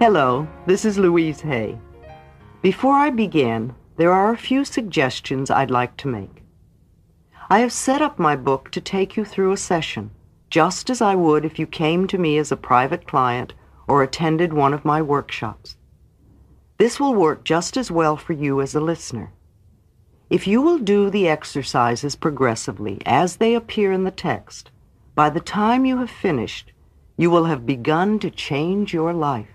[0.00, 1.78] Hello, this is Louise Hay.
[2.62, 6.42] Before I begin, there are a few suggestions I'd like to make.
[7.48, 10.10] I have set up my book to take you through a session,
[10.50, 13.54] just as I would if you came to me as a private client
[13.86, 15.76] or attended one of my workshops.
[16.76, 19.32] This will work just as well for you as a listener.
[20.28, 24.72] If you will do the exercises progressively as they appear in the text,
[25.14, 26.72] by the time you have finished,
[27.16, 29.53] you will have begun to change your life.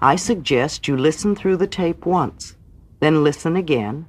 [0.00, 2.56] I suggest you listen through the tape once,
[3.00, 4.06] then listen again,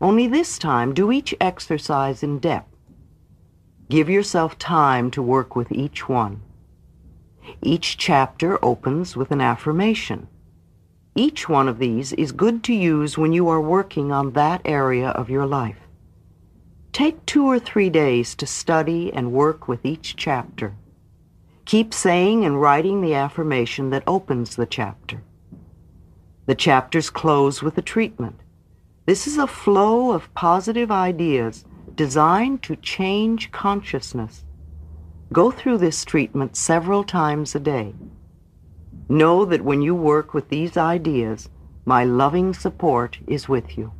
[0.00, 2.74] only this time do each exercise in depth.
[3.88, 6.42] Give yourself time to work with each one.
[7.60, 10.28] Each chapter opens with an affirmation.
[11.14, 15.10] Each one of these is good to use when you are working on that area
[15.10, 15.78] of your life.
[16.92, 20.74] Take two or three days to study and work with each chapter.
[21.64, 25.22] Keep saying and writing the affirmation that opens the chapter.
[26.46, 28.40] The chapters close with a treatment.
[29.06, 34.44] This is a flow of positive ideas designed to change consciousness.
[35.32, 37.94] Go through this treatment several times a day.
[39.08, 41.48] Know that when you work with these ideas,
[41.84, 43.92] my loving support is with you.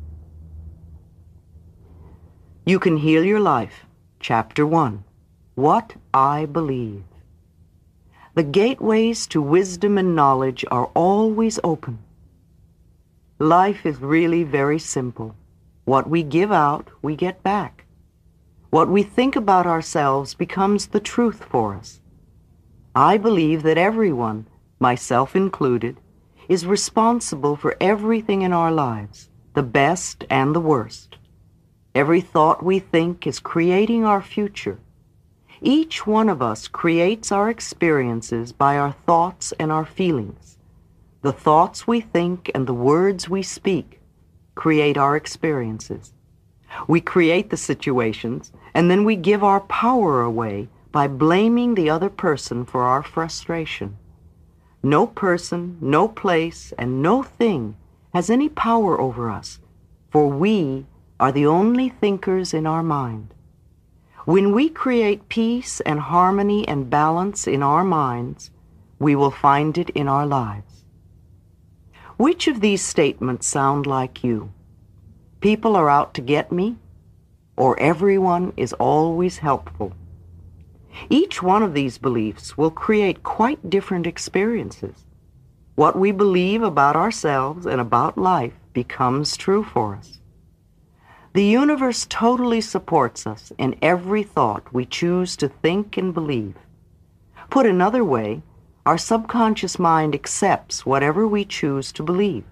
[2.65, 3.85] You can heal your life.
[4.19, 5.03] Chapter 1.
[5.55, 7.03] What I believe.
[8.35, 11.99] The gateways to wisdom and knowledge are always open.
[13.39, 15.35] Life is really very simple.
[15.85, 17.85] What we give out, we get back.
[18.69, 21.99] What we think about ourselves becomes the truth for us.
[22.95, 24.47] I believe that everyone,
[24.79, 25.97] myself included,
[26.47, 31.17] is responsible for everything in our lives, the best and the worst.
[31.95, 34.79] Every thought we think is creating our future.
[35.59, 40.52] Each one of us creates our experiences by our thoughts and our feelings.
[41.23, 44.01] The thoughts we think and the words we speak
[44.55, 46.11] create our experiences.
[46.85, 52.09] We create the situations and then we give our power away by blaming the other
[52.09, 53.97] person for our frustration.
[54.83, 57.77] No person, no place, and no thing
[58.13, 59.59] has any power over us,
[60.11, 60.85] for we
[61.21, 63.33] are the only thinkers in our mind.
[64.25, 68.51] When we create peace and harmony and balance in our minds,
[68.99, 70.72] we will find it in our lives.
[72.23, 74.53] Which of these statements sound like you?
[75.41, 76.77] People are out to get me,
[77.57, 79.91] or everyone is always helpful.
[81.09, 85.03] Each one of these beliefs will create quite different experiences.
[85.75, 90.21] What we believe about ourselves and about life becomes true for us.
[91.33, 96.55] The universe totally supports us in every thought we choose to think and believe.
[97.49, 98.43] Put another way,
[98.85, 102.43] our subconscious mind accepts whatever we choose to believe.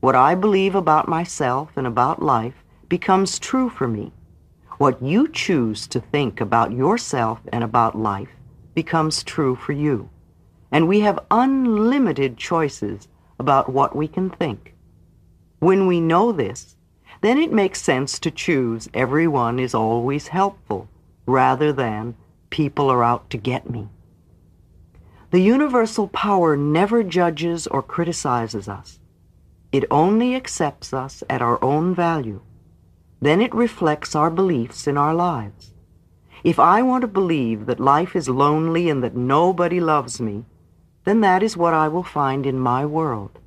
[0.00, 4.12] What I believe about myself and about life becomes true for me.
[4.78, 8.30] What you choose to think about yourself and about life
[8.74, 10.10] becomes true for you.
[10.72, 13.06] And we have unlimited choices
[13.38, 14.74] about what we can think.
[15.60, 16.74] When we know this,
[17.20, 20.88] then it makes sense to choose everyone is always helpful
[21.26, 22.16] rather than
[22.50, 23.88] people are out to get me.
[25.34, 29.00] The universal power never judges or criticizes us.
[29.72, 32.40] It only accepts us at our own value.
[33.20, 35.72] Then it reflects our beliefs in our lives.
[36.44, 40.44] If I want to believe that life is lonely and that nobody loves me,
[41.02, 43.40] then that is what I will find in my world.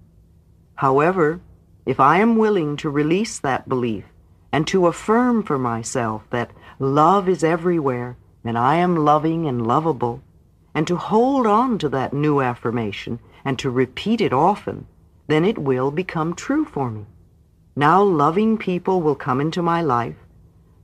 [0.75, 1.39] However,
[1.85, 4.03] if I am willing to release that belief
[4.51, 10.21] and to affirm for myself that love is everywhere and I am loving and lovable,
[10.77, 14.85] and to hold on to that new affirmation and to repeat it often,
[15.25, 17.03] then it will become true for me.
[17.75, 20.17] Now loving people will come into my life.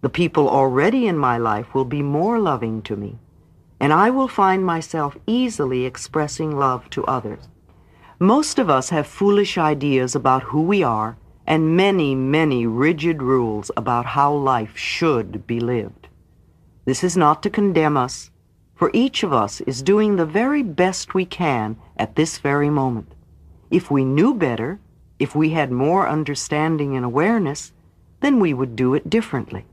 [0.01, 3.19] The people already in my life will be more loving to me.
[3.79, 7.47] And I will find myself easily expressing love to others.
[8.17, 13.69] Most of us have foolish ideas about who we are and many, many rigid rules
[13.77, 16.07] about how life should be lived.
[16.85, 18.31] This is not to condemn us,
[18.75, 23.13] for each of us is doing the very best we can at this very moment.
[23.69, 24.79] If we knew better,
[25.19, 27.71] if we had more understanding and awareness,
[28.19, 29.65] then we would do it differently.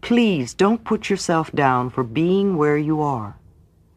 [0.00, 3.36] Please don't put yourself down for being where you are.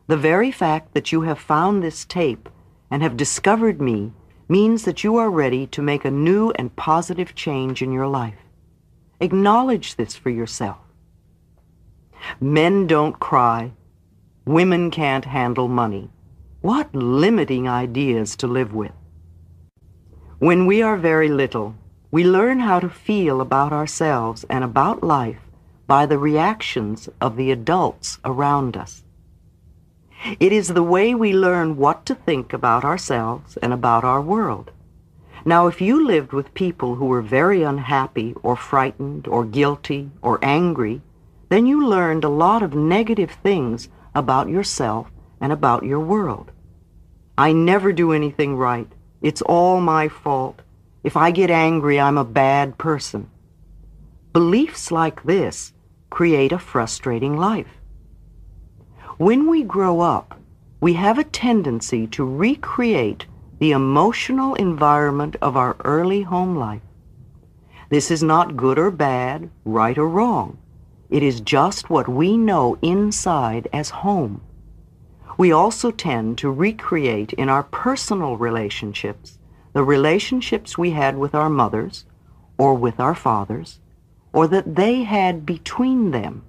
[0.07, 2.47] The very fact that you have found this tape
[2.91, 4.13] and have discovered me
[4.47, 8.37] means that you are ready to make a new and positive change in your life.
[9.19, 10.77] Acknowledge this for yourself.
[12.39, 13.71] Men don't cry.
[14.45, 16.11] Women can't handle money.
[16.61, 18.91] What limiting ideas to live with.
[20.37, 21.73] When we are very little,
[22.11, 25.41] we learn how to feel about ourselves and about life
[25.87, 29.03] by the reactions of the adults around us.
[30.39, 34.69] It is the way we learn what to think about ourselves and about our world.
[35.43, 40.37] Now, if you lived with people who were very unhappy or frightened or guilty or
[40.43, 41.01] angry,
[41.49, 46.51] then you learned a lot of negative things about yourself and about your world.
[47.37, 48.87] I never do anything right.
[49.21, 50.61] It's all my fault.
[51.03, 53.29] If I get angry, I'm a bad person.
[54.33, 55.73] Beliefs like this
[56.09, 57.81] create a frustrating life.
[59.17, 60.39] When we grow up,
[60.79, 63.25] we have a tendency to recreate
[63.59, 66.81] the emotional environment of our early home life.
[67.89, 70.57] This is not good or bad, right or wrong.
[71.09, 74.41] It is just what we know inside as home.
[75.37, 79.37] We also tend to recreate in our personal relationships
[79.73, 82.05] the relationships we had with our mothers
[82.57, 83.79] or with our fathers
[84.31, 86.43] or that they had between them.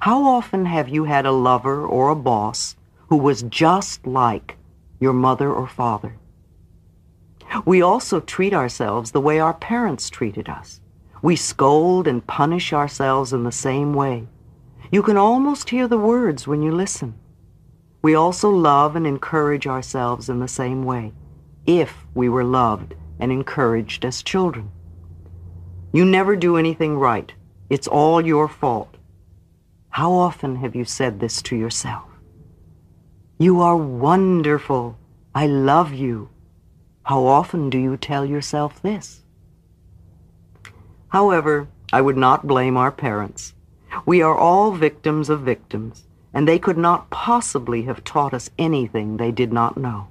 [0.00, 2.76] How often have you had a lover or a boss
[3.08, 4.56] who was just like
[5.00, 6.16] your mother or father?
[7.64, 10.80] We also treat ourselves the way our parents treated us.
[11.26, 14.28] We scold and punish ourselves in the same way.
[14.92, 17.18] You can almost hear the words when you listen.
[18.00, 21.14] We also love and encourage ourselves in the same way,
[21.66, 24.70] if we were loved and encouraged as children.
[25.92, 27.32] You never do anything right.
[27.70, 28.96] It's all your fault.
[29.88, 32.08] How often have you said this to yourself?
[33.36, 34.96] You are wonderful.
[35.34, 36.28] I love you.
[37.02, 39.24] How often do you tell yourself this?
[41.08, 43.54] However, I would not blame our parents.
[44.04, 46.04] We are all victims of victims,
[46.34, 50.08] and they could not possibly have taught us anything they did not know.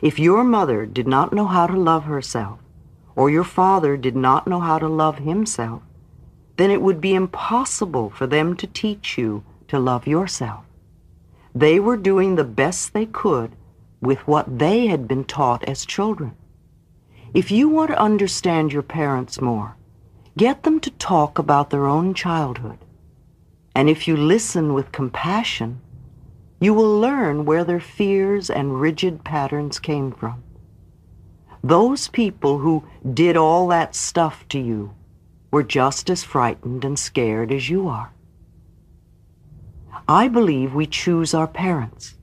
[0.00, 2.58] If your mother did not know how to love herself,
[3.16, 5.82] or your father did not know how to love himself,
[6.56, 10.64] then it would be impossible for them to teach you to love yourself.
[11.54, 13.52] They were doing the best they could
[14.00, 16.36] with what they had been taught as children.
[17.32, 19.76] If you want to understand your parents more,
[20.36, 22.78] Get them to talk about their own childhood.
[23.72, 25.80] And if you listen with compassion,
[26.60, 30.42] you will learn where their fears and rigid patterns came from.
[31.62, 34.94] Those people who did all that stuff to you
[35.52, 38.12] were just as frightened and scared as you are.
[40.08, 42.16] I believe we choose our parents.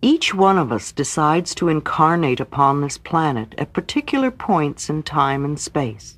[0.00, 5.44] Each one of us decides to incarnate upon this planet at particular points in time
[5.44, 6.15] and space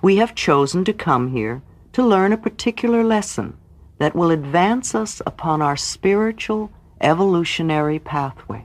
[0.00, 1.62] we have chosen to come here
[1.92, 3.56] to learn a particular lesson
[3.98, 8.64] that will advance us upon our spiritual evolutionary pathway.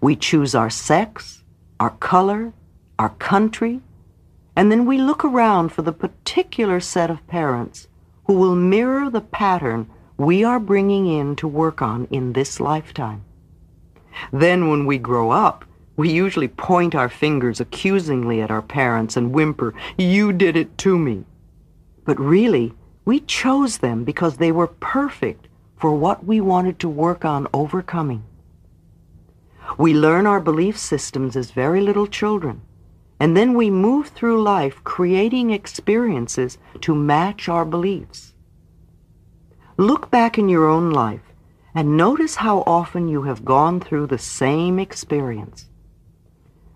[0.00, 1.44] We choose our sex,
[1.78, 2.52] our color,
[2.98, 3.80] our country,
[4.56, 7.88] and then we look around for the particular set of parents
[8.26, 13.24] who will mirror the pattern we are bringing in to work on in this lifetime.
[14.32, 15.64] Then when we grow up,
[15.96, 20.98] we usually point our fingers accusingly at our parents and whimper, You did it to
[20.98, 21.24] me.
[22.04, 22.74] But really,
[23.04, 25.46] we chose them because they were perfect
[25.76, 28.24] for what we wanted to work on overcoming.
[29.78, 32.62] We learn our belief systems as very little children,
[33.20, 38.34] and then we move through life creating experiences to match our beliefs.
[39.76, 41.32] Look back in your own life
[41.74, 45.68] and notice how often you have gone through the same experience.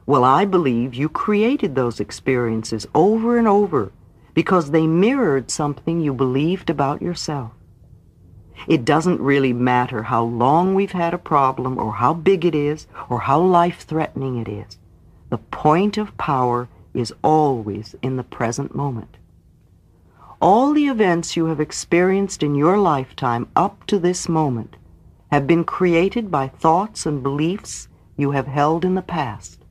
[0.09, 3.93] Well, I believe you created those experiences over and over
[4.33, 7.53] because they mirrored something you believed about yourself.
[8.67, 12.87] It doesn't really matter how long we've had a problem or how big it is
[13.11, 14.79] or how life-threatening it is.
[15.29, 19.19] The point of power is always in the present moment.
[20.41, 24.79] All the events you have experienced in your lifetime up to this moment
[25.31, 29.67] have been created by thoughts and beliefs you have held in the past.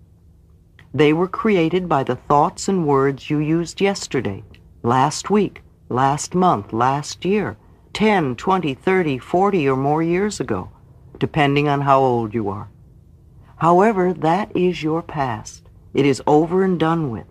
[0.97, 4.43] They were created by the thoughts and words you used yesterday,
[4.81, 7.55] last week, last month, last year,
[7.93, 10.71] 10, 20, 30, 40 or more years ago,
[11.19, 12.71] depending on how old you are.
[13.57, 15.69] However, that is your past.
[15.93, 17.27] It is over and done with.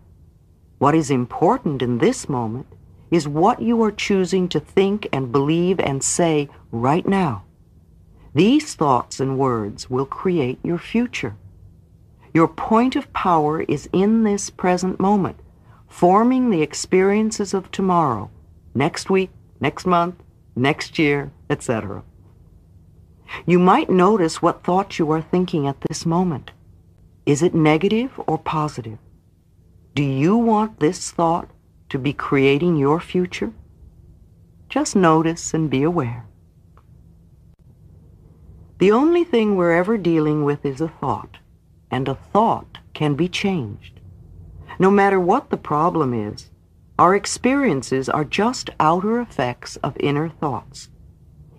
[0.78, 2.68] What is important in this moment
[3.10, 7.42] is what you are choosing to think and believe and say right now.
[8.32, 11.34] These thoughts and words will create your future.
[12.36, 15.40] Your point of power is in this present moment,
[15.88, 18.30] forming the experiences of tomorrow,
[18.74, 20.16] next week, next month,
[20.54, 22.02] next year, etc.
[23.46, 26.50] You might notice what thought you are thinking at this moment.
[27.24, 28.98] Is it negative or positive?
[29.94, 31.48] Do you want this thought
[31.88, 33.54] to be creating your future?
[34.68, 36.26] Just notice and be aware.
[38.78, 41.38] The only thing we're ever dealing with is a thought,
[41.90, 44.00] and a thought can be changed.
[44.78, 46.50] No matter what the problem is,
[46.98, 50.88] our experiences are just outer effects of inner thoughts.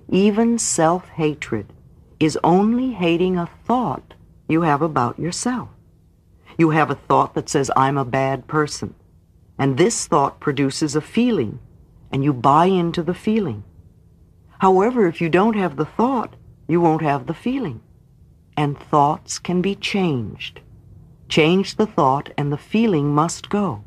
[0.10, 1.74] Even self-hatred
[2.19, 4.13] is only hating a thought
[4.50, 5.69] you have about yourself.
[6.57, 8.96] You have a thought that says, I'm a bad person.
[9.60, 11.60] And this thought produces a feeling,
[12.12, 13.63] and you buy into the feeling.
[14.60, 16.36] However, if you don't have the thought,
[16.67, 17.81] you won't have the feeling.
[18.57, 20.59] And thoughts can be changed.
[21.29, 23.83] Change the thought, and the feeling must go.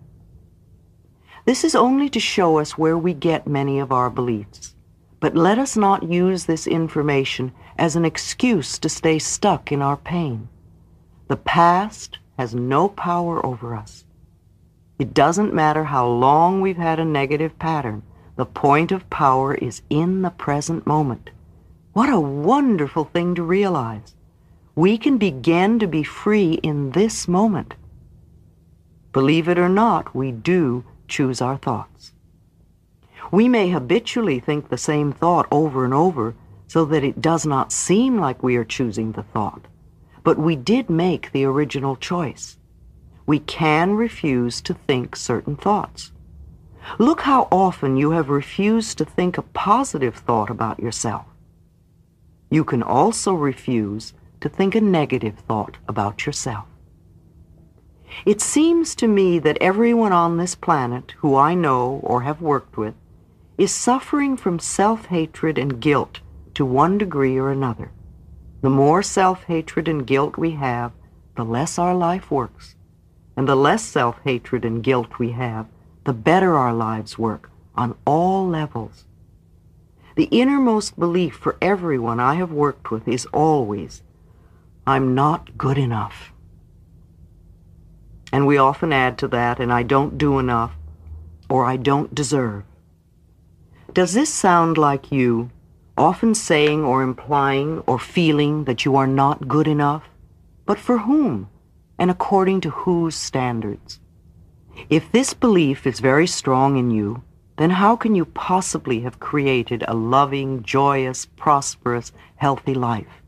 [1.44, 4.76] This is only to show us where we get many of our beliefs.
[5.18, 9.96] But let us not use this information as an excuse to stay stuck in our
[9.96, 10.48] pain.
[11.28, 14.04] The past has no power over us.
[14.98, 18.02] It doesn't matter how long we've had a negative pattern.
[18.36, 21.30] The point of power is in the present moment.
[21.92, 24.14] What a wonderful thing to realize.
[24.74, 27.74] We can begin to be free in this moment.
[29.12, 32.12] Believe it or not, we do choose our thoughts.
[33.32, 36.34] We may habitually think the same thought over and over
[36.68, 39.66] so that it does not seem like we are choosing the thought.
[40.22, 42.56] But we did make the original choice.
[43.26, 46.12] We can refuse to think certain thoughts.
[46.98, 51.26] Look how often you have refused to think a positive thought about yourself.
[52.50, 56.66] You can also refuse to think a negative thought about yourself.
[58.26, 62.76] It seems to me that everyone on this planet who I know or have worked
[62.76, 62.94] with
[63.56, 66.20] is suffering from self-hatred and guilt
[66.54, 67.90] to one degree or another.
[68.62, 70.92] The more self-hatred and guilt we have,
[71.36, 72.74] the less our life works.
[73.36, 75.66] And the less self-hatred and guilt we have,
[76.04, 79.04] the better our lives work on all levels.
[80.16, 84.02] The innermost belief for everyone I have worked with is always,
[84.90, 86.32] I'm not good enough.
[88.32, 90.72] And we often add to that, and I don't do enough,
[91.48, 92.64] or I don't deserve.
[93.92, 95.52] Does this sound like you,
[95.96, 100.02] often saying or implying or feeling that you are not good enough?
[100.66, 101.48] But for whom,
[101.96, 104.00] and according to whose standards?
[104.88, 107.22] If this belief is very strong in you,
[107.58, 113.19] then how can you possibly have created a loving, joyous, prosperous, healthy life?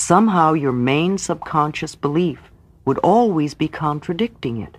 [0.00, 2.50] Somehow your main subconscious belief
[2.86, 4.78] would always be contradicting it.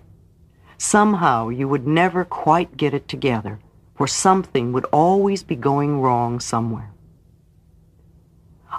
[0.78, 3.60] Somehow you would never quite get it together,
[3.94, 6.90] for something would always be going wrong somewhere.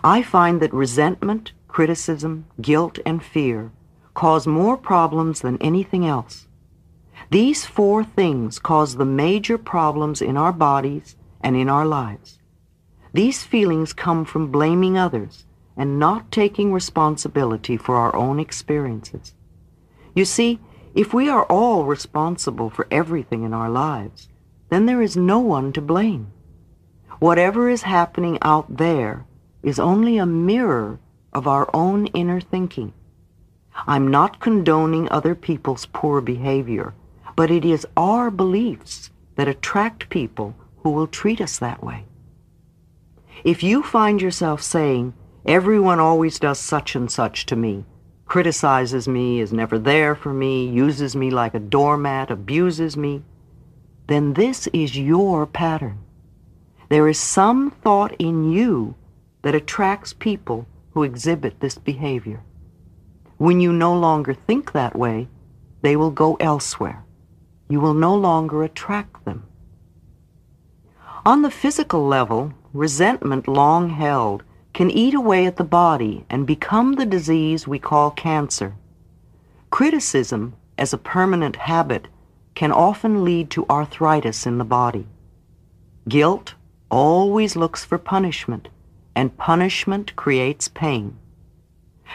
[0.04, 3.72] I find that resentment, criticism, guilt, and fear
[4.14, 6.50] cause more problems than anything else.
[7.32, 12.38] These four things cause the major problems in our bodies and in our lives.
[13.14, 19.34] These feelings come from blaming others and not taking responsibility for our own experiences.
[20.16, 20.60] You see,
[20.94, 24.30] if we are all responsible for everything in our lives,
[24.70, 26.32] then there is no one to blame.
[27.20, 29.26] Whatever is happening out there
[29.64, 31.00] is only a mirror
[31.32, 32.94] of our own inner thinking.
[33.88, 36.94] I'm not condoning other people's poor behavior,
[37.36, 42.06] but it is our beliefs that attract people who will treat us that way.
[43.44, 45.14] If you find yourself saying,
[45.46, 47.84] Everyone always does such and such to me,
[48.26, 53.24] criticizes me, is never there for me, uses me like a doormat, abuses me,
[54.08, 56.00] then this is your pattern.
[56.90, 58.96] There is some thought in you
[59.42, 62.42] that attracts people who exhibit this behavior.
[63.38, 65.28] When you no longer think that way,
[65.82, 67.04] they will go elsewhere.
[67.68, 69.44] You will no longer attract them.
[71.26, 76.94] On the physical level, resentment long held can eat away at the body and become
[76.94, 78.76] the disease we call cancer.
[79.70, 82.08] Criticism, as a permanent habit,
[82.56, 85.08] can often lead to arthritis in the body.
[86.08, 86.56] Guilt
[86.90, 88.68] always looks for punishment,
[89.16, 91.18] and punishment creates pain.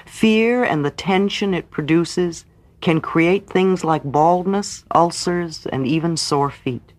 [0.04, 2.44] Fear and the tension it produces
[2.80, 6.92] can create things like baldness, ulcers, and even sore feet.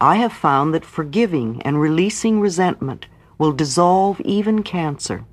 [0.00, 3.06] I have found that forgiving and releasing resentment
[3.40, 5.24] will dissolve even cancer.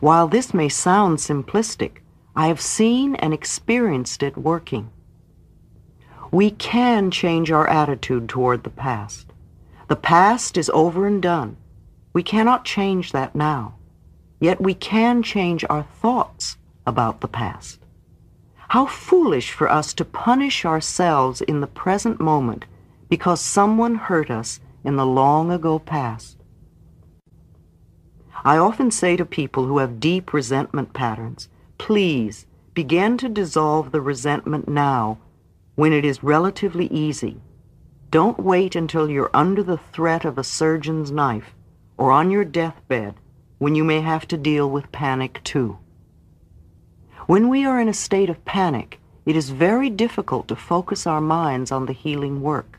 [0.00, 1.98] While this may sound simplistic,
[2.34, 4.90] I have seen and experienced it working.
[6.32, 9.28] We can change our attitude toward the past.
[9.86, 11.56] The past is over and done.
[12.12, 13.76] We cannot change that now.
[14.40, 16.56] Yet we can change our thoughts
[16.88, 17.78] about the past.
[18.70, 22.64] How foolish for us to punish ourselves in the present moment
[23.08, 26.35] because someone hurt us in the long ago past.
[28.46, 31.48] I often say to people who have deep resentment patterns,
[31.78, 35.18] please begin to dissolve the resentment now
[35.74, 37.40] when it is relatively easy.
[38.12, 41.56] Don't wait until you're under the threat of a surgeon's knife
[41.98, 43.16] or on your deathbed
[43.58, 45.78] when you may have to deal with panic too.
[47.26, 51.20] When we are in a state of panic, it is very difficult to focus our
[51.20, 52.78] minds on the healing work.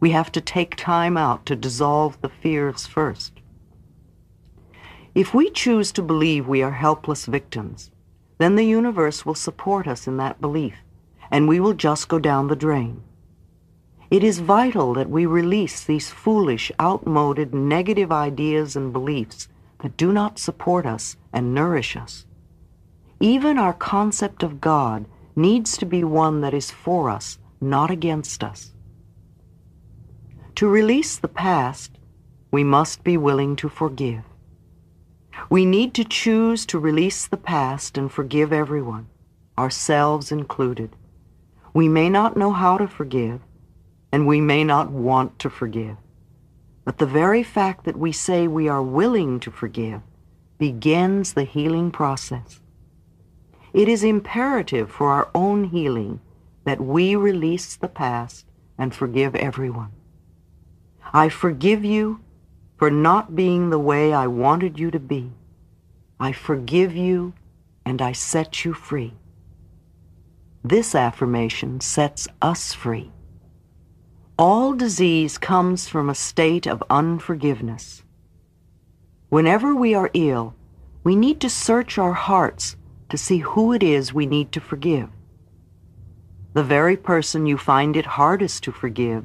[0.00, 3.33] We have to take time out to dissolve the fears first.
[5.14, 7.92] If we choose to believe we are helpless victims,
[8.38, 10.74] then the universe will support us in that belief,
[11.30, 13.00] and we will just go down the drain.
[14.10, 19.46] It is vital that we release these foolish, outmoded, negative ideas and beliefs
[19.82, 22.26] that do not support us and nourish us.
[23.20, 25.06] Even our concept of God
[25.36, 28.72] needs to be one that is for us, not against us.
[30.56, 31.98] To release the past,
[32.50, 34.24] we must be willing to forgive.
[35.50, 39.08] We need to choose to release the past and forgive everyone,
[39.58, 40.96] ourselves included.
[41.72, 43.40] We may not know how to forgive,
[44.12, 45.96] and we may not want to forgive.
[46.84, 50.02] But the very fact that we say we are willing to forgive
[50.58, 52.60] begins the healing process.
[53.72, 56.20] It is imperative for our own healing
[56.64, 58.46] that we release the past
[58.78, 59.92] and forgive everyone.
[61.12, 62.20] I forgive you
[62.84, 65.32] for not being the way I wanted you to be.
[66.20, 67.32] I forgive you
[67.86, 69.14] and I set you free.
[70.62, 73.10] This affirmation sets us free.
[74.38, 78.02] All disease comes from a state of unforgiveness.
[79.30, 80.54] Whenever we are ill,
[81.04, 82.76] we need to search our hearts
[83.08, 85.08] to see who it is we need to forgive.
[86.52, 89.24] The very person you find it hardest to forgive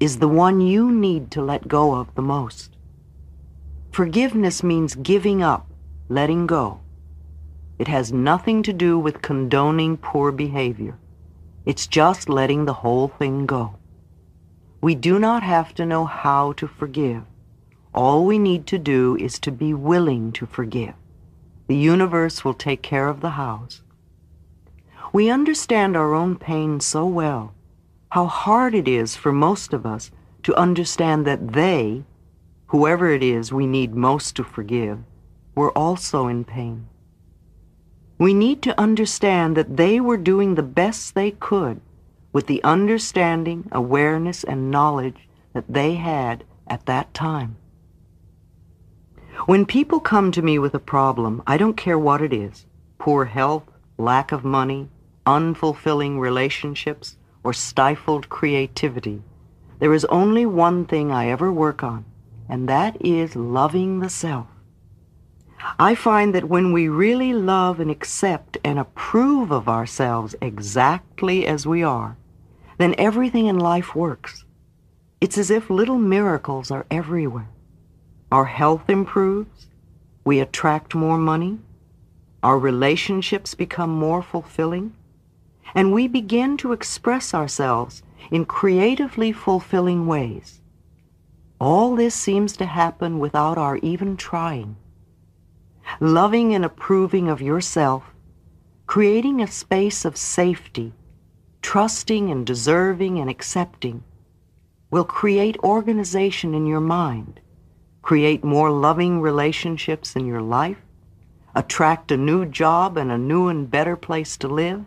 [0.00, 2.73] is the one you need to let go of the most.
[3.94, 5.70] Forgiveness means giving up,
[6.08, 6.80] letting go.
[7.78, 10.98] It has nothing to do with condoning poor behavior.
[11.64, 13.76] It's just letting the whole thing go.
[14.80, 17.22] We do not have to know how to forgive.
[17.94, 20.94] All we need to do is to be willing to forgive.
[21.68, 23.82] The universe will take care of the house.
[25.12, 27.54] We understand our own pain so well,
[28.10, 30.10] how hard it is for most of us
[30.42, 32.02] to understand that they,
[32.74, 34.98] whoever it is we need most to forgive,
[35.54, 36.88] were also in pain.
[38.18, 41.80] We need to understand that they were doing the best they could
[42.32, 47.58] with the understanding, awareness, and knowledge that they had at that time.
[49.46, 52.66] When people come to me with a problem, I don't care what it is
[52.98, 54.88] poor health, lack of money,
[55.24, 59.22] unfulfilling relationships, or stifled creativity.
[59.78, 62.04] There is only one thing I ever work on,
[62.48, 64.46] and that is loving the self.
[65.78, 71.66] I find that when we really love and accept and approve of ourselves exactly as
[71.66, 72.16] we are,
[72.78, 74.44] then everything in life works.
[75.20, 77.48] It's as if little miracles are everywhere.
[78.30, 79.66] Our health improves.
[80.24, 81.60] We attract more money.
[82.42, 84.94] Our relationships become more fulfilling.
[85.74, 90.60] And we begin to express ourselves in creatively fulfilling ways.
[91.60, 94.76] All this seems to happen without our even trying.
[96.00, 98.14] Loving and approving of yourself,
[98.86, 100.92] creating a space of safety,
[101.62, 104.02] trusting and deserving and accepting,
[104.90, 107.40] will create organization in your mind
[108.04, 110.76] create more loving relationships in your life,
[111.54, 114.84] attract a new job and a new and better place to live,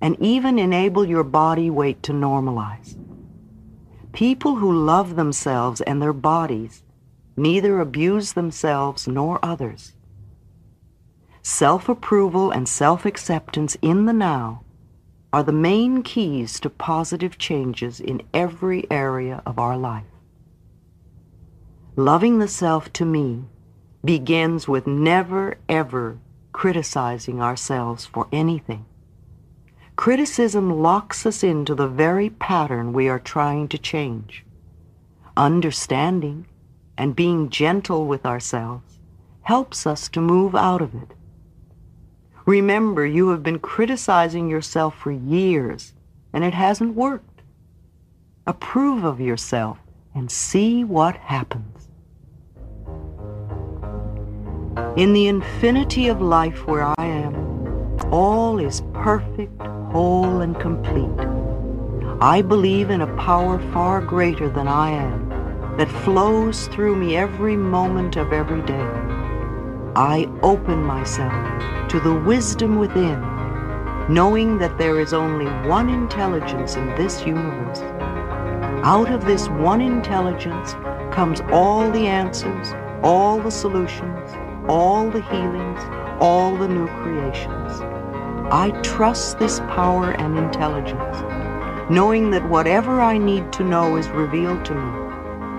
[0.00, 2.96] and even enable your body weight to normalize.
[4.12, 6.82] People who love themselves and their bodies
[7.36, 9.92] neither abuse themselves nor others.
[11.42, 14.64] Self-approval and self-acceptance in the now
[15.32, 20.04] are the main keys to positive changes in every area of our life.
[21.96, 23.44] Loving the self to me
[24.04, 26.18] begins with never, ever
[26.52, 28.84] criticizing ourselves for anything.
[29.98, 34.44] Criticism locks us into the very pattern we are trying to change.
[35.36, 36.46] Understanding
[36.96, 39.00] and being gentle with ourselves
[39.42, 41.14] helps us to move out of it.
[42.46, 45.94] Remember, you have been criticizing yourself for years,
[46.32, 47.42] and it hasn't worked.
[48.46, 49.78] Approve of yourself
[50.14, 51.88] and see what happens.
[54.96, 57.57] In the infinity of life where I am,
[58.06, 59.60] all is perfect,
[59.92, 61.26] whole, and complete.
[62.20, 65.28] I believe in a power far greater than I am
[65.76, 68.88] that flows through me every moment of every day.
[69.94, 71.32] I open myself
[71.90, 73.20] to the wisdom within,
[74.08, 77.78] knowing that there is only one intelligence in this universe.
[78.84, 80.72] Out of this one intelligence
[81.14, 84.30] comes all the answers, all the solutions,
[84.68, 85.80] all the healings,
[86.20, 87.87] all the new creations.
[88.50, 91.20] I trust this power and intelligence,
[91.90, 95.08] knowing that whatever I need to know is revealed to me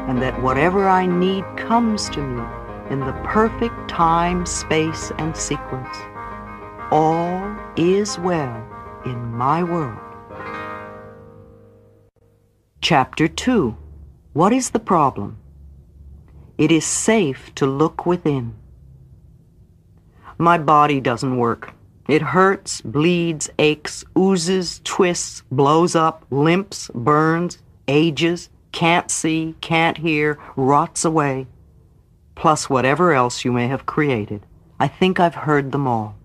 [0.10, 2.43] and that whatever I need comes to me
[2.89, 5.95] in the perfect time, space, and sequence.
[6.89, 8.67] All is well
[9.06, 9.99] in my world.
[12.82, 13.78] Chapter 2
[14.34, 15.38] What is the problem?
[16.58, 18.56] It is safe to look within.
[20.39, 21.75] My body doesn't work.
[22.10, 30.39] It hurts, bleeds, aches, oozes, twists, blows up, limps, burns, ages, can't see, can't hear,
[30.56, 31.45] rots away,
[32.34, 34.43] plus whatever else you may have created.
[34.80, 36.15] I think I've heard them all.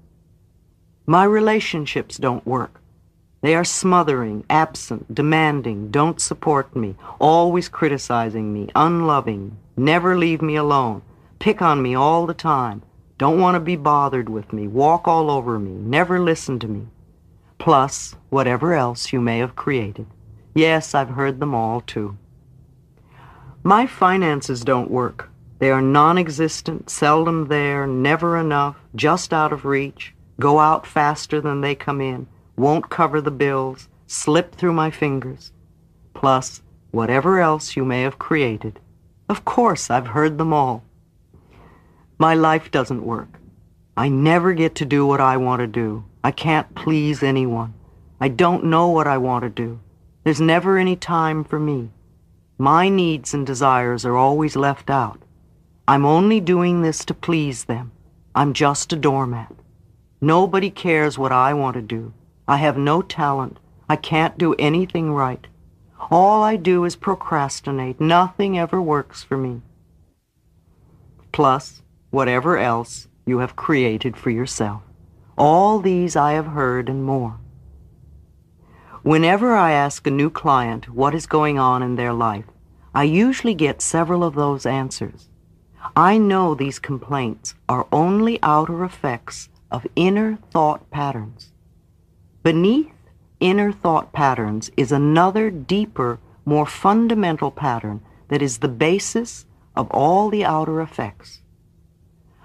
[1.05, 2.81] My relationships don't work.
[3.43, 10.57] They are smothering, absent, demanding, don't support me, always criticizing me, unloving, never leave me
[10.57, 11.03] alone,
[11.41, 12.81] pick on me all the time,
[13.17, 16.87] don't want to be bothered with me, walk all over me, never listen to me.
[17.59, 20.07] Plus whatever else you may have created.
[20.55, 22.17] Yes, I've heard them all too.
[23.63, 25.31] My finances don't work.
[25.59, 31.61] They are non-existent, seldom there, never enough, just out of reach, go out faster than
[31.61, 35.53] they come in, won't cover the bills, slip through my fingers.
[36.13, 38.81] Plus, whatever else you may have created.
[39.29, 40.83] Of course, I've heard them all.
[42.25, 43.39] My life doesn't work.
[43.99, 46.07] I never get to do what I want to do.
[46.25, 47.75] I can't please anyone.
[48.19, 49.81] I don't know what I want to do.
[50.23, 51.91] There's never any time for me.
[52.57, 55.21] My needs and desires are always left out.
[55.87, 57.93] I'm only doing this to please them.
[58.35, 59.55] I'm just a doormat.
[60.23, 62.15] Nobody cares what I want to do.
[62.49, 63.59] I have no talent.
[63.87, 65.47] I can't do anything right.
[66.11, 68.01] All I do is procrastinate.
[68.01, 69.61] Nothing ever works for me.
[71.31, 71.83] Plus,
[72.15, 74.83] whatever else you have created for yourself.
[75.37, 77.41] All these I have heard and more.
[79.03, 82.45] Whenever I ask a new client what is going on in their life,
[82.95, 85.29] I usually get several of those answers.
[85.97, 91.51] I know these complaints are only outer effects of inner thought patterns.
[92.45, 92.95] Beneath
[93.41, 100.31] inner thought patterns is another deeper, more fundamental pattern that is the basis of all
[100.31, 101.41] the outer effects.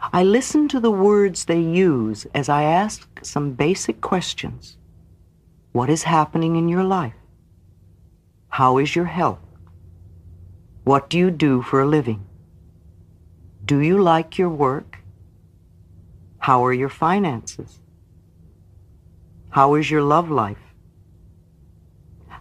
[0.01, 4.77] I listen to the words they use as I ask some basic questions.
[5.73, 7.13] What is happening in your life?
[8.47, 9.39] How is your health?
[10.83, 12.25] What do you do for a living?
[13.65, 14.99] Do you like your work?
[16.39, 17.79] How are your finances?
[19.49, 20.73] How is your love life?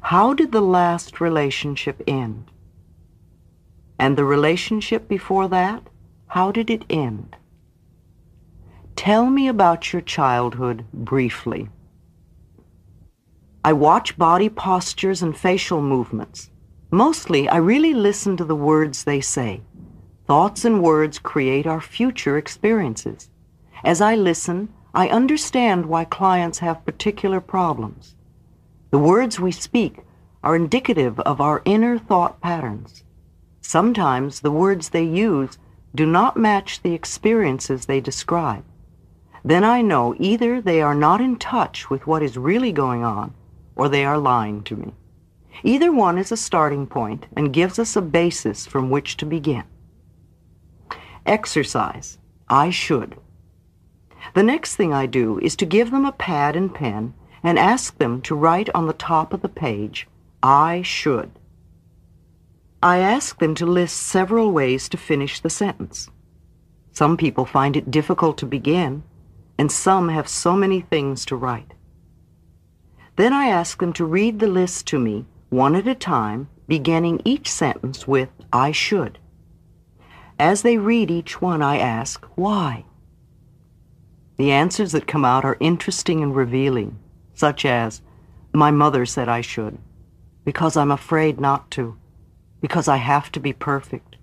[0.00, 2.50] How did the last relationship end?
[3.98, 5.82] And the relationship before that,
[6.28, 7.36] how did it end?
[8.98, 11.68] Tell me about your childhood briefly.
[13.64, 16.50] I watch body postures and facial movements.
[16.90, 19.62] Mostly, I really listen to the words they say.
[20.26, 23.30] Thoughts and words create our future experiences.
[23.84, 28.16] As I listen, I understand why clients have particular problems.
[28.90, 29.98] The words we speak
[30.42, 33.04] are indicative of our inner thought patterns.
[33.60, 35.56] Sometimes the words they use
[35.94, 38.64] do not match the experiences they describe.
[39.44, 43.34] Then I know either they are not in touch with what is really going on
[43.76, 44.92] or they are lying to me.
[45.62, 49.64] Either one is a starting point and gives us a basis from which to begin.
[51.26, 52.18] Exercise.
[52.48, 53.16] I should.
[54.34, 57.96] The next thing I do is to give them a pad and pen and ask
[57.98, 60.08] them to write on the top of the page,
[60.42, 61.30] I should.
[62.82, 66.08] I ask them to list several ways to finish the sentence.
[66.92, 69.02] Some people find it difficult to begin,
[69.58, 71.72] and some have so many things to write.
[73.16, 77.20] Then I ask them to read the list to me, one at a time, beginning
[77.24, 79.18] each sentence with, I should.
[80.38, 82.84] As they read each one, I ask, why?
[84.36, 86.98] The answers that come out are interesting and revealing,
[87.34, 88.02] such as,
[88.52, 89.78] my mother said I should,
[90.44, 91.98] because I'm afraid not to,
[92.60, 94.16] because I have to be perfect.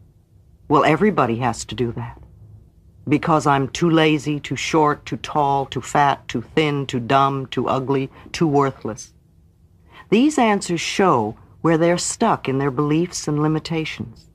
[0.69, 2.21] Well, everybody has to do that.
[3.07, 7.67] Because I'm too lazy, too short, too tall, too fat, too thin, too dumb, too
[7.67, 9.13] ugly, too worthless.
[10.09, 14.29] These answers show where they're stuck in their beliefs and limitations.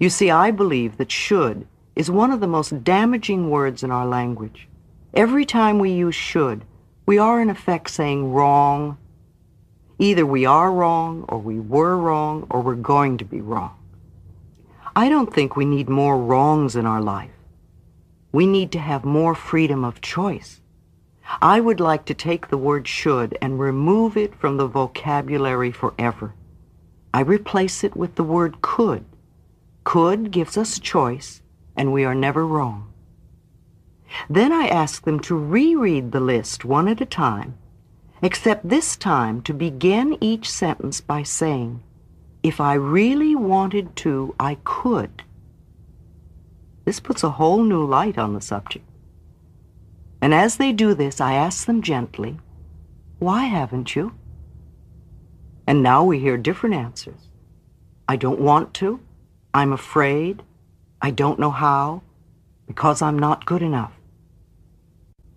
[0.00, 4.06] You see, I believe that should is one of the most damaging words in our
[4.06, 4.68] language.
[5.14, 6.64] Every time we use should,
[7.06, 8.98] we are in effect saying wrong.
[9.98, 13.74] Either we are wrong, or we were wrong, or we're going to be wrong.
[14.94, 17.30] I don't think we need more wrongs in our life.
[18.36, 20.60] We need to have more freedom of choice.
[21.40, 26.34] I would like to take the word should and remove it from the vocabulary forever.
[27.14, 29.06] I replace it with the word could.
[29.84, 31.40] Could gives us choice,
[31.78, 32.92] and we are never wrong.
[34.28, 37.56] Then I ask them to reread the list one at a time,
[38.20, 41.82] except this time to begin each sentence by saying,
[42.42, 45.22] if I really wanted to, I could.
[46.86, 48.88] This puts a whole new light on the subject.
[50.22, 52.38] And as they do this, I ask them gently,
[53.18, 54.14] Why haven't you?
[55.66, 57.28] And now we hear different answers.
[58.08, 59.00] I don't want to.
[59.52, 60.44] I'm afraid.
[61.02, 62.02] I don't know how.
[62.68, 63.92] Because I'm not good enough.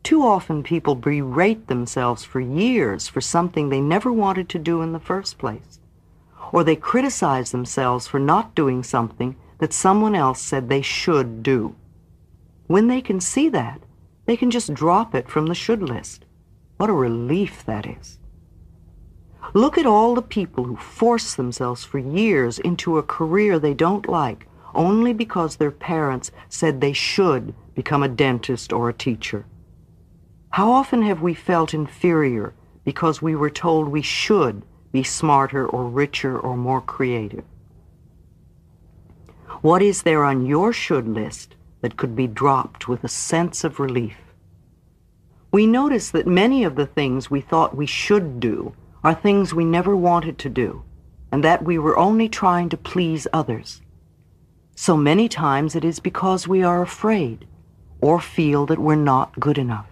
[0.04, 4.92] Too often people berate themselves for years for something they never wanted to do in
[4.94, 5.80] the first place.
[6.52, 11.76] Or they criticize themselves for not doing something that someone else said they should do.
[12.68, 13.82] When they can see that,
[14.26, 16.26] they can just drop it from the should list.
[16.78, 18.20] What a relief that is.
[19.54, 24.08] Look at all the people who force themselves for years into a career they don't
[24.08, 29.46] like only because their parents said they should become a dentist or a teacher.
[30.52, 35.86] How often have we felt inferior because we were told we should be smarter or
[35.86, 37.44] richer or more creative?
[39.62, 43.80] What is there on your should list that could be dropped with a sense of
[43.80, 44.18] relief.
[45.52, 49.66] We notice that many of the things we thought we should do are things we
[49.66, 50.84] never wanted to do,
[51.32, 53.82] and that we were only trying to please others.
[54.76, 57.48] So many times it is because we are afraid
[58.02, 59.88] or feel that we're not good enough.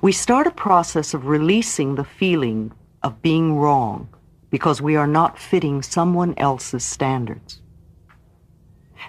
[0.00, 4.08] We start a process of releasing the feeling of being wrong
[4.50, 7.60] because we are not fitting someone else's standards.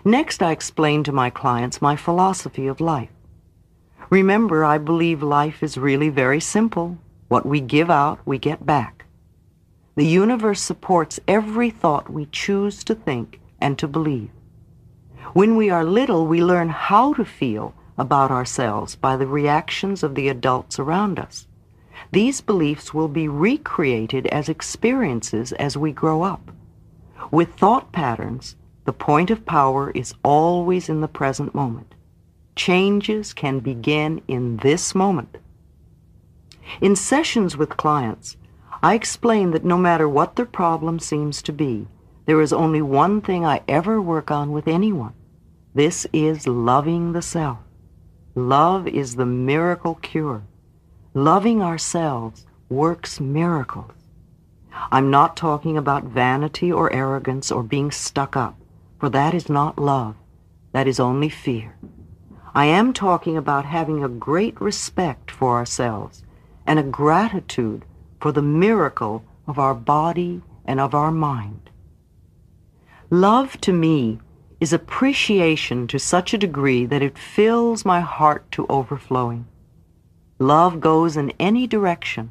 [0.03, 3.09] Next, I explain to my clients my philosophy of life.
[4.09, 6.97] Remember, I believe life is really very simple.
[7.27, 9.05] What we give out, we get back.
[9.95, 14.29] The universe supports every thought we choose to think and to believe.
[15.33, 20.15] When we are little, we learn how to feel about ourselves by the reactions of
[20.15, 21.47] the adults around us.
[22.11, 26.51] These beliefs will be recreated as experiences as we grow up.
[27.31, 28.55] With thought patterns,
[28.85, 31.95] the point of power is always in the present moment.
[32.55, 35.37] Changes can begin in this moment.
[36.81, 38.37] In sessions with clients,
[38.83, 41.87] I explain that no matter what their problem seems to be,
[42.27, 45.13] there is only one thing I ever work on with anyone.
[45.73, 47.57] This is loving the self.
[48.35, 50.43] Love is the miracle cure.
[51.15, 53.91] Loving ourselves works miracles.
[54.91, 58.55] I'm not talking about vanity or arrogance or being stuck up
[58.99, 60.15] for that is not love.
[60.71, 61.77] That is only fear.
[62.53, 66.23] I am talking about having a great respect for ourselves
[66.65, 67.85] and a gratitude
[68.19, 71.69] for the miracle of our body and of our mind.
[73.09, 74.19] Love to me
[74.59, 79.45] is appreciation to such a degree that it fills my heart to overflowing.
[80.39, 82.29] Love goes in any direction.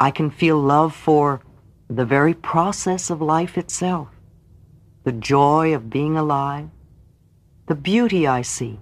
[0.00, 1.40] I can feel love for
[1.88, 4.08] the very process of life itself
[5.06, 6.68] the joy of being alive,
[7.66, 8.80] the beauty I see,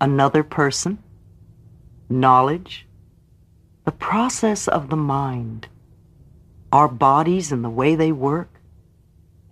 [0.00, 1.00] another person,
[2.08, 2.86] knowledge,
[3.84, 5.68] the process of the mind,
[6.72, 8.58] our bodies and the way they work,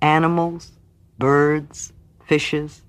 [0.01, 0.73] animals,
[1.19, 1.93] birds,
[2.27, 2.81] fishes,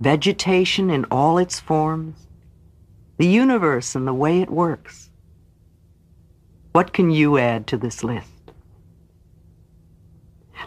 [0.00, 2.26] vegetation in all its forms,
[3.18, 5.10] the universe and the way it works.
[6.72, 8.35] What can you add to this list?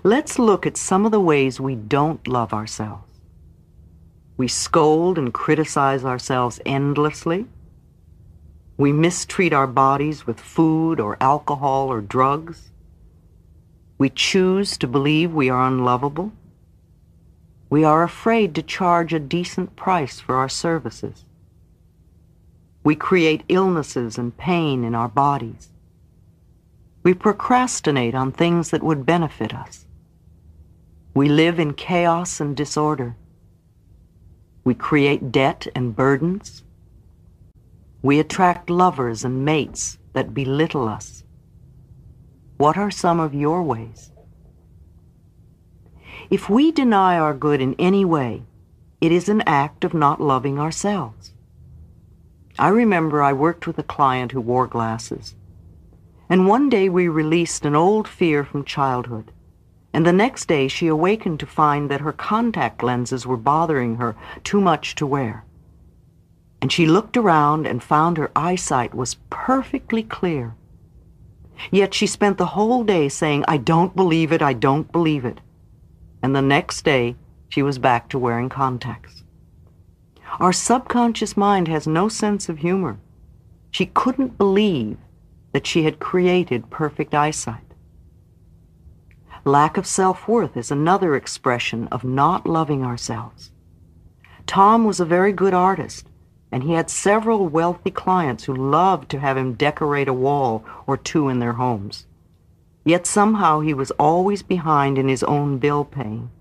[0.04, 3.04] Let's look at some of the ways we don't love ourselves.
[4.38, 7.46] We scold and criticize ourselves endlessly.
[8.78, 12.70] We mistreat our bodies with food or alcohol or drugs.
[13.98, 16.32] We choose to believe we are unlovable.
[17.70, 21.26] We are afraid to charge a decent price for our services.
[22.84, 25.69] We create illnesses and pain in our bodies.
[27.02, 29.86] We procrastinate on things that would benefit us.
[31.14, 33.16] We live in chaos and disorder.
[34.64, 36.64] We create debt and burdens.
[38.02, 41.24] We attract lovers and mates that belittle us.
[42.58, 44.12] What are some of your ways?
[46.30, 48.44] If we deny our good in any way,
[49.00, 51.32] it is an act of not loving ourselves.
[52.60, 55.36] I remember I worked with a client who wore glasses.
[56.30, 59.32] And one day we released an old fear from childhood.
[59.92, 64.16] And the next day she awakened to find that her contact lenses were bothering her
[64.44, 65.44] too much to wear.
[66.62, 70.56] And she looked around and found her eyesight was perfectly clear.
[71.72, 75.42] Yet she spent the whole day saying, I don't believe it, I don't believe it.
[76.22, 77.16] And the next day
[77.50, 79.24] she was back to wearing contacts.
[80.40, 83.00] Our subconscious mind has no sense of humor.
[83.72, 84.98] She couldn't believe
[85.52, 87.64] that she had created perfect eyesight.
[89.46, 93.52] Lack of self-worth is another expression of not loving ourselves.
[94.46, 96.08] Tom was a very good artist,
[96.52, 100.98] and he had several wealthy clients who loved to have him decorate a wall or
[100.98, 102.06] two in their homes.
[102.84, 106.32] Yet somehow he was always behind in his own bill paying.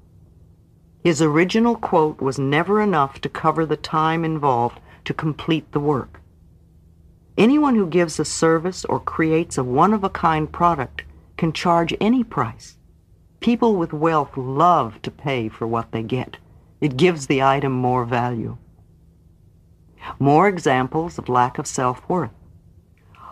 [1.05, 6.18] His original quote was never enough to cover the time involved to complete the work.
[7.39, 11.05] Anyone who gives a service or creates a one-of-a-kind product
[11.37, 12.77] can charge any price.
[13.39, 16.39] People with wealth love to pay for what they get.
[16.81, 18.59] It gives the item more value.
[20.19, 22.33] More examples of lack of self-worth.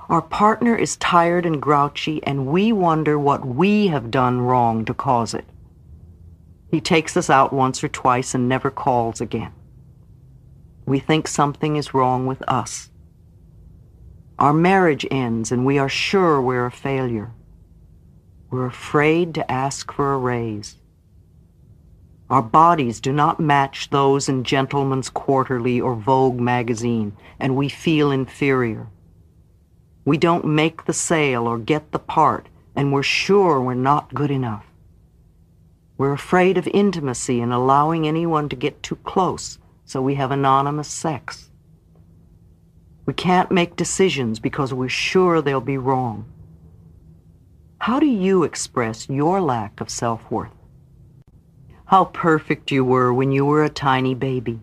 [0.09, 4.95] Our partner is tired and grouchy, and we wonder what we have done wrong to
[4.95, 5.47] cause it.
[6.71, 9.53] He takes us out once or twice and never calls again.
[10.85, 12.91] We think something is wrong with us.
[14.39, 17.33] Our marriage ends and we are sure we're a failure.
[18.51, 20.77] We're afraid to ask for a raise.
[22.29, 28.11] Our bodies do not match those in Gentleman's Quarterly or Vogue magazine, and we feel
[28.11, 28.89] inferior.
[30.05, 34.31] We don't make the sale or get the part, and we're sure we're not good
[34.31, 34.67] enough.
[35.97, 40.89] We're afraid of intimacy and allowing anyone to get too close, so we have anonymous
[40.89, 41.51] sex.
[43.07, 46.27] We can't make decisions because we're sure they'll be wrong.
[47.79, 50.51] How do you express your lack of self-worth?
[51.85, 54.61] How perfect you were when you were a tiny baby.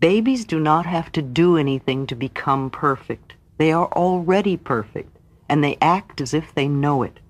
[0.00, 3.34] Babies do not have to do anything to become perfect.
[3.58, 7.20] They are already perfect, and they act as if they know it.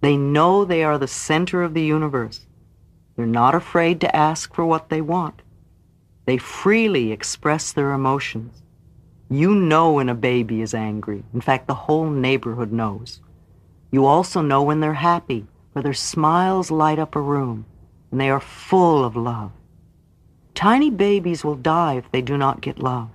[0.00, 2.46] They know they are the center of the universe.
[3.16, 5.42] They're not afraid to ask for what they want.
[6.26, 8.62] They freely express their emotions.
[9.32, 11.24] You know when a baby is angry.
[11.32, 13.22] In fact, the whole neighborhood knows.
[13.90, 17.64] You also know when they're happy, for their smiles light up a room,
[18.10, 19.50] and they are full of love.
[20.54, 23.08] Tiny babies will die if they do not get love.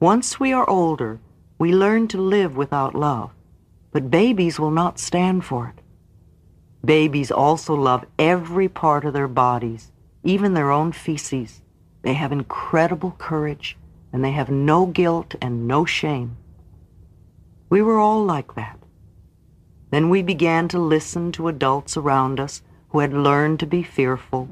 [0.00, 1.20] Once we are older,
[1.58, 3.30] we learn to live without love,
[3.92, 5.82] but babies will not stand for it.
[6.82, 9.92] Babies also love every part of their bodies,
[10.24, 11.60] even their own feces.
[12.00, 13.76] They have incredible courage
[14.16, 16.38] and they have no guilt and no shame.
[17.68, 18.78] We were all like that.
[19.90, 24.48] Then we began to listen to adults around us who had learned to be fearful,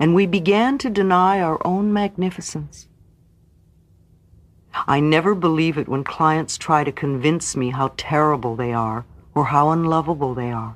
[0.00, 2.88] and we began to deny our own magnificence.
[4.86, 9.04] I never believe it when clients try to convince me how terrible they are
[9.34, 10.74] or how unlovable they are.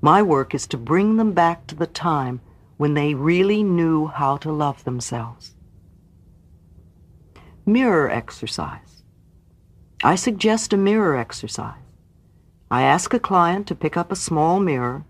[0.00, 2.40] My work is to bring them back to the time
[2.78, 5.54] when they really knew how to love themselves.
[7.66, 9.02] Mirror exercise.
[10.02, 11.80] I suggest a mirror exercise.
[12.70, 15.06] I ask a client to pick up a small mirror,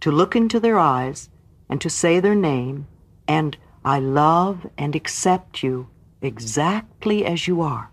[0.00, 1.28] to look into their eyes,
[1.68, 2.86] and to say their name,
[3.26, 5.88] and I love and accept you
[6.22, 7.90] exactly as you are.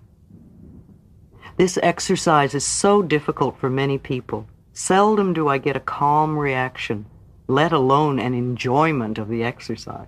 [1.58, 4.48] This exercise is so difficult for many people.
[4.72, 7.06] Seldom do I get a calm reaction,
[7.48, 10.08] let alone an enjoyment of the exercise.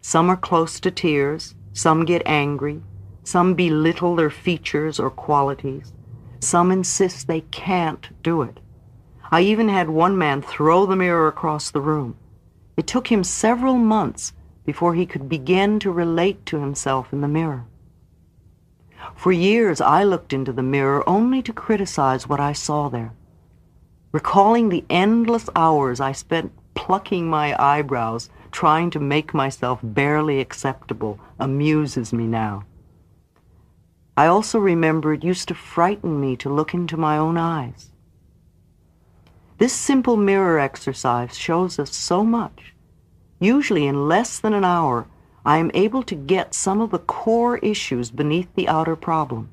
[0.00, 2.80] Some are close to tears, some get angry,
[3.26, 5.92] some belittle their features or qualities.
[6.38, 8.60] Some insist they can't do it.
[9.32, 12.16] I even had one man throw the mirror across the room.
[12.76, 14.32] It took him several months
[14.64, 17.64] before he could begin to relate to himself in the mirror.
[19.16, 23.12] For years, I looked into the mirror only to criticize what I saw there.
[24.12, 31.18] Recalling the endless hours I spent plucking my eyebrows, trying to make myself barely acceptable,
[31.40, 32.62] amuses me now.
[34.18, 37.90] I also remember it used to frighten me to look into my own eyes.
[39.58, 42.74] This simple mirror exercise shows us so much.
[43.40, 45.06] Usually in less than an hour,
[45.44, 49.50] I am able to get some of the core issues beneath the outer problem.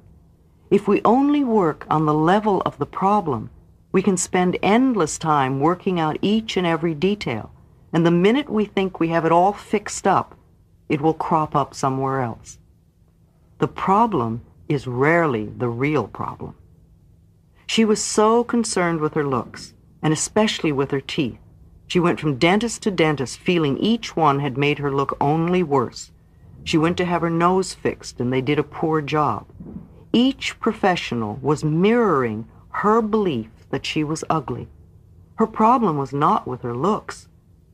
[0.70, 3.50] If we only work on the level of the problem,
[3.92, 7.52] we can spend endless time working out each and every detail,
[7.92, 10.36] and the minute we think we have it all fixed up,
[10.90, 12.58] it will crop up somewhere else.
[13.60, 14.42] The problem
[14.74, 16.56] is rarely the real problem.
[17.68, 21.40] She was so concerned with her looks, and especially with her teeth.
[21.88, 26.12] She went from dentist to dentist, feeling each one had made her look only worse.
[26.64, 29.46] She went to have her nose fixed, and they did a poor job.
[30.12, 34.68] Each professional was mirroring her belief that she was ugly.
[35.36, 37.28] Her problem was not with her looks,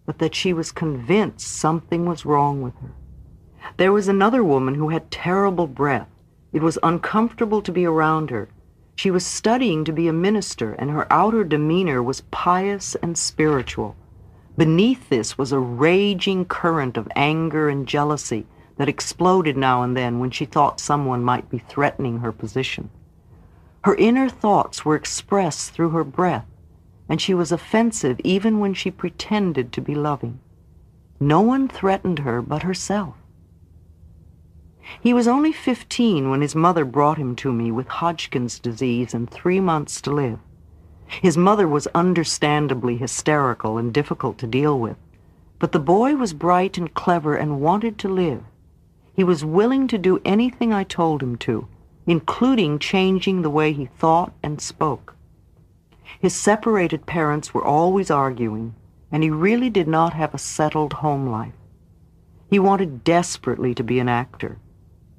[0.05, 2.91] but that she was convinced something was wrong with her.
[3.77, 6.09] There was another woman who had terrible breath.
[6.51, 8.49] It was uncomfortable to be around her.
[8.95, 13.95] She was studying to be a minister, and her outer demeanor was pious and spiritual.
[14.57, 18.45] Beneath this was a raging current of anger and jealousy
[18.77, 22.89] that exploded now and then when she thought someone might be threatening her position.
[23.83, 26.47] Her inner thoughts were expressed through her breath,
[27.07, 30.39] and she was offensive even when she pretended to be loving.
[31.19, 33.15] No one threatened her but herself.
[35.01, 39.29] He was only 15 when his mother brought him to me with Hodgkin's disease and
[39.29, 40.39] three months to live.
[41.07, 44.97] His mother was understandably hysterical and difficult to deal with,
[45.57, 48.43] but the boy was bright and clever and wanted to live.
[49.13, 51.67] He was willing to do anything I told him to,
[52.05, 55.15] including changing the way he thought and spoke.
[56.19, 58.75] His separated parents were always arguing,
[59.11, 61.53] and he really did not have a settled home life.
[62.49, 64.57] He wanted desperately to be an actor.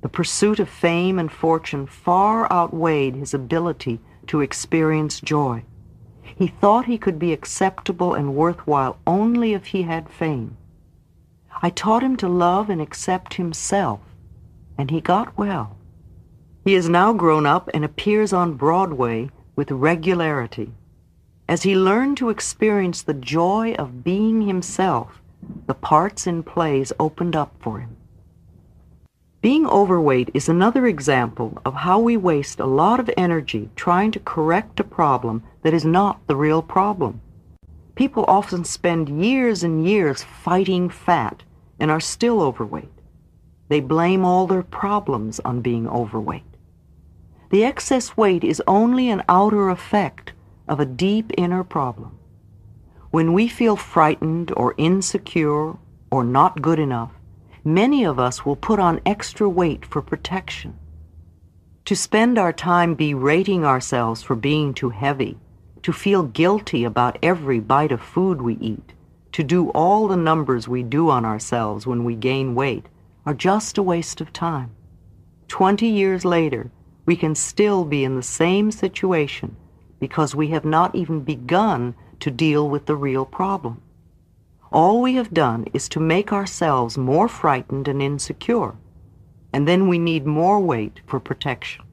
[0.03, 5.65] The pursuit of fame and fortune far outweighed his ability to experience joy.
[6.23, 10.57] He thought he could be acceptable and worthwhile only if he had fame.
[11.63, 14.01] I taught him to love and accept himself,
[14.79, 15.77] and he got well.
[16.65, 20.73] He is now grown up and appears on Broadway with regularity.
[21.49, 25.21] As he learned to experience the joy of being himself,
[25.67, 27.97] the parts in plays opened up for him.
[29.43, 34.21] Being overweight is another example of how we waste a lot of energy trying to
[34.21, 37.23] correct a problem that is not the real problem.
[37.95, 41.43] People often spend years and years fighting fat
[41.79, 42.93] and are still overweight.
[43.69, 46.45] They blame all their problems on being overweight.
[47.51, 50.35] The excess weight is only an outer effect
[50.69, 52.19] of a deep inner problem.
[53.11, 55.79] When we feel frightened or insecure
[56.11, 57.13] or not good enough,
[57.65, 60.79] many of us will put on extra weight for protection.
[61.87, 65.39] To spend our time berating ourselves for being too heavy,
[65.83, 68.93] to feel guilty about every bite of food we eat,
[69.33, 72.87] to do all the numbers we do on ourselves when we gain weight,
[73.27, 74.71] are just a waste of time.
[75.49, 76.71] Twenty years later,
[77.07, 79.57] we can still be in the same situation
[79.99, 83.83] because we have not even begun to deal with the real problem.
[84.73, 88.77] All we have done is to make ourselves more frightened and insecure,
[89.53, 91.85] and then we need more weight for protection.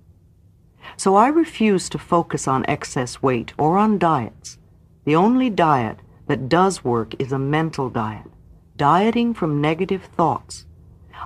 [0.95, 4.59] So I refuse to focus on excess weight or on diets.
[5.05, 8.27] The only diet that does work is a mental diet,
[8.75, 10.65] dieting from negative thoughts.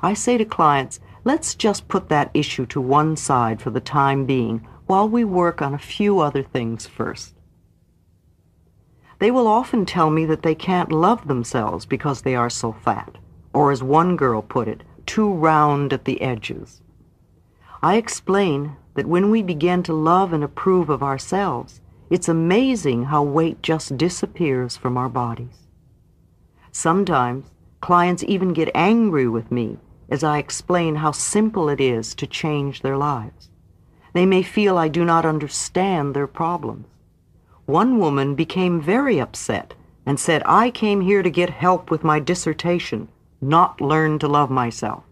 [0.02, 4.26] I say to clients, Let's just put that issue to one side for the time
[4.26, 7.36] being while we work on a few other things first.
[9.22, 13.20] They will often tell me that they can't love themselves because they are so fat,
[13.54, 16.82] or as one girl put it, too round at the edges.
[17.84, 23.22] I explain that when we begin to love and approve of ourselves, it's amazing how
[23.22, 25.68] weight just disappears from our bodies.
[26.72, 27.46] Sometimes
[27.80, 29.78] clients even get angry with me
[30.10, 33.52] as I explain how simple it is to change their lives.
[34.14, 36.88] They may feel I do not understand their problems.
[37.66, 39.74] One woman became very upset
[40.06, 43.08] and said, I came here to get help with my dissertation,
[43.40, 45.04] not learn to love myself.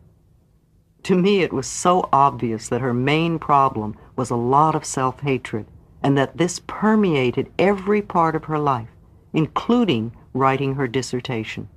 [1.03, 5.65] To me, it was so obvious that her main problem was a lot of self-hatred
[6.03, 8.89] and that this permeated every part of her life,
[9.33, 11.69] including writing her dissertation.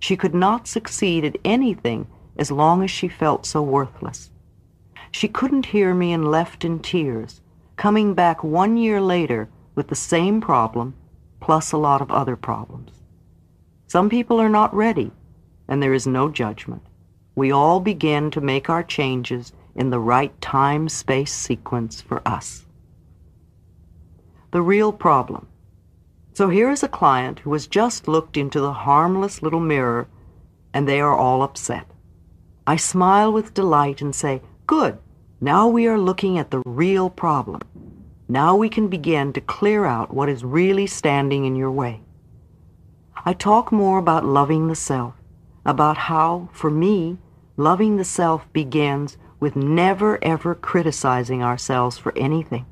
[0.00, 2.06] She could not succeed at anything
[2.36, 4.30] as long as she felt so worthless.
[5.10, 7.40] She couldn't hear me and left in tears,
[7.76, 10.94] coming back one year later with the same problem,
[11.40, 12.92] plus a lot of other problems.
[13.86, 15.12] Some people are not ready,
[15.68, 16.82] and there is no judgment.
[17.34, 22.66] We all begin to make our changes in the right time-space sequence for us.
[24.52, 25.48] The real problem.
[26.32, 30.08] So here is a client who has just looked into the harmless little mirror,
[30.72, 31.86] and they are all upset.
[32.66, 34.98] I smile with delight and say, Good,
[35.40, 37.60] now we are looking at the real problem.
[38.28, 42.00] Now we can begin to clear out what is really standing in your way.
[43.26, 45.14] I talk more about loving the self,
[45.66, 47.18] about how, for me,
[47.56, 52.64] loving the self begins with never ever criticizing ourselves for anything.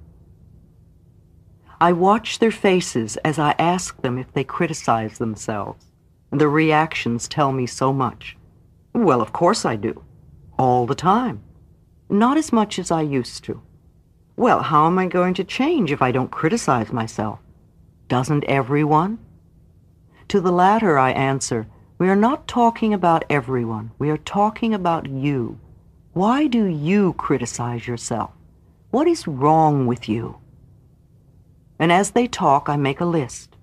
[1.80, 5.84] I watch their faces as I ask them if they criticize themselves,
[6.30, 8.38] and reactions tell me so much.
[8.94, 10.02] Well, of course I do.
[10.58, 11.42] All the time.
[12.08, 13.60] Not as much as I used to.
[14.42, 17.38] Well, how am I going to change if I don't criticize myself?
[18.08, 19.20] Doesn't everyone?
[20.26, 23.92] To the latter I answer, we are not talking about everyone.
[24.00, 25.60] We are talking about you.
[26.12, 28.32] Why do you criticize yourself?
[28.90, 30.38] What is wrong with you?
[31.78, 33.54] And as they talk, I make a list.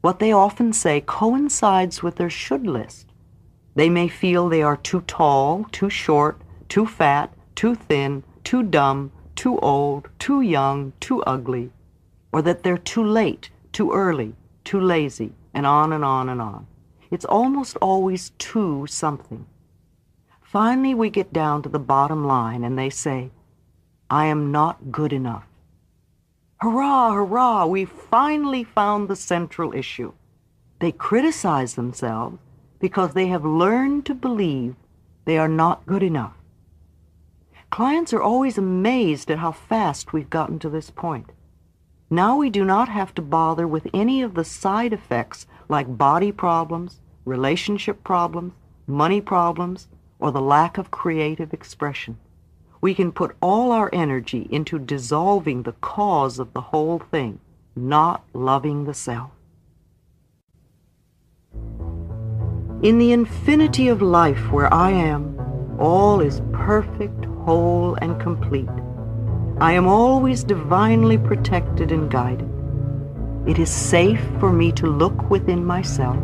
[0.00, 3.12] What they often say coincides with their should list.
[3.74, 6.40] They may feel they are too tall, too short,
[6.70, 11.70] too fat, too thin, too dumb, too old, too young, too ugly,
[12.32, 14.34] or that they're too late, too early,
[14.64, 16.66] too lazy, and on and on and on.
[17.10, 19.46] It's almost always too something.
[20.42, 23.30] Finally, we get down to the bottom line and they say,
[24.08, 25.44] I am not good enough.
[26.60, 30.12] Hurrah, hurrah, we finally found the central issue.
[30.80, 32.38] They criticize themselves
[32.78, 34.76] because they have learned to believe
[35.24, 36.35] they are not good enough.
[37.76, 41.28] Clients are always amazed at how fast we've gotten to this point.
[42.08, 46.32] Now we do not have to bother with any of the side effects like body
[46.32, 48.54] problems, relationship problems,
[48.86, 52.16] money problems, or the lack of creative expression.
[52.80, 57.40] We can put all our energy into dissolving the cause of the whole thing,
[57.76, 59.32] not loving the self.
[62.80, 65.38] In the infinity of life where I am,
[65.78, 68.68] all is perfect, whole, and complete.
[69.58, 72.50] I am always divinely protected and guided.
[73.46, 76.18] It is safe for me to look within myself.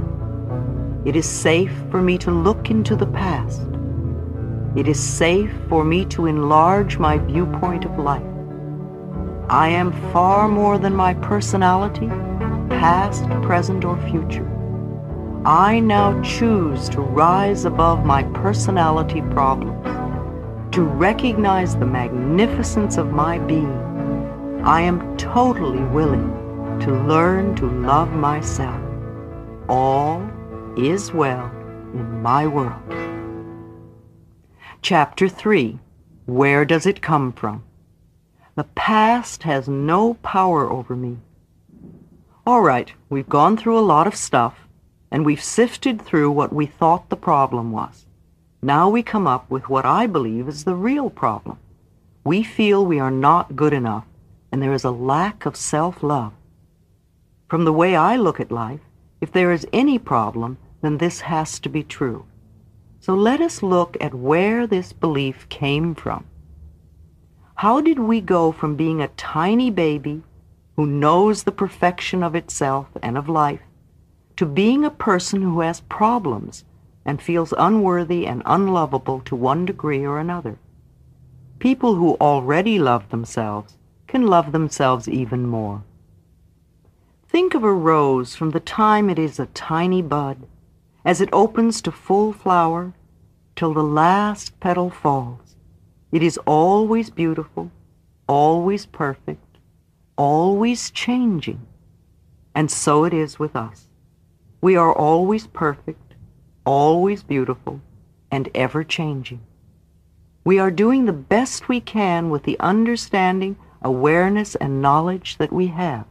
[1.04, 3.62] It is safe for me to look into the past.
[4.74, 8.26] It is safe for me to enlarge my viewpoint of life.
[9.48, 12.08] I am far more than my personality,
[12.68, 14.48] past, present, or future.
[15.44, 20.01] I now choose to rise above my personality problems,
[20.72, 24.62] to recognize the magnificence of my being.
[24.64, 26.30] I am totally willing
[26.80, 28.80] to learn to love myself.
[29.68, 30.26] All
[30.78, 31.44] is well
[31.92, 32.80] in my world.
[34.80, 35.78] Chapter 3
[36.24, 37.64] Where Does It Come From?
[38.54, 41.18] The past has no power over me.
[42.46, 44.66] All right, we've gone through a lot of stuff,
[45.10, 48.06] and we've sifted through what we thought the problem was.
[48.64, 51.58] Now we come up with what I believe is the real problem.
[52.24, 54.04] We feel we are not good enough,
[54.52, 56.32] and there is a lack of self-love.
[57.48, 58.78] From the way I look at life,
[59.20, 62.24] if there is any problem, then this has to be true.
[63.00, 66.24] So let us look at where this belief came from.
[67.56, 70.22] How did we go from being a tiny baby
[70.76, 73.62] who knows the perfection of itself and of life
[74.36, 76.64] to being a person who has problems
[77.04, 80.58] and feels unworthy and unlovable to one degree or another?
[81.58, 83.76] People who already love themselves
[84.06, 85.84] can love themselves even more.
[87.28, 90.46] Think of a rose from the time it is a tiny bud
[91.04, 92.92] as it opens to full flower
[93.56, 95.56] till the last petal falls.
[96.10, 97.70] It is always beautiful,
[98.28, 99.58] always perfect,
[100.16, 101.66] always changing.
[102.54, 103.88] And so it is with us.
[104.60, 106.01] We are always perfect,
[106.64, 107.80] always beautiful,
[108.30, 109.40] and ever changing.
[110.44, 115.68] We are doing the best we can with the understanding, awareness, and knowledge that we
[115.68, 116.06] have.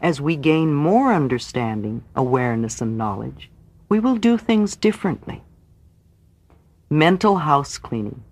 [0.00, 3.50] As we gain more understanding, awareness, and knowledge,
[3.88, 5.42] we will do things differently.
[6.90, 8.22] Mental house cleaning.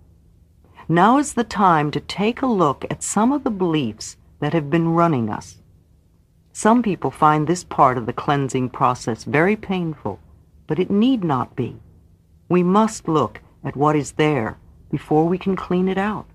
[0.89, 4.69] Now is the time to take a look at some of the beliefs that have
[4.69, 5.57] been running us.
[6.53, 10.19] Some people find this part of the cleansing process very painful,
[10.67, 11.77] but it need not be.
[12.49, 14.57] We must look at what is there
[14.91, 16.27] before we can clean it out.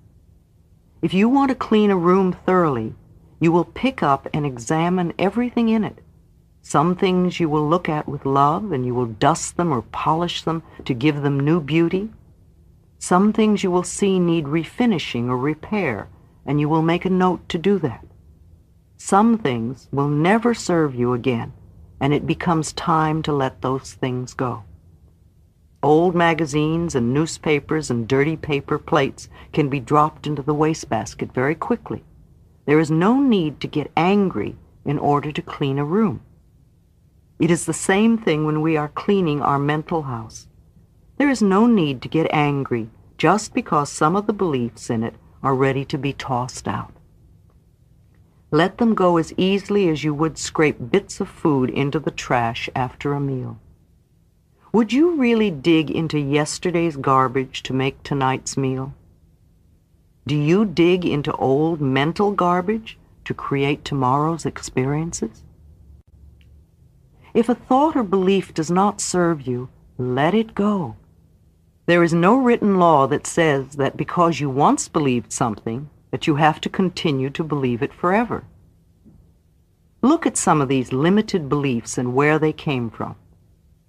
[1.01, 2.95] If you want to clean a room thoroughly,
[3.41, 6.01] you will pick up and examine everything in it
[6.63, 10.43] some things you will look at with love and you will dust them or polish
[10.43, 12.09] them to give them new beauty.
[13.01, 16.09] Some things you will see need refinishing or repair
[16.47, 18.05] and you will make a note to do that.
[18.97, 21.53] Some things will never serve you again
[22.03, 24.65] and it becomes time to let those things go.
[25.83, 31.55] old magazines and newspapers and dirty paper plates can be dropped into the wastebasket very
[31.55, 32.03] quickly.
[32.67, 36.23] There is no need to get angry in order to clean a room.
[37.39, 40.47] It is the same thing when we are cleaning our mental house.
[41.19, 45.15] There is no need to get angry just because some of the beliefs in it
[45.43, 46.93] are ready to be tossed out.
[48.55, 52.69] Let them go as easily as you would scrape bits of food into the trash
[52.77, 53.59] after a meal.
[54.75, 58.93] Would you really dig into yesterday's garbage to make tonight's meal?
[60.27, 65.43] Do you dig into old mental garbage to create tomorrow's experiences?
[67.33, 70.97] If a thought or belief does not serve you, let it go.
[71.87, 76.37] There is no written law that says that because you once believed something, that you
[76.37, 78.45] have to continue to believe it forever.
[80.03, 83.17] Look at some of these limited beliefs and where they came from.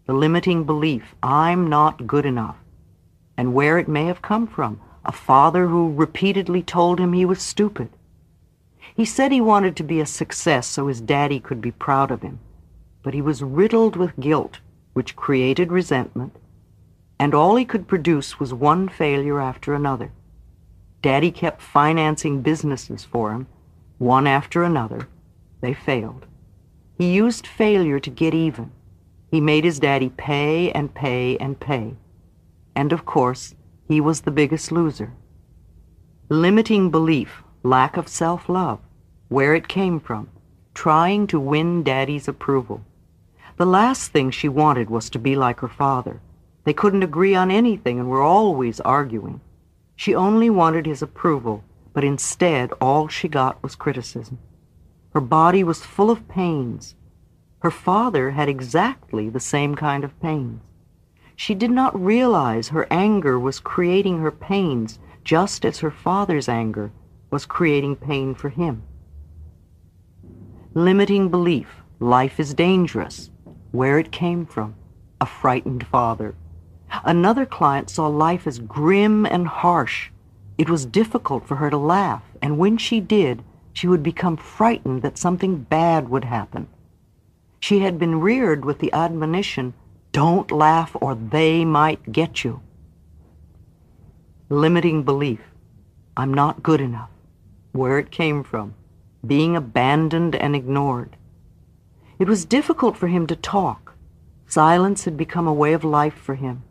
[0.07, 2.57] The limiting belief, I'm not good enough,
[3.38, 4.82] and where it may have come from.
[5.05, 7.89] A father who repeatedly told him he was stupid.
[8.95, 12.21] He said he wanted to be a success so his daddy could be proud of
[12.21, 12.39] him,
[13.01, 14.59] but he was riddled with guilt,
[14.93, 16.36] which created resentment,
[17.19, 20.11] and all he could produce was one failure after another.
[21.04, 23.47] Daddy kept financing businesses for him,
[23.97, 25.10] one after another.
[25.60, 26.26] They failed.
[26.97, 28.72] He used failure to get even.
[29.30, 31.95] He made his daddy pay and pay and pay.
[32.74, 33.54] And of course,
[33.86, 35.12] he was the biggest loser.
[36.30, 38.80] Limiting belief, lack of self-love,
[39.28, 40.30] where it came from,
[40.74, 42.82] trying to win daddy's approval.
[43.58, 46.22] The last thing she wanted was to be like her father.
[46.64, 49.41] They couldn't agree on anything and were always arguing.
[49.96, 51.64] She only wanted his approval,
[51.94, 54.39] but instead all she got was criticism.
[55.14, 56.96] Her body was full of pains.
[57.60, 60.62] Her father had exactly the same kind of pains.
[61.36, 66.91] She did not realize her anger was creating her pains just as her father's anger
[67.32, 68.84] was creating pain for him.
[70.74, 73.30] Limiting belief, life is dangerous,
[73.72, 74.76] where it came from,
[75.22, 76.36] a frightened father.
[77.04, 80.10] Another client saw life as grim and harsh.
[80.58, 85.02] It was difficult for her to laugh, and when she did, she would become frightened
[85.02, 86.68] that something bad would happen.
[87.60, 89.74] She had been reared with the admonition,
[90.12, 92.62] don't laugh or they might get you.
[94.50, 95.41] Limiting belief,
[96.16, 97.10] I'm not good enough,
[97.72, 98.76] where it came from,
[99.26, 101.16] being abandoned and ignored.
[102.20, 103.96] It was difficult for him to talk.
[104.46, 106.62] Silence had become a way of life for him.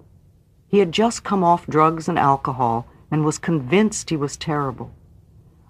[0.73, 4.91] He had just come off drugs and alcohol and was convinced he was terrible.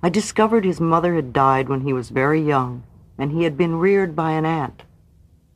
[0.00, 2.84] I discovered his mother had died when he was very young,
[3.18, 4.84] and he had been reared by an aunt.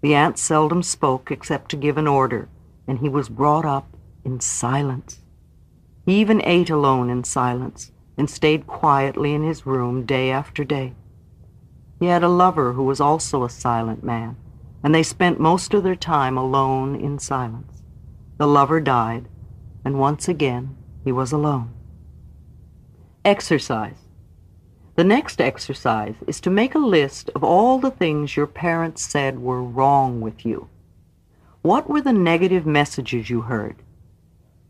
[0.02, 2.48] The aunt seldom spoke except to give an order,
[2.88, 3.86] and he was brought up
[4.24, 5.20] in silence.
[6.04, 10.94] He even ate alone in silence and stayed quietly in his room day after day.
[12.00, 14.36] He had a lover who was also a silent man,
[14.82, 17.84] and they spent most of their time alone in silence.
[18.38, 19.28] The lover died,
[19.86, 21.72] and once again he was alone.
[23.24, 24.08] Exercise.
[24.96, 29.38] The next exercise is to make a list of all the things your parents said
[29.38, 30.68] were wrong with you.
[31.62, 33.76] What were the negative messages you heard?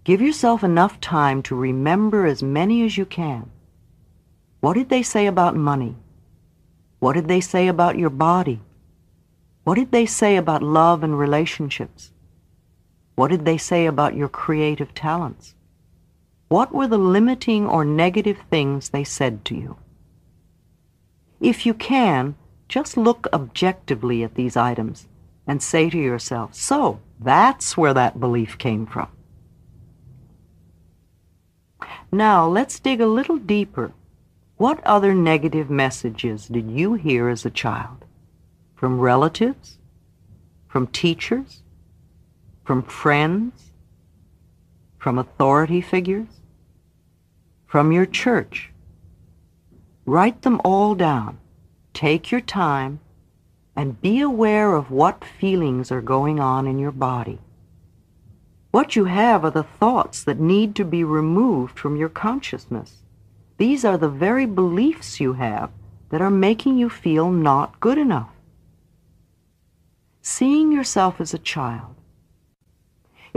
[0.04, 3.50] Give yourself enough time to remember as many as you can.
[4.60, 5.96] What did they say about money?
[6.98, 8.60] What did they say about your body?
[9.64, 12.12] What did they say about love and relationships?
[13.16, 15.54] What did they say about your creative talents?
[16.48, 19.76] What were the limiting or negative things they said to you?
[21.40, 22.36] If you can,
[22.68, 25.08] just look objectively at these items
[25.46, 29.08] and say to yourself, so that's where that belief came from.
[32.12, 33.92] Now let's dig a little deeper.
[34.56, 38.04] What other negative messages did you hear as a child?
[38.74, 39.78] From relatives?
[40.68, 41.62] From teachers?
[42.66, 43.70] From friends?
[44.98, 46.40] From authority figures?
[47.64, 48.72] From your church?
[50.04, 51.38] Write them all down.
[51.94, 52.98] Take your time
[53.76, 57.38] and be aware of what feelings are going on in your body.
[58.72, 63.04] What you have are the thoughts that need to be removed from your consciousness.
[63.58, 65.70] These are the very beliefs you have
[66.10, 68.30] that are making you feel not good enough.
[70.20, 71.95] Seeing yourself as a child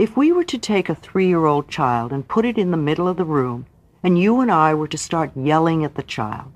[0.00, 3.18] if we were to take a three-year-old child and put it in the middle of
[3.18, 3.66] the room,
[4.02, 6.54] and you and I were to start yelling at the child,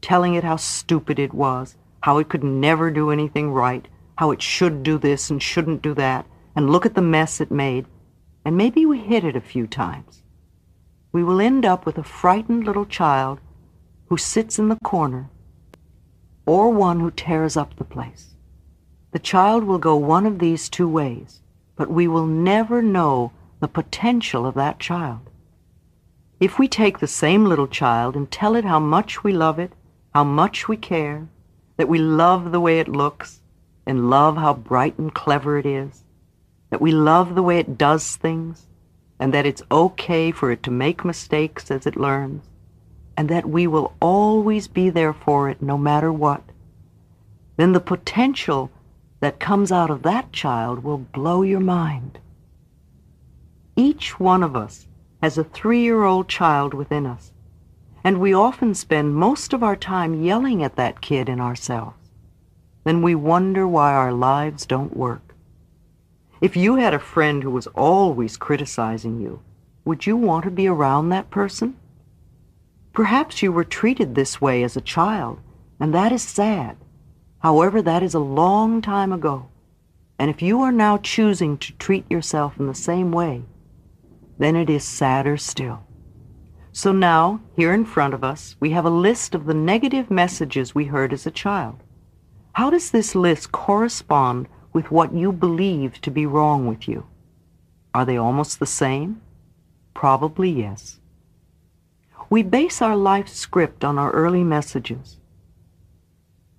[0.00, 4.40] telling it how stupid it was, how it could never do anything right, how it
[4.40, 6.24] should do this and shouldn't do that,
[6.54, 7.84] and look at the mess it made,
[8.44, 10.22] and maybe we hit it a few times.
[11.10, 13.40] We will end up with a frightened little child
[14.06, 15.30] who sits in the corner
[16.46, 18.36] or one who tears up the place.
[19.10, 21.40] The child will go one of these two ways,
[21.76, 25.20] but we will never know the potential of that child.
[26.40, 29.72] If we take the same little child and tell it how much we love it,
[30.12, 31.28] how much we care,
[31.76, 33.40] that we love the way it looks,
[33.86, 36.04] and love how bright and clever it is,
[36.70, 38.66] that we love the way it does things,
[39.18, 42.44] and that it's okay for it to make mistakes as it learns,
[43.16, 46.42] and that we will always be there for it no matter what,
[47.56, 48.70] then the potential
[49.24, 52.18] that comes out of that child will blow your mind.
[53.74, 54.86] Each one of us
[55.22, 57.32] has a three-year-old child within us,
[58.04, 61.96] and we often spend most of our time yelling at that kid in ourselves.
[62.84, 65.34] Then we wonder why our lives don't work.
[66.42, 69.40] If you had a friend who was always criticizing you,
[69.86, 71.76] would you want to be around that person?
[72.92, 75.38] Perhaps you were treated this way as a child,
[75.80, 76.76] and that is sad.
[77.44, 79.48] However, that is a long time ago.
[80.18, 83.42] And if you are now choosing to treat yourself in the same way,
[84.38, 85.80] then it is sadder still.
[86.72, 90.74] So now, here in front of us, we have a list of the negative messages
[90.74, 91.82] we heard as a child.
[92.54, 97.04] How does this list correspond with what you believe to be wrong with you?
[97.92, 99.20] Are they almost the same?
[99.92, 100.98] Probably yes.
[102.30, 105.18] We base our life script on our early messages.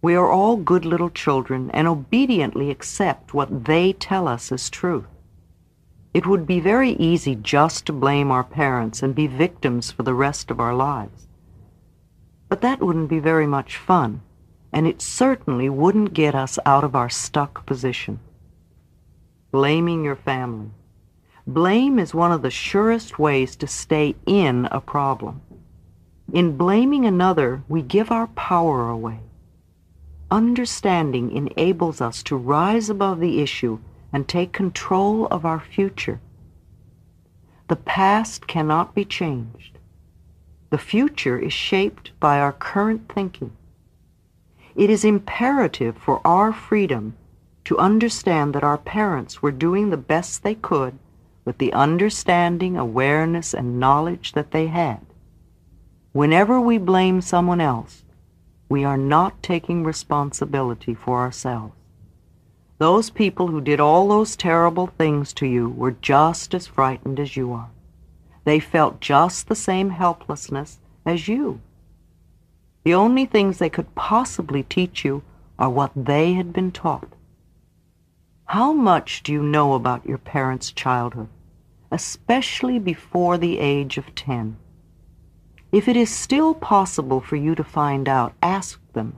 [0.06, 5.08] We are all good little children and obediently accept what they tell us as truth.
[6.14, 10.14] It would be very easy just to blame our parents and be victims for the
[10.14, 11.26] rest of our lives.
[12.50, 14.22] But that wouldn't be very much fun,
[14.72, 18.20] and it certainly wouldn't get us out of our stuck position.
[19.50, 20.70] Blaming your family.
[21.48, 25.42] Blame is one of the surest ways to stay in a problem.
[26.32, 29.22] In blaming another, we give our power away.
[30.32, 33.80] Understanding enables us to rise above the issue
[34.12, 36.20] and take control of our future.
[37.68, 39.78] The past cannot be changed.
[40.72, 43.52] The future is shaped by our current thinking.
[44.76, 47.16] It is imperative for our freedom
[47.66, 50.98] to understand that our parents were doing the best they could
[51.44, 55.06] with the understanding, awareness, and knowledge that they had.
[56.12, 58.05] Whenever we blame someone else,
[58.68, 61.74] we are not taking responsibility for ourselves.
[62.78, 67.38] Those people who did all those terrible things to you were just as frightened as
[67.38, 67.70] you are.
[68.44, 71.62] They felt just the same helplessness as you.
[72.84, 75.24] The only things they could possibly teach you
[75.58, 77.14] are what they had been taught.
[78.46, 81.30] How much do you know about your parents' childhood,
[81.92, 84.58] especially before the age of 10?
[85.76, 89.18] If it is still possible for you to find out, ask them.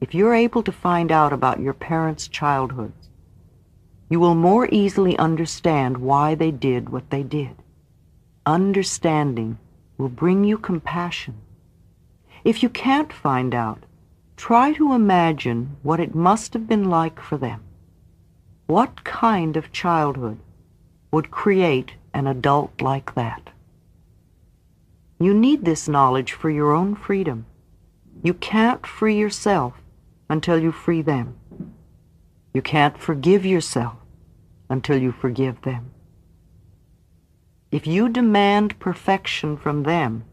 [0.00, 3.10] If you're able to find out about your parents' childhoods,
[4.08, 7.54] you will more easily understand why they did what they did.
[8.46, 9.58] Understanding
[9.98, 11.34] will bring you compassion.
[12.42, 13.84] If you can't find out,
[14.38, 17.60] try to imagine what it must have been like for them.
[18.68, 20.38] What kind of childhood
[21.12, 23.50] would create an adult like that?
[25.22, 27.44] You need this knowledge for your own freedom.
[28.22, 29.74] You can't free yourself
[30.30, 31.36] until you free them.
[32.54, 33.96] You can't forgive yourself
[34.70, 35.90] until you forgive them.
[37.70, 40.24] If you demand perfection from them,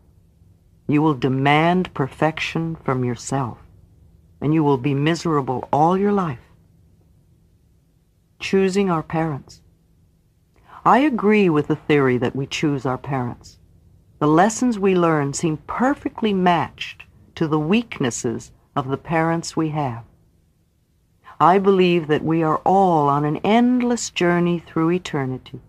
[0.88, 3.58] you will demand perfection from yourself,
[4.40, 6.40] and you will be miserable all your life.
[8.40, 9.62] Choosing our parents.
[10.86, 13.57] I agree with the theory that we choose our parents.
[14.20, 17.04] The lessons we learn seem perfectly matched
[17.36, 20.04] to the weaknesses of the parents we have.
[21.40, 25.62] I believe that we are all on an endless journey through eternity.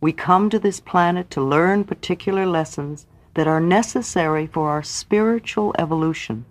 [0.00, 3.04] We come to this planet to learn particular lessons
[3.34, 6.46] that are necessary for our spiritual evolution.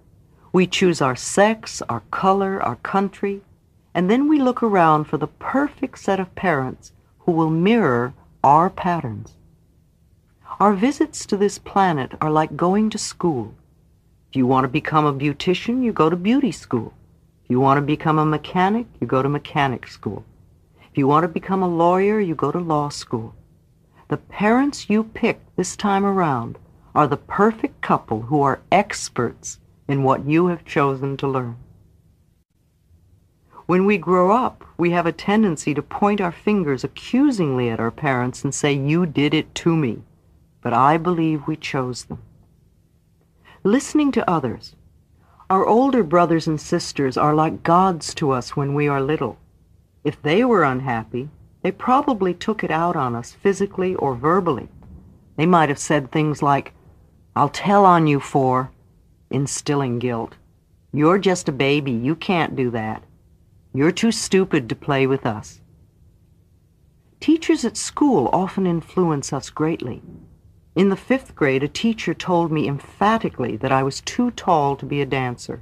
[0.54, 3.42] We choose our sex, our color, our country,
[3.96, 6.92] and then we look around for the perfect set of parents
[7.22, 9.39] who will mirror our patterns.
[10.60, 13.56] Our visits to this planet are like going to school.
[14.30, 16.92] If you want to become a beautician, you go to beauty school.
[17.46, 20.26] If you want to become a mechanic, you go to mechanic school.
[20.92, 23.36] If you want to become a lawyer, you go to law school.
[24.10, 26.58] The parents you pick this time around
[26.94, 31.56] are the perfect couple who are experts in what you have chosen to learn.
[33.66, 37.92] When we grow up, we have a tendency to point our fingers accusingly at our
[37.92, 40.04] parents and say, You did it to me.
[40.62, 42.22] But I believe we chose them.
[43.64, 44.76] Listening to others.
[45.50, 49.38] Our older brothers and sisters are like gods to us when we are little.
[50.04, 51.30] If they were unhappy,
[51.62, 54.70] they probably took it out on us physically or verbally.
[55.36, 56.74] They might have said things like,
[57.36, 58.72] I'll tell on you for,
[59.30, 60.36] instilling guilt.
[60.92, 61.92] You're just a baby.
[61.92, 63.04] You can't do that.
[63.74, 65.62] You're too stupid to play with us.
[67.20, 70.02] Teachers at school often influence us greatly.
[70.80, 74.86] In the fifth grade, a teacher told me emphatically that I was too tall to
[74.86, 75.62] be a dancer.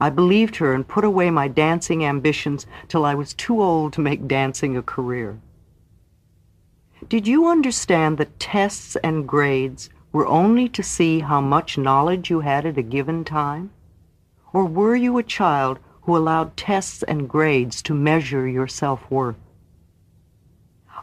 [0.00, 4.00] I believed her and put away my dancing ambitions till I was too old to
[4.00, 5.42] make dancing a career.
[7.06, 12.40] Did you understand that tests and grades were only to see how much knowledge you
[12.40, 13.72] had at a given time?
[14.54, 19.36] Or were you a child who allowed tests and grades to measure your self-worth.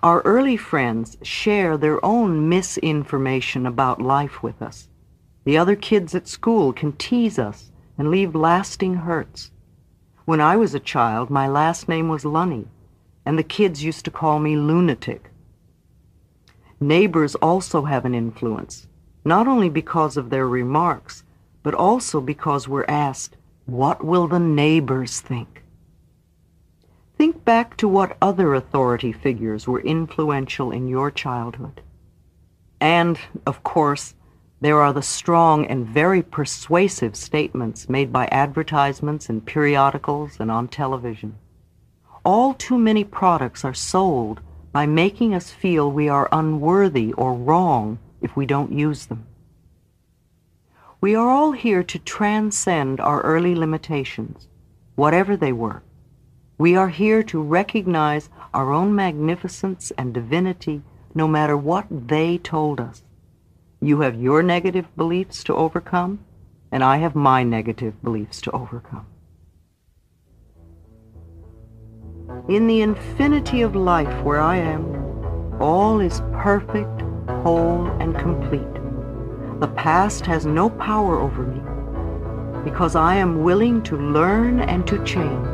[0.03, 4.87] Our early friends share their own misinformation about life with us.
[5.43, 9.51] The other kids at school can tease us and leave lasting hurts.
[10.25, 12.65] When I was a child, my last name was Lunney,
[13.27, 15.29] and the kids used to call me lunatic.
[16.79, 18.87] Neighbors also have an influence,
[19.23, 21.23] not only because of their remarks,
[21.61, 23.37] but also because we're asked,
[23.67, 25.60] what will the neighbors think?
[27.21, 31.81] Think back to what other authority figures were influential in your childhood.
[32.79, 34.15] And, of course,
[34.59, 40.67] there are the strong and very persuasive statements made by advertisements in periodicals and on
[40.67, 41.35] television.
[42.25, 44.41] All too many products are sold
[44.71, 49.27] by making us feel we are unworthy or wrong if we don't use them.
[50.99, 54.47] We are all here to transcend our early limitations,
[54.95, 55.83] whatever they were.
[56.61, 60.83] We are here to recognize our own magnificence and divinity
[61.15, 63.01] no matter what they told us.
[63.81, 66.19] You have your negative beliefs to overcome,
[66.71, 69.07] and I have my negative beliefs to overcome.
[72.47, 74.85] In the infinity of life where I am,
[75.59, 77.01] all is perfect,
[77.41, 78.75] whole, and complete.
[79.61, 81.61] The past has no power over me
[82.63, 85.50] because I am willing to learn and to change.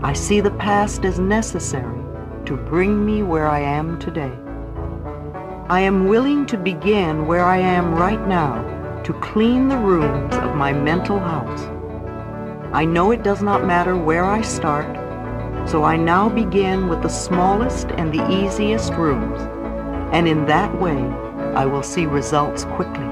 [0.00, 2.00] I see the past as necessary
[2.46, 4.32] to bring me where I am today.
[5.68, 10.54] I am willing to begin where I am right now to clean the rooms of
[10.54, 11.62] my mental house.
[12.72, 14.86] I know it does not matter where I start,
[15.68, 19.40] so I now begin with the smallest and the easiest rooms,
[20.12, 21.02] and in that way
[21.56, 23.04] I will see results quickly.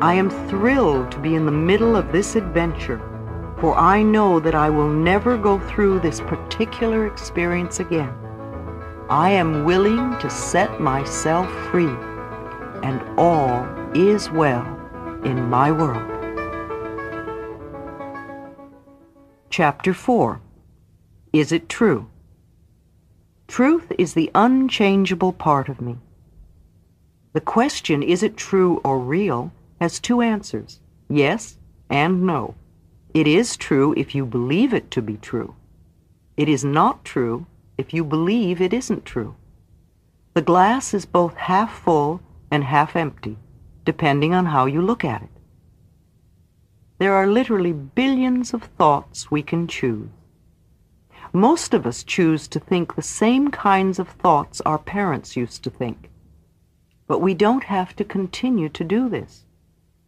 [0.00, 3.00] I am thrilled to be in the middle of this adventure,
[3.60, 8.14] for I know that I will never go through this particular experience again.
[9.08, 11.96] I am willing to set myself free,
[12.82, 14.66] and all is well
[15.24, 16.12] in my world.
[19.48, 20.40] Chapter 4
[21.32, 22.08] Is It True?
[23.48, 25.96] Truth is the unchangeable part of me.
[27.32, 31.56] The question, is it true or real, has two answers, yes
[31.88, 32.54] and no.
[33.16, 35.54] It is true if you believe it to be true.
[36.36, 37.46] It is not true
[37.78, 39.36] if you believe it isn't true.
[40.34, 43.38] The glass is both half full and half empty,
[43.86, 45.30] depending on how you look at it.
[46.98, 50.10] There are literally billions of thoughts we can choose.
[51.32, 55.70] Most of us choose to think the same kinds of thoughts our parents used to
[55.70, 56.10] think.
[57.06, 59.45] But we don't have to continue to do this.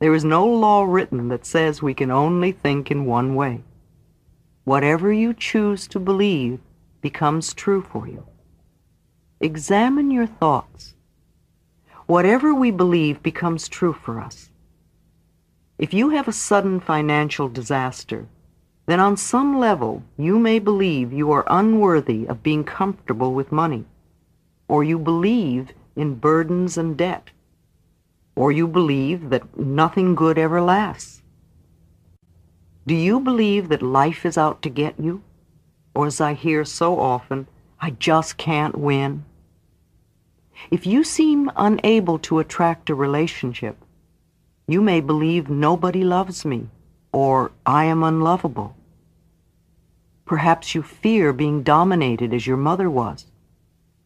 [0.01, 3.63] There is no law written that says we can only think in one way.
[4.65, 6.61] Whatever you choose to believe
[7.01, 8.25] becomes true for you.
[9.41, 10.95] Examine your thoughts.
[12.07, 14.51] Whatever we believe becomes true for us.
[15.79, 18.27] If you have a sudden financial disaster,
[18.87, 23.85] then on some level you may believe you are unworthy of being comfortable with money,
[24.69, 27.31] or you believe in burdens and debt,
[28.39, 31.23] or you believe that nothing good ever lasts?
[32.87, 35.23] Do you believe that life is out to get you?
[35.93, 37.49] Or as I hear so often,
[37.81, 39.25] I just can't win?
[40.71, 43.77] If you seem unable to attract a relationship,
[44.69, 46.69] you may believe nobody loves me
[47.13, 48.77] or I am unlovable.
[50.27, 53.27] Perhaps you fear being dominated as your mother was.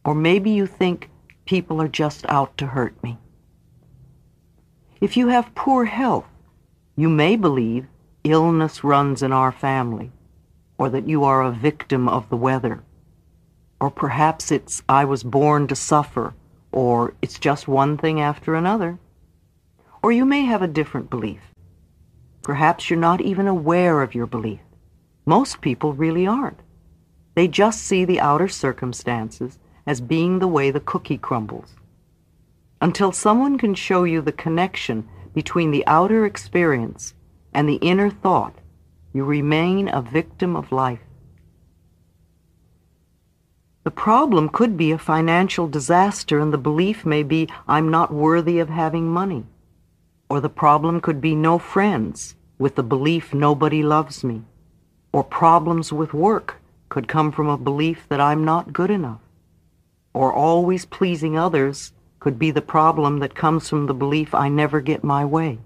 [0.03, 1.09] Or maybe you think
[1.45, 3.17] People are just out to hurt me.
[5.03, 6.29] If you have poor health,
[6.95, 7.87] you may believe
[8.23, 10.11] illness runs in our family.
[10.77, 12.83] or that you are a victim of the weather.
[13.81, 16.33] Or perhaps it's I was born to suffer,
[16.71, 18.97] or it's just one thing after another.
[20.01, 21.41] Or you may have a different belief.
[22.41, 24.61] Perhaps you're not even aware of your belief.
[25.25, 26.61] Most people really aren't.
[27.35, 31.75] They just see the outer circumstances as being the way the cookie crumbles.
[32.83, 37.13] Until someone can show you the connection between the outer experience
[37.53, 38.55] and the inner thought,
[39.13, 40.99] you remain a victim of life.
[43.85, 48.59] The problem could be a financial disaster and the belief may be I'm not worthy
[48.59, 49.45] of having money.
[50.27, 54.41] Or the problem could be no friends with the belief nobody loves me.
[55.13, 59.21] Or problems with work could come from a belief that I'm not good enough.
[60.13, 61.93] Or always pleasing others
[62.23, 65.59] could be the problem that comes from the belief I never get my way.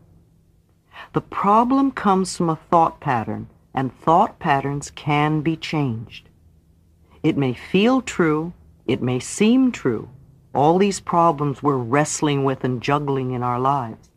[1.13, 6.29] The problem comes from a thought pattern, and thought patterns can be changed.
[7.21, 8.53] It may feel true,
[8.87, 10.09] it may seem true,
[10.51, 14.09] all these problems we're wrestling with and juggling in our lives.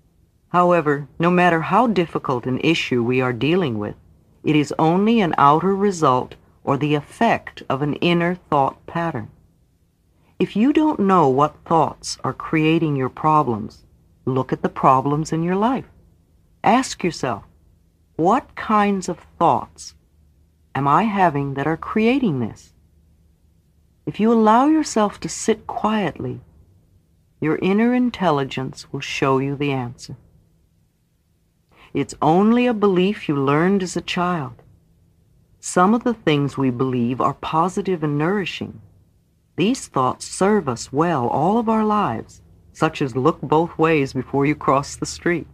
[0.48, 3.96] However, no matter how difficult an issue we are dealing with,
[4.42, 9.28] it is only an outer result or the effect of an inner thought pattern.
[10.40, 13.84] If you don't know what thoughts are creating your problems,
[14.24, 15.84] look at the problems in your life.
[16.64, 17.44] Ask yourself,
[18.16, 19.94] what kinds of thoughts
[20.74, 22.72] am I having that are creating this?
[24.06, 26.40] If you allow yourself to sit quietly,
[27.38, 30.16] your inner intelligence will show you the answer.
[31.92, 34.54] It's only a belief you learned as a child.
[35.60, 38.80] Some of the things we believe are positive and nourishing.
[39.56, 42.40] These thoughts serve us well all of our lives,
[42.72, 45.46] such as look both ways before you cross the street.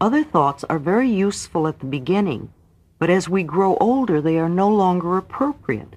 [0.00, 2.52] Other thoughts are very useful at the beginning,
[2.98, 5.96] but as we grow older, they are no longer appropriate.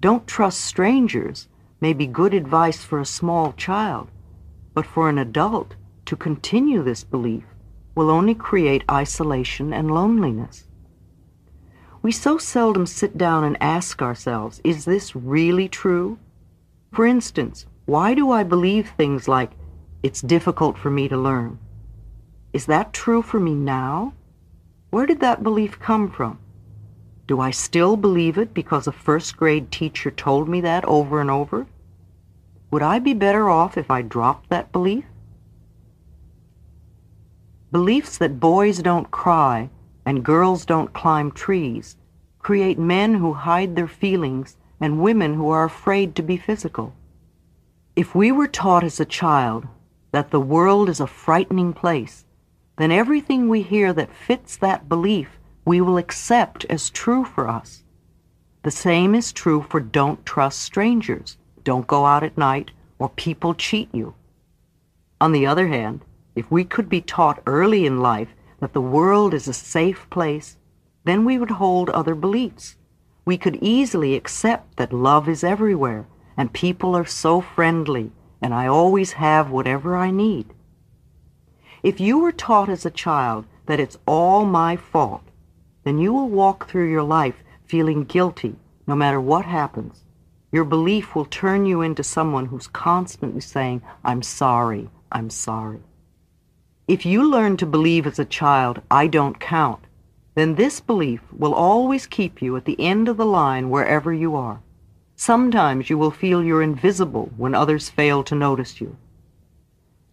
[0.00, 1.48] Don't trust strangers
[1.80, 4.10] may be good advice for a small child,
[4.72, 7.44] but for an adult to continue this belief
[7.94, 10.68] will only create isolation and loneliness.
[12.04, 16.18] We so seldom sit down and ask ourselves, is this really true?
[16.92, 19.52] For instance, why do I believe things like,
[20.02, 21.58] it's difficult for me to learn?
[22.52, 24.12] Is that true for me now?
[24.90, 26.38] Where did that belief come from?
[27.26, 31.30] Do I still believe it because a first grade teacher told me that over and
[31.30, 31.66] over?
[32.70, 35.06] Would I be better off if I dropped that belief?
[37.72, 39.70] Beliefs that boys don't cry
[40.04, 41.96] and girls don't climb trees
[42.44, 46.94] create men who hide their feelings and women who are afraid to be physical.
[47.96, 49.66] If we were taught as a child
[50.12, 52.26] that the world is a frightening place,
[52.76, 57.82] then everything we hear that fits that belief we will accept as true for us.
[58.62, 63.54] The same is true for don't trust strangers, don't go out at night, or people
[63.54, 64.14] cheat you.
[65.18, 69.34] On the other hand, if we could be taught early in life that the world
[69.34, 70.56] is a safe place,
[71.04, 72.76] then we would hold other beliefs.
[73.24, 78.10] We could easily accept that love is everywhere and people are so friendly
[78.42, 80.52] and I always have whatever I need.
[81.82, 85.22] If you were taught as a child that it's all my fault,
[85.84, 90.04] then you will walk through your life feeling guilty no matter what happens.
[90.52, 95.80] Your belief will turn you into someone who's constantly saying, I'm sorry, I'm sorry.
[96.86, 99.80] If you learn to believe as a child, I don't count,
[100.34, 104.36] then this belief will always keep you at the end of the line wherever you
[104.36, 104.60] are.
[105.16, 108.98] Sometimes you will feel you're invisible when others fail to notice you.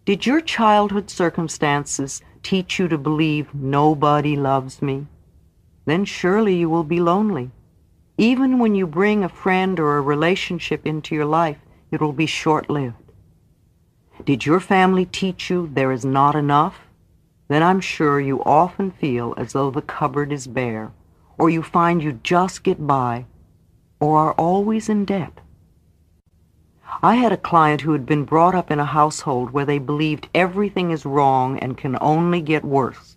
[0.06, 5.06] Did your childhood circumstances teach you to believe nobody loves me?
[5.84, 7.50] Then surely you will be lonely.
[8.16, 11.58] Even when you bring a friend or a relationship into your life,
[11.90, 13.01] it will be short-lived.
[14.24, 16.82] Did your family teach you there is not enough?
[17.48, 20.92] Then I'm sure you often feel as though the cupboard is bare,
[21.38, 23.26] or you find you just get by,
[23.98, 25.40] or are always in debt.
[27.02, 30.28] I had a client who had been brought up in a household where they believed
[30.36, 33.16] everything is wrong and can only get worse.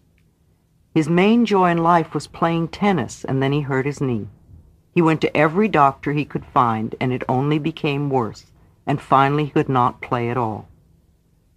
[0.95, 4.27] His main joy in life was playing tennis, and then he hurt his knee.
[4.91, 8.47] He went to every doctor he could find, and it only became worse,
[8.87, 10.67] and finally he could not play at all.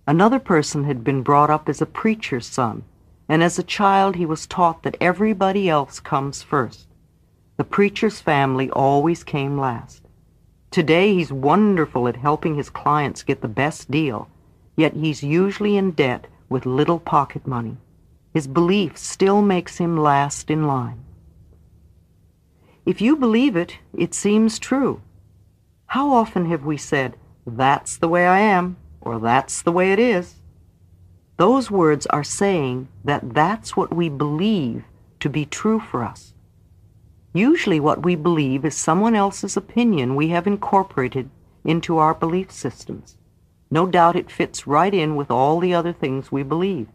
[0.09, 2.83] Another person had been brought up as a preacher's son,
[3.29, 6.87] and as a child he was taught that everybody else comes first.
[7.59, 10.03] The preacher's family always came last.
[10.71, 14.31] Today he's wonderful at helping his clients get the best deal,
[14.79, 17.77] yet he's usually in debt with little pocket money.
[18.33, 21.05] His belief still makes him last in line.
[22.87, 25.03] If you believe it, it seems true.
[25.85, 28.79] How often have we said, that's the way I am,
[29.09, 30.35] or that's the way it is?
[31.39, 34.85] Those words are saying that that's what we believe
[35.21, 36.35] to be true for us.
[37.33, 41.31] Usually what we believe is someone else's opinion we have incorporated
[41.65, 43.17] into our belief systems.
[43.71, 46.89] No doubt it fits right in with all the other things we believe.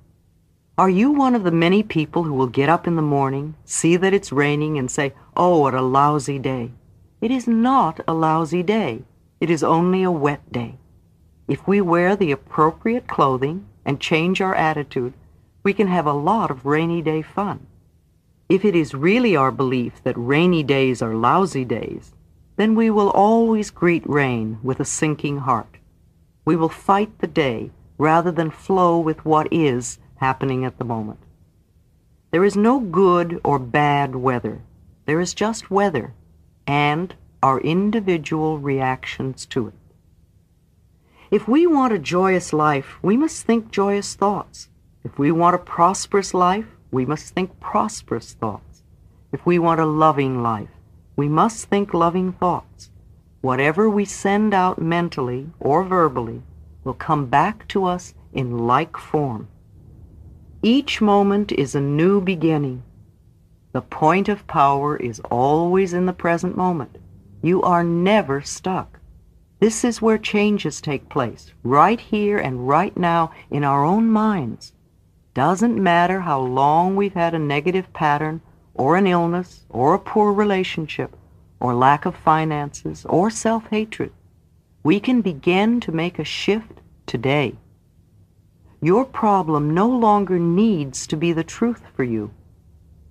[0.78, 3.96] Are you one of the many people who will get up in the morning, see
[3.96, 6.72] that it's raining, and say, Oh, what a lousy day?
[7.22, 9.04] It is not a lousy day.
[9.40, 10.80] It is only a wet day.
[11.48, 15.14] If we wear the appropriate clothing and change our attitude,
[15.64, 17.68] we can have a lot of rainy day fun.
[18.48, 22.14] If it is really our belief that rainy days are lousy days,
[22.56, 25.78] then we will always greet rain with a sinking heart.
[26.46, 31.20] We will fight the day rather than flow with what is happening at the moment.
[32.32, 34.62] There is no good or bad weather.
[35.06, 36.14] There is just weather
[36.66, 39.74] and our individual reactions to it.
[41.34, 44.70] If we want a joyous life, we must think joyous thoughts.
[45.04, 48.84] If we want a prosperous life, we must think prosperous thoughts.
[49.32, 50.70] If we want a loving life,
[51.16, 52.92] we must think loving thoughts.
[53.42, 56.44] Whatever we send out mentally or verbally
[56.84, 59.48] will come back to us in like form.
[60.62, 62.84] Each moment is a new beginning.
[63.72, 67.00] The point of power is always in the present moment.
[67.42, 68.93] You are never stuck.
[69.64, 74.74] This is where changes take place, right here and right now in our own minds.
[75.34, 78.42] Doesn't matter how long we've had a negative pattern,
[78.74, 81.16] or an illness, or a poor relationship,
[81.62, 84.12] or lack of finances, or self-hatred.
[84.84, 87.56] We can begin to make a shift today.
[88.82, 92.32] Your problem no longer needs to be the truth for you.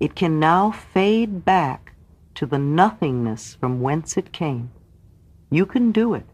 [0.01, 1.95] It can now fade back
[2.35, 4.71] to the nothingness from whence it came.
[5.51, 6.27] You can do it.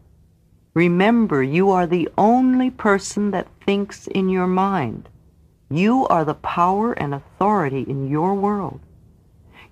[0.79, 5.09] Remember, you are the only person that thinks in your mind.
[5.69, 8.79] You are the power and authority in your world.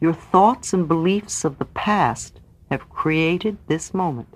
[0.02, 4.28] Your thoughts and beliefs of the past have created this moment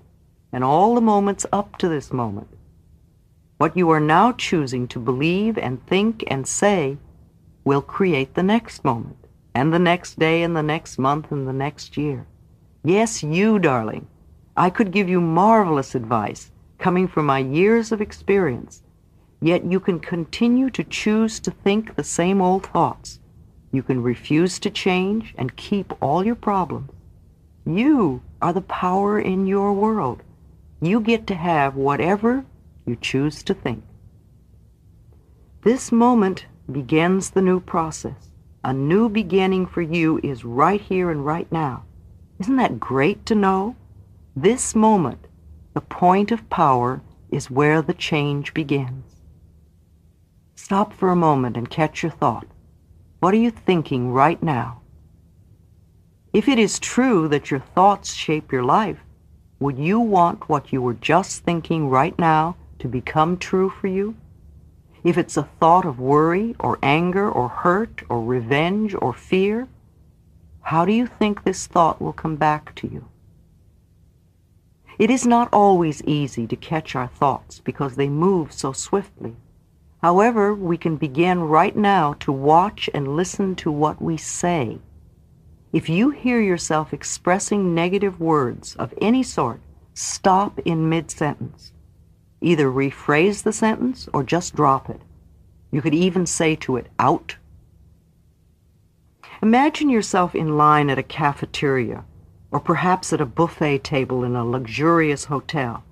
[0.53, 2.47] and all the moments up to this moment.
[3.57, 6.97] What you are now choosing to believe and think and say
[7.65, 11.59] will create the next moment, and the next day, and the next month, and the
[11.65, 12.27] next year.
[12.81, 14.07] Yes, you, darling.
[14.55, 16.50] I could give you marvelous advice
[16.81, 18.81] coming from my years of experience,
[19.41, 23.19] yet you can continue to choose to think the same old thoughts.
[23.71, 26.89] You can refuse to change and keep all your problems.
[27.65, 30.23] You are the power in your world.
[30.81, 32.43] You get to have whatever
[32.85, 33.83] you choose to think.
[35.63, 38.31] This moment begins the new process.
[38.63, 41.83] A new beginning for you is right here and right now.
[42.39, 43.75] Isn't that great to know?
[44.35, 45.27] This moment,
[45.73, 49.05] the point of power, is where the change begins.
[50.55, 52.45] Stop for a moment and catch your thought.
[53.19, 54.81] What are you thinking right now?
[56.33, 58.99] If it is true that your thoughts shape your life,
[59.59, 64.15] would you want what you were just thinking right now to become true for you?
[65.03, 69.67] If it's a thought of worry or anger or hurt or revenge or fear,
[70.61, 73.07] how do you think this thought will come back to you?
[75.01, 79.35] It is not always easy to catch our thoughts because they move so swiftly.
[80.03, 84.77] However, we can begin right now to watch and listen to what we say.
[85.73, 89.59] If you hear yourself expressing negative words of any sort,
[89.95, 91.71] stop in mid-sentence.
[92.39, 95.01] Either rephrase the sentence or just drop it.
[95.71, 97.37] You could even say to it, out.
[99.41, 102.05] Imagine yourself in line at a cafeteria
[102.51, 105.83] or perhaps at a buffet table in a luxurious hotel.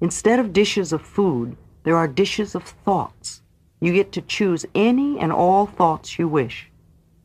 [0.00, 3.42] Instead of dishes of food, there are dishes of thoughts.
[3.80, 6.70] You get to choose any and all thoughts you wish.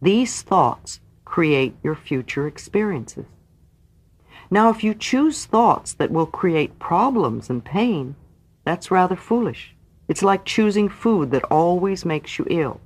[0.02, 3.26] These thoughts create your future experiences.
[4.52, 8.16] Now, if you choose thoughts that will create problems and pain,
[8.66, 9.76] that's rather foolish.
[10.08, 12.82] It's like choosing food that always makes you ill.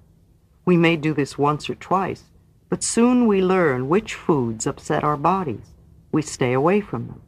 [0.66, 2.24] We may do this once or twice,
[2.70, 5.74] but soon we learn which foods upset our bodies.
[6.12, 7.22] We stay away from them.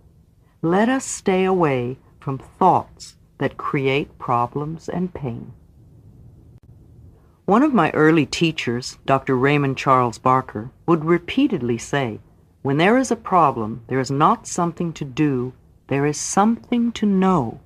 [0.62, 5.54] Let us stay away from thoughts that create problems and pain.
[7.46, 9.36] One of my early teachers, Dr.
[9.36, 12.20] Raymond Charles Barker, would repeatedly say,
[12.62, 15.54] when there is a problem, there is not something to do,
[15.88, 17.62] there is something to know.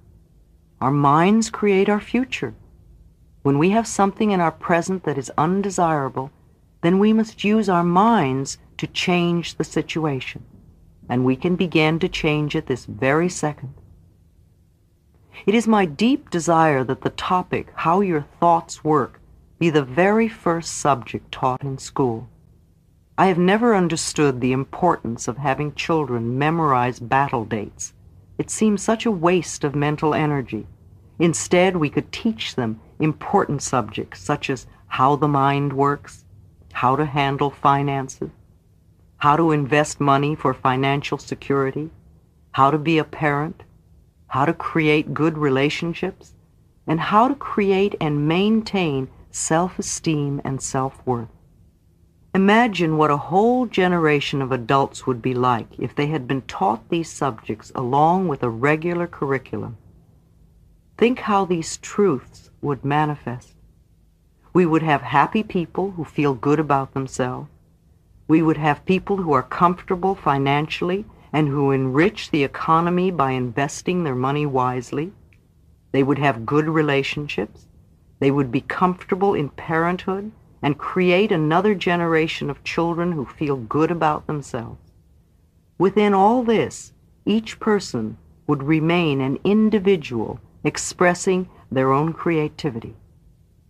[0.79, 2.53] Our minds create our future.
[3.41, 6.31] When we have something in our present that is undesirable,
[6.81, 10.45] then we must use our minds to change the situation.
[11.09, 13.73] And we can begin to change it this very second.
[15.45, 19.19] It is my deep desire that the topic, how your thoughts work,
[19.59, 22.29] be the very first subject taught in school.
[23.17, 27.93] I have never understood the importance of having children memorize battle dates.
[28.37, 30.65] It seems such a waste of mental energy.
[31.19, 36.25] Instead, we could teach them important subjects such as how the mind works,
[36.71, 38.31] how to handle finances,
[39.23, 41.89] how to invest money for financial security,
[42.51, 43.63] how to be a parent,
[44.27, 46.33] how to create good relationships,
[46.85, 51.29] and how to create and maintain self-esteem and self-worth.
[52.35, 56.89] Imagine what a whole generation of adults would be like if they had been taught
[56.89, 59.77] these subjects along with a regular curriculum.
[60.97, 63.55] Think how these truths would manifest.
[64.51, 67.52] We would have happy people who feel good about themselves.
[68.27, 74.03] We would have people who are comfortable financially and who enrich the economy by investing
[74.03, 75.11] their money wisely.
[75.91, 77.67] They would have good relationships.
[78.19, 80.31] They would be comfortable in parenthood
[80.61, 84.79] and create another generation of children who feel good about themselves.
[85.77, 86.93] Within all this,
[87.25, 88.17] each person
[88.47, 92.95] would remain an individual expressing their own creativity.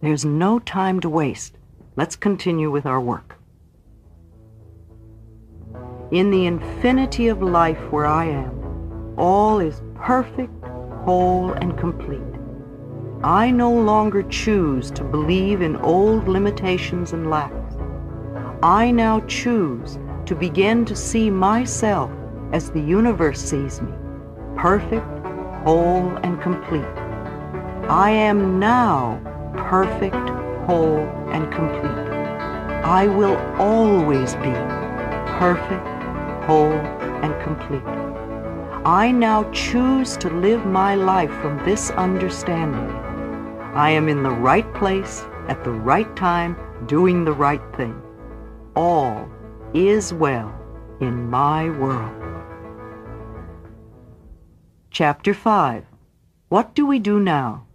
[0.01, 1.57] There's no time to waste.
[1.95, 3.39] Let's continue with our work.
[6.13, 10.53] In the infinity of life where I am, all is perfect,
[11.05, 12.21] whole, and complete.
[13.23, 17.73] I no longer choose to believe in old limitations and lacks.
[18.61, 22.11] I now choose to begin to see myself
[22.51, 23.91] as the universe sees me,
[24.55, 25.07] perfect,
[25.63, 26.85] whole, and complete.
[27.89, 29.19] I am now
[29.57, 30.29] perfect,
[30.67, 32.13] whole, and complete.
[32.85, 34.53] I will always be
[35.39, 35.87] perfect,
[36.45, 36.73] whole,
[37.23, 37.83] and complete.
[38.85, 42.89] I now choose to live my life from this understanding.
[43.73, 48.01] I am in the right place at the right time doing the right thing.
[48.75, 49.29] All
[49.73, 50.53] is well
[50.99, 52.19] in my world.
[54.91, 55.85] Chapter 5
[56.49, 57.65] What do we do now?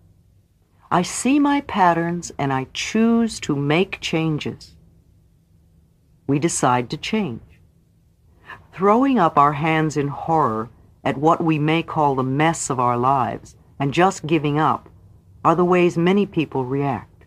[0.90, 4.74] I see my patterns and I choose to make changes.
[6.26, 7.47] We decide to change.
[8.78, 10.70] Throwing up our hands in horror
[11.02, 14.88] at what we may call the mess of our lives and just giving up
[15.44, 17.24] are the ways many people react.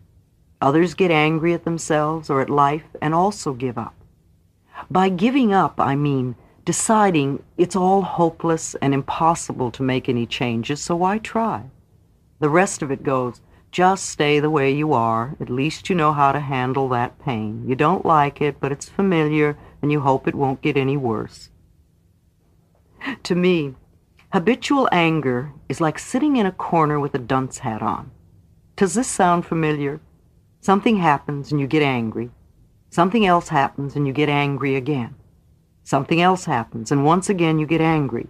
[0.62, 3.94] Others get angry at themselves or at life and also give up.
[4.90, 10.80] By giving up, I mean deciding it's all hopeless and impossible to make any changes,
[10.80, 11.64] so why try?
[12.40, 13.42] The rest of it goes,
[13.72, 15.36] just stay the way you are.
[15.42, 17.66] At least you know how to handle that pain.
[17.68, 21.50] You don't like it, but it's familiar, and you hope it won't get any worse.
[23.24, 23.76] To me,
[24.34, 28.12] Habitual anger is like sitting in a corner with a dunce hat on.
[28.78, 30.00] Does this sound familiar?
[30.62, 32.32] Something happens and you get angry.
[32.90, 35.16] Something else happens and you get angry again.
[35.84, 38.28] Something else happens and once again you get angry.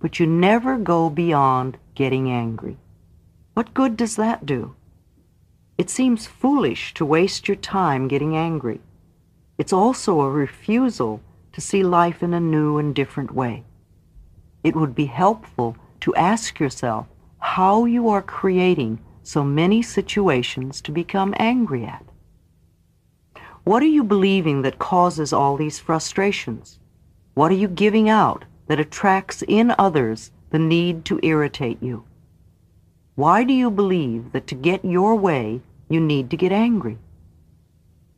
[0.00, 2.78] But you never go beyond getting angry.
[3.52, 4.74] What good does that do?
[5.76, 8.80] It seems foolish to waste your time getting angry.
[9.58, 11.20] It's also a refusal
[11.52, 13.64] to see life in a new and different way
[14.62, 17.06] it would be helpful to ask yourself
[17.38, 22.04] how you are creating so many situations to become angry at.
[23.64, 26.78] What are you believing that causes all these frustrations?
[27.34, 32.04] What are you giving out that attracts in others the need to irritate you?
[33.14, 36.98] Why do you believe that to get your way, you need to get angry?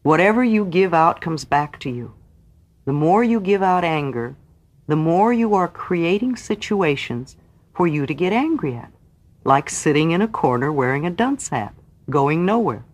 [0.04, 2.12] Whatever you give out comes back to you.
[2.84, 4.36] The more you give out anger,
[4.86, 7.38] the more you are creating situations
[7.74, 8.92] for you to get angry at,
[9.44, 11.74] like sitting in a corner wearing a dunce hat,
[12.10, 12.84] going nowhere.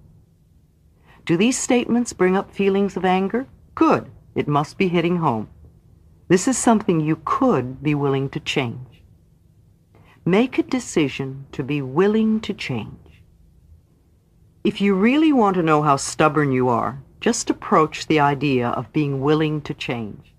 [1.26, 3.48] Do these statements bring up feelings of anger?
[3.74, 4.08] Good.
[4.36, 5.48] It must be hitting home.
[6.28, 9.02] This is something you could be willing to change.
[10.24, 13.09] Make a decision to be willing to change.
[14.62, 18.92] If you really want to know how stubborn you are, just approach the idea of
[18.92, 20.34] being willing to change.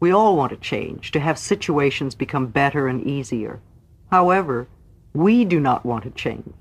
[0.00, 3.60] We all want to change, to have situations become better and easier.
[4.10, 4.68] However,
[5.14, 6.52] we do not want to change.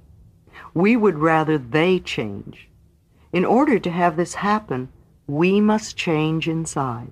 [0.73, 2.69] We would rather they change.
[3.33, 4.87] In order to have this happen,
[5.27, 7.11] we must change inside.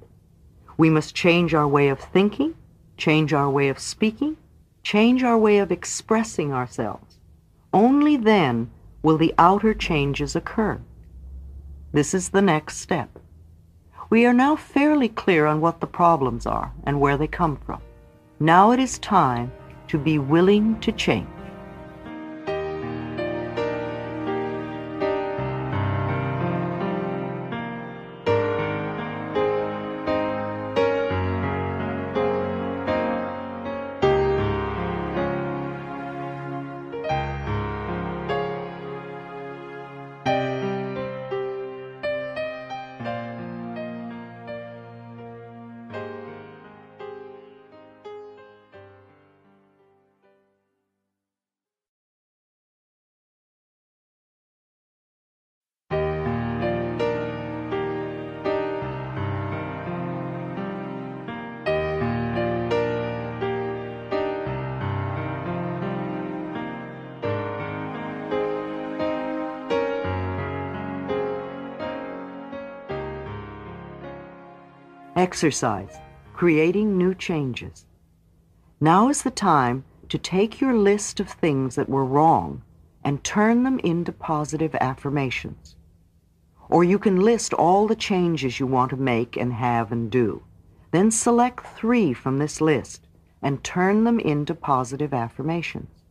[0.78, 2.56] We must change our way of thinking,
[2.96, 4.38] change our way of speaking,
[4.84, 7.18] change our way of expressing ourselves.
[7.74, 8.70] Only then
[9.06, 10.82] will the outer changes occur.
[11.92, 13.20] This is the next step.
[14.10, 17.84] We are now fairly clear on what the problems are and where they come from.
[18.40, 19.52] Now it is time
[19.90, 21.35] to be willing to change.
[75.26, 75.98] Exercise,
[76.34, 77.88] creating new changes.
[78.80, 82.62] Now is the time to take your list of things that were wrong
[83.04, 85.76] and turn them into positive affirmations.
[86.70, 90.44] Or you can list all the changes you want to make and have and do.
[90.92, 93.08] Then select three from this list
[93.42, 96.04] and turn them into positive affirmations.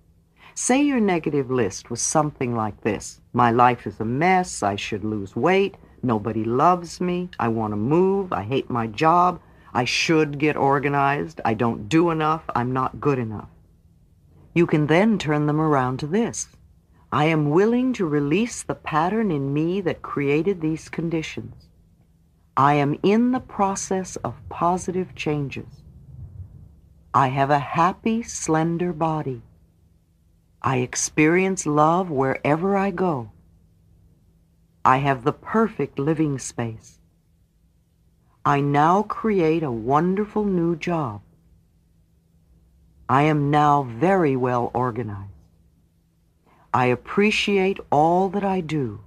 [0.56, 3.20] Say your negative list was something like this.
[3.32, 4.60] My life is a mess.
[4.60, 5.76] I should lose weight.
[6.04, 7.30] Nobody loves me.
[7.38, 8.30] I want to move.
[8.30, 9.40] I hate my job.
[9.72, 11.40] I should get organized.
[11.46, 12.44] I don't do enough.
[12.54, 13.48] I'm not good enough.
[14.54, 16.48] You can then turn them around to this.
[17.10, 21.70] I am willing to release the pattern in me that created these conditions.
[22.54, 25.82] I am in the process of positive changes.
[27.14, 29.40] I have a happy, slender body.
[30.60, 33.30] I experience love wherever I go.
[34.84, 36.98] I have the perfect living space.
[38.44, 41.22] I now create a wonderful new job.
[43.08, 45.30] I am now very well organized.
[46.74, 49.00] I appreciate all that I do.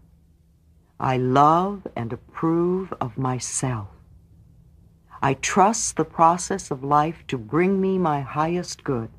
[0.99, 3.89] I love and approve of myself.
[5.21, 9.09] I trust the process of life to bring me my highest good.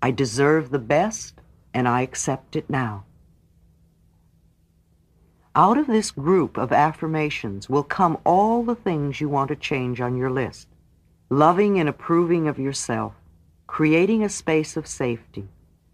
[0.00, 1.40] I deserve the best
[1.74, 3.04] and I accept it now.
[5.56, 10.00] Out of this group of affirmations will come all the things you want to change
[10.00, 10.68] on your list.
[11.28, 13.14] Loving and approving of yourself,
[13.66, 15.48] creating a space of safety,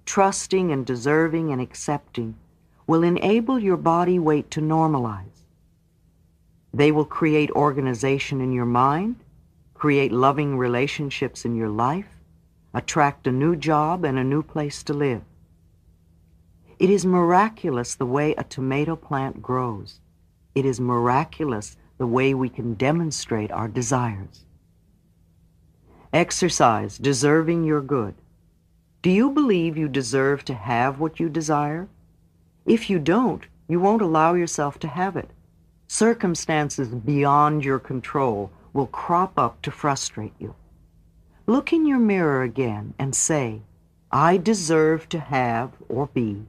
[0.05, 2.35] trusting and deserving and accepting
[2.87, 5.47] will enable your body weight to normalize.
[6.75, 9.17] They will create organization in your mind,
[9.73, 12.09] create loving relationships in your life,
[12.75, 15.23] attract a new job and a new place to live.
[16.79, 20.01] It is miraculous the way a tomato plant grows.
[20.55, 24.45] It is miraculous the way we can demonstrate our desires.
[26.13, 28.15] Exercise, deserving your good.
[29.01, 31.89] Do you believe you deserve to have what you desire?
[32.67, 35.31] If you don't, you won't allow yourself to have it.
[35.89, 40.55] Circumstances beyond your control will crop up to frustrate you.
[41.47, 43.63] Look in your mirror again and say,
[44.13, 46.45] I deserve to have or be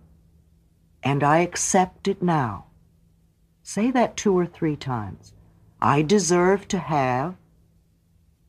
[1.08, 2.66] and I accept it now.
[3.64, 5.34] Say that two or three times.
[5.82, 7.36] I deserve to have,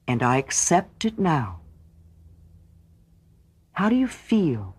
[0.09, 1.61] and I accept it now.
[3.71, 4.75] How do you feel?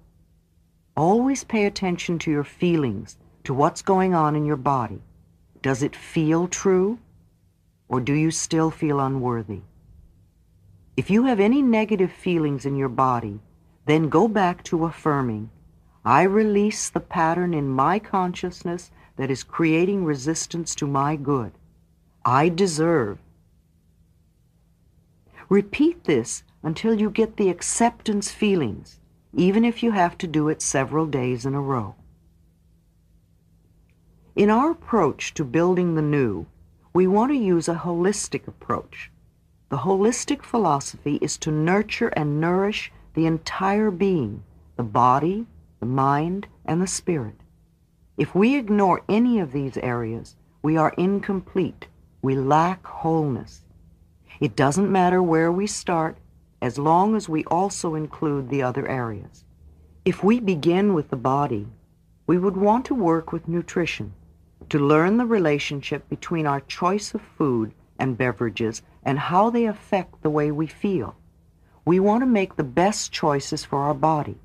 [0.98, 5.02] Always pay attention to your feelings, to what's going on in your body.
[5.62, 7.00] Does it feel true,
[7.88, 9.62] or do you still feel unworthy?
[10.98, 13.40] If you have any negative feelings in your body,
[13.86, 15.50] then go back to affirming,
[16.10, 21.52] I release the pattern in my consciousness that is creating resistance to my good.
[22.26, 23.20] I deserve.
[25.50, 29.00] Repeat this until you get the acceptance feelings,
[29.36, 31.94] even if you have to do it several days in a row.
[34.36, 36.48] In our approach to building the new,
[36.92, 39.12] we want to use a holistic approach.
[39.70, 44.42] The holistic philosophy is to nurture and nourish the entire being,
[44.76, 45.46] the body,
[45.80, 47.36] the mind, and the spirit.
[48.18, 51.88] If we ignore any of these areas, we are incomplete.
[52.22, 53.64] We lack wholeness.
[54.40, 56.18] It doesn't matter where we start
[56.62, 59.46] as long as we also include the other areas.
[60.04, 61.68] If we begin with the body,
[62.28, 64.14] we would want to work with nutrition,
[64.70, 70.22] to learn the relationship between our choice of food and beverages and how they affect
[70.22, 71.16] the way we feel.
[71.86, 74.38] We want to make the best choices for our body.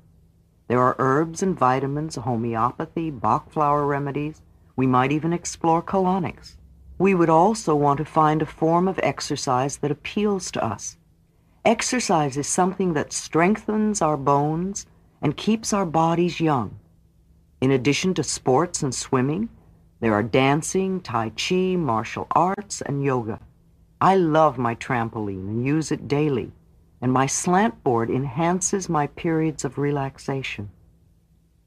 [0.67, 4.41] There are herbs and vitamins, homeopathy, Bach flower remedies.
[4.75, 6.55] We might even explore colonics.
[6.97, 10.97] We would also want to find a form of exercise that appeals to us.
[11.63, 14.85] Exercise is something that strengthens our bones
[15.21, 16.79] and keeps our bodies young.
[17.61, 19.49] In addition to sports and swimming,
[19.99, 23.39] there are dancing, Tai Chi, martial arts, and yoga.
[24.01, 26.51] I love my trampoline and use it daily,
[27.05, 30.71] and my slant board enhances my periods of relaxation.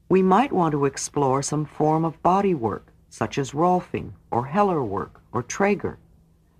[0.09, 4.83] We might want to explore some form of body work, such as Rolfing or Heller
[4.83, 5.95] work or Trager.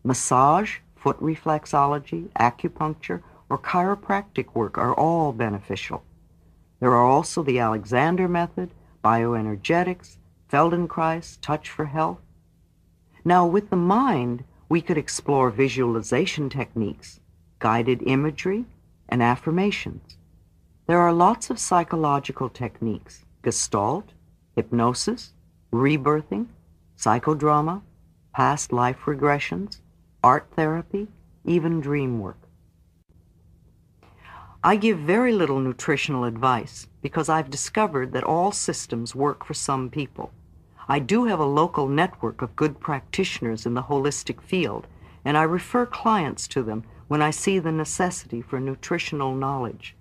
[0.06, 6.01] Massage, foot reflexology, acupuncture, or chiropractic work are all beneficial.
[6.80, 8.69] There are also the Alexander method,
[9.03, 10.15] bioenergetics,
[10.49, 12.22] Feldenkrais, touch for health.
[13.26, 17.19] Now, with the mind, we could explore visualization techniques,
[17.60, 18.65] guided imagery,
[19.07, 20.18] and affirmations.
[20.88, 24.14] There are lots of psychological techniques, gestalt,
[24.56, 25.34] hypnosis,
[25.72, 26.48] rebirthing,
[26.98, 27.81] psychodrama,
[28.34, 29.81] past life regressions,
[30.23, 31.07] art therapy,
[31.45, 32.40] even dream work.
[34.64, 39.90] I give very little nutritional advice because I've discovered that all systems work for some
[39.90, 40.31] people.
[40.88, 44.88] I do have a local network of good practitioners in the holistic field,
[45.23, 49.95] and I refer clients to them when I see the necessity for nutritional knowledge.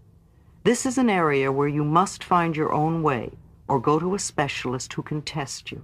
[0.62, 3.32] This is an area where you must find your own way
[3.66, 5.82] or go to a specialist who can test you.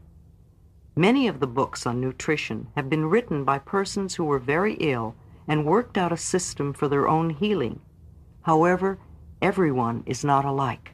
[0.95, 5.17] Many of the books on nutrition have been written by persons who were very ill
[5.49, 7.81] and worked out a system for their own healing.
[8.43, 8.99] However,
[9.41, 10.93] everyone is not alike.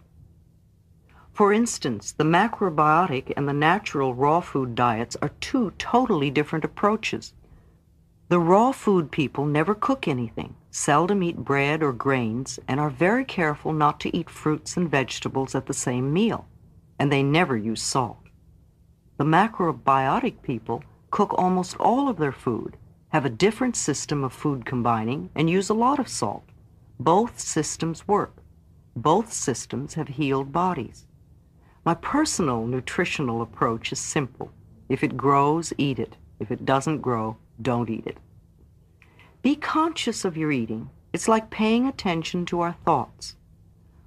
[1.32, 7.34] For instance, the macrobiotic and the natural raw food diets are two totally different approaches.
[8.30, 13.24] The raw food people never cook anything, seldom eat bread or grains, and are very
[13.24, 16.46] careful not to eat fruits and vegetables at the same meal,
[16.96, 18.18] and they never use salt.
[19.16, 22.76] The macrobiotic people cook almost all of their food,
[23.08, 26.44] have a different system of food combining, and use a lot of salt.
[27.00, 28.36] Both systems work.
[28.94, 31.04] Both systems have healed bodies.
[31.84, 34.52] My personal nutritional approach is simple.
[34.88, 36.16] If it grows, eat it.
[36.38, 38.18] If it doesn't grow, don't eat it.
[39.42, 40.90] Be conscious of your eating.
[41.12, 43.36] It's like paying attention to our thoughts.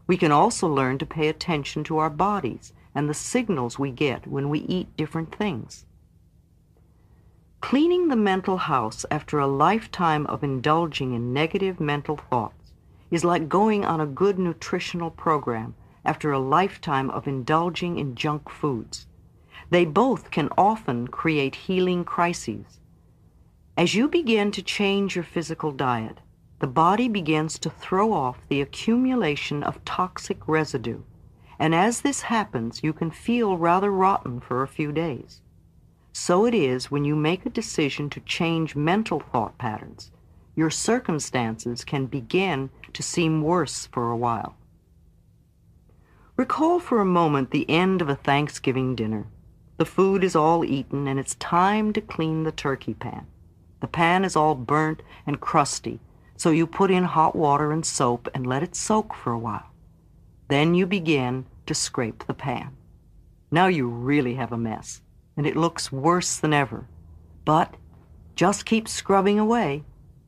[0.06, 4.28] We can also learn to pay attention to our bodies and the signals we get
[4.28, 5.86] when we eat different things.
[7.62, 12.74] Cleaning the mental house after a lifetime of indulging in negative mental thoughts
[13.10, 15.74] is like going on a good nutritional program
[16.04, 19.08] after a lifetime of indulging in junk foods.
[19.70, 22.80] They both can often create healing crises.
[23.76, 26.20] As you begin to change your physical diet,
[26.60, 31.02] the body begins to throw off the accumulation of toxic residue.
[31.58, 35.42] And as this happens, you can feel rather rotten for a few days.
[36.12, 40.12] So it is when you make a decision to change mental thought patterns.
[40.56, 44.56] Your circumstances can begin to seem worse for a while.
[46.38, 49.26] Recall for a moment the end of a Thanksgiving dinner.
[49.78, 53.26] The food is all eaten and it's time to clean the turkey pan.
[53.84, 56.00] The pan is all burnt and crusty,
[56.38, 59.72] so you put in hot water and soap and let it soak for a while.
[60.48, 62.78] Then you begin to scrape the pan.
[63.52, 65.02] Now you really have a mess,
[65.36, 66.88] and it looks worse than ever.
[67.44, 67.76] But
[68.38, 69.84] just keep scrubbing away,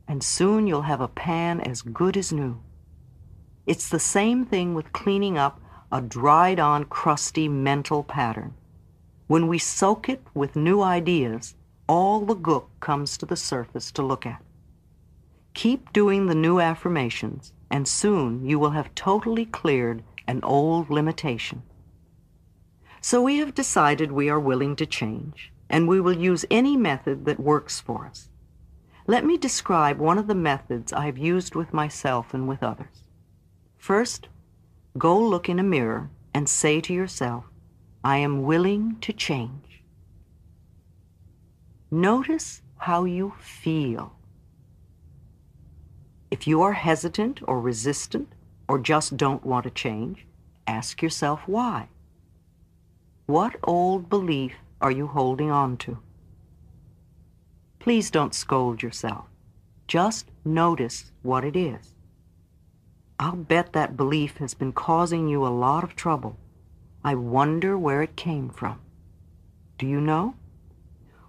[0.06, 2.60] and soon you'll have a pan as good as new.
[3.64, 8.52] It's the same thing with cleaning up a dried on, crusty mental pattern.
[9.28, 11.54] When we soak it with new ideas,
[11.88, 14.42] all the gook comes to the surface to look at.
[15.54, 21.62] Keep doing the new affirmations, and soon you will have totally cleared an old limitation.
[23.00, 27.24] So we have decided we are willing to change, and we will use any method
[27.24, 28.28] that works for us.
[29.06, 33.04] Let me describe one of the methods I have used with myself and with others.
[33.78, 34.28] First,
[34.98, 37.44] Go look in a mirror and say to yourself,
[38.02, 39.75] I am willing to change.
[41.90, 44.12] Notice how you feel.
[46.30, 48.32] If you are hesitant or resistant
[48.68, 50.26] or just don't want to change,
[50.66, 51.88] ask yourself why.
[53.26, 55.98] What old belief are you holding on to?
[57.78, 59.26] Please don't scold yourself.
[59.86, 61.94] Just notice what it is.
[63.20, 66.36] I'll bet that belief has been causing you a lot of trouble.
[67.04, 68.80] I wonder where it came from.
[69.78, 70.34] Do you know?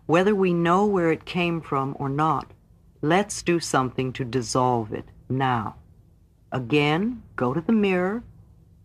[0.08, 2.52] Whether we know where it came from or not,
[3.02, 5.76] let's do something to dissolve it now.
[6.52, 8.24] Again, go to the mirror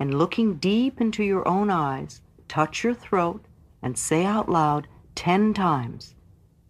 [0.01, 3.45] and looking deep into your own eyes, touch your throat
[3.81, 6.15] and say out loud ten times,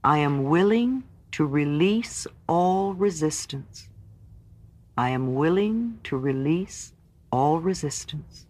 [0.05, 3.89] I am willing to release all resistance.
[4.99, 6.93] I am willing to release
[7.31, 8.47] all resistance.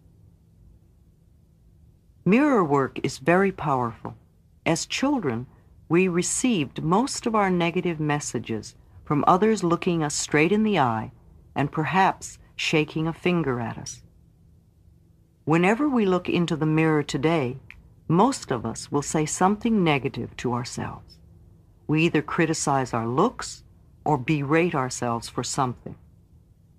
[2.25, 4.15] Mirror work is very powerful.
[4.65, 5.47] As children,
[5.93, 8.73] we received most of our negative messages
[9.05, 11.11] from others looking us straight in the eye
[11.53, 14.01] and perhaps shaking a finger at us.
[15.45, 17.57] Whenever we look into the mirror today,
[18.07, 21.19] most of us will say something negative to ourselves.
[21.85, 23.63] We either criticize our looks
[24.03, 25.95] or berate ourselves for something.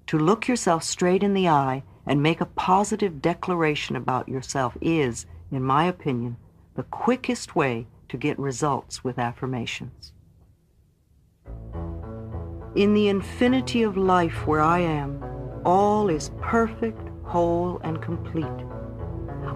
[0.08, 5.24] To look yourself straight in the eye and make a positive declaration about yourself is,
[5.52, 6.36] in my opinion,
[6.74, 10.12] the quickest way to get results with affirmations.
[12.76, 15.20] In the infinity of life where I am,
[15.64, 18.60] all is perfect, whole, and complete.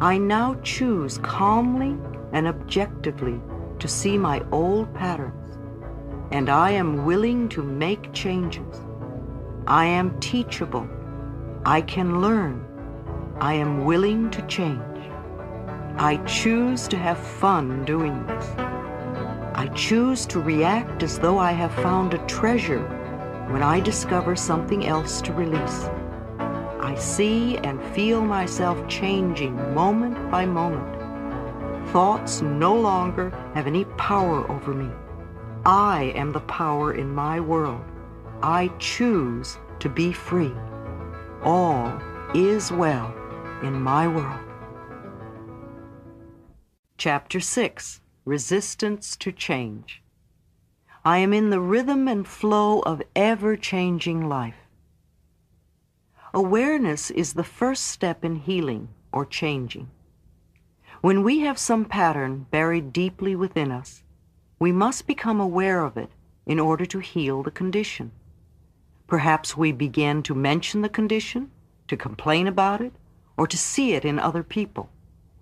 [0.00, 1.96] I now choose calmly
[2.32, 3.40] and objectively
[3.78, 5.56] to see my old patterns,
[6.32, 8.74] and I am willing to make changes.
[9.68, 10.88] I am teachable.
[11.64, 12.64] I can learn.
[13.40, 14.97] I am willing to change.
[16.00, 18.46] I choose to have fun doing this.
[18.56, 22.86] I choose to react as though I have found a treasure
[23.50, 25.90] when I discover something else to release.
[26.78, 31.88] I see and feel myself changing moment by moment.
[31.88, 34.94] Thoughts no longer have any power over me.
[35.66, 37.84] I am the power in my world.
[38.40, 40.54] I choose to be free.
[41.42, 41.92] All
[42.36, 43.12] is well
[43.64, 44.47] in my world.
[46.98, 50.02] Chapter 6 Resistance to Change.
[51.04, 54.66] I am in the rhythm and flow of ever changing life.
[56.34, 59.90] Awareness is the first step in healing or changing.
[61.00, 64.02] When we have some pattern buried deeply within us,
[64.58, 66.10] we must become aware of it
[66.46, 68.10] in order to heal the condition.
[69.06, 71.52] Perhaps we begin to mention the condition,
[71.86, 72.94] to complain about it,
[73.36, 74.90] or to see it in other people.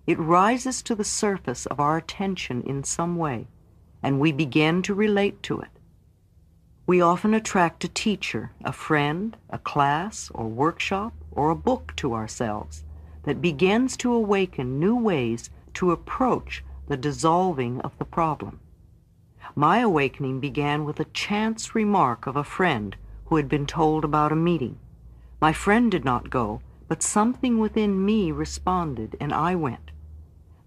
[0.07, 3.49] It rises to the surface of our attention in some way,
[4.03, 5.71] and we begin to relate to it.
[6.87, 12.15] We often attract a teacher, a friend, a class or workshop, or a book to
[12.15, 12.85] ourselves
[13.25, 18.61] that begins to awaken new ways to approach the dissolving of the problem.
[19.57, 24.31] My awakening began with a chance remark of a friend who had been told about
[24.31, 24.79] a meeting.
[25.41, 29.86] My friend did not go, but something within me responded, and I went.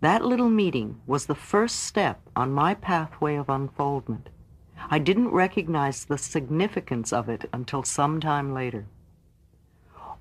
[0.02, 4.30] That little meeting was the first step on my pathway of unfoldment.
[4.90, 8.86] I didn't recognize the significance of it until some time later.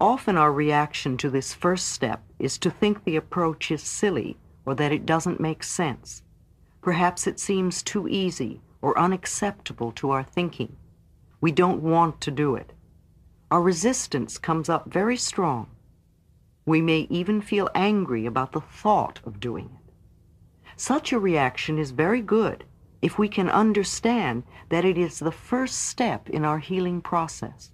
[0.01, 4.37] Often our reaction to this first step is to think the approach is silly
[4.67, 6.23] or that it doesn't make sense.
[6.83, 10.77] Perhaps it seems too easy or unacceptable to our thinking.
[11.41, 12.73] We don't want to do it.
[13.51, 15.69] Our resistance comes up very strong.
[16.69, 19.93] We may even feel angry about the thought of doing it.
[20.77, 22.65] Such a reaction is very good
[23.01, 27.71] if we can understand that it is the first step in our healing process.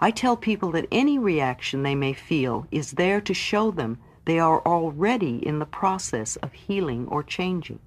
[0.00, 4.38] I tell people that any reaction they may feel is there to show them they
[4.38, 7.80] are already in the process of healing or changing.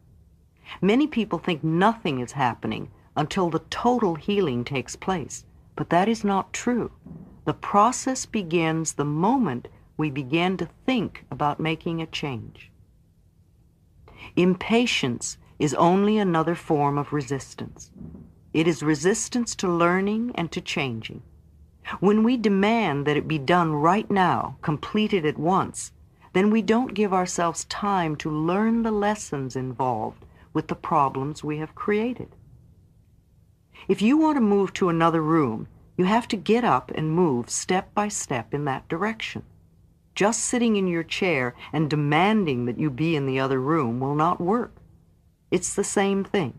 [0.82, 5.46] Many people think nothing is happening until the total healing takes place,
[5.78, 6.92] but that is not true.
[7.46, 12.72] The process begins the moment we begin to think about making a change.
[14.36, 17.92] Impatience is only another form of resistance.
[18.54, 21.24] It is resistance to learning and to changing.
[22.00, 25.92] When we demand that it be done right now, completed at once,
[26.34, 31.58] then we don't give ourselves time to learn the lessons involved with the problems we
[31.58, 32.36] have created.
[33.88, 35.68] If you want to move to another room,
[35.98, 39.44] you have to get up and move step by step in that direction.
[40.18, 44.16] Just sitting in your chair and demanding that you be in the other room will
[44.16, 44.76] not work.
[45.52, 46.56] It's the same thing.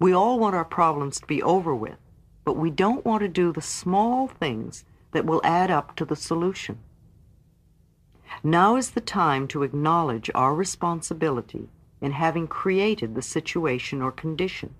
[0.00, 1.98] We all want our problems to be over with,
[2.42, 6.16] but we don't want to do the small things that will add up to the
[6.16, 6.78] solution.
[8.42, 11.68] Now is the time to acknowledge our responsibility
[12.00, 14.72] in having created the situation or condition.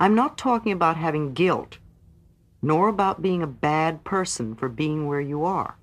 [0.00, 1.76] I'm not talking about having guilt,
[2.62, 5.76] nor about being a bad person for being where you are.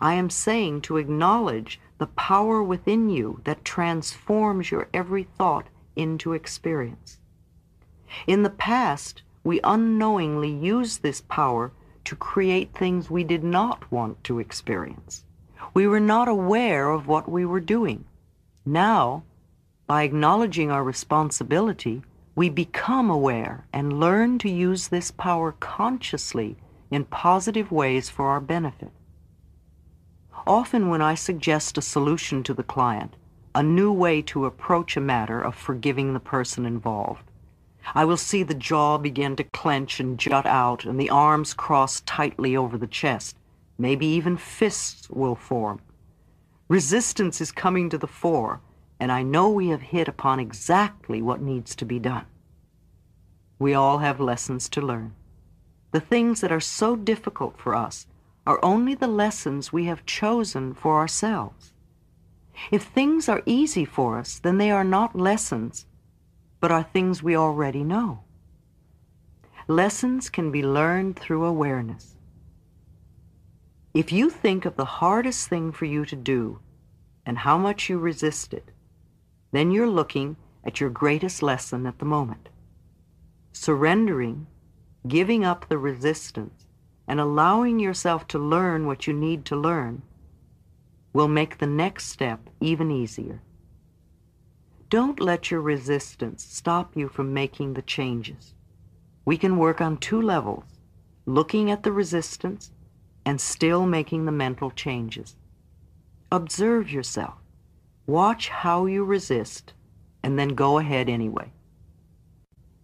[0.00, 5.66] I am saying to acknowledge the power within you that transforms your every thought
[5.96, 7.18] into experience.
[8.26, 11.72] In the past, we unknowingly used this power
[12.04, 15.24] to create things we did not want to experience.
[15.72, 18.04] We were not aware of what we were doing.
[18.64, 19.24] Now,
[19.86, 22.02] by acknowledging our responsibility,
[22.34, 26.56] we become aware and learn to use this power consciously
[26.90, 28.90] in positive ways for our benefit.
[30.46, 33.16] Often when I suggest a solution to the client,
[33.54, 37.30] a new way to approach a matter of forgiving the person involved,
[37.94, 42.00] I will see the jaw begin to clench and jut out and the arms cross
[42.02, 43.36] tightly over the chest.
[43.78, 45.80] Maybe even fists will form.
[46.68, 48.60] Resistance is coming to the fore,
[49.00, 52.26] and I know we have hit upon exactly what needs to be done.
[53.58, 55.14] We all have lessons to learn.
[55.92, 58.06] The things that are so difficult for us
[58.46, 61.72] are only the lessons we have chosen for ourselves.
[62.70, 65.86] If things are easy for us, then they are not lessons,
[66.60, 68.20] but are things we already know.
[69.66, 72.16] Lessons can be learned through awareness.
[73.94, 76.58] If you think of the hardest thing for you to do
[77.24, 78.70] and how much you resist it,
[79.52, 82.48] then you're looking at your greatest lesson at the moment.
[83.52, 84.46] Surrendering,
[85.06, 86.63] giving up the resistance,
[87.06, 90.02] and allowing yourself to learn what you need to learn
[91.12, 93.40] will make the next step even easier.
[94.90, 98.54] Don't let your resistance stop you from making the changes.
[99.24, 100.64] We can work on two levels,
[101.26, 102.70] looking at the resistance
[103.24, 105.36] and still making the mental changes.
[106.30, 107.34] Observe yourself.
[108.06, 109.72] Watch how you resist
[110.22, 111.52] and then go ahead anyway.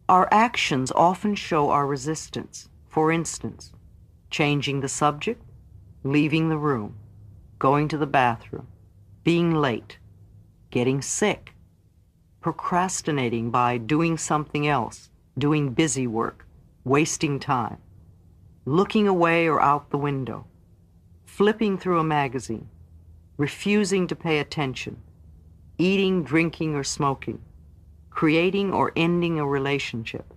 [0.08, 2.68] Our actions often show our resistance.
[2.88, 3.72] For instance,
[4.30, 5.42] changing the subject,
[6.04, 6.96] leaving the room,
[7.58, 8.66] going to the bathroom,
[9.24, 9.98] being late,
[10.70, 11.52] getting sick,
[12.40, 16.46] procrastinating by doing something else, doing busy work,
[16.84, 17.78] wasting time,
[18.64, 20.46] looking away or out the window,
[21.24, 22.68] flipping through a magazine,
[23.36, 24.96] refusing to pay attention,
[25.78, 27.40] eating, drinking, or smoking,
[28.10, 30.32] creating or ending a relationship,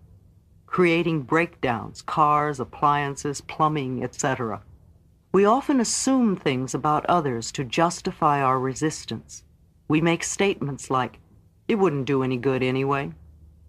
[0.74, 4.60] creating breakdowns, cars, appliances, plumbing, etc.
[5.32, 9.44] We often assume things about others to justify our resistance.
[9.88, 11.20] We make statements like,
[11.68, 13.12] it wouldn't do any good anyway.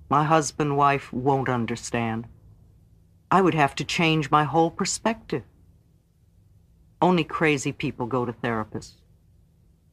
[0.09, 2.27] My husband, wife won't understand.
[3.31, 5.43] I would have to change my whole perspective.
[7.03, 8.95] Only crazy people go to therapists.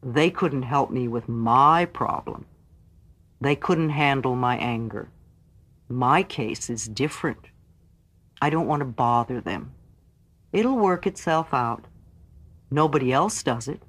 [0.01, 2.45] They couldn't help me with my problem.
[3.41, 5.09] They couldn't handle my anger.
[5.91, 7.49] My case is different.
[8.41, 9.73] I don't want to bother them.
[10.53, 11.85] It'll work itself out.
[12.71, 13.83] Nobody else does it.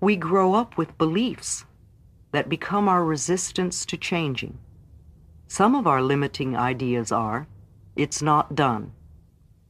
[0.00, 1.66] We grow up with beliefs
[2.32, 4.58] that become our resistance to changing.
[5.48, 7.46] Some of our limiting ideas are,
[7.94, 8.92] it's not done.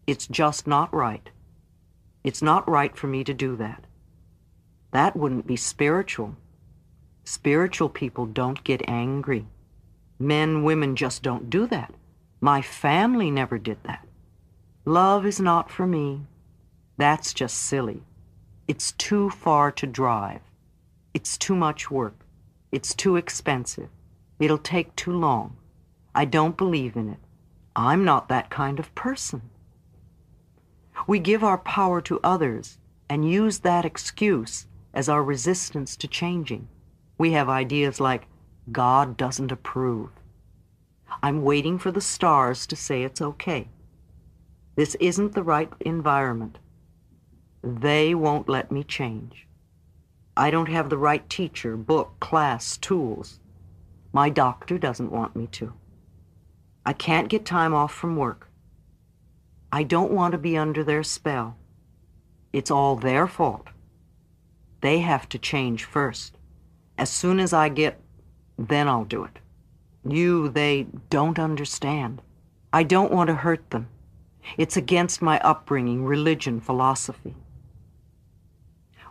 [0.06, 1.28] It's just not right.
[2.22, 3.84] It's not right for me to do that.
[4.92, 6.36] That wouldn't be spiritual.
[7.24, 9.46] Spiritual people don't get angry.
[10.22, 11.92] Men, women just don't do that.
[12.40, 14.06] My family never did that.
[14.84, 16.20] Love is not for me.
[16.96, 18.04] That's just silly.
[18.68, 20.42] It's too far to drive.
[21.12, 22.24] It's too much work.
[22.70, 23.88] It's too expensive.
[24.38, 25.56] It'll take too long.
[26.14, 27.18] I don't believe in it.
[27.74, 29.42] I'm not that kind of person.
[31.08, 32.78] We give our power to others
[33.08, 36.68] and use that excuse as our resistance to changing.
[37.18, 38.28] We have ideas like,
[38.70, 40.10] God doesn't approve.
[41.22, 43.68] I'm waiting for the stars to say it's okay.
[44.76, 46.58] This isn't the right environment.
[47.62, 49.46] They won't let me change.
[50.36, 53.40] I don't have the right teacher, book, class, tools.
[54.12, 55.72] My doctor doesn't want me to.
[56.86, 58.48] I can't get time off from work.
[59.70, 61.56] I don't want to be under their spell.
[62.52, 63.68] It's all their fault.
[64.80, 66.36] They have to change first.
[66.98, 68.01] As soon as I get,
[68.58, 69.38] then I'll do it.
[70.04, 72.22] You, they don't understand.
[72.72, 73.88] I don't want to hurt them.
[74.58, 77.34] It's against my upbringing, religion, philosophy.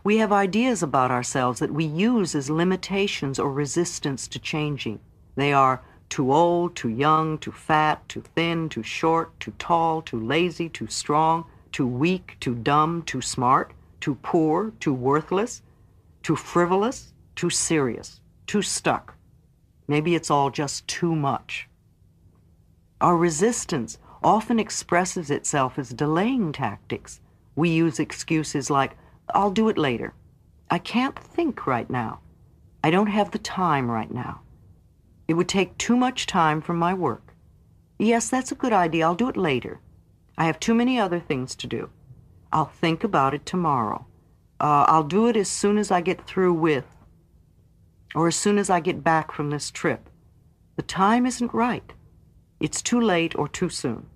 [0.03, 4.99] We have ideas about ourselves that we use as limitations or resistance to changing.
[5.35, 10.19] They are too old, too young, too fat, too thin, too short, too tall, too
[10.19, 15.61] lazy, too strong, too weak, too dumb, too smart, too poor, too worthless,
[16.23, 19.15] too frivolous, too serious, too stuck.
[19.91, 21.67] Maybe it's all just too much.
[23.01, 27.19] Our resistance often expresses itself as delaying tactics.
[27.57, 28.95] We use excuses like,
[29.35, 30.13] I'll do it later.
[30.69, 32.21] I can't think right now.
[32.81, 34.39] I don't have the time right now.
[35.27, 37.35] It would take too much time from my work.
[37.99, 39.05] Yes, that's a good idea.
[39.05, 39.81] I'll do it later.
[40.37, 41.89] I have too many other things to do.
[42.53, 44.05] I'll think about it tomorrow.
[44.57, 46.85] Uh, I'll do it as soon as I get through with,
[48.15, 50.09] or as soon as I get back from this trip.
[50.75, 51.93] The time isn't right.
[52.59, 54.07] It's too late or too soon.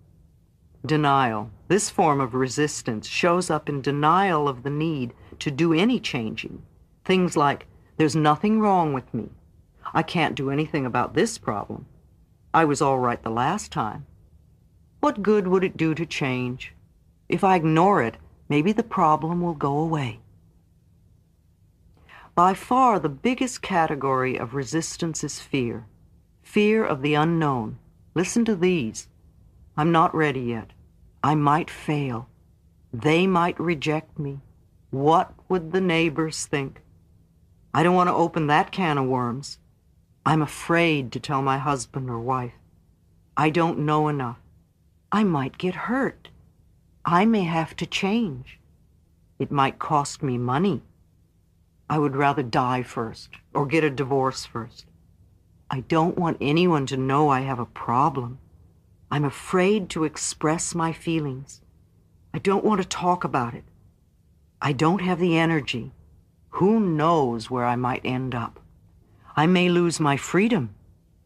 [0.85, 1.49] Denial.
[1.67, 6.61] This form of resistance shows up in denial of the need to do any changing.
[7.03, 7.67] Things like,
[7.97, 9.29] there's nothing wrong with me.
[9.93, 11.85] I can't do anything about this problem.
[12.53, 14.05] I was all right the last time.
[14.99, 16.73] What good would it do to change?
[17.29, 18.17] If I ignore it,
[18.49, 20.19] maybe the problem will go away.
[22.35, 25.85] By far the biggest category of resistance is fear.
[26.43, 27.79] Fear of the unknown.
[28.13, 29.07] Listen to these.
[29.77, 30.71] I'm not ready yet.
[31.23, 32.27] I might fail.
[32.93, 34.41] They might reject me.
[34.91, 36.81] What would the neighbors think?
[37.73, 39.57] I don't want to open that can of worms.
[40.25, 42.53] I'm afraid to tell my husband or wife.
[43.37, 44.39] I don't know enough.
[45.09, 46.27] I might get hurt.
[47.05, 48.59] I may have to change.
[49.39, 50.81] It might cost me money.
[51.89, 54.85] I would rather die first or get a divorce first.
[55.69, 58.39] I don't want anyone to know I have a problem.
[59.11, 61.61] I'm afraid to express my feelings.
[62.33, 63.63] I don't want to talk about it.
[64.61, 65.93] I don't have the energy.
[66.49, 68.59] Who knows where I might end up?
[69.35, 70.73] I may lose my freedom.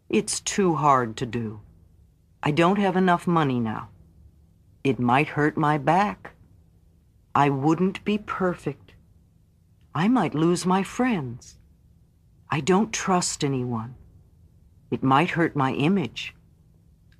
[0.09, 1.61] It's too hard to do.
[2.41, 3.89] I don't have enough money now.
[4.83, 6.31] It might hurt my back.
[7.35, 8.88] I wouldn't be perfect.
[9.99, 11.57] I might lose my friends.
[12.49, 13.95] I don't trust anyone.
[14.89, 16.33] It might hurt my image.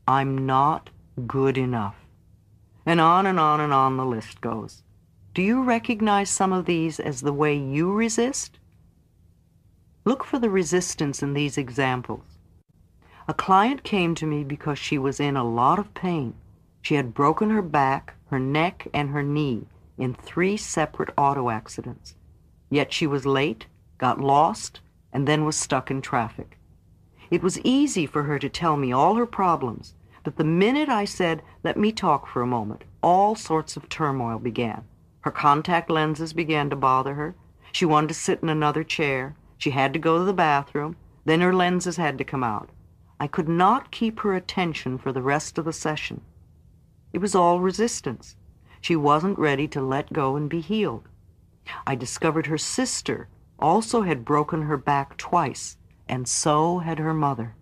[0.07, 0.89] I'm not
[1.27, 1.97] good enough.
[2.85, 4.83] And on and on and on the list goes.
[5.33, 8.59] Do you recognize some of these as the way you resist?
[10.05, 12.37] Look for the resistance in these examples.
[13.27, 16.33] A client came to me because she was in a lot of pain.
[16.81, 22.15] She had broken her back, her neck, and her knee in three separate auto accidents.
[22.69, 23.65] Yet she was late,
[23.97, 24.79] got lost,
[25.11, 26.57] and then was stuck in traffic.
[27.31, 29.93] It was easy for her to tell me all her problems,
[30.23, 34.39] but the minute I said, let me talk for a moment, all sorts of turmoil
[34.39, 34.83] began.
[35.21, 37.35] Her contact lenses began to bother her.
[37.71, 39.35] She wanted to sit in another chair.
[39.57, 40.95] She had to go to the bathroom.
[41.25, 42.69] Then her lenses had to come out.
[43.19, 46.21] I could not keep her attention for the rest of the session.
[47.11, 48.37] It was all resistance.
[48.79, 51.08] She wasn't ready to let go and be healed.
[51.85, 53.27] I discovered her sister
[53.61, 55.77] also had broken her back twice,
[56.07, 57.55] and so had her mother.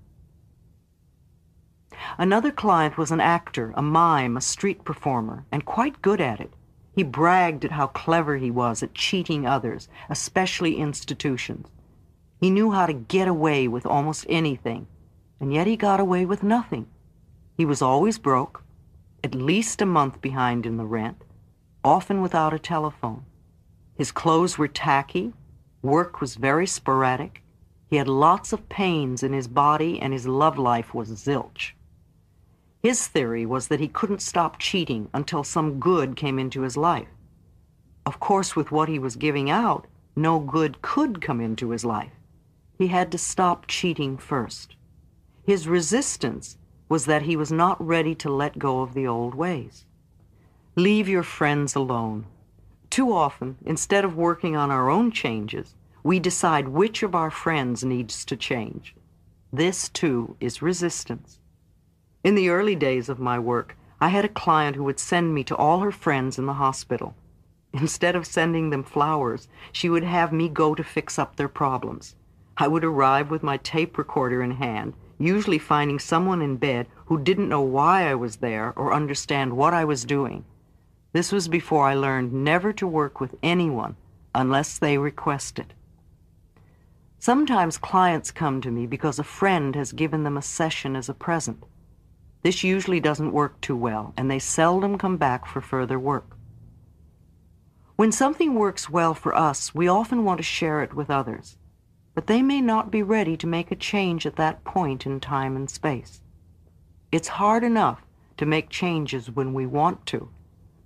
[2.17, 6.53] Another client was an actor, a mime, a street performer, and quite good at it.
[6.95, 11.67] He bragged at how clever he was at cheating others, especially institutions.
[12.39, 14.87] He knew how to get away with almost anything,
[15.39, 16.87] and yet he got away with nothing.
[17.55, 18.63] He was always broke,
[19.23, 21.23] at least a month behind in the rent,
[21.83, 23.25] often without a telephone.
[23.97, 25.33] His clothes were tacky,
[25.81, 27.43] work was very sporadic,
[27.89, 31.71] he had lots of pains in his body, and his love life was zilch.
[32.83, 37.07] His theory was that he couldn't stop cheating until some good came into his life.
[38.05, 42.11] Of course, with what he was giving out, no good could come into his life.
[42.77, 44.75] He had to stop cheating first.
[45.45, 46.57] His resistance
[46.89, 49.85] was that he was not ready to let go of the old ways.
[50.75, 52.25] Leave your friends alone.
[52.89, 57.83] Too often, instead of working on our own changes, we decide which of our friends
[57.83, 58.95] needs to change.
[59.51, 61.39] This, too, is resistance.
[62.23, 65.43] In the early days of my work, I had a client who would send me
[65.45, 67.15] to all her friends in the hospital.
[67.73, 72.15] Instead of sending them flowers, she would have me go to fix up their problems.
[72.57, 77.19] I would arrive with my tape recorder in hand usually finding someone in bed who
[77.19, 80.45] didn't know why I was there or understand what I was doing.
[81.13, 83.95] This was before I learned never to work with anyone
[84.35, 85.73] unless they request it.
[87.19, 91.13] Sometimes clients come to me because a friend has given them a session as a
[91.13, 91.63] present.
[92.43, 96.37] This usually doesn't work too well, and they seldom come back for further work.
[97.95, 101.57] When something works well for us, we often want to share it with others
[102.17, 105.55] but they may not be ready to make a change at that point in time
[105.55, 106.19] and space.
[107.11, 108.01] It's hard enough
[108.37, 110.27] to make changes when we want to,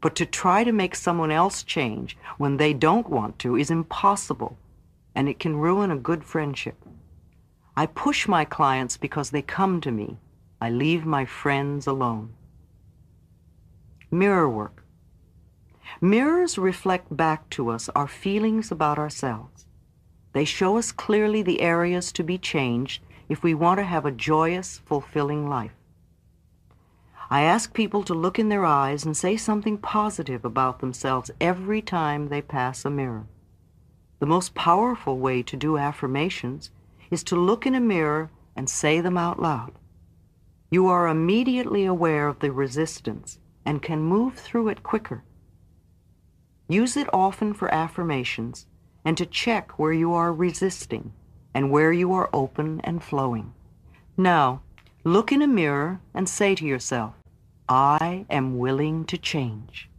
[0.02, 4.58] but to try to make someone else change when they don't want to is impossible,
[5.14, 6.76] and it can ruin a good friendship.
[7.78, 10.18] I push my clients because they come to me.
[10.60, 12.34] I leave my friends alone.
[14.10, 14.84] Mirror work.
[16.02, 19.66] Mirrors reflect back to us our feelings about ourselves.
[20.34, 24.12] They show us clearly the areas to be changed if we want to have a
[24.12, 25.72] joyous, fulfilling life.
[27.32, 31.82] I ask people to look in their eyes and say something positive about themselves every
[31.82, 33.26] time they pass a mirror.
[34.20, 36.72] The most powerful way to do affirmations
[37.10, 39.72] is to look in a mirror and say them out loud.
[40.72, 45.24] You are immediately aware of the resistance and can move through it quicker.
[46.68, 48.66] Use it often for affirmations
[49.06, 51.14] and to check where you are resisting
[51.54, 53.54] and where you are open and flowing.
[54.18, 54.64] Now,
[55.06, 57.14] look in a mirror and say to yourself,
[57.74, 59.90] I am willing to change.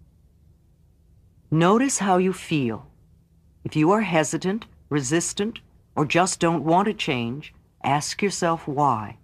[1.50, 2.86] Notice how you feel.
[3.64, 5.60] If you are hesitant, resistant,
[5.96, 9.16] or just don't want to change, ask yourself why.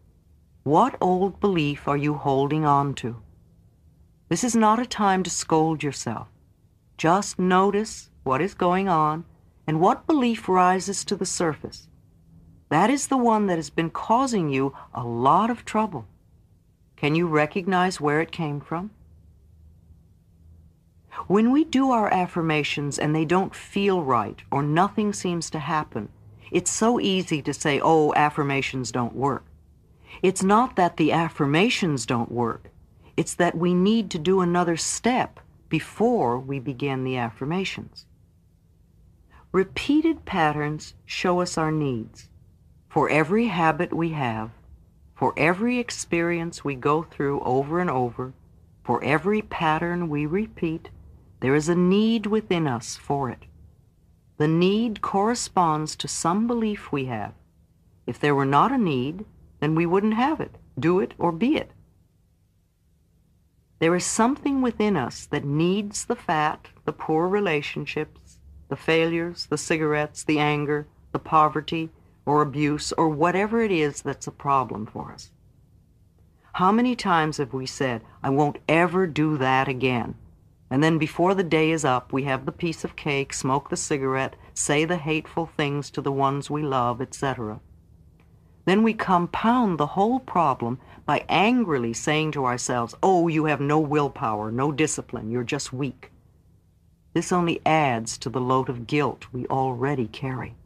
[0.63, 3.17] What old belief are you holding on to?
[4.31, 6.29] This is not a time to scold yourself.
[6.97, 9.27] Just notice what is going on
[9.67, 11.87] and what belief rises to the surface.
[12.71, 16.07] That is the one that has been causing you a lot of trouble.
[17.01, 18.91] Can you recognize where it came from?
[21.29, 26.09] When we do our affirmations and they don't feel right or nothing seems to happen,
[26.51, 29.45] it's so easy to say, oh, affirmations don't work.
[30.23, 32.71] It's not that the affirmations don't work.
[33.17, 35.39] It's that we need to do another step
[35.69, 38.07] before we begin the affirmations.
[39.53, 42.29] Repeated patterns show us our needs.
[42.89, 44.51] For every habit we have,
[45.19, 48.33] for every experience we go through over and over,
[48.85, 50.91] for every pattern we repeat,
[51.41, 53.45] there is a need within us for it.
[54.37, 57.35] The need corresponds to some belief we have.
[58.07, 59.25] If there were not a need,
[59.59, 61.73] then we wouldn't have it, do it, or be it.
[63.81, 68.39] There is something within us that needs the fat, the poor relationships,
[68.69, 71.91] the failures, the cigarettes, the anger, the poverty,
[72.29, 75.31] or abuse, or whatever it is that's a problem for us.
[76.53, 80.15] How many times have we said, I won't ever do that again?
[80.69, 83.79] And then before the day is up, we have the piece of cake, smoke the
[83.79, 87.61] cigarette, say the hateful things to the ones we love, etc.
[88.67, 93.81] Then we compound the whole problem by angrily saying to ourselves, oh, you have no
[93.81, 96.13] willpower, no discipline, you're just weak.
[97.15, 100.58] This only adds to the load of guilt we already carry.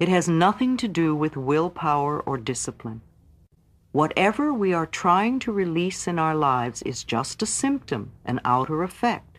[0.00, 3.02] It has nothing to do with willpower or discipline.
[3.92, 8.82] Whatever we are trying to release in our lives is just a symptom, an outer
[8.82, 9.38] effect.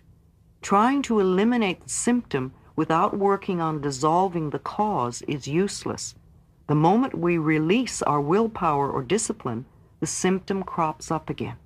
[0.62, 6.16] Trying to eliminate the symptom without working on dissolving the cause is useless
[6.72, 9.66] the moment we release our willpower or discipline,
[10.00, 11.58] the symptom crops up again.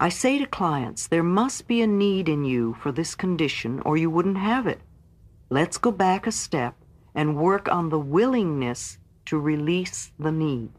[0.00, 3.96] I say to clients, there must be a need in you for this condition or
[3.96, 4.80] you wouldn't have it.
[5.48, 6.74] Let's go back a step
[7.14, 10.70] and work on the willingness to release the need.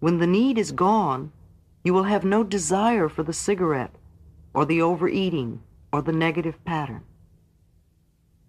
[0.00, 1.32] When the need is gone,
[1.84, 3.94] you will have no desire for the cigarette
[4.54, 5.62] or the overeating
[5.92, 7.02] or the negative pattern.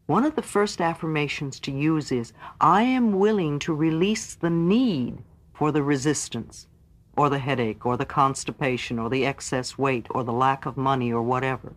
[0.05, 5.23] One of the first affirmations to use is, I am willing to release the need
[5.53, 6.67] for the resistance,
[7.15, 11.13] or the headache, or the constipation, or the excess weight, or the lack of money,
[11.13, 11.73] or whatever.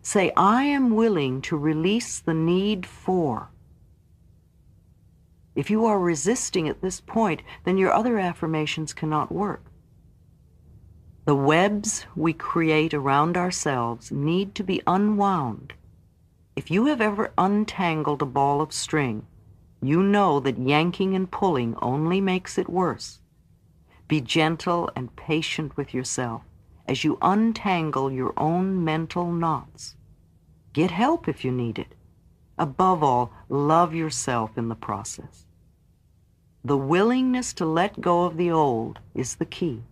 [0.00, 3.50] Say, I am willing to release the need for.
[5.54, 9.64] If you are resisting at this point, then your other affirmations cannot work.
[11.24, 15.74] The webs we create around ourselves need to be unwound
[16.56, 19.26] if you have ever untangled a ball of string,
[19.82, 23.18] you know that yanking and pulling only makes it worse.
[24.06, 26.42] Be gentle and patient with yourself
[26.86, 29.96] as you untangle your own mental knots.
[30.72, 31.94] Get help if you need it.
[32.56, 35.43] Above all, love yourself in the process.
[36.66, 39.82] The willingness to let go of the old is the key.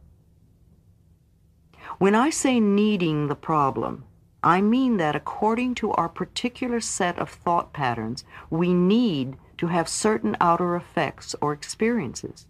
[1.98, 4.04] When I say needing the problem,
[4.42, 9.86] I mean that according to our particular set of thought patterns, we need to have
[9.86, 12.46] certain outer effects or experiences.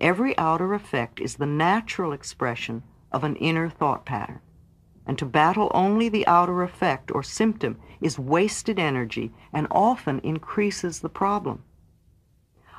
[0.00, 4.40] Every outer effect is the natural expression of an inner thought pattern.
[5.06, 11.00] And to battle only the outer effect or symptom is wasted energy and often increases
[11.00, 11.64] the problem.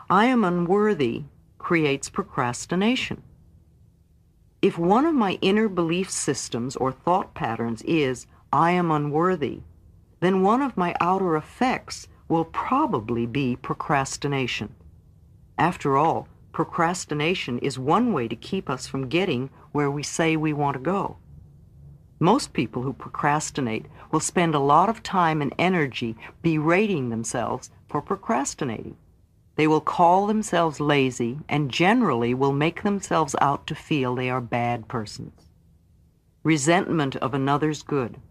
[0.09, 1.23] I am unworthy
[1.57, 3.23] creates procrastination.
[4.61, 9.63] If one of my inner belief systems or thought patterns is, I am unworthy,
[10.21, 14.73] then one of my outer effects will probably be procrastination.
[15.57, 20.53] After all, procrastination is one way to keep us from getting where we say we
[20.53, 21.17] want to go.
[22.17, 28.01] Most people who procrastinate will spend a lot of time and energy berating themselves for
[28.01, 28.95] procrastinating.
[29.57, 34.39] They will call themselves lazy and generally will make themselves out to feel they are
[34.39, 35.49] bad persons.
[36.43, 38.21] Resentment of another's good.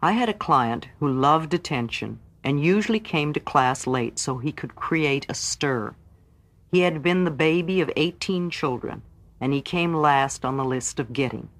[0.00, 4.52] I had a client who loved attention and usually came to class late so he
[4.52, 5.94] could create a stir.
[6.70, 9.02] He had been the baby of 18 children,
[9.38, 11.50] and he came last on the list of getting.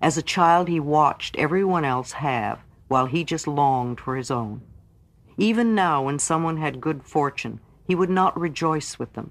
[0.00, 4.62] As a child, he watched everyone else have, while he just longed for his own.
[5.36, 9.30] Even now, when someone had good fortune, he would not rejoice with them.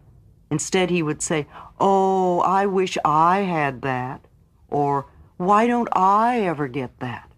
[0.50, 1.48] Instead, he would say,
[1.80, 4.26] Oh, I wish I had that.
[4.70, 5.08] Or,
[5.38, 7.32] Why don't I ever get that?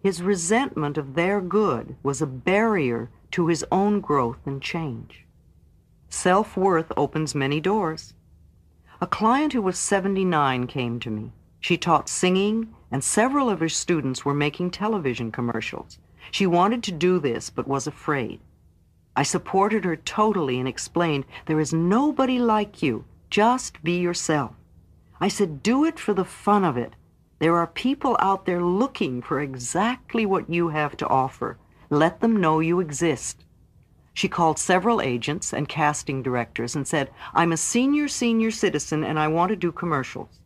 [0.00, 5.26] His resentment of their good was a barrier to his own growth and change.
[6.08, 8.14] Self-worth opens many doors.
[9.00, 11.32] A client who was 79 came to me.
[11.60, 15.98] She taught singing, and several of her students were making television commercials.
[16.30, 18.40] She wanted to do this, but was afraid.
[19.18, 23.04] I supported her totally and explained, there is nobody like you.
[23.30, 24.52] Just be yourself.
[25.20, 26.94] I said, do it for the fun of it.
[27.40, 31.58] There are people out there looking for exactly what you have to offer.
[31.90, 33.44] Let them know you exist.
[34.14, 39.18] She called several agents and casting directors and said, I'm a senior, senior citizen and
[39.18, 40.38] I want to do commercials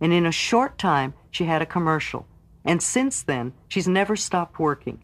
[0.00, 2.26] and in a short time she had a commercial.
[2.64, 5.02] And since then, she's never stopped working.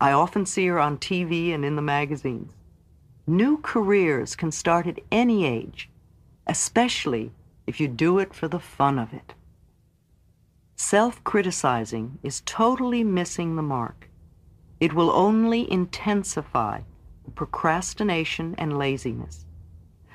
[0.00, 2.52] I often see her on TV and in the magazines.
[3.26, 5.88] New careers can start at any age,
[6.46, 7.32] especially
[7.66, 9.34] if you do it for the fun of it.
[10.76, 14.10] Self-criticizing is totally missing the mark.
[14.78, 16.82] It will only intensify
[17.34, 19.46] procrastination and laziness.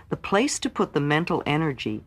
[0.09, 2.03] The place to put the mental energy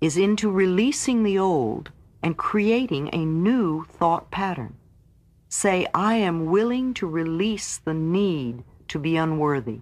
[0.00, 1.90] is into releasing the old
[2.22, 4.74] and creating a new thought pattern.
[5.52, 9.80] Say, I am willing to release the need to be unworthy.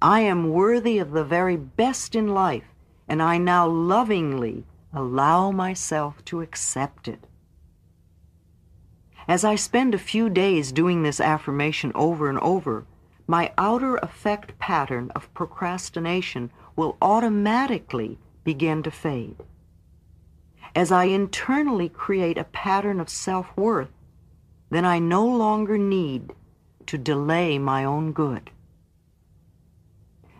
[0.00, 2.68] I am worthy of the very best in life,
[3.08, 7.26] and I now lovingly allow myself to accept it.
[9.26, 12.86] As I spend a few days doing this affirmation over and over,
[13.26, 19.42] my outer effect pattern of procrastination will automatically begin to fade.
[20.76, 23.90] As I internally create a pattern of self-worth,
[24.70, 26.32] then I no longer need
[26.86, 28.50] to delay my own good.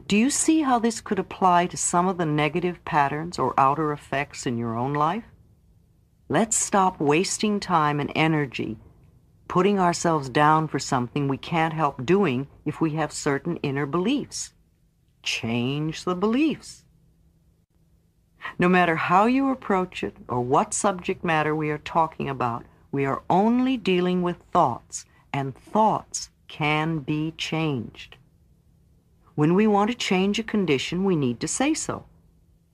[0.06, 3.92] Do you see how this could apply to some of the negative patterns or outer
[3.92, 5.24] effects in your own life?
[6.28, 8.78] Let's stop wasting time and energy
[9.48, 14.52] putting ourselves down for something we can't help doing if we have certain inner beliefs.
[15.22, 16.84] Change the beliefs.
[18.58, 22.64] No matter how you approach it or what subject matter we are talking about,
[22.94, 28.16] we are only dealing with thoughts, and thoughts can be changed.
[29.34, 32.04] When we want to change a condition, we need to say so.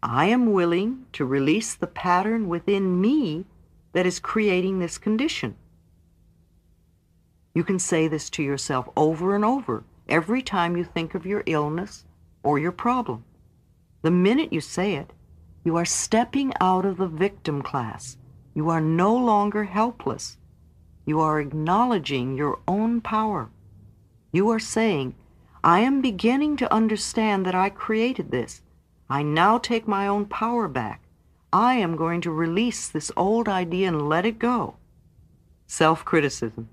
[0.03, 3.47] I am willing to release the pattern within me
[3.95, 5.57] that is creating this condition.
[7.55, 11.43] You can say this to yourself over and over every time you think of your
[11.47, 12.05] illness
[12.43, 13.25] or your problem.
[14.03, 15.15] The minute you say it,
[15.65, 18.19] you are stepping out of the victim class.
[18.55, 20.37] You are no longer helpless.
[21.07, 23.51] You are acknowledging your own power.
[24.33, 25.15] You are saying,
[25.63, 28.63] I am beginning to understand that I created this.
[29.09, 31.03] I now take my own power back.
[31.53, 34.77] I am going to release this old idea and let it go.
[35.67, 36.69] Self-criticism.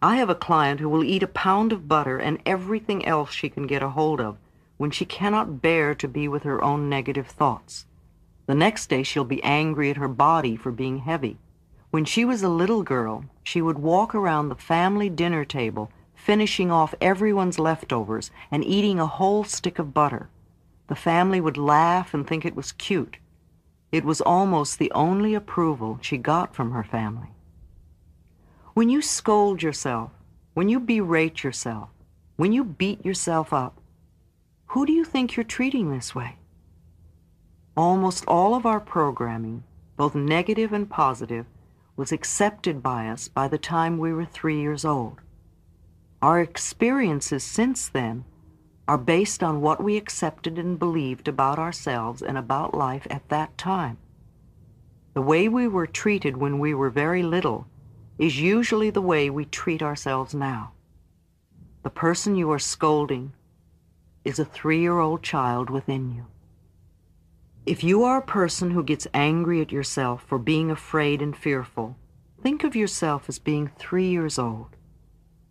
[0.00, 3.48] I have a client who will eat a pound of butter and everything else she
[3.48, 4.38] can get a hold of
[4.76, 7.86] when she cannot bear to be with her own negative thoughts.
[8.48, 11.36] The next day she'll be angry at her body for being heavy.
[11.90, 16.70] When she was a little girl, she would walk around the family dinner table, finishing
[16.70, 20.30] off everyone's leftovers and eating a whole stick of butter.
[20.86, 23.18] The family would laugh and think it was cute.
[23.92, 27.28] It was almost the only approval she got from her family.
[28.72, 30.10] When you scold yourself,
[30.54, 31.90] when you berate yourself,
[32.36, 33.78] when you beat yourself up,
[34.68, 36.37] who do you think you're treating this way?
[37.78, 39.62] Almost all of our programming,
[39.96, 41.46] both negative and positive,
[41.94, 45.20] was accepted by us by the time we were three years old.
[46.20, 48.24] Our experiences since then
[48.88, 53.56] are based on what we accepted and believed about ourselves and about life at that
[53.56, 53.98] time.
[55.14, 57.68] The way we were treated when we were very little
[58.18, 60.72] is usually the way we treat ourselves now.
[61.84, 63.34] The person you are scolding
[64.24, 66.26] is a three-year-old child within you.
[67.68, 71.98] If you are a person who gets angry at yourself for being afraid and fearful,
[72.42, 74.68] think of yourself as being three years old.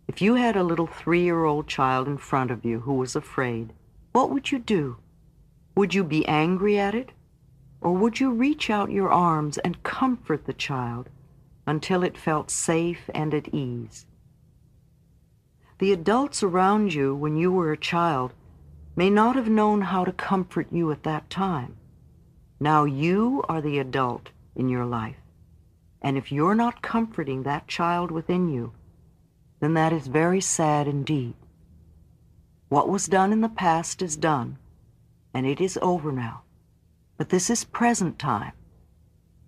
[0.08, 3.72] If you had a little three-year-old child in front of you who was afraid,
[4.10, 4.96] what would you do?
[5.76, 7.12] Would you be angry at it?
[7.80, 11.10] Or would you reach out your arms and comfort the child
[11.68, 14.06] until it felt safe and at ease?
[15.78, 18.34] The adults around you when you were a child
[18.96, 21.76] may not have known how to comfort you at that time.
[22.60, 25.16] Now you are the adult in your life.
[26.02, 28.72] And if you're not comforting that child within you,
[29.60, 31.34] then that is very sad indeed.
[32.68, 34.58] What was done in the past is done,
[35.32, 36.42] and it is over now.
[37.16, 38.52] But this is present time,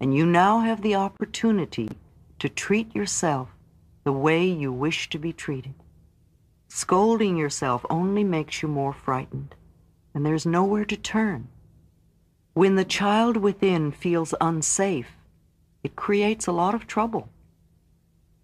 [0.00, 1.90] and you now have the opportunity
[2.38, 3.48] to treat yourself
[4.04, 5.74] the way you wish to be treated.
[6.68, 9.54] Scolding yourself only makes you more frightened,
[10.14, 11.48] and there's nowhere to turn.
[12.52, 15.12] When the child within feels unsafe,
[15.84, 17.28] it creates a lot of trouble.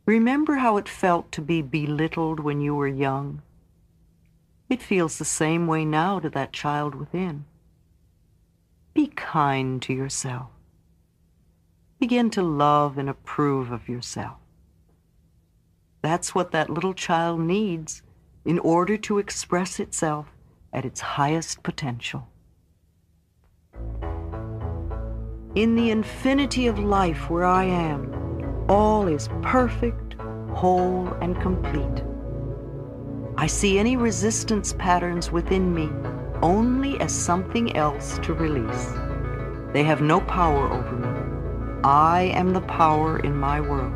[0.06, 3.42] Remember how it felt to be belittled when you were young?
[4.68, 7.44] It feels the same way now to that child within.
[8.94, 10.50] Be kind to yourself.
[11.98, 14.38] Begin to love and approve of yourself.
[16.00, 18.02] That's what that little child needs
[18.44, 20.28] in order to express itself
[20.72, 22.28] at its highest potential.
[25.56, 28.12] In the infinity of life where I am,
[28.68, 30.12] all is perfect,
[30.52, 32.04] whole, and complete.
[33.38, 35.88] I see any resistance patterns within me
[36.42, 38.92] only as something else to release.
[39.72, 41.80] They have no power over me.
[41.82, 43.94] I am the power in my world.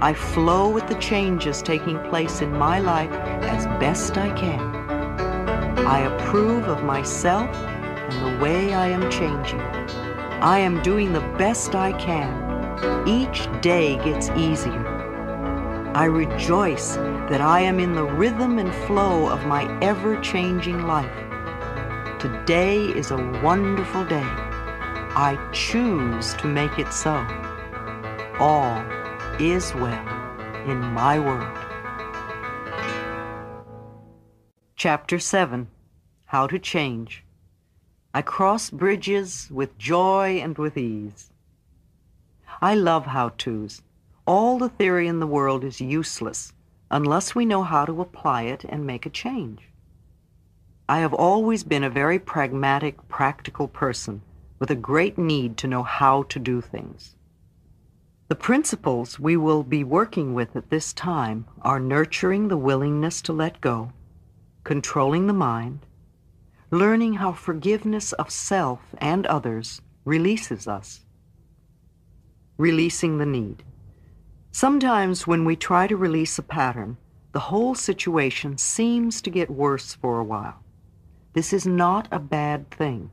[0.00, 4.60] I flow with the changes taking place in my life as best I can.
[5.84, 9.60] I approve of myself and the way I am changing.
[10.42, 13.06] I am doing the best I can.
[13.06, 14.84] Each day gets easier.
[15.94, 16.96] I rejoice
[17.30, 21.16] that I am in the rhythm and flow of my ever-changing life.
[22.18, 24.26] Today is a wonderful day.
[25.14, 27.24] I choose to make it so.
[28.40, 28.82] All
[29.38, 30.08] is well
[30.66, 31.56] in my world.
[34.74, 35.68] Chapter 7
[36.26, 37.22] How to Change.
[38.14, 41.30] I cross bridges with joy and with ease.
[42.60, 43.80] I love how-tos.
[44.26, 46.52] All the theory in the world is useless
[46.90, 49.70] unless we know how to apply it and make a change.
[50.90, 54.20] I have always been a very pragmatic, practical person
[54.58, 57.16] with a great need to know how to do things.
[58.28, 63.32] The principles we will be working with at this time are nurturing the willingness to
[63.32, 63.92] let go,
[64.64, 65.86] controlling the mind,
[66.72, 71.04] learning how forgiveness of self and others releases us,
[72.56, 73.62] releasing the need.
[74.50, 76.96] Sometimes when we try to release a pattern,
[77.32, 80.64] the whole situation seems to get worse for a while.
[81.34, 83.10] This is not a bad thing.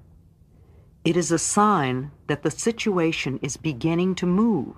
[1.06, 4.76] It is a sign that the situation is beginning to move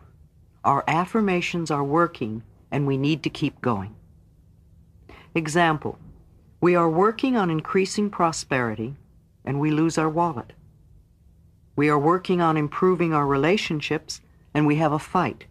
[0.64, 3.96] our affirmations are working and we need to keep going.
[5.34, 5.98] Example,
[6.62, 8.96] we are working on increasing prosperity
[9.44, 10.54] and we lose our wallet.
[11.76, 14.22] We are working on improving our relationships
[14.54, 15.46] and we have a fight.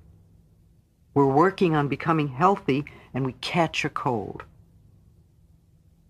[1.13, 4.45] We're working on becoming healthy and we catch a cold.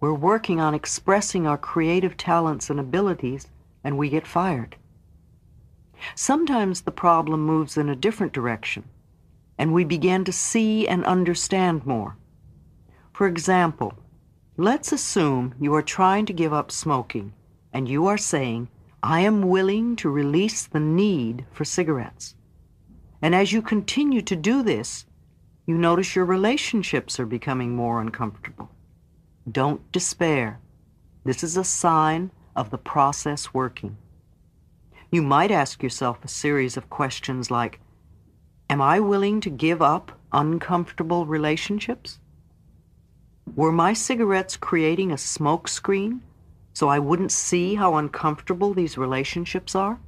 [0.00, 3.48] We're working on expressing our creative talents and abilities
[3.82, 4.76] and we get fired.
[6.14, 8.84] Sometimes the problem moves in a different direction,
[9.58, 12.16] and we begin to see and understand more.
[13.12, 13.94] For example,
[14.60, 17.32] let's assume you are trying to give up smoking,
[17.72, 18.68] and you are saying,
[19.02, 22.34] I am willing to release the need for cigarettes.
[23.22, 25.06] And as you continue to do this,
[25.66, 28.68] you notice your relationships are becoming more uncomfortable.
[29.50, 30.60] Don't despair.
[31.24, 33.96] This is a sign of the process working.
[35.10, 37.80] You might ask yourself a series of questions like,
[38.68, 42.18] Am I willing to give up uncomfortable relationships?
[43.56, 46.22] Were my cigarettes creating a smoke screen
[46.72, 49.98] so I wouldn't see how uncomfortable these relationships are?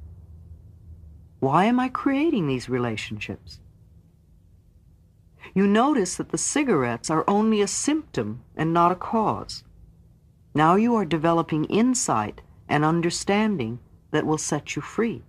[1.39, 3.59] Why am I creating these relationships?
[5.53, 9.63] You notice that the cigarettes are only a symptom and not a cause.
[10.55, 13.79] Now you are developing insight and understanding
[14.11, 15.21] that will set you free.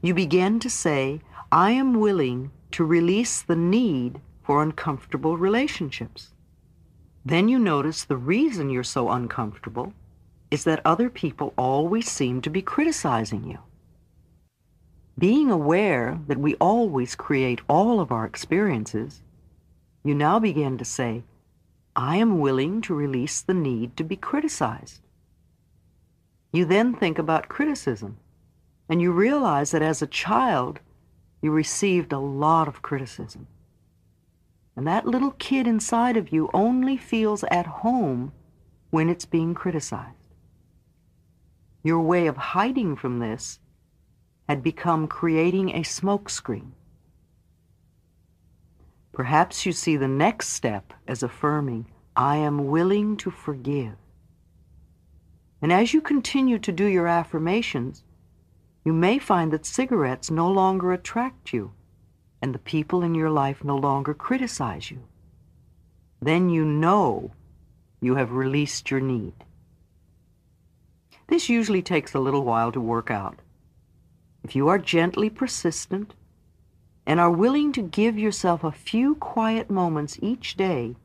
[0.00, 1.20] You begin to say,
[1.52, 6.29] I am willing to release the need for uncomfortable relationships.
[7.24, 9.92] Then you notice the reason you're so uncomfortable
[10.50, 13.58] is that other people always seem to be criticizing you.
[15.18, 19.22] Being aware that we always create all of our experiences,
[20.02, 21.24] you now begin to say,
[21.94, 25.00] I am willing to release the need to be criticized.
[26.52, 28.16] You then think about criticism,
[28.88, 30.80] and you realize that as a child,
[31.42, 33.46] you received a lot of criticism.
[34.80, 38.32] And that little kid inside of you only feels at home
[38.88, 40.34] when it's being criticized.
[41.84, 43.60] Your way of hiding from this
[44.48, 46.70] had become creating a smokescreen.
[49.12, 51.84] Perhaps you see the next step as affirming,
[52.16, 53.96] I am willing to forgive.
[55.60, 58.02] And as you continue to do your affirmations,
[58.86, 61.74] you may find that cigarettes no longer attract you
[62.42, 65.02] and the people in your life no longer criticize you.
[66.20, 67.32] Then you know
[68.00, 69.34] you have released your need.
[71.28, 73.40] This usually takes a little while to work out.
[74.42, 76.14] If you are gently persistent
[77.06, 80.96] and are willing to give yourself a few quiet moments each day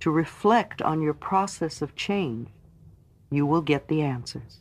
[0.00, 2.48] to reflect on your process of change,
[3.30, 4.58] you will get the answers.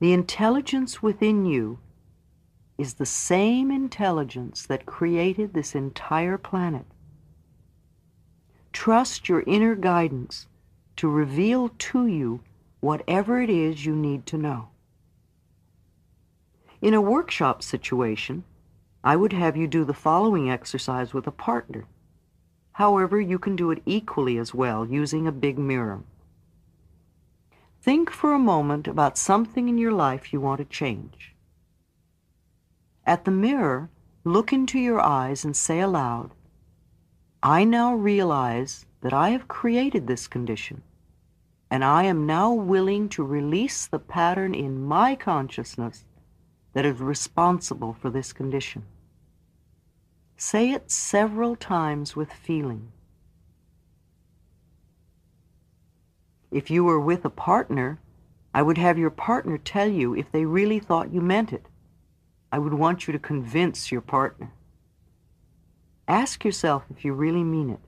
[0.00, 1.78] The intelligence within you
[2.80, 6.86] is the same intelligence that created this entire planet.
[8.72, 10.46] Trust your inner guidance
[10.96, 12.40] to reveal to you
[12.80, 14.68] whatever it is you need to know.
[16.80, 18.44] In a workshop situation,
[19.04, 21.84] I would have you do the following exercise with a partner.
[22.72, 26.02] However, you can do it equally as well using a big mirror.
[27.82, 31.29] Think for a moment about something in your life you want to change.
[33.06, 33.90] At the mirror,
[34.24, 36.32] look into your eyes and say aloud,
[37.42, 40.82] I now realize that I have created this condition,
[41.70, 46.04] and I am now willing to release the pattern in my consciousness
[46.74, 48.84] that is responsible for this condition.
[50.36, 52.92] Say it several times with feeling.
[56.50, 58.00] If you were with a partner,
[58.52, 61.69] I would have your partner tell you if they really thought you meant it.
[62.52, 64.52] I would want you to convince your partner.
[66.08, 67.80] Ask yourself if you really mean it.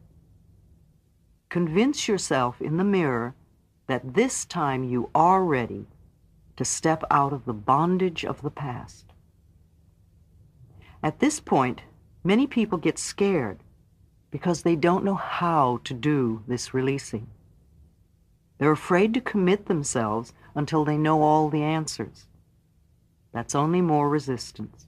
[1.49, 3.35] Convince yourself in the mirror
[3.89, 5.87] that this time you are ready
[6.57, 9.07] to step out of the bondage of the past.
[11.03, 11.83] At this point,
[12.23, 13.59] many people get scared
[14.31, 17.27] because they don't know how to do this releasing.
[18.59, 22.27] They're afraid to commit themselves until they know all the answers.
[23.33, 24.87] That's only more resistance.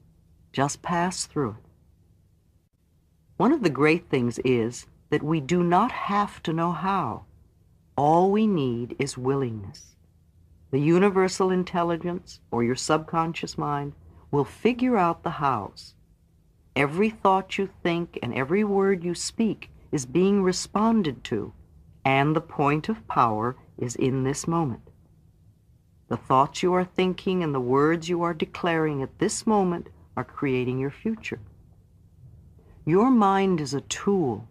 [0.52, 1.64] Just pass through it.
[3.36, 7.24] One of the great things is that we do not have to know how.
[7.96, 9.96] All we need is willingness.
[10.70, 13.92] The universal intelligence, or your subconscious mind,
[14.30, 15.94] will figure out the hows.
[16.74, 21.52] Every thought you think and every word you speak is being responded to,
[22.04, 24.90] and the point of power is in this moment.
[26.14, 30.22] The thoughts you are thinking and the words you are declaring at this moment are
[30.22, 31.40] creating your future.
[32.86, 34.46] Your mind is a tool.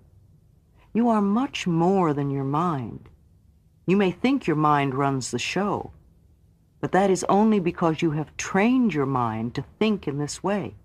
[0.93, 3.07] You are much more than your mind.
[3.87, 5.93] You may think your mind runs the show,
[6.81, 10.75] but that is only because you have trained your mind to think in this way.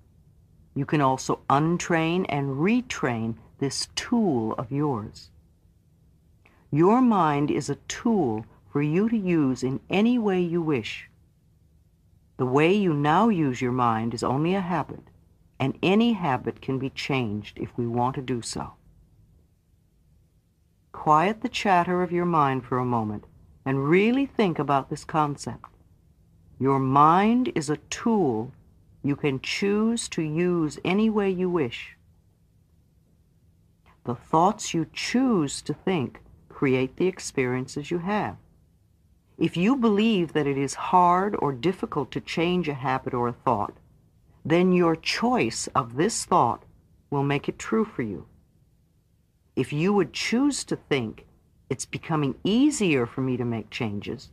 [0.76, 5.32] You can also untrain and retrain this tool of yours.
[6.70, 8.46] Your mind is a tool
[8.78, 11.10] for you to use in any way you wish.
[12.36, 15.02] The way you now use your mind is only a habit,
[15.58, 18.74] and any habit can be changed if we want to do so.
[20.92, 23.24] Quiet the chatter of your mind for a moment
[23.64, 25.74] and really think about this concept.
[26.60, 28.52] Your mind is a tool
[29.02, 31.96] you can choose to use any way you wish.
[34.04, 38.36] The thoughts you choose to think create the experiences you have.
[39.38, 43.32] If you believe that it is hard or difficult to change a habit or a
[43.32, 43.74] thought,
[44.44, 46.64] then your choice of this thought
[47.08, 48.26] will make it true for you.
[49.54, 51.24] If you would choose to think
[51.70, 54.30] it's becoming easier for me to make changes,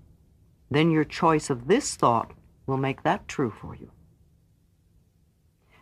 [0.71, 2.31] then your choice of this thought
[2.65, 3.91] will make that true for you.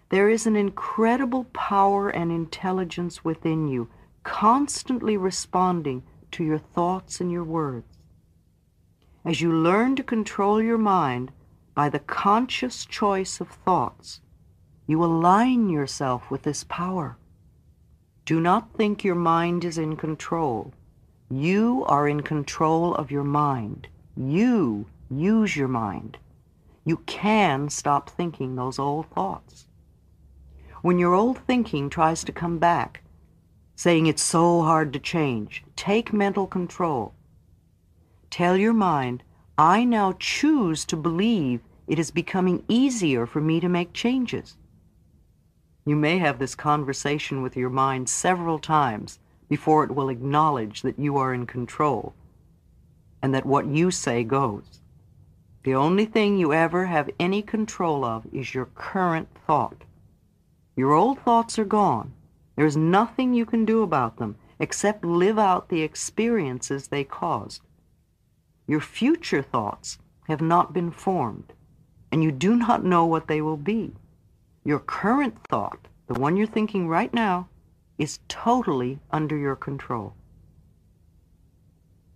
[0.09, 3.89] There is an incredible power and intelligence within you,
[4.23, 7.93] constantly responding to your thoughts and your words.
[9.25, 11.31] As you learn to control your mind
[11.73, 14.19] by the conscious choice of thoughts,
[14.85, 17.17] you align yourself with this power.
[18.25, 20.73] Do not think your mind is in control.
[21.29, 23.87] You are in control of your mind.
[24.17, 26.17] You use your mind.
[26.83, 29.67] You can stop thinking those old thoughts.
[30.81, 33.03] When your old thinking tries to come back,
[33.77, 35.63] saying it's so hard to change.
[35.77, 37.13] Take mental control.
[38.34, 39.22] Tell your mind,
[39.60, 44.57] I now choose to believe it is becoming easier for me to make changes.
[45.85, 50.97] You may have this conversation with your mind several times before it will acknowledge that
[50.97, 52.15] you are in control.
[53.22, 54.81] and that what you say goes.
[55.64, 59.84] The only thing you ever have any control of is your current thought.
[60.76, 62.14] Your old thoughts are gone.
[62.55, 67.61] There's nothing you can do about them except live out the experiences they caused.
[68.68, 71.53] Your future thoughts have not been formed,
[72.11, 73.94] and you do not know what they will be.
[74.64, 77.49] Your current thought, the one you're thinking right now,
[77.98, 80.14] is totally under your control.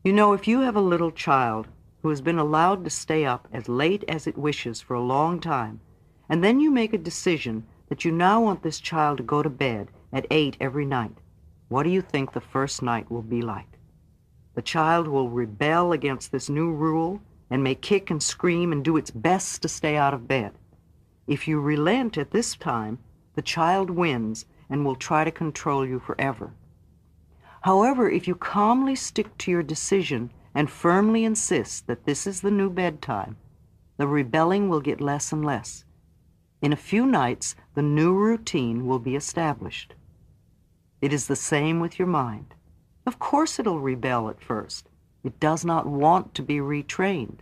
[0.04, 1.68] You know, if you have a little child
[2.02, 5.42] who has been allowed to stay up as late as it wishes for a long
[5.42, 5.82] time,
[6.30, 9.50] and then you make a decision that you now want this child to go to
[9.50, 11.18] bed at 8 every night,
[11.68, 13.77] what do you think the first night will be like?
[14.58, 18.98] The child will rebel against this new rule and may kick and scream and do
[18.98, 20.54] its best to stay out of bed.
[21.28, 22.98] If you relent at this time,
[23.36, 26.56] the child wins and will try to control you forever.
[27.62, 32.50] However, if you calmly stick to your decision and firmly insist that this is the
[32.50, 33.38] new bedtime,
[33.98, 35.86] the rebelling will get less and less.
[36.64, 39.94] In a few nights, the new routine will be established.
[41.00, 42.56] It is the same with your mind.
[43.08, 44.90] Of course it'll rebel at first.
[45.24, 47.40] It does not want to be retrained.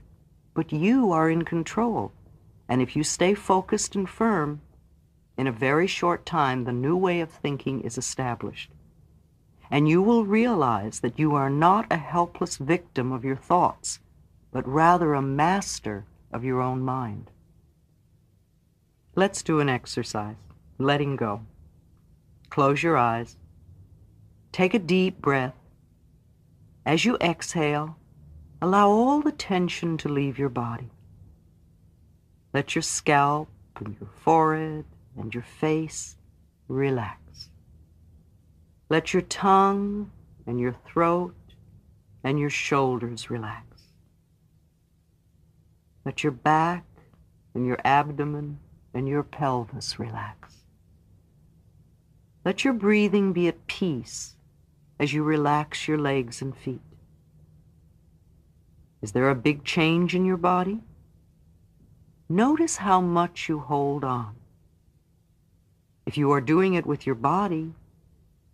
[0.53, 2.11] But you are in control.
[2.69, 4.61] And if you stay focused and firm,
[5.37, 8.69] in a very short time the new way of thinking is established.
[9.71, 13.99] And you will realize that you are not a helpless victim of your thoughts,
[14.51, 17.31] but rather a master of your own mind.
[19.15, 20.35] Let's do an exercise,
[20.77, 21.41] letting go.
[22.51, 23.35] Close your eyes.
[24.55, 25.57] Take a deep breath.
[26.85, 27.97] As you exhale,
[28.61, 30.91] allow all the tension to leave your body.
[32.53, 34.85] Let your scalp and your forehead
[35.17, 36.15] and your face
[36.69, 37.49] relax.
[38.87, 40.09] Let your tongue
[40.47, 41.35] and your throat
[42.23, 43.65] and your shoulders relax.
[46.05, 46.85] Let your back
[47.53, 48.59] and your abdomen
[48.93, 50.63] and your pelvis relax.
[52.45, 54.34] Let your breathing be at peace
[54.99, 56.81] as you relax your legs and feet?
[59.01, 60.81] Is there a big change in your body?
[62.27, 64.35] Notice how much you hold on.
[66.05, 67.73] If you are doing it with your body,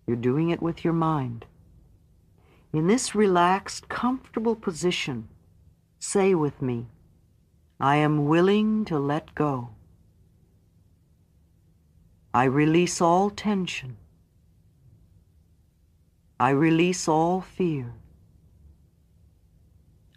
[0.05, 1.45] you're doing it with your mind.
[2.73, 5.27] In this relaxed, comfortable position,
[5.99, 6.87] say with me,
[7.79, 9.69] I am willing to let go.
[12.33, 13.97] I release all tension.
[16.41, 17.93] I release all fear.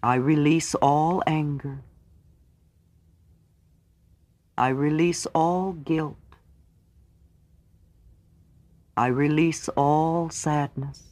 [0.03, 1.83] I release all anger.
[4.57, 6.17] I release all guilt.
[8.97, 11.03] I release all sadness.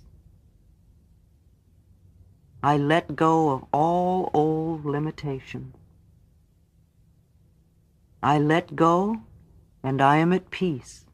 [2.63, 5.77] I let go of all old limitations.
[8.23, 9.21] I let go
[9.83, 11.05] and I am at peace.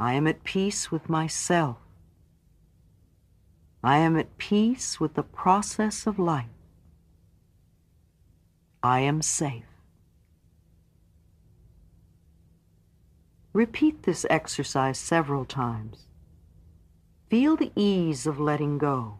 [0.00, 1.81] I am at peace with myself.
[3.84, 6.46] I am at peace with the process of life.
[8.80, 9.64] I am safe.
[13.52, 16.06] Repeat this exercise several times.
[17.28, 19.18] Feel the ease of letting go.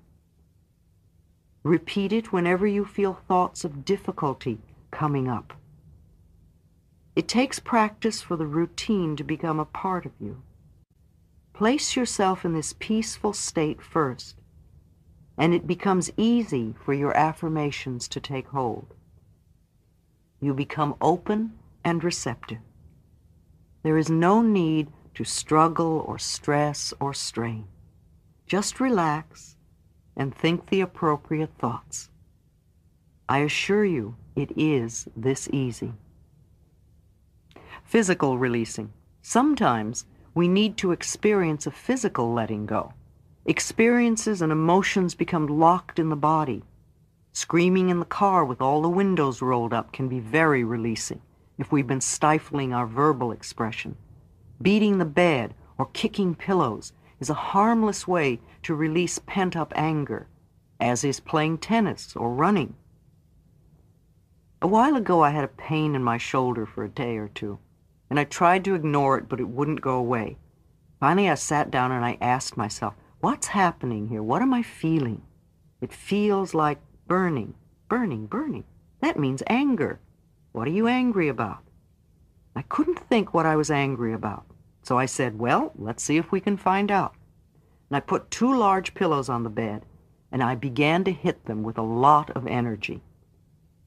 [1.64, 4.60] Repeat it whenever you feel thoughts of difficulty
[4.92, 5.54] coming up.
[7.16, 10.42] It takes practice for the routine to become a part of you.
[11.52, 14.36] Place yourself in this peaceful state first
[15.42, 18.86] and it becomes easy for your affirmations to take hold.
[20.40, 22.60] You become open and receptive.
[23.82, 27.66] There is no need to struggle or stress or strain.
[28.46, 29.56] Just relax
[30.16, 32.08] and think the appropriate thoughts.
[33.28, 35.94] I assure you it is this easy.
[37.82, 38.92] Physical releasing.
[39.22, 40.04] Sometimes
[40.36, 42.92] we need to experience a physical letting go.
[43.44, 46.62] Experiences and emotions become locked in the body.
[47.32, 51.20] Screaming in the car with all the windows rolled up can be very releasing
[51.58, 53.96] if we've been stifling our verbal expression.
[54.60, 60.28] Beating the bed or kicking pillows is a harmless way to release pent-up anger,
[60.78, 62.76] as is playing tennis or running.
[64.60, 67.58] A while ago I had a pain in my shoulder for a day or two,
[68.08, 70.36] and I tried to ignore it, but it wouldn't go away.
[71.00, 74.20] Finally I sat down and I asked myself, What's happening here?
[74.20, 75.22] What am I feeling?
[75.80, 77.54] It feels like burning,
[77.88, 78.64] burning, burning.
[79.00, 80.00] That means anger.
[80.50, 81.62] What are you angry about?
[82.56, 84.46] I couldn't think what I was angry about.
[84.82, 87.14] So I said, well, let's see if we can find out.
[87.88, 89.86] And I put two large pillows on the bed,
[90.32, 93.04] and I began to hit them with a lot of energy.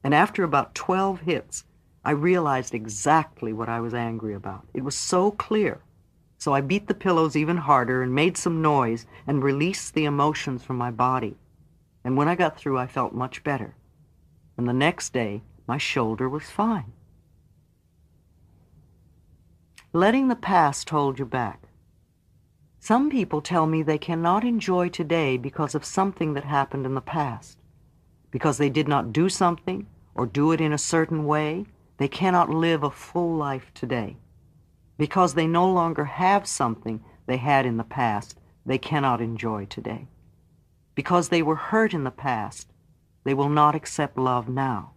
[0.02, 1.64] And after about 12 hits,
[2.06, 4.66] I realized exactly what I was angry about.
[4.72, 5.82] It was so clear.
[6.46, 10.62] So I beat the pillows even harder and made some noise and released the emotions
[10.62, 11.34] from my body.
[12.04, 13.74] And when I got through, I felt much better.
[14.56, 16.92] And the next day, my shoulder was fine.
[19.92, 21.64] Letting the past hold you back.
[22.78, 27.00] Some people tell me they cannot enjoy today because of something that happened in the
[27.00, 27.58] past.
[28.30, 31.66] Because they did not do something or do it in a certain way,
[31.96, 34.18] they cannot live a full life today.
[34.98, 40.08] Because they no longer have something they had in the past, they cannot enjoy today.
[40.94, 42.72] Because they were hurt in the past,
[43.24, 44.92] they will not accept love now.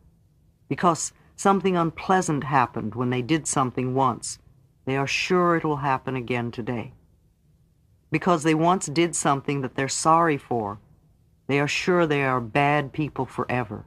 [0.67, 4.39] Because something unpleasant happened when they did something once,
[4.85, 6.93] they are sure it will happen again today
[8.11, 10.79] because they once did something that they're sorry for,
[11.47, 13.85] they are sure they are bad people forever.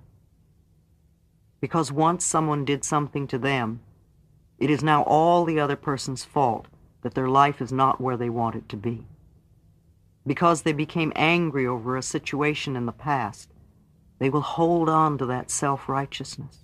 [1.61, 3.81] Because once someone did something to them,
[4.63, 6.69] it is now all the other person's fault
[7.03, 9.05] that their life is not where they want it to be.
[10.25, 13.49] Because they became angry over a situation in the past,
[14.21, 16.59] they will hold on to that self-righteousness.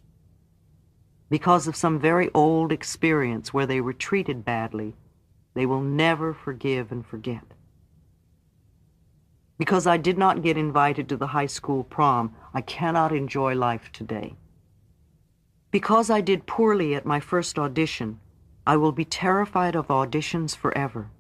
[1.29, 4.95] Because of some very old experience where they were treated badly,
[5.55, 7.43] they will never forgive and forget.
[9.59, 13.91] Because I did not get invited to the high school prom, I cannot enjoy life
[13.93, 14.37] today.
[15.71, 18.21] Because I did poorly at my first audition,
[18.67, 21.11] I will be terrified of auditions forever.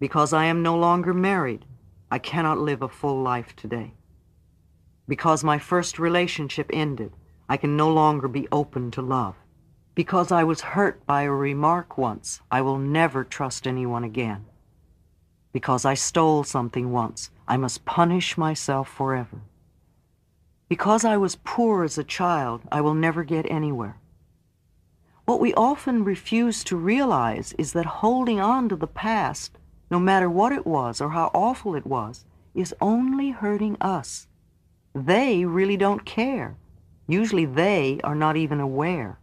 [0.00, 1.66] Because I am no longer married,
[2.10, 3.92] I cannot live a full life today.
[5.06, 7.12] Because my first relationship ended,
[7.50, 9.34] I can no longer be open to love.
[9.94, 14.46] Because I was hurt by a remark once, I will never trust anyone again.
[15.52, 19.40] Because I stole something once, I must punish myself forever.
[20.68, 23.98] Because I was poor as a child, I will never get anywhere.
[25.24, 29.58] What we often refuse to realize is that holding on to the past,
[29.90, 32.24] no matter what it was or how awful it was,
[32.54, 34.26] is only hurting us.
[34.94, 36.56] They really don't care.
[37.06, 39.18] Usually they are not even aware.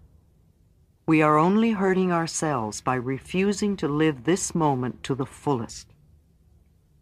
[1.05, 5.93] We are only hurting ourselves by refusing to live this moment to the fullest.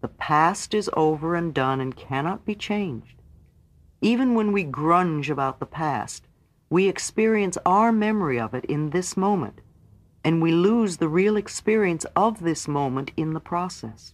[0.01, 3.21] The past is over and done and cannot be changed.
[4.03, 6.27] Even when we grunge about the past,
[6.69, 9.61] we experience our memory of it in this moment,
[10.25, 14.13] and we lose the real experience of this moment in the process.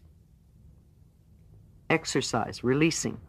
[1.89, 3.19] Exercise, releasing.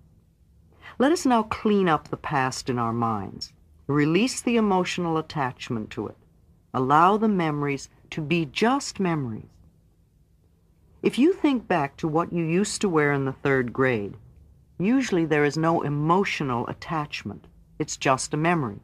[0.99, 3.55] Let us now clean up the past in our minds.
[3.87, 6.17] Release the emotional attachment to it.
[6.75, 9.49] Allow the memories to be just memories.
[11.03, 14.19] If you think back to what you used to wear in the third grade,
[14.87, 17.47] usually there is no emotional attachment.
[17.79, 18.81] It's just a memory.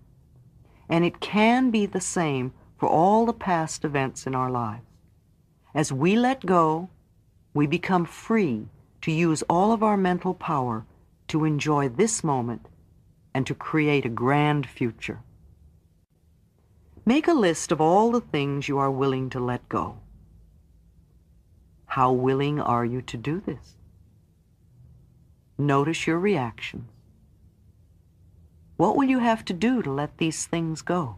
[0.89, 4.85] And it can be the same for all the past events in our lives.
[5.75, 6.89] As we let go,
[7.53, 8.69] we become free
[9.03, 10.87] to use all of our mental power
[11.29, 12.69] to enjoy this moment
[13.35, 15.21] and to create a grand future.
[17.05, 19.99] Make a list of all the things you are willing to let go.
[21.87, 23.76] How willing are you to do this?
[25.59, 26.91] Notice your reactions.
[28.77, 31.17] What will you have to do to let these things go?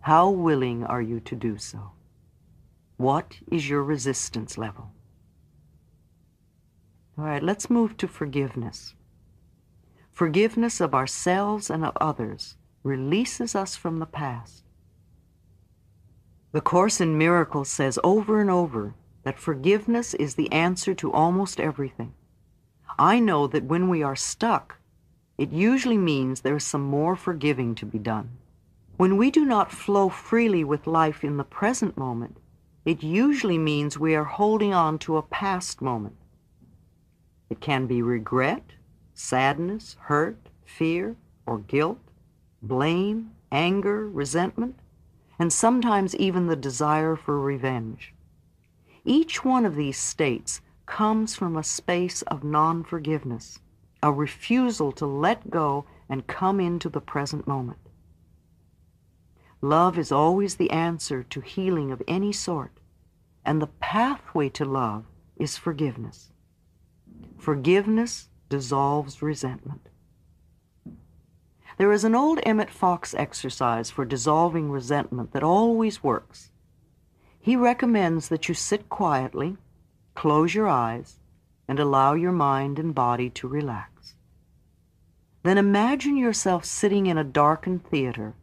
[0.00, 1.92] How willing are you to do so?
[2.98, 4.92] What is your resistance level?
[7.16, 8.94] All right, let's move to forgiveness.
[10.10, 14.64] Forgiveness of ourselves and of others releases us from the past.
[16.52, 21.60] The Course in Miracles says over and over that forgiveness is the answer to almost
[21.60, 22.12] everything.
[22.98, 24.78] I know that when we are stuck,
[25.38, 28.38] it usually means there is some more forgiving to be done.
[28.96, 32.36] When we do not flow freely with life in the present moment,
[32.84, 36.16] it usually means we are holding on to a past moment.
[37.48, 38.72] It can be regret,
[39.14, 41.98] sadness, hurt, fear, or guilt
[42.62, 44.76] blame, anger, resentment,
[45.38, 48.12] and sometimes even the desire for revenge.
[49.04, 50.60] Each one of these states
[50.90, 53.60] comes from a space of non-forgiveness,
[54.02, 57.78] a refusal to let go and come into the present moment.
[59.62, 62.72] Love is always the answer to healing of any sort,
[63.44, 65.04] and the pathway to love
[65.36, 66.32] is forgiveness.
[67.38, 69.88] Forgiveness dissolves resentment.
[71.78, 76.50] There is an old Emmett Fox exercise for dissolving resentment that always works.
[77.38, 79.56] He recommends that you sit quietly,
[80.20, 81.18] close your eyes,
[81.66, 84.16] and allow your mind and body to relax.
[85.44, 88.34] Then imagine yourself sitting in a darkened theater,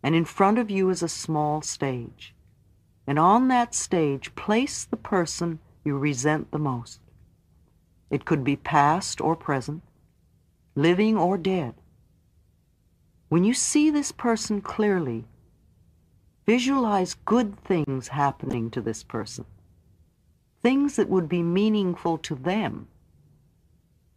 [0.00, 2.36] and in front of you is a small stage.
[3.04, 7.00] And on that stage, place the person you resent the most.
[8.10, 9.82] It could be past or present,
[10.76, 11.74] living or dead.
[13.28, 15.24] When you see this person clearly,
[16.46, 19.46] visualize good things happening to this person,
[20.62, 22.88] things that would be meaningful to them.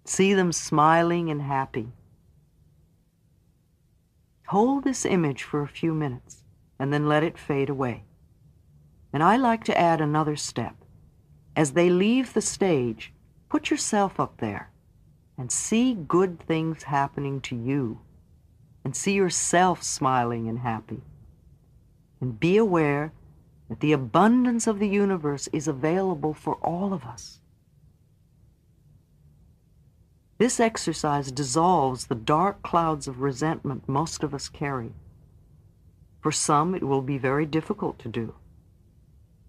[0.06, 1.92] See them smiling and happy.
[4.48, 6.44] Hold this image for a few minutes
[6.80, 8.04] and then let it fade away.
[9.14, 10.76] And I like to add another step.
[11.56, 13.14] As they leave the stage,
[13.50, 14.72] put yourself up there
[15.38, 18.00] and see good things happening to you
[18.84, 21.02] and see yourself smiling and happy.
[22.20, 23.14] And be aware
[23.72, 27.40] that the abundance of the universe is available for all of us.
[30.40, 34.92] This exercise dissolves the dark clouds of resentment most of us carry.
[36.20, 38.36] For some, it will be very difficult to do.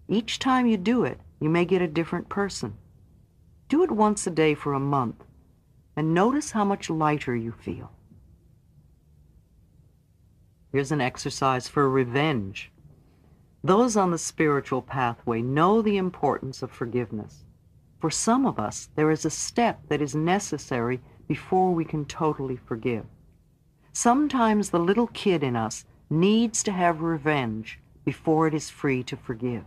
[0.07, 2.77] Each time you do it, you may get a different person.
[3.67, 5.21] Do it once a day for a month
[5.97, 7.91] and notice how much lighter you feel.
[10.71, 12.71] Here's an exercise for revenge.
[13.63, 17.45] Those on the spiritual pathway know the importance of forgiveness.
[17.99, 20.99] For some of us, there is a step that is necessary
[21.29, 23.05] before we can totally forgive.
[23.93, 29.15] Sometimes the little kid in us needs to have revenge before it is free to
[29.15, 29.63] forgive.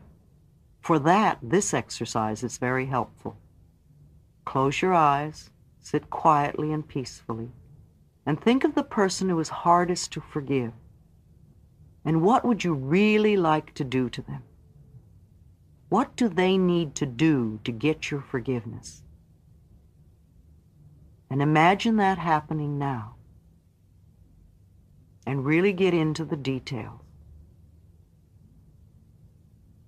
[0.80, 3.38] For that, this exercise is very helpful.
[4.44, 5.50] Close your eyes,
[5.80, 7.50] sit quietly and peacefully,
[8.26, 10.72] and think of the person who is hardest to forgive.
[12.06, 14.44] And what would you really like to do to them?
[15.88, 19.02] What do they need to do to get your forgiveness?
[21.28, 23.16] And imagine that happening now.
[25.26, 27.00] And really get into the details.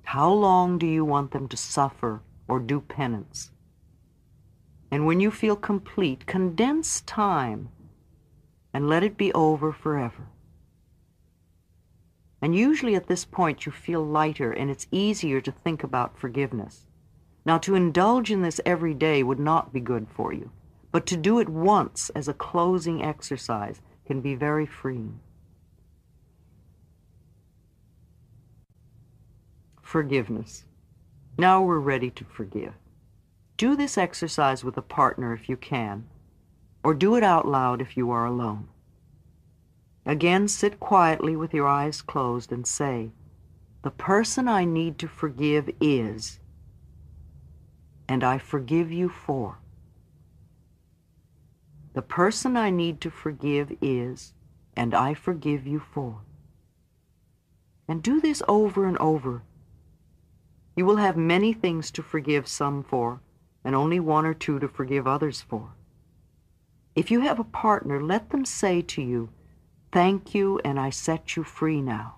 [0.03, 3.53] How long do you want them to suffer or do penance?
[4.91, 7.69] And when you feel complete, condense time
[8.73, 10.27] and let it be over forever.
[12.41, 16.87] And usually at this point you feel lighter and it's easier to think about forgiveness.
[17.45, 20.51] Now, to indulge in this every day would not be good for you,
[20.93, 25.21] but to do it once as a closing exercise can be very freeing.
[29.83, 30.65] Forgiveness.
[31.39, 32.75] Now we're ready to forgive.
[33.57, 36.07] Do this exercise with a partner if you can,
[36.85, 38.69] or do it out loud if you are alone.
[40.09, 43.11] Again, sit quietly with your eyes closed and say,
[43.83, 46.41] The person I need to forgive is,
[48.09, 49.59] and I forgive you for.
[51.93, 54.33] The person I need to forgive is,
[54.75, 56.23] and I forgive you for.
[57.87, 59.43] And do this over and over.
[60.75, 63.21] You will have many things to forgive some for,
[63.63, 65.75] and only one or two to forgive others for.
[66.95, 69.29] If you have a partner, let them say to you,
[69.91, 72.17] Thank you, and I set you free now.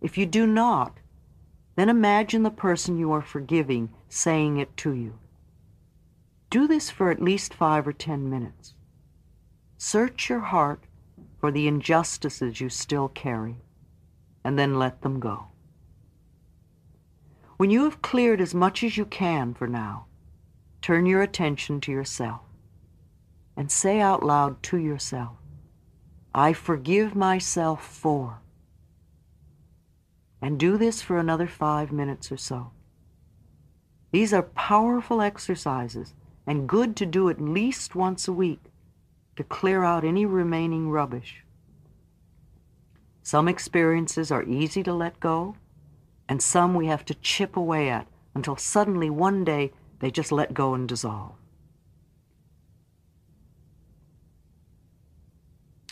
[0.00, 0.98] If you do not,
[1.74, 5.18] then imagine the person you are forgiving saying it to you.
[6.48, 8.74] Do this for at least five or ten minutes.
[9.76, 10.84] Search your heart
[11.38, 13.56] for the injustices you still carry,
[14.42, 15.48] and then let them go.
[17.58, 20.06] When you have cleared as much as you can for now,
[20.80, 22.40] turn your attention to yourself
[23.56, 25.36] and say out loud to yourself,
[26.36, 28.40] I forgive myself for.
[30.42, 32.72] And do this for another five minutes or so.
[34.12, 36.12] These are powerful exercises
[36.46, 38.60] and good to do at least once a week
[39.36, 41.42] to clear out any remaining rubbish.
[43.22, 45.56] Some experiences are easy to let go,
[46.28, 50.52] and some we have to chip away at until suddenly one day they just let
[50.52, 51.32] go and dissolve.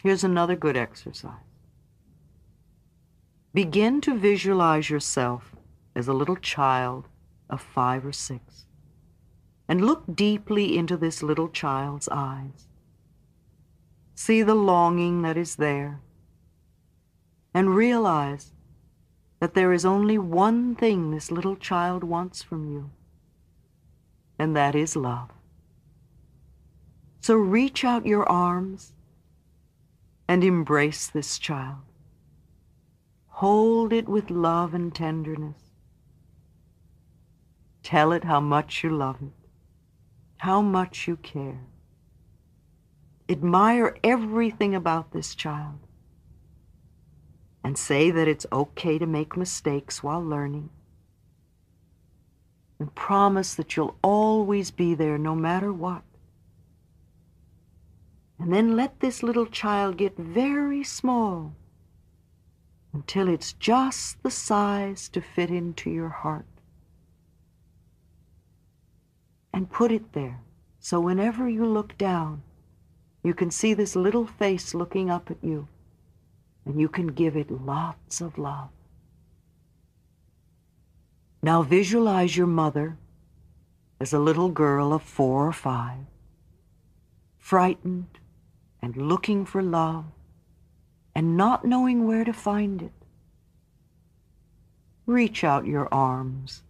[0.05, 1.32] Here's another good exercise.
[3.55, 5.56] Begin to visualize yourself
[5.97, 7.09] as a little child
[7.48, 8.66] of five or six
[9.66, 12.68] and look deeply into this little child's eyes.
[14.14, 16.02] See the longing that is there
[17.55, 18.52] and realize
[19.40, 22.90] that there is only one thing this little child wants from you,
[24.39, 25.31] and that is love.
[27.22, 28.93] So reach out your arms
[30.28, 31.78] and embrace this child.
[33.28, 35.56] Hold it with love and tenderness.
[37.82, 39.32] Tell it how much you love it.
[40.38, 41.60] how much you care.
[43.30, 45.78] Admire everything about this child
[47.64, 50.68] and say that it's okay to make mistakes while learning.
[52.78, 56.02] And promise that you'll always be there no matter what.
[58.39, 61.55] And then let this little child get very small
[62.93, 66.47] until it's just the size to fit into your heart.
[69.52, 70.40] And put it there
[70.81, 72.43] so whenever you look down,
[73.23, 75.66] you can see this little face looking up at you
[76.66, 78.69] and you can give it lots of love.
[81.43, 82.97] Now visualize your mother
[83.98, 86.05] as a little girl of four or five,
[87.39, 88.19] frightened
[88.85, 90.05] and looking for love
[91.15, 92.93] and not knowing where to find it.
[95.06, 96.62] Reach out your arms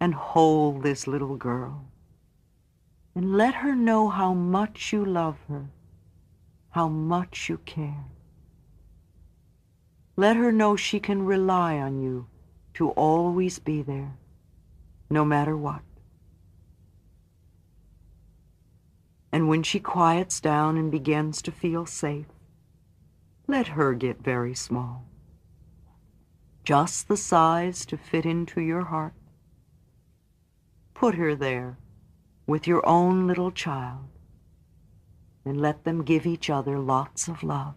[0.00, 1.84] and hold this little girl
[3.14, 5.66] and let her know how much you love her,
[6.70, 8.06] how much you care.
[10.16, 12.26] Let her know she can rely on you
[12.74, 14.14] to always be there,
[15.08, 15.82] no matter what.
[19.32, 22.26] And when she quiets down and begins to feel safe,
[23.48, 25.06] let her get very small,
[26.64, 29.14] just the size to fit into your heart.
[30.92, 31.78] Put her there
[32.46, 34.08] with your own little child
[35.44, 37.74] and let them give each other lots of love.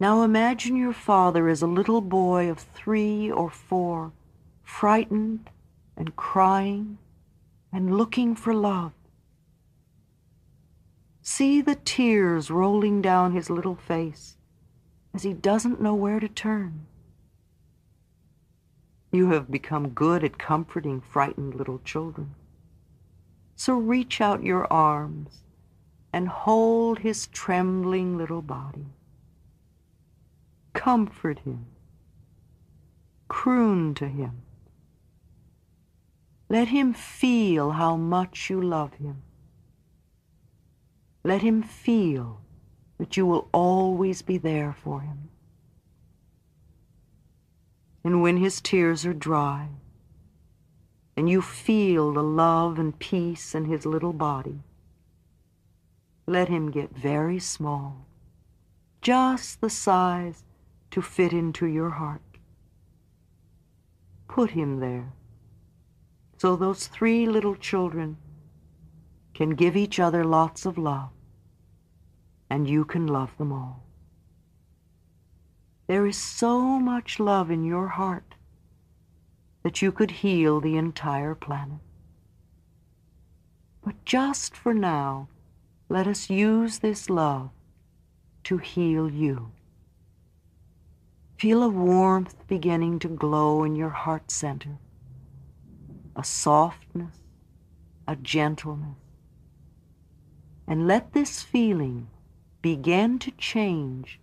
[0.00, 4.12] Now imagine your father as a little boy of three or four,
[4.62, 5.50] frightened
[5.96, 6.98] and crying
[7.72, 8.92] and looking for love.
[11.22, 14.36] See the tears rolling down his little face
[15.12, 16.86] as he doesn't know where to turn.
[19.12, 22.34] You have become good at comforting frightened little children.
[23.56, 25.42] So reach out your arms
[26.12, 28.86] and hold his trembling little body.
[30.72, 31.66] Comfort him.
[33.28, 34.42] Croon to him.
[36.50, 39.22] Let him feel how much you love him.
[41.22, 42.40] Let him feel
[42.96, 45.28] that you will always be there for him.
[48.02, 49.68] And when his tears are dry,
[51.16, 54.60] and you feel the love and peace in his little body,
[56.26, 58.06] let him get very small,
[59.02, 60.44] just the size
[60.92, 62.22] to fit into your heart.
[64.28, 65.12] Put him there
[66.38, 68.16] so those three little children
[69.34, 71.10] can give each other lots of love
[72.48, 73.84] and you can love them all.
[75.86, 78.34] There is so much love in your heart
[79.62, 81.80] that you could heal the entire planet.
[83.84, 85.28] But just for now,
[85.88, 87.50] let us use this love
[88.44, 89.50] to heal you.
[91.38, 94.78] Feel a warmth beginning to glow in your heart center,
[96.18, 97.16] a softness,
[98.08, 98.98] a gentleness.
[100.66, 102.08] And let this feeling
[102.60, 104.20] begin to change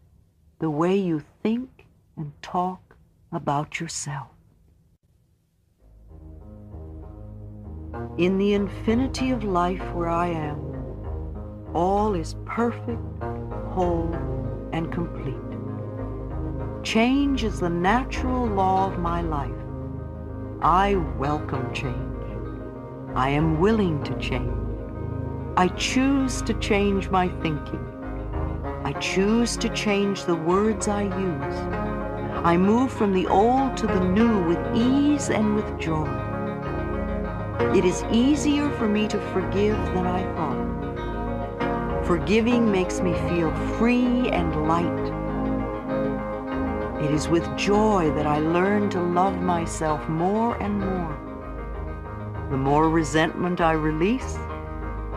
[0.59, 2.97] the way you think and talk
[3.31, 4.27] about yourself.
[8.17, 10.59] In the infinity of life where I am,
[11.73, 13.23] all is perfect,
[13.69, 14.13] whole,
[14.73, 15.35] and complete.
[16.83, 19.64] Change is the natural law of my life.
[20.61, 21.95] I welcome change.
[23.13, 24.51] I am willing to change.
[25.57, 27.85] I choose to change my thinking.
[28.85, 31.57] I choose to change the words I use.
[32.45, 36.07] I move from the old to the new with ease and with joy.
[37.75, 42.05] It is easier for me to forgive than I thought.
[42.05, 45.14] Forgiving makes me feel free and light.
[47.05, 51.15] It is with joy that I learn to love myself more and more.
[52.49, 54.39] The more resentment I release,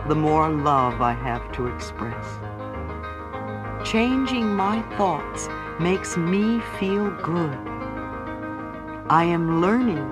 [0.07, 2.23] the more love I have to express.
[3.83, 7.57] Changing my thoughts makes me feel good.
[9.09, 10.07] I am learning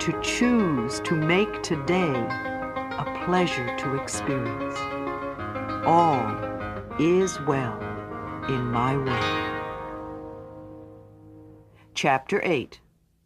[0.00, 4.76] to choose to make today a pleasure to experience.
[5.86, 6.26] All
[6.98, 7.80] is well
[8.48, 9.39] in my way.
[12.02, 12.80] Chapter 8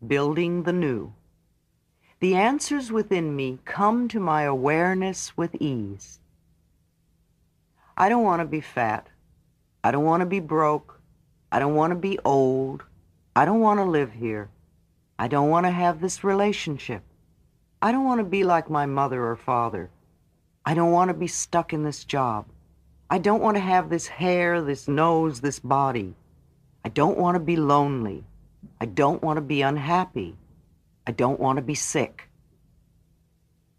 [0.05, 1.13] Building the New
[2.19, 6.19] The answers within me come to my awareness with ease.
[7.97, 9.07] I don't want to be fat.
[9.85, 11.01] I don't want to be broke.
[11.53, 12.83] I don't want to be old.
[13.37, 14.51] I don't want to live here.
[15.21, 17.05] I don't want to have this relationship.
[17.81, 19.89] I don't want to be like my mother or father.
[20.67, 22.47] I don't want to be stuck in this job.
[23.09, 26.17] I don't want to have this hair, this nose, this body.
[26.85, 28.25] I don't want to be lonely.
[28.81, 30.37] I don't want to be unhappy.
[31.07, 32.29] I don't want to be sick.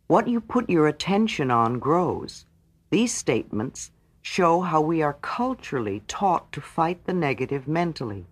[0.08, 2.46] What you put your attention on grows.
[2.92, 3.92] These statements
[4.22, 8.26] show how we are culturally taught to fight the negative mentally,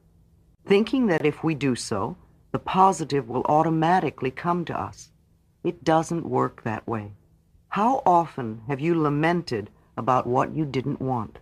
[0.66, 2.18] thinking that if we do so,
[2.52, 5.12] the positive will automatically come to us.
[5.64, 7.14] It doesn't work that way.
[7.70, 11.40] How often have you lamented about what you didn't want?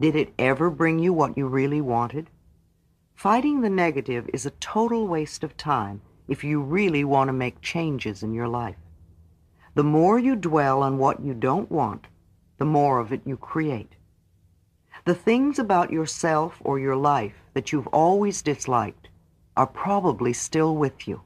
[0.00, 2.30] Did it ever bring you what you really wanted?
[3.20, 7.60] Fighting the negative is a total waste of time if you really want to make
[7.60, 8.78] changes in your life.
[9.74, 12.06] The more you dwell on what you don't want,
[12.56, 13.94] the more of it you create.
[15.04, 19.10] The things about yourself or your life that you've always disliked
[19.54, 21.20] are probably still with you.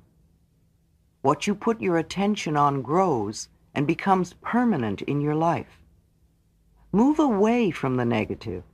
[1.23, 5.79] What you put your attention on grows and becomes permanent in your life.
[6.91, 8.65] Move away from the negative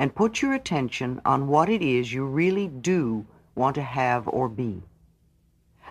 [0.00, 4.48] and put your attention on what it is you really do want to have or
[4.48, 4.82] be.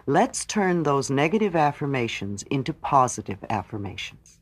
[0.07, 4.39] Let's turn those negative affirmations into positive affirmations.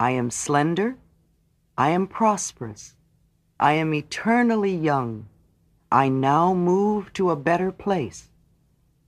[0.00, 0.96] I am slender.
[1.78, 2.96] I am prosperous.
[3.60, 5.28] I am eternally young.
[5.92, 8.28] I now move to a better place.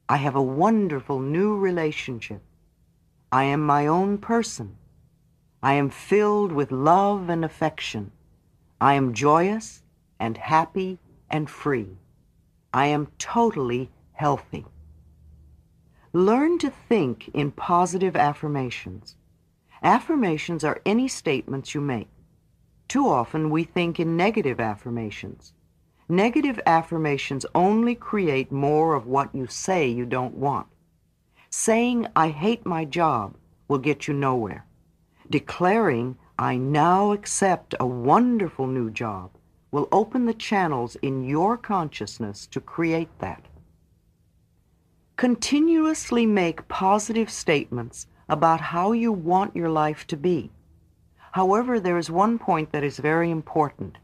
[0.09, 2.43] I have a wonderful new relationship.
[3.33, 4.77] I am my own person.
[5.61, 8.13] I am filled with love and affection.
[8.81, 9.83] I am joyous
[10.19, 10.99] and happy
[11.31, 11.99] and free.
[12.75, 14.67] I am totally healthy.
[16.13, 19.17] Learn to think in positive affirmations.
[19.83, 22.09] Affirmations are any statements you make.
[22.89, 25.53] Too often we think in negative affirmations.
[26.09, 30.69] Negative affirmations only create more of what you say you don't want.
[31.51, 33.37] Saying, I hate my job,
[33.69, 34.67] will get you nowhere.
[35.29, 39.31] Declaring, I now accept a wonderful new job
[39.71, 43.43] will open the channels in your consciousness to create that.
[45.17, 50.51] Continuously make positive statements about how you want your life to be.
[51.33, 53.97] However, there is one point that is very important.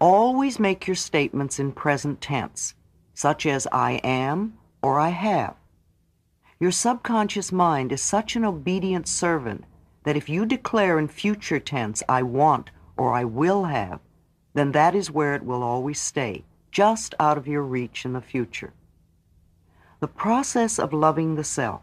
[0.00, 2.74] Always make your statements in present tense,
[3.14, 5.56] such as I am or I have.
[6.60, 9.64] Your subconscious mind is such an obedient servant
[10.04, 14.00] that if you declare in future tense, I want or I will have,
[14.54, 18.20] then that is where it will always stay, just out of your reach in the
[18.20, 18.72] future.
[20.00, 21.82] The process of loving the self.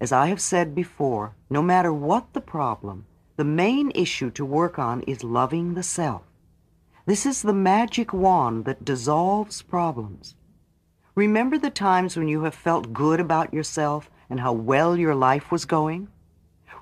[0.00, 4.78] As I have said before, no matter what the problem, the main issue to work
[4.78, 6.22] on is loving the self.
[7.06, 10.34] This is the magic wand that dissolves problems.
[11.14, 15.50] Remember the times when you have felt good about yourself and how well your life
[15.50, 16.08] was going?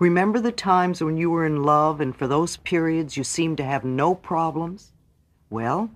[0.01, 3.65] Remember the times when you were in love and for those periods you seemed to
[3.65, 4.93] have no problems?
[5.51, 5.91] Well,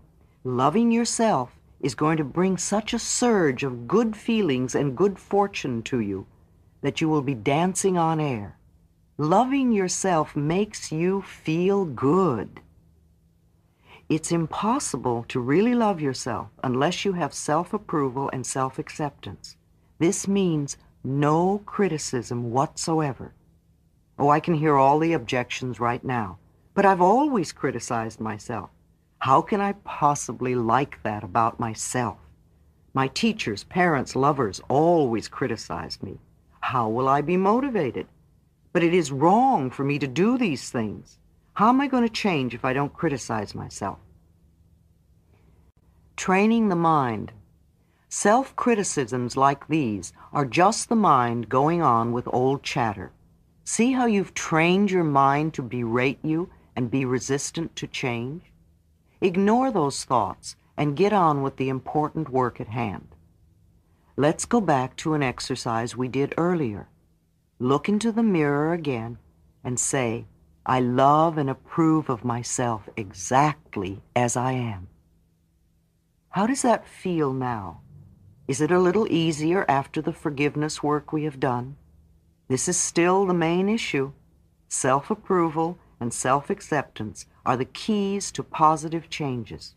[0.44, 5.82] loving yourself is going to bring such a surge of good feelings and good fortune
[5.84, 6.26] to you
[6.82, 8.58] that you will be dancing on air.
[9.16, 12.60] Loving yourself makes you feel good.
[14.10, 19.56] It's impossible to really love yourself unless you have self-approval and self-acceptance.
[19.98, 23.32] This means no criticism whatsoever.
[24.18, 26.38] Oh, I can hear all the objections right now.
[26.74, 28.70] But I've always criticized myself.
[29.18, 32.18] How can I possibly like that about myself?
[32.92, 36.20] My teachers, parents, lovers always criticized me.
[36.60, 38.06] How will I be motivated?
[38.72, 41.18] But it is wrong for me to do these things.
[41.54, 43.98] How am I going to change if I don't criticize myself?
[46.16, 47.32] Training the mind.
[48.08, 53.12] Self-criticisms like these are just the mind going on with old chatter.
[53.64, 58.52] See how you've trained your mind to berate you and be resistant to change?
[59.22, 63.08] Ignore those thoughts and get on with the important work at hand.
[64.16, 66.88] Let's go back to an exercise we did earlier.
[67.58, 69.18] Look into the mirror again
[69.64, 70.26] and say,
[70.66, 74.88] I love and approve of myself exactly as I am.
[76.28, 77.80] How does that feel now?
[78.46, 81.76] Is it a little easier after the forgiveness work we have done?
[82.48, 84.12] This is still the main issue.
[84.68, 89.74] Self-approval and self-acceptance are the keys to positive changes.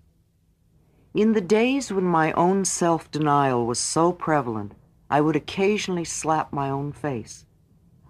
[1.13, 4.73] In the days when my own self-denial was so prevalent,
[5.09, 7.45] I would occasionally slap my own face.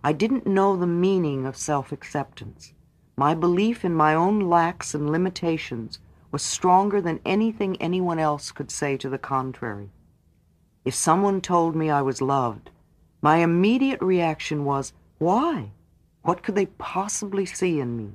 [0.03, 2.73] I didn't know the meaning of self-acceptance.
[3.15, 5.99] My belief in my own lacks and limitations
[6.31, 9.89] was stronger than anything anyone else could say to the contrary.
[10.83, 12.71] If someone told me I was loved,
[13.21, 15.71] My immediate reaction was, why?
[16.21, 18.11] What could they possibly see in me?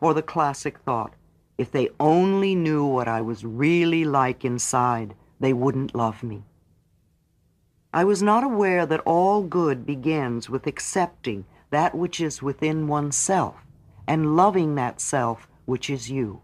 [0.00, 1.14] Or the classic thought,
[1.58, 6.44] if they only knew what I was really like inside, they wouldn't love me.
[7.94, 13.56] I was not aware that all good begins with accepting that which is within oneself
[14.06, 16.40] and loving that self which is you.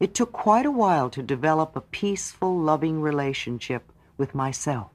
[0.00, 4.90] It took quite a while to develop a peaceful, loving relationship with myself.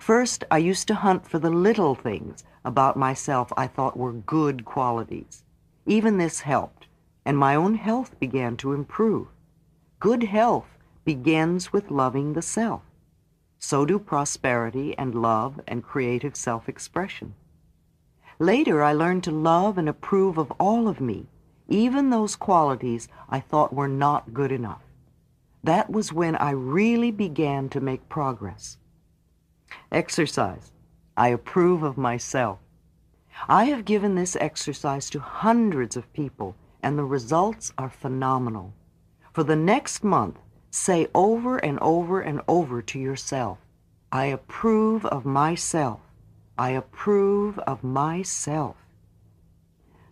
[0.00, 4.64] First, I used to hunt for the little things about myself I thought were good
[4.64, 5.44] qualities.
[5.84, 6.86] Even this helped,
[7.26, 9.28] and my own health began to improve.
[10.00, 12.80] Good health begins with loving the self.
[13.58, 17.34] So do prosperity and love and creative self-expression.
[18.38, 21.26] Later, I learned to love and approve of all of me,
[21.68, 24.82] even those qualities I thought were not good enough.
[25.62, 28.78] That was when I really began to make progress.
[29.92, 30.70] Exercise.
[31.16, 32.60] I approve of myself.
[33.48, 38.72] I have given this exercise to hundreds of people, and the results are phenomenal.
[39.32, 40.38] For the next month,
[40.70, 43.58] say over and over and over to yourself,
[44.12, 46.00] I approve of myself.
[46.56, 48.76] I approve of myself.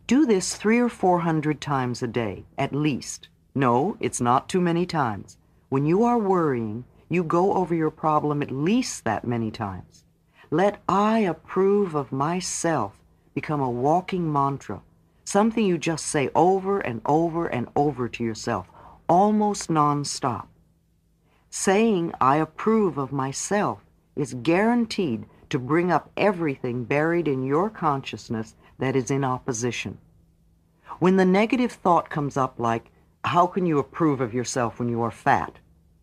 [0.08, 3.28] Do this three or four hundred times a day, at least.
[3.54, 5.36] No, it's not too many times.
[5.68, 10.04] When you are worrying, you go over your problem at least that many times.
[10.50, 12.98] Let I approve of myself
[13.34, 14.82] become a walking mantra,
[15.24, 18.66] something you just say over and over and over to yourself,
[19.08, 20.46] almost nonstop.
[21.50, 23.84] Saying I approve of myself
[24.16, 29.98] is guaranteed to bring up everything buried in your consciousness that is in opposition.
[30.98, 32.90] When the negative thought comes up like,
[33.24, 35.58] how can you approve of yourself when you are fat?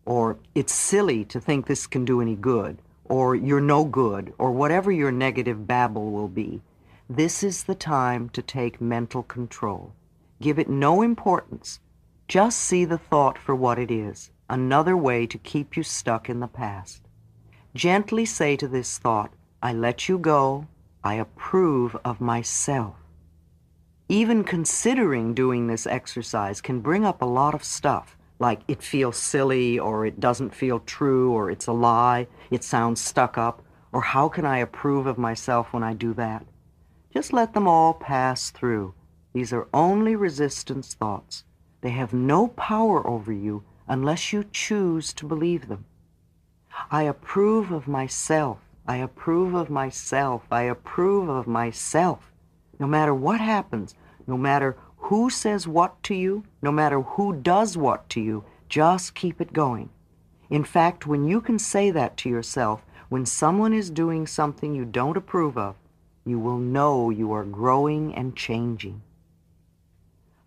[0.06, 4.52] Or it's silly to think this can do any good, or you're no good, or
[4.52, 6.62] whatever your negative babble will be,
[7.10, 9.92] this is the time to take mental control.
[10.40, 11.80] Give it no importance.
[12.28, 16.40] Just see the thought for what it is, another way to keep you stuck in
[16.40, 17.02] the past.
[17.74, 20.66] Gently say to this thought, I let you go.
[21.04, 22.96] I approve of myself.
[24.08, 29.16] Even considering doing this exercise can bring up a lot of stuff, like it feels
[29.16, 34.02] silly, or it doesn't feel true, or it's a lie, it sounds stuck up, or
[34.02, 36.44] how can I approve of myself when I do that?
[37.12, 38.94] Just let them all pass through.
[39.32, 41.44] These are only resistance thoughts.
[41.80, 45.84] They have no power over you unless you choose to believe them.
[46.90, 48.58] I approve of myself.
[48.86, 50.42] I approve of myself.
[50.50, 52.32] I approve of myself.
[52.78, 53.94] No matter what happens,
[54.26, 54.76] no matter
[55.06, 59.52] who says what to you, no matter who does what to you, just keep it
[59.52, 59.88] going.
[60.50, 64.84] In fact, when you can say that to yourself, when someone is doing something you
[64.84, 65.76] don't approve of,
[66.24, 69.00] you will know you are growing and changing.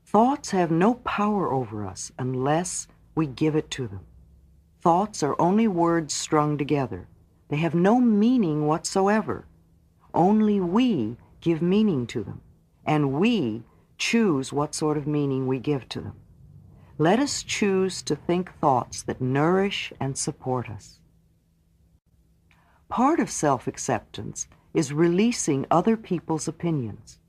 [0.05, 4.01] Thoughts have no power over us unless we give it to them.
[4.81, 7.07] Thoughts are only words strung together.
[7.47, 9.45] They have no meaning whatsoever.
[10.13, 12.41] Only we give meaning to them,
[12.85, 13.63] and we
[13.99, 16.15] choose what sort of meaning we give to them.
[16.97, 20.99] Let us choose to think thoughts that nourish and support us.
[22.87, 27.19] Part of self-acceptance is releasing other people's opinions.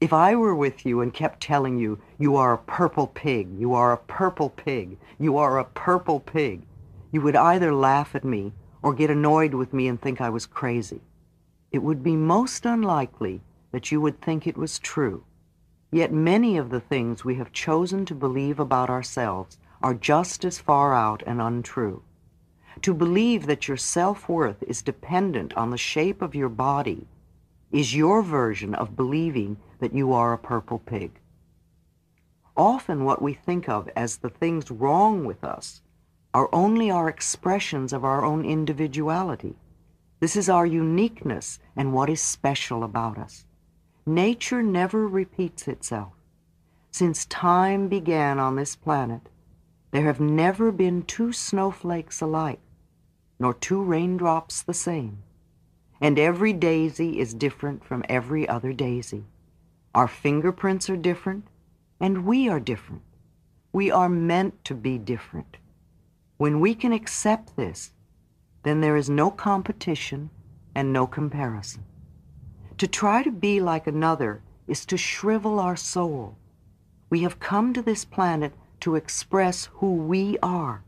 [0.00, 3.74] If I were with you and kept telling you, you are a purple pig, you
[3.74, 6.62] are a purple pig, you are a purple pig,
[7.12, 10.46] you would either laugh at me or get annoyed with me and think I was
[10.46, 11.02] crazy.
[11.70, 15.24] It would be most unlikely that you would think it was true.
[15.92, 20.58] Yet many of the things we have chosen to believe about ourselves are just as
[20.58, 22.02] far out and untrue.
[22.82, 27.08] To believe that your self-worth is dependent on the shape of your body
[27.72, 31.12] is your version of believing that you are a purple pig.
[32.56, 35.82] Often what we think of as the things wrong with us
[36.34, 39.56] are only our expressions of our own individuality.
[40.20, 43.44] This is our uniqueness and what is special about us.
[44.06, 46.12] Nature never repeats itself.
[46.90, 49.28] Since time began on this planet,
[49.90, 52.60] there have never been two snowflakes alike,
[53.38, 55.22] nor two raindrops the same.
[56.00, 59.24] And every daisy is different from every other daisy.
[59.94, 61.46] Our fingerprints are different,
[62.00, 63.02] and we are different.
[63.72, 65.58] We are meant to be different.
[66.38, 67.92] When we can accept this,
[68.62, 70.30] then there is no competition
[70.74, 71.84] and no comparison.
[72.80, 76.38] To try to be like another is to shrivel our soul.
[77.10, 80.82] We have come to this planet to express who we are.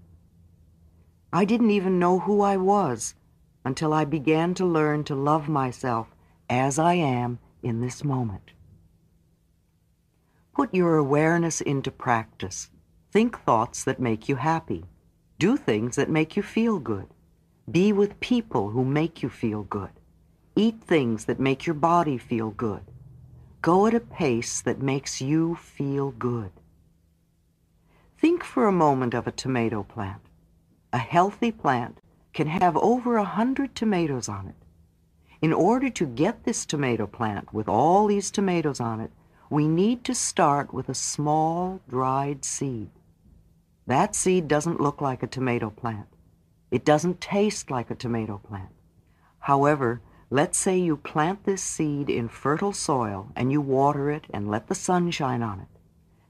[1.34, 3.14] I didn't even know who I was
[3.62, 6.06] until I began to learn to love myself
[6.48, 8.52] as I am in this moment.
[10.54, 12.70] Put your awareness into practice.
[13.10, 14.86] Think thoughts that make you happy.
[15.38, 17.08] Do things that make you feel good.
[17.70, 19.90] Be with people who make you feel good.
[20.54, 22.82] Eat things that make your body feel good.
[23.62, 26.50] Go at a pace that makes you feel good.
[28.18, 30.20] Think for a moment of a tomato plant.
[30.92, 31.98] A healthy plant
[32.32, 34.54] can have over a hundred tomatoes on it.
[35.40, 39.10] In order to get this tomato plant with all these tomatoes on it,
[39.50, 42.90] we need to start with a small dried seed.
[43.86, 46.06] That seed doesn't look like a tomato plant.
[46.70, 48.70] It doesn't taste like a tomato plant.
[49.40, 50.00] However,
[50.32, 54.66] let's say you plant this seed in fertile soil and you water it and let
[54.66, 55.68] the sun shine on it.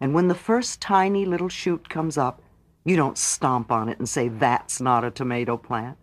[0.01, 2.43] And when the first tiny little shoot comes up,
[2.85, 5.97] you don't stomp on it and say, that's not a tomato plant.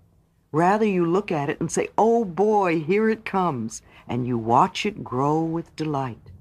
[0.53, 4.85] Rather, you look at it and say, oh boy, here it comes, and you watch
[4.85, 6.31] it grow with delight.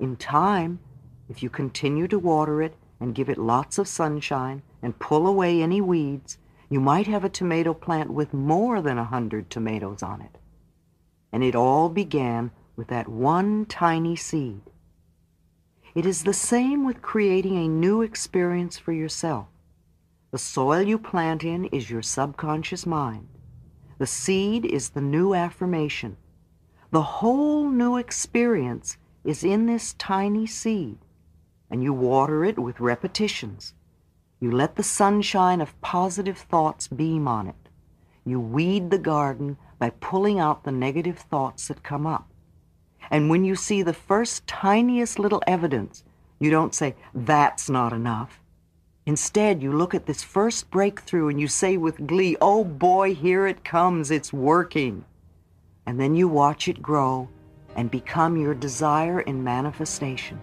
[0.00, 0.80] In time,
[1.28, 5.62] if you continue to water it and give it lots of sunshine and pull away
[5.62, 6.38] any weeds,
[6.68, 10.39] you might have a tomato plant with more than a hundred tomatoes on it.
[11.32, 14.62] And it all began with that one tiny seed.
[15.94, 19.48] It is the same with creating a new experience for yourself.
[20.30, 23.28] The soil you plant in is your subconscious mind.
[23.98, 26.16] The seed is the new affirmation.
[26.90, 30.98] The whole new experience is in this tiny seed,
[31.70, 33.74] and you water it with repetitions.
[34.40, 37.68] You let the sunshine of positive thoughts beam on it.
[38.24, 42.30] You weed the garden by pulling out the negative thoughts that come up.
[43.10, 46.04] And when you see the first tiniest little evidence,
[46.38, 48.40] you don't say, that's not enough.
[49.06, 53.46] Instead, you look at this first breakthrough and you say with glee, oh boy, here
[53.46, 55.04] it comes, it's working.
[55.86, 57.28] And then you watch it grow
[57.74, 60.38] and become your desire in manifestation.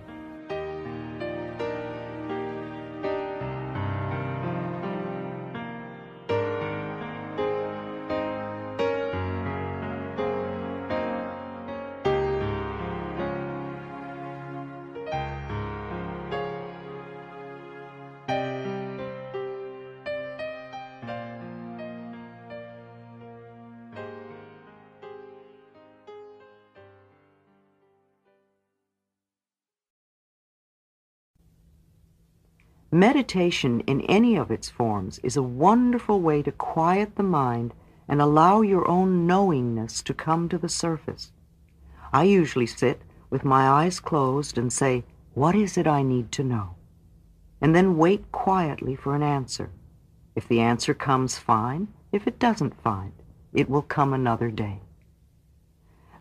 [32.98, 37.72] Meditation in any of its forms is a wonderful way to quiet the mind
[38.08, 41.32] and allow your own knowingness to come to the surface.
[42.12, 45.04] I usually sit with my eyes closed and say,
[45.36, 46.74] what is it I need to know?
[47.62, 49.70] And then wait quietly for an answer.
[50.36, 51.90] If the answer comes, fine.
[52.12, 53.14] If it doesn't, fine.
[53.54, 54.80] It will come another day.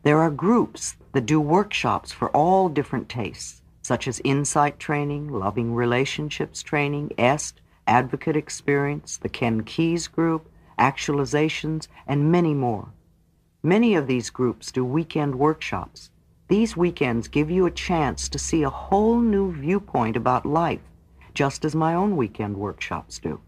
[0.02, 5.72] There are groups that do workshops for all different tastes such as insight training, loving
[5.72, 12.88] relationships training, EST, advocate experience, the Ken Keyes group, actualizations, and many more.
[13.62, 16.10] Many of these groups do weekend workshops.
[16.48, 20.82] These weekends give you a chance to see a whole new viewpoint about life,
[21.32, 23.40] just as my own weekend workshops do.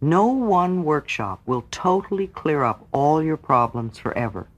[0.00, 4.48] No one workshop will totally clear up all your problems forever.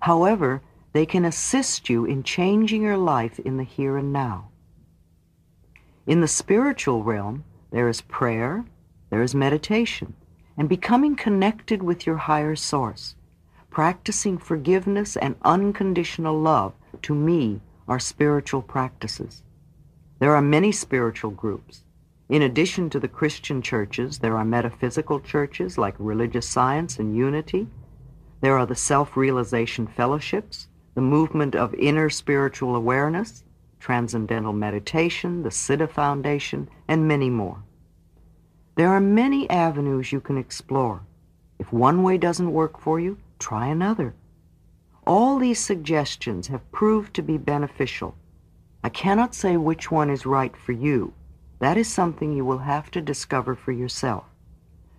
[0.00, 0.62] However,
[0.96, 4.48] they can assist you in changing your life in the here and now.
[6.06, 8.64] In the spiritual realm, there is prayer,
[9.10, 10.14] there is meditation,
[10.56, 13.14] and becoming connected with your higher source.
[13.68, 19.42] Practicing forgiveness and unconditional love, to me, are spiritual practices.
[20.18, 21.84] There are many spiritual groups.
[22.30, 27.66] In addition to the Christian churches, there are metaphysical churches like Religious Science and Unity.
[28.40, 33.44] There are the Self-Realization Fellowships, the movement of inner spiritual awareness,
[33.78, 37.62] transcendental meditation, the Siddha Foundation, and many more.
[38.76, 41.02] There are many avenues you can explore.
[41.58, 44.14] If one way doesn't work for you, try another.
[45.06, 48.14] All these suggestions have proved to be beneficial.
[48.82, 51.12] I cannot say which one is right for you.
[51.58, 54.24] That is something you will have to discover for yourself.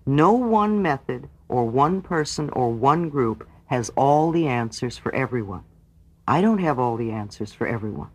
[0.05, 5.63] No one method or one person or one group has all the answers for everyone.
[6.29, 8.09] I don't have all the answers for everyone.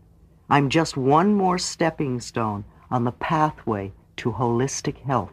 [0.50, 5.32] I'm just one more stepping stone on the pathway to holistic health.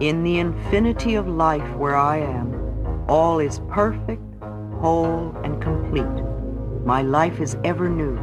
[0.00, 4.22] In the infinity of life where I am, all is perfect,
[4.80, 6.24] whole, and complete.
[6.86, 8.16] My life is ever new.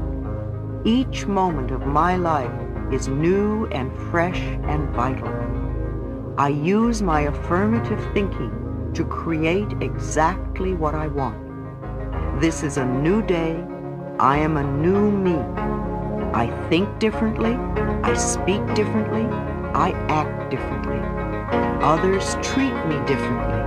[0.85, 2.51] Each moment of my life
[2.91, 5.30] is new and fresh and vital.
[6.35, 11.42] I use my affirmative thinking to create exactly what I want.
[12.43, 13.55] This is a new day.
[14.19, 15.38] I am a new me.
[16.33, 17.53] I think differently.
[18.03, 19.23] I speak differently.
[19.73, 20.99] I act differently.
[21.81, 23.61] Others treat me differently.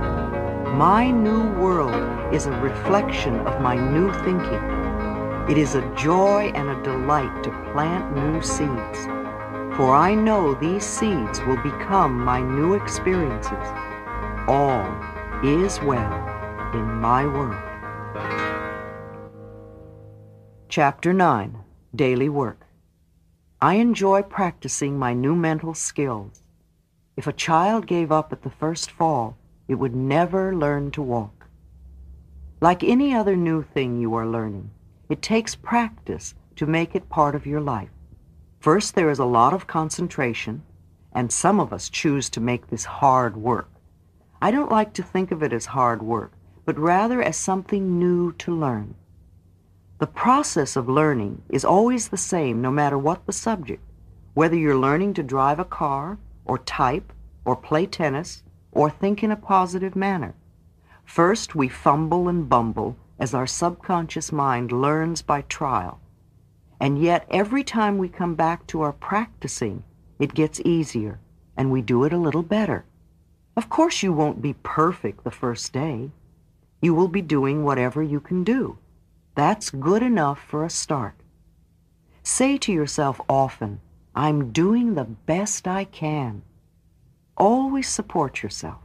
[0.75, 4.61] My new world is a reflection of my new thinking.
[5.49, 9.05] It is a joy and a delight to plant new seeds.
[9.75, 13.67] For I know these seeds will become my new experiences.
[14.47, 14.85] All
[15.43, 16.13] is well
[16.75, 17.66] in my world.
[20.79, 21.57] Chapter 9
[21.95, 22.67] Daily Work
[23.59, 26.43] I enjoy practicing my new mental skills.
[27.15, 31.47] If a child gave up at the first fall, it would never learn to walk.
[32.61, 34.69] Like any other new thing you are learning,
[35.09, 37.89] it takes practice to make it part of your life.
[38.59, 40.61] First, there is a lot of concentration,
[41.11, 43.71] and some of us choose to make this hard work.
[44.43, 46.33] I don't like to think of it as hard work,
[46.65, 48.93] but rather as something new to learn.
[49.99, 53.81] The process of learning is always the same no matter what the subject,
[54.35, 57.11] whether you're learning to drive a car, or type,
[57.43, 60.35] or play tennis, or think in a positive manner.
[61.03, 65.99] First, we fumble and bumble as our subconscious mind learns by trial.
[66.79, 69.83] And yet, every time we come back to our practicing,
[70.19, 71.19] it gets easier,
[71.57, 72.85] and we do it a little better.
[73.55, 76.11] Of course, you won't be perfect the first day.
[76.83, 78.77] You will be doing whatever you can do.
[79.37, 81.13] That's good enough for a start.
[82.23, 83.81] Say to yourself often,
[84.15, 86.41] I'm doing the best I can.
[87.37, 88.81] Always support yourself.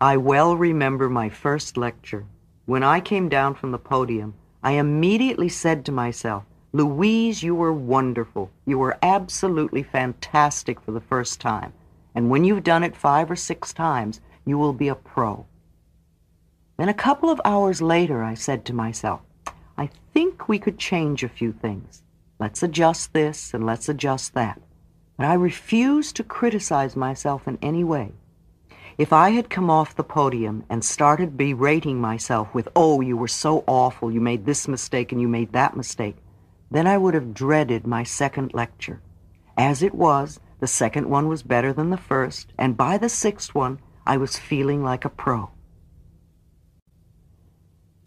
[0.00, 2.26] I well remember my first lecture.
[2.66, 7.72] When I came down from the podium, I immediately said to myself, Louise, you were
[7.72, 8.52] wonderful.
[8.66, 11.72] You were absolutely fantastic for the first time.
[12.14, 15.44] And when you've done it five or six times, you will be a pro.
[16.78, 19.20] Then a couple of hours later, I said to myself,
[19.76, 22.04] I think we could change a few things.
[22.38, 24.60] Let's adjust this and let's adjust that.
[25.16, 28.12] But I refused to criticize myself in any way.
[28.96, 33.28] If I had come off the podium and started berating myself with, oh, you were
[33.28, 36.16] so awful, you made this mistake and you made that mistake,
[36.70, 39.00] then I would have dreaded my second lecture.
[39.56, 43.52] As it was, the second one was better than the first, and by the sixth
[43.52, 45.50] one, I was feeling like a pro.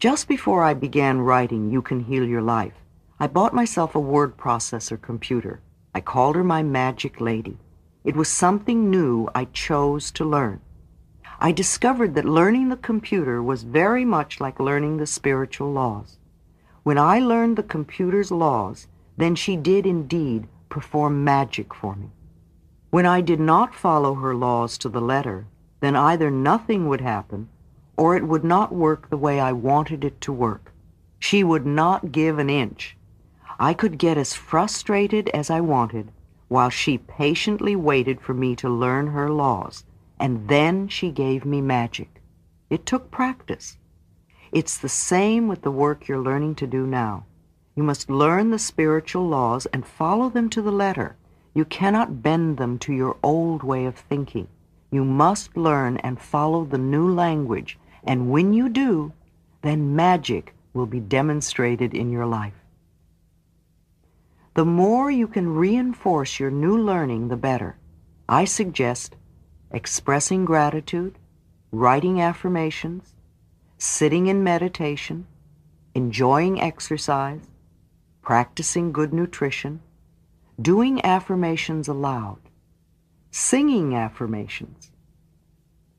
[0.02, 2.74] Just before I began writing You Can Heal Your Life,
[3.20, 5.60] I bought myself a word processor computer.
[5.94, 7.56] I called her my magic lady.
[8.02, 10.60] It was something new I chose to learn.
[11.38, 16.18] I discovered that learning the computer was very much like learning the spiritual laws.
[16.82, 22.10] When I learned the computer's laws, then she did indeed perform magic for me.
[22.90, 25.46] When I did not follow her laws to the letter,
[25.78, 27.50] then either nothing would happen
[27.96, 30.72] or it would not work the way I wanted it to work.
[31.18, 32.96] She would not give an inch.
[33.58, 36.10] I could get as frustrated as I wanted
[36.48, 39.84] while she patiently waited for me to learn her laws
[40.22, 42.22] and then she gave me magic.
[42.70, 43.76] It took practice.
[44.52, 47.24] It's the same with the work you're learning to do now.
[47.74, 51.16] You must learn the spiritual laws and follow them to the letter.
[51.54, 54.46] You cannot bend them to your old way of thinking.
[54.92, 59.12] You must learn and follow the new language, and when you do,
[59.62, 62.54] then magic will be demonstrated in your life.
[64.54, 67.76] The more you can reinforce your new learning, the better.
[68.28, 69.16] I suggest
[69.70, 71.18] expressing gratitude,
[71.70, 73.14] writing affirmations,
[73.78, 75.26] sitting in meditation,
[75.94, 77.48] enjoying exercise,
[78.20, 79.80] practicing good nutrition,
[80.60, 82.38] doing affirmations aloud,
[83.30, 84.91] singing affirmations,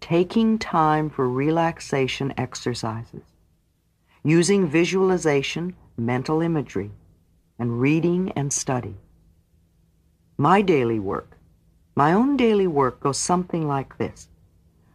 [0.03, 3.23] taking time for relaxation exercises,
[4.23, 6.91] using visualization, mental imagery,
[7.57, 8.97] and reading and study.
[10.37, 11.37] My daily work
[11.95, 14.27] my own daily work goes something like this.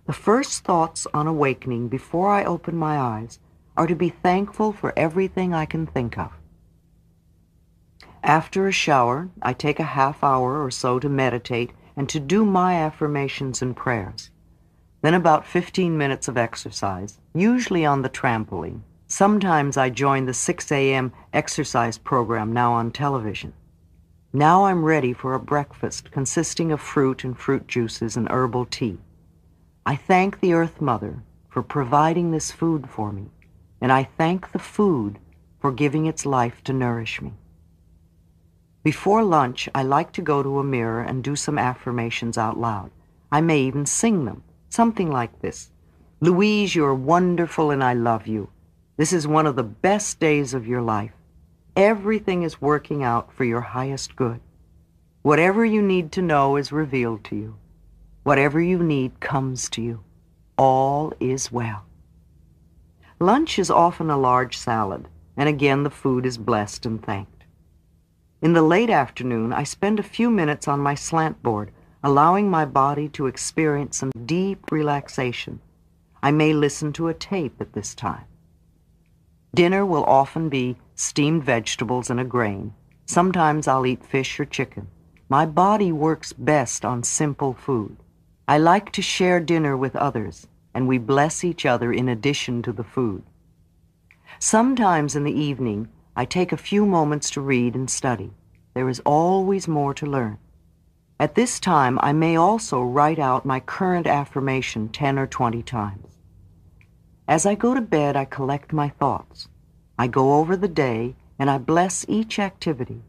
[0.06, 3.38] The first thoughts on awakening before I open my eyes
[3.76, 6.32] are to be thankful for everything I can think of.
[8.24, 12.44] After a shower, I take a half hour or so to meditate and to do
[12.44, 14.30] my affirmations and prayers.
[15.00, 18.80] Then about 15 minutes of exercise, usually on the trampoline.
[19.06, 21.12] Sometimes I join the 6 a.m.
[21.32, 23.52] exercise program now on television.
[24.32, 28.98] Now I'm ready for a breakfast consisting of fruit and fruit juices and herbal tea.
[29.86, 33.30] I thank the Earth Mother for providing this food for me,
[33.80, 35.18] and I thank the food
[35.60, 37.32] for giving its life to nourish me.
[38.82, 42.90] Before lunch, I like to go to a mirror and do some affirmations out loud.
[43.32, 45.70] I may even sing them, something like this.
[46.20, 48.50] Louise, you're wonderful and I love you.
[48.96, 51.12] This is one of the best days of your life.
[51.76, 54.40] Everything is working out for your highest good.
[55.22, 57.56] Whatever you need to know is revealed to you.
[58.24, 60.02] Whatever you need comes to you.
[60.56, 61.84] All is well.
[63.20, 67.44] Lunch is often a large salad, and again the food is blessed and thanked.
[68.42, 71.72] In the late afternoon, I spend a few minutes on my slant board,
[72.02, 75.60] allowing my body to experience some deep relaxation.
[76.22, 78.24] I may listen to a tape at this time.
[79.54, 82.74] Dinner will often be steamed vegetables and a grain.
[83.06, 84.88] Sometimes I'll eat fish or chicken.
[85.28, 87.96] My body works best on simple food.
[88.46, 92.72] I like to share dinner with others, and we bless each other in addition to
[92.72, 93.22] the food.
[94.38, 98.30] Sometimes in the evening, I take a few moments to read and study.
[98.74, 100.38] There is always more to learn.
[101.20, 106.06] At this time, I may also write out my current affirmation 10 or 20 times.
[107.26, 109.48] As I go to bed, I collect my thoughts.
[109.98, 113.02] I go over the day and I bless each activity.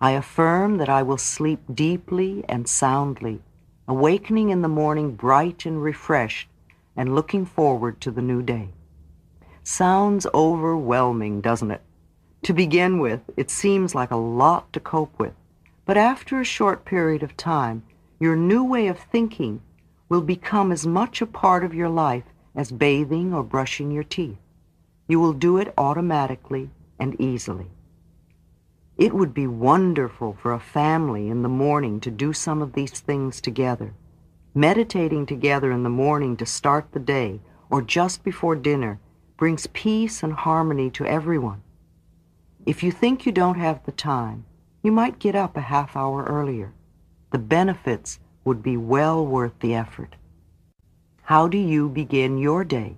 [0.00, 3.42] I affirm that I will sleep deeply and soundly,
[3.86, 6.48] awakening in the morning bright and refreshed
[6.96, 8.70] and looking forward to the new day.
[9.62, 11.82] Sounds overwhelming, doesn't it?
[12.44, 15.34] To begin with, it seems like a lot to cope with,
[15.86, 17.84] but after a short period of time,
[18.18, 19.62] your new way of thinking
[20.08, 22.24] will become as much a part of your life
[22.54, 24.38] as bathing or brushing your teeth.
[25.06, 27.70] You will do it automatically and easily.
[28.96, 32.98] It would be wonderful for a family in the morning to do some of these
[32.98, 33.94] things together.
[34.54, 37.40] Meditating together in the morning to start the day
[37.70, 38.98] or just before dinner
[39.36, 41.62] brings peace and harmony to everyone.
[42.64, 44.46] If you think you don't have the time,
[44.86, 46.72] you might get up a half hour earlier.
[47.32, 50.14] The benefits would be well worth the effort.
[51.22, 52.94] How do you begin your day?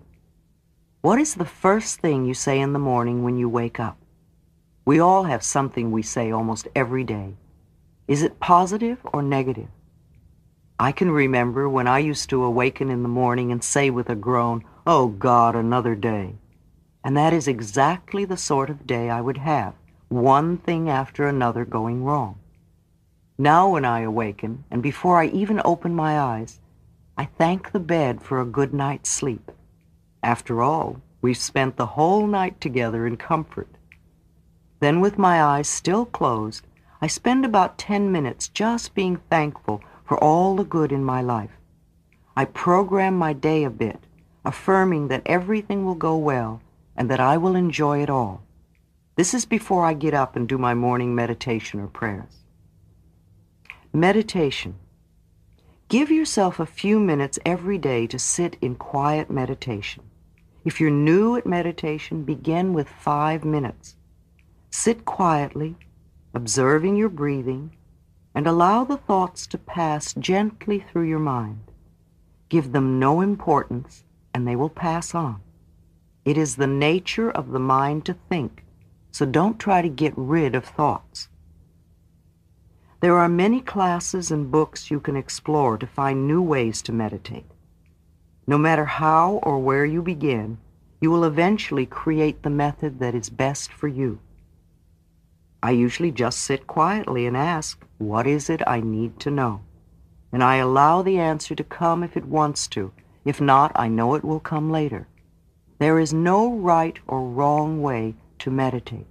[1.00, 3.96] What is the first thing you say in the morning when you wake up?
[4.84, 7.36] We all have something we say almost every day.
[8.06, 9.70] Is it positive or negative?
[10.78, 14.14] I can remember when I used to awaken in the morning and say with a
[14.14, 16.34] groan, Oh God, another day.
[17.02, 19.72] And that is exactly the sort of day I would have,
[20.08, 22.38] one thing after another going wrong.
[23.36, 26.60] Now when I awaken, and before I even open my eyes,
[27.16, 29.50] I thank the bed for a good night's sleep.
[30.22, 33.68] After all, we've spent the whole night together in comfort.
[34.80, 36.66] Then with my eyes still closed,
[37.00, 41.50] I spend about ten minutes just being thankful for all the good in my life.
[42.36, 44.00] I program my day a bit,
[44.44, 46.62] affirming that everything will go well
[46.96, 48.42] and that I will enjoy it all.
[49.18, 52.44] This is before I get up and do my morning meditation or prayers.
[53.92, 54.76] Meditation.
[55.88, 60.04] Give yourself a few minutes every day to sit in quiet meditation.
[60.64, 63.96] If you're new at meditation, begin with five minutes.
[64.70, 65.74] Sit quietly,
[66.32, 67.74] observing your breathing,
[68.36, 71.72] and allow the thoughts to pass gently through your mind.
[72.48, 75.40] Give them no importance, and they will pass on.
[76.24, 78.62] It is the nature of the mind to think,
[79.10, 81.28] so don't try to get rid of thoughts.
[83.00, 87.46] There are many classes and books you can explore to find new ways to meditate.
[88.46, 90.58] No matter how or where you begin,
[91.00, 94.18] you will eventually create the method that is best for you.
[95.62, 99.60] I usually just sit quietly and ask, what is it I need to know?
[100.32, 102.92] And I allow the answer to come if it wants to.
[103.24, 105.06] If not, I know it will come later.
[105.78, 109.06] There is no right or wrong way to meditate.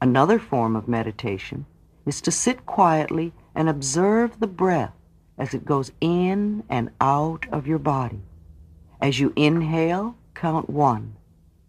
[0.00, 1.66] Another form of meditation
[2.06, 4.92] is to sit quietly and observe the breath
[5.38, 8.22] as it goes in and out of your body.
[9.00, 11.16] As you inhale, count one.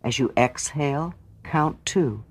[0.04, 1.14] As you exhale,
[1.44, 2.24] count two.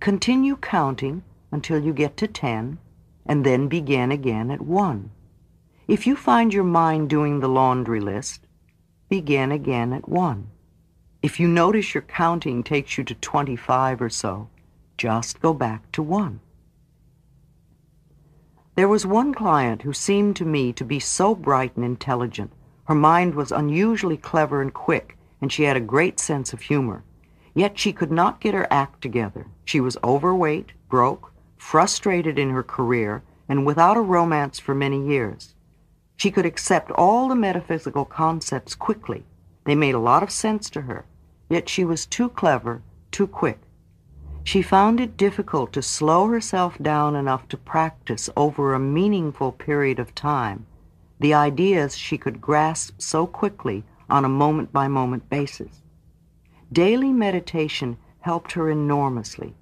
[0.00, 2.78] Continue counting until you get to 10
[3.26, 5.10] and then begin again at 1.
[5.86, 8.46] If you find your mind doing the laundry list,
[9.08, 10.48] begin again at 1.
[11.22, 14.48] If you notice your counting takes you to 25 or so,
[14.98, 16.40] just go back to 1.
[18.74, 22.52] There was one client who seemed to me to be so bright and intelligent.
[22.86, 27.04] Her mind was unusually clever and quick, and she had a great sense of humor.
[27.54, 29.46] Yet she could not get her act together.
[29.64, 35.54] She was overweight, broke, frustrated in her career, and without a romance for many years.
[36.16, 39.24] She could accept all the metaphysical concepts quickly.
[39.64, 41.04] They made a lot of sense to her,
[41.52, 43.60] yet she was too clever, too quick.
[44.42, 49.98] She found it difficult to slow herself down enough to practice over a meaningful period
[49.98, 50.64] of time.
[51.22, 55.82] the ideas she could grasp so quickly on a moment by moment basis.
[56.72, 59.54] Daily meditation helped her enormously.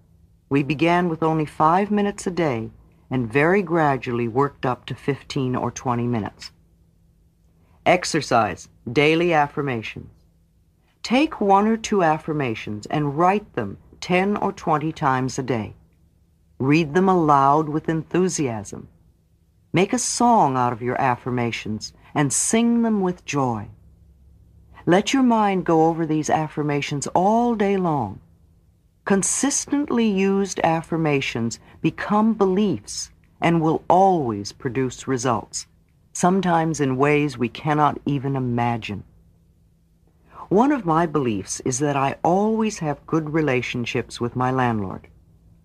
[0.48, 2.70] We began with only five minutes a day
[3.10, 6.50] and very gradually worked up to 15 or 20 minutes.
[7.84, 10.19] Exercise, daily affirmations.
[11.02, 15.74] Take one or two affirmations and write them 10 or 20 times a day.
[16.58, 18.88] Read them aloud with enthusiasm.
[19.72, 23.68] Make a song out of your affirmations and sing them with joy.
[24.84, 28.20] Let your mind go over these affirmations all day long.
[29.04, 35.66] Consistently used affirmations become beliefs and will always produce results,
[36.12, 39.04] sometimes in ways we cannot even imagine.
[40.50, 45.06] One of my beliefs is that I always have good relationships with my landlord.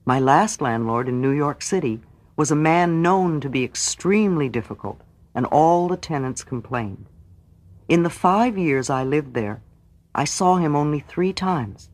[0.05, 2.01] My last landlord in New York City
[2.35, 5.01] was a man known to be extremely difficult,
[5.33, 7.07] and all the tenants complained.
[7.88, 9.64] In the five years I lived there,
[10.14, 11.89] I saw him only three times.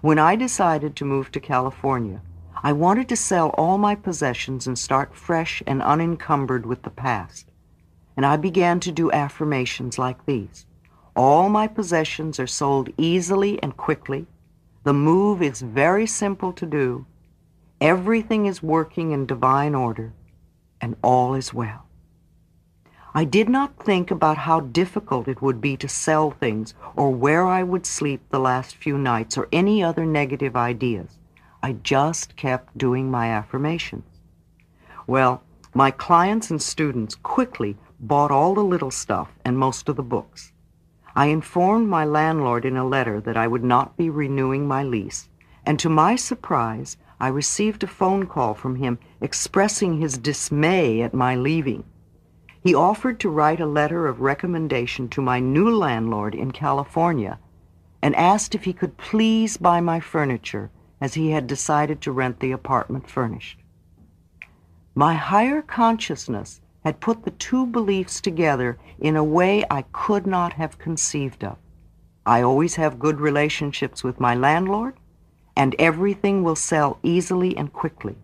[0.00, 2.22] When I decided to move to California,
[2.60, 7.52] I wanted to sell all my possessions and start fresh and unencumbered with the past.
[8.16, 10.66] And I began to do affirmations like these.
[11.16, 14.26] All my possessions are sold easily and quickly.
[14.84, 17.06] The move is very simple to do.
[17.80, 20.12] Everything is working in divine order,
[20.80, 21.86] and all is well.
[23.12, 27.44] I did not think about how difficult it would be to sell things or where
[27.44, 31.18] I would sleep the last few nights or any other negative ideas.
[31.60, 34.04] I just kept doing my affirmations.
[35.08, 35.42] Well,
[35.74, 40.52] my clients and students quickly bought all the little stuff and most of the books.
[41.20, 45.28] I informed my landlord in a letter that I would not be renewing my lease,
[45.66, 51.12] and to my surprise, I received a phone call from him expressing his dismay at
[51.12, 51.84] my leaving.
[52.64, 57.38] He offered to write a letter of recommendation to my new landlord in California
[58.00, 60.70] and asked if he could please buy my furniture
[61.02, 63.58] as he had decided to rent the apartment furnished.
[64.94, 70.54] My higher consciousness had put the two beliefs together in a way I could not
[70.54, 71.58] have conceived of.
[72.24, 74.94] I always have good relationships with my landlord,
[75.56, 78.16] and everything will sell easily and quickly.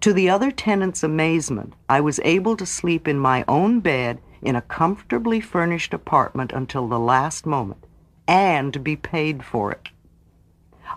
[0.00, 4.54] To the other tenants' amazement, I was able to sleep in my own bed in
[4.54, 7.84] a comfortably furnished apartment until the last moment,
[8.28, 9.88] and be paid for it.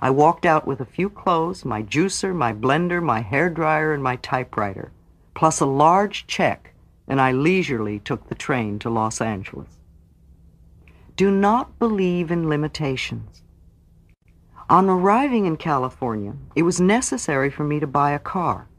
[0.01, 4.03] I walked out with a few clothes, my juicer, my blender, my hair dryer, and
[4.03, 4.91] my typewriter,
[5.33, 6.68] plus a large check,
[7.09, 9.79] and I leisurely took the train to Los Angeles.
[11.15, 13.43] Do not believe in limitations.
[14.69, 18.69] On arriving in California, it was necessary for me to buy a car.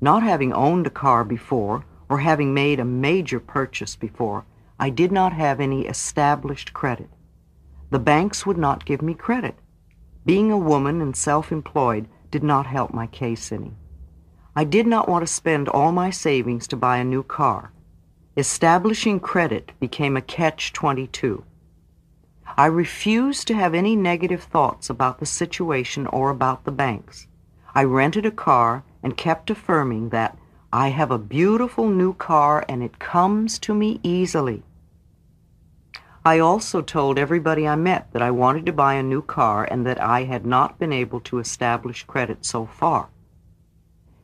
[0.00, 4.46] Not having owned a car before, or having made a major purchase before,
[4.78, 7.10] I did not have any established credit.
[7.90, 9.56] The banks would not give me credit.
[10.24, 13.74] Being a woman and self-employed did not help my case any.
[14.56, 17.70] I did not want to spend all my savings to buy a new car.
[18.36, 21.44] Establishing credit became a catch-22.
[22.56, 27.28] I refused to have any negative thoughts about the situation or about the banks.
[27.76, 30.36] I rented a car and kept affirming that
[30.72, 34.64] I have a beautiful new car and it comes to me easily.
[36.24, 39.86] I also told everybody I met that I wanted to buy a new car and
[39.86, 43.10] that I had not been able to establish credit so far.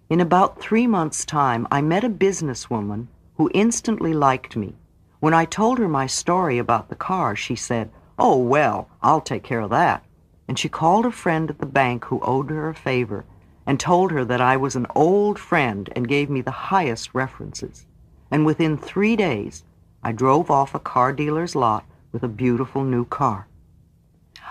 [0.09, 4.77] In about three months' time, I met a businesswoman who instantly liked me.
[5.19, 9.43] When I told her my story about the car, she said, Oh, well, I'll take
[9.43, 10.05] care of that.
[10.47, 13.25] And she called a friend at the bank who owed her a favor
[13.67, 17.85] and told her that I was an old friend and gave me the highest references.
[18.31, 19.65] And within three days,
[20.05, 23.49] I drove off a car dealer's lot with a beautiful new car.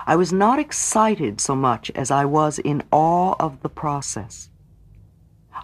[0.05, 4.49] I was not excited so much as I was in awe of the process.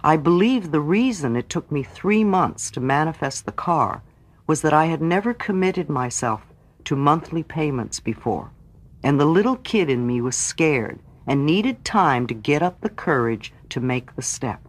[0.04, 4.02] I believe the reason it took me three months to manifest the car
[4.46, 6.42] was that I had never committed myself
[6.84, 8.50] to monthly payments before,
[9.04, 12.88] and the little kid in me was scared and needed time to get up the
[12.88, 14.66] courage to make the step.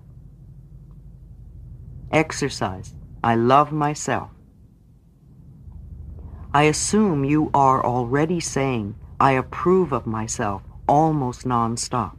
[2.11, 2.93] Exercise.
[3.23, 4.29] I love myself.
[6.53, 12.17] I assume you are already saying, I approve of myself almost nonstop.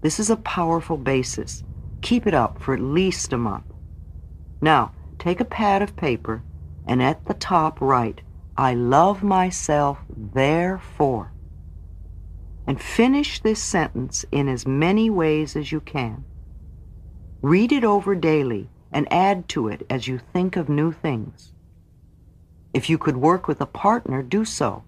[0.00, 1.62] This is a powerful basis.
[2.02, 3.64] Keep it up for at least a month.
[4.60, 6.42] Now, take a pad of paper
[6.86, 8.22] and at the top write,
[8.56, 11.32] I love myself, therefore.
[12.66, 16.24] And finish this sentence in as many ways as you can.
[17.42, 21.52] Read it over daily and add to it as you think of new things.
[22.72, 24.84] If you could work with a partner, do so.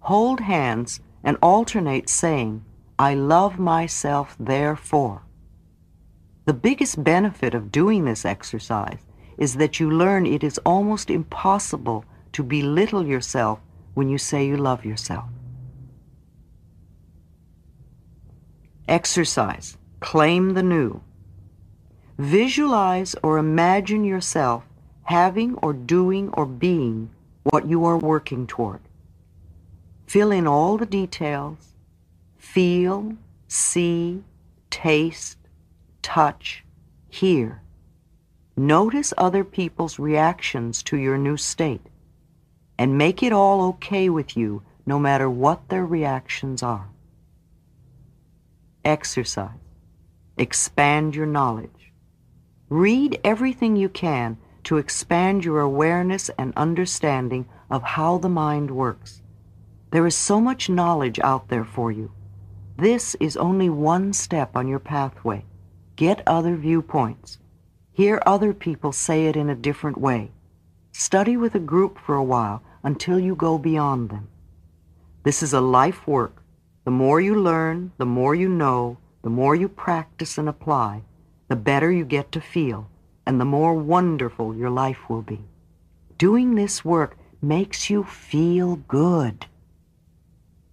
[0.00, 2.64] Hold hands and alternate saying,
[2.98, 5.22] I love myself therefore.
[6.46, 9.06] The biggest benefit of doing this exercise
[9.38, 13.60] is that you learn it is almost impossible to belittle yourself
[13.94, 15.28] when you say you love yourself.
[18.88, 19.76] Exercise.
[20.00, 21.02] Claim the new.
[22.18, 24.64] Visualize or imagine yourself
[25.04, 27.10] having or doing or being
[27.44, 28.80] what you are working toward.
[30.06, 31.74] Fill in all the details.
[32.36, 33.16] Feel,
[33.48, 34.22] see,
[34.70, 35.36] taste,
[36.02, 36.64] touch,
[37.08, 37.62] hear.
[38.56, 41.86] Notice other people's reactions to your new state
[42.78, 46.88] and make it all okay with you no matter what their reactions are.
[48.84, 49.50] Exercise.
[50.36, 51.92] Expand your knowledge.
[52.70, 59.22] Read everything you can to expand your awareness and understanding of how the mind works.
[59.90, 62.12] There is so much knowledge out there for you.
[62.76, 65.44] This is only one step on your pathway.
[66.00, 67.36] Get other viewpoints.
[67.92, 70.30] Hear other people say it in a different way.
[70.92, 74.28] Study with a group for a while until you go beyond them.
[75.24, 76.42] This is a life work.
[76.84, 81.02] The more you learn, the more you know, the more you practice and apply,
[81.48, 82.88] the better you get to feel,
[83.26, 85.44] and the more wonderful your life will be.
[86.16, 89.44] Doing this work makes you feel good.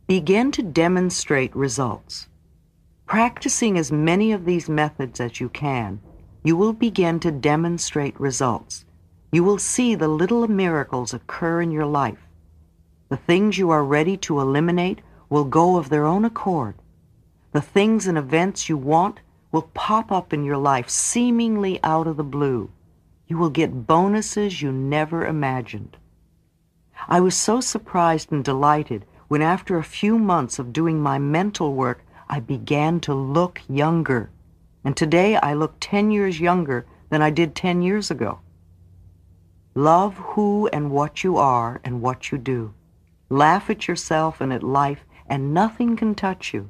[0.07, 2.29] Begin to demonstrate results.
[3.07, 6.01] Practicing as many of these methods as you can,
[6.43, 8.83] you will begin to demonstrate results.
[9.31, 12.27] You will see the little miracles occur in your life.
[13.07, 16.75] The things you are ready to eliminate will go of their own accord.
[17.53, 19.21] The things and events you want
[19.53, 22.69] will pop up in your life seemingly out of the blue.
[23.25, 25.95] You will get bonuses you never imagined.
[27.07, 31.73] I was so surprised and delighted when after a few months of doing my mental
[31.73, 34.29] work, I began to look younger.
[34.83, 38.39] And today I look 10 years younger than I did 10 years ago.
[39.75, 42.73] Love who and what you are and what you do.
[43.29, 46.69] Laugh at yourself and at life, and nothing can touch you.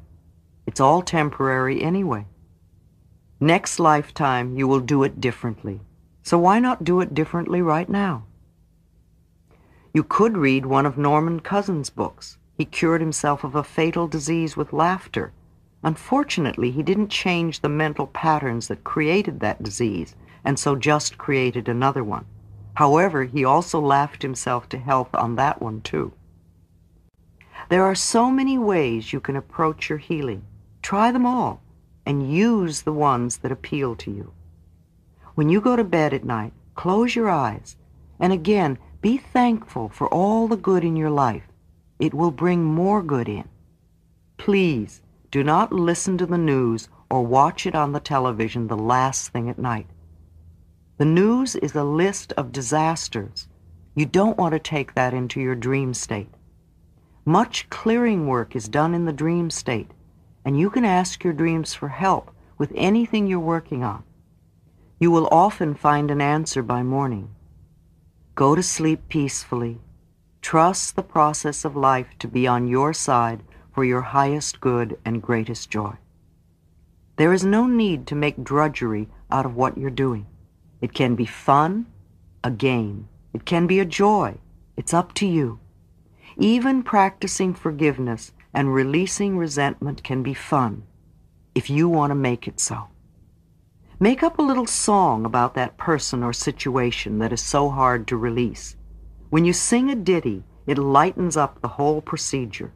[0.66, 2.26] It's all temporary anyway.
[3.40, 5.80] Next lifetime, you will do it differently.
[6.24, 8.26] So why not do it differently right now?
[9.94, 12.38] You could read one of Norman Cousins' books.
[12.54, 15.32] He cured himself of a fatal disease with laughter
[15.88, 21.70] Unfortunately, he didn't change the mental patterns that created that disease, and so just created
[21.70, 22.26] another one.
[22.74, 26.12] However, he also laughed himself to health on that one too.
[27.70, 30.44] There are so many ways you can approach your healing.
[30.82, 31.62] Try them all
[32.06, 34.34] and use the ones that appeal to you.
[35.36, 37.78] When you go to bed at night, close your eyes
[38.20, 41.48] and again be thankful for all the good in your life.
[41.98, 43.48] It will bring more good in.
[44.36, 49.30] Please do not listen to the news or watch it on the television the last
[49.30, 49.88] thing at night.
[50.98, 53.48] The news is a list of disasters.
[53.94, 56.30] You don't want to take that into your dream state.
[57.26, 59.92] Much clearing work is done in the dream state,
[60.46, 64.04] and you can ask your dreams for help with anything you're working on.
[65.00, 67.36] You will often find an answer by morning.
[68.34, 69.80] Go to sleep peacefully.
[70.42, 73.44] Trust the process of life to be on your side
[73.78, 75.94] for your highest good and greatest joy.
[77.18, 80.26] There is no need to make drudgery out of what you're doing.
[80.82, 81.86] It can be fun,
[82.44, 83.08] a game.
[83.36, 84.40] It can be a joy.
[84.76, 85.60] It's up to you.
[86.38, 90.82] Even practicing forgiveness and releasing resentment can be fun
[91.54, 92.88] if you want to make it so.
[94.00, 98.18] Make up a little song about that person or situation that is so hard to
[98.18, 98.76] release.
[99.30, 102.74] When you sing a ditty, it lightens up the whole procedure.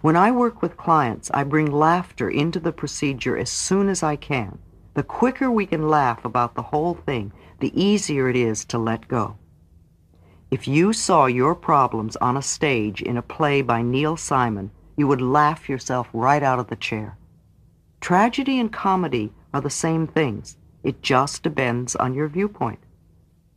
[0.00, 4.16] When I work with clients, I bring laughter into the procedure as soon as I
[4.16, 4.58] can.
[4.94, 9.08] The quicker we can laugh about the whole thing, the easier it is to let
[9.08, 9.36] go.
[10.50, 15.06] If you saw your problems on a stage in a play by Neil Simon, you
[15.06, 17.16] would laugh yourself right out of the chair.
[18.00, 20.56] Tragedy and comedy are the same things.
[20.82, 22.80] It just depends on your viewpoint.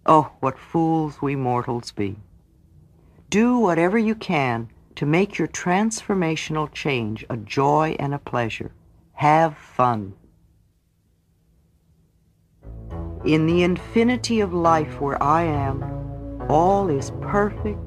[0.05, 2.17] Oh, what fools we mortals be.
[3.30, 8.72] Do whatever you can to make your transformational change a joy and a pleasure.
[9.14, 10.14] Have fun.
[13.25, 15.83] In the infinity of life where I am,
[16.49, 17.80] all is perfect,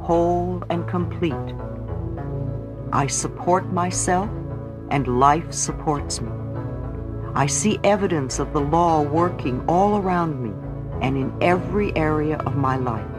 [0.00, 1.34] whole, and complete.
[2.92, 4.30] I support myself,
[4.90, 6.30] and life supports me.
[7.34, 10.52] I see evidence of the law working all around me
[11.02, 13.13] and in every area of my life.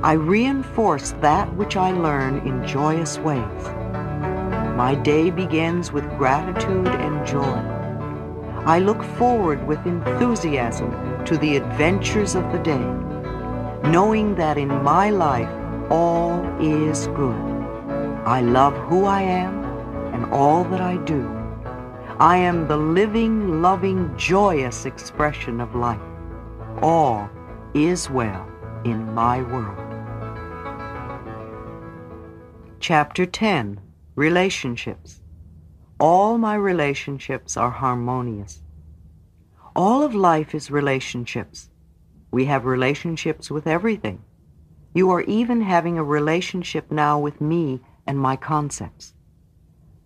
[0.00, 3.64] I reinforce that which I learn in joyous ways.
[4.76, 7.58] My day begins with gratitude and joy.
[8.64, 10.92] I look forward with enthusiasm
[11.24, 12.78] to the adventures of the day,
[13.90, 15.50] knowing that in my life
[15.90, 17.40] all is good.
[18.24, 19.64] I love who I am
[20.14, 21.26] and all that I do.
[22.20, 26.00] I am the living, loving, joyous expression of life.
[26.82, 27.28] All
[27.74, 28.46] is well
[28.84, 29.87] in my world.
[32.80, 33.80] Chapter 10
[34.14, 35.20] Relationships
[35.98, 38.62] All my relationships are harmonious.
[39.74, 41.70] All of life is relationships.
[42.30, 44.22] We have relationships with everything.
[44.94, 49.12] You are even having a relationship now with me and my concepts.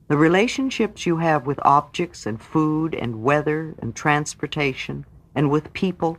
[0.09, 6.17] The relationships you have with objects and food and weather and transportation and with people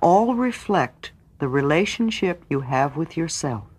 [0.00, 3.71] all reflect the relationship you have with yourself.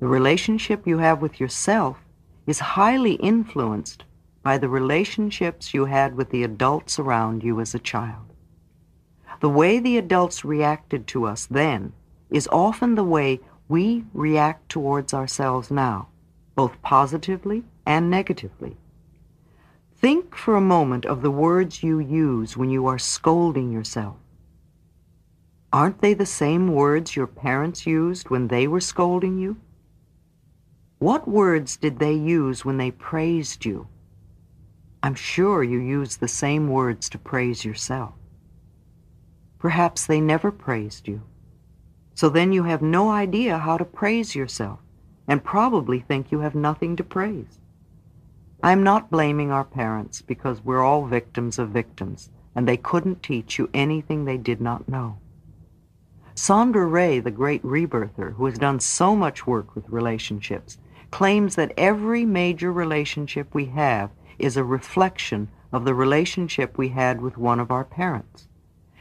[0.00, 1.98] The relationship you have with yourself
[2.46, 4.04] is highly influenced
[4.42, 8.24] by the relationships you had with the adults around you as a child.
[9.40, 11.92] The way the adults reacted to us then
[12.30, 16.08] is often the way we react towards ourselves now,
[16.54, 18.76] both positively and negatively.
[19.96, 24.16] Think for a moment of the words you use when you are scolding yourself.
[25.72, 29.56] Aren't they the same words your parents used when they were scolding you?
[30.98, 33.86] What words did they use when they praised you?
[35.00, 38.14] I'm sure you use the same words to praise yourself.
[39.60, 41.22] Perhaps they never praised you.
[42.14, 44.80] So then you have no idea how to praise yourself
[45.28, 47.60] and probably think you have nothing to praise.
[48.60, 53.56] I'm not blaming our parents because we're all victims of victims and they couldn't teach
[53.56, 55.18] you anything they did not know.
[56.34, 60.78] Sondra Ray, the great rebirther, who has done so much work with relationships,
[61.10, 67.20] claims that every major relationship we have is a reflection of the relationship we had
[67.20, 68.48] with one of our parents.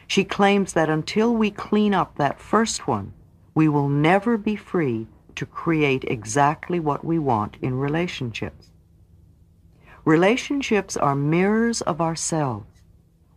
[0.08, 3.14] She claims that until we clean up that first one,
[3.54, 8.72] we will never be free to create exactly what we want in relationships.
[10.06, 12.82] Relationships are mirrors of ourselves.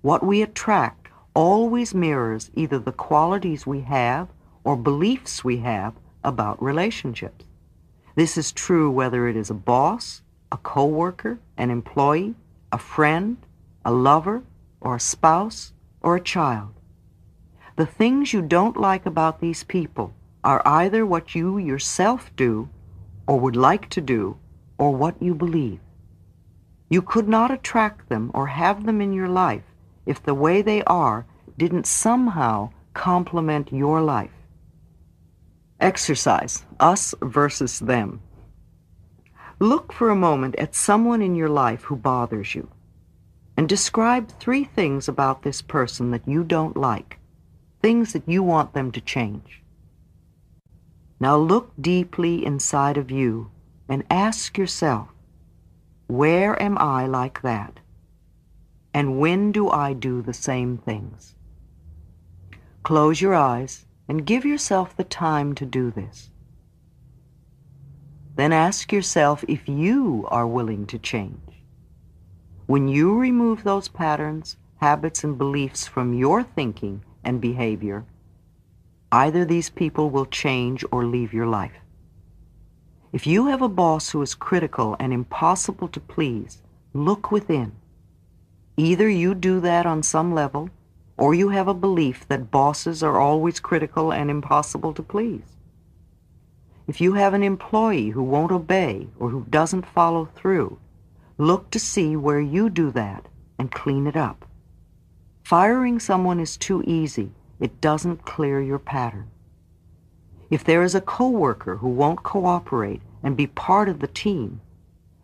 [0.03, 4.29] What we attract always mirrors either the qualities we have
[4.65, 7.45] or beliefs we have about relationships.
[8.21, 10.21] This is true whether it is a boss,
[10.53, 12.35] a coworker, an employee,
[12.71, 13.39] a friend,
[13.83, 14.43] a lover,
[14.79, 16.75] or a spouse, or a child.
[17.77, 20.13] The things you don't like about these people
[20.45, 22.69] are either what you yourself do,
[23.27, 24.37] or would like to do,
[24.77, 25.81] or what you believe.
[26.91, 29.65] You could not attract them or have them in your life
[30.05, 31.25] if the way they are
[31.57, 34.40] didn't somehow complement your life.
[35.81, 38.21] Exercise, us versus them.
[39.59, 42.71] Look for a moment at someone in your life who bothers you
[43.57, 47.19] and describe three things about this person that you don't like,
[47.81, 49.63] things that you want them to change.
[51.19, 53.51] Now look deeply inside of you
[53.89, 55.09] and ask yourself,
[56.07, 57.81] where am I like that?
[58.93, 61.35] And when do I do the same things?
[62.83, 66.31] Close your eyes and give yourself the time to do this.
[68.35, 71.63] Then ask yourself if you are willing to change.
[72.67, 78.05] When you remove those patterns, habits, and beliefs from your thinking and behavior,
[79.13, 81.79] either these people will change or leave your life.
[83.13, 87.71] If you have a boss who is critical and impossible to please, look within.
[88.77, 90.69] Either you do that on some level,
[91.21, 95.59] or you have a belief that bosses are always critical and impossible to please.
[96.89, 100.79] If you have an employee who won't obey or who doesn't follow through,
[101.37, 103.27] look to see where you do that
[103.59, 104.47] and clean it up.
[105.45, 107.33] Firing someone is too easy.
[107.61, 109.31] It doesn't clear your pattern.
[110.49, 114.63] If there is a coworker who won't cooperate and be part of the team,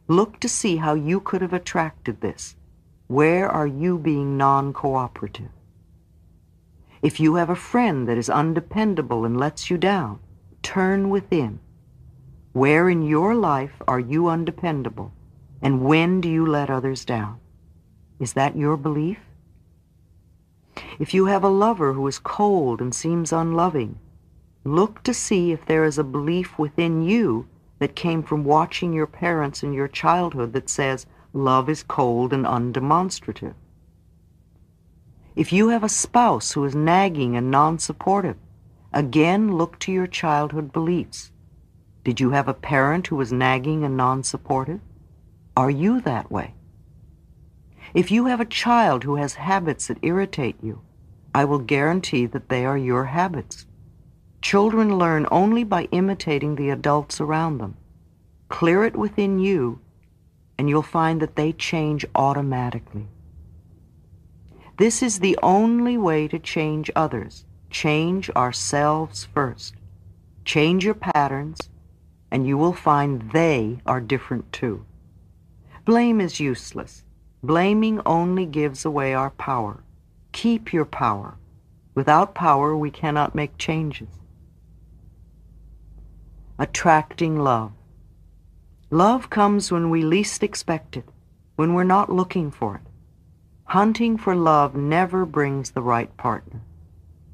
[0.09, 2.55] look to see how you could have attracted this.
[3.07, 5.56] Where are you being non-cooperative?
[7.07, 10.19] If you have a friend that is undependable and lets you down,
[10.65, 11.61] turn within.
[12.53, 15.13] Where in your life are you undependable?
[15.63, 17.39] And when do you let others down?
[18.19, 19.21] Is that your belief?
[20.99, 24.01] If you have a lover who is cold and seems unloving,
[24.65, 27.47] look to see if there is a belief within you
[27.79, 32.45] that came from watching your parents in your childhood that says love is cold and
[32.45, 33.55] undemonstrative.
[35.37, 38.37] If you have a spouse who is nagging and non-supportive,
[38.97, 41.31] Again, look to your childhood beliefs.
[42.03, 44.81] Did you have a parent who was nagging and non-supportive?
[45.55, 46.55] Are you that way?
[47.93, 50.81] If you have a child who has habits that irritate you,
[51.35, 53.67] I will guarantee that they are your habits.
[54.41, 57.77] Children learn only by imitating the adults around them.
[58.49, 59.81] Clear it within you,
[60.57, 63.09] and you'll find that they change automatically.
[64.79, 67.47] This is the only way to change others.
[67.71, 69.75] Change ourselves first.
[70.45, 71.71] Change your patterns,
[72.31, 74.85] and you will find they are different too.
[75.87, 77.05] Blame is useless.
[77.43, 79.83] Blaming only gives away our power.
[80.33, 81.39] Keep your power.
[81.95, 84.09] Without power, we cannot make changes.
[86.59, 87.73] Attracting love.
[88.91, 91.09] Love comes when we least expect it,
[91.57, 92.83] when we're not looking for it.
[93.71, 96.63] Hunting for love never brings the right partner.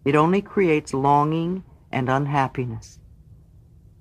[0.02, 1.62] It only creates longing
[1.92, 2.98] and unhappiness.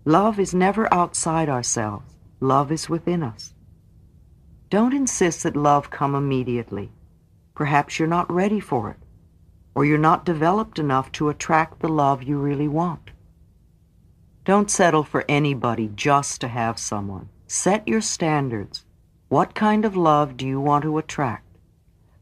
[0.06, 2.16] Love is never outside ourselves.
[2.40, 3.54] Love is within us.
[4.70, 6.90] Don't insist that love come immediately.
[7.54, 8.98] Perhaps you're not ready for it,
[9.76, 13.12] or you're not developed enough to attract the love you really want.
[14.46, 17.28] Don't settle for anybody just to have someone.
[17.46, 18.86] Set your standards.
[19.28, 21.51] What kind of love do you want to attract?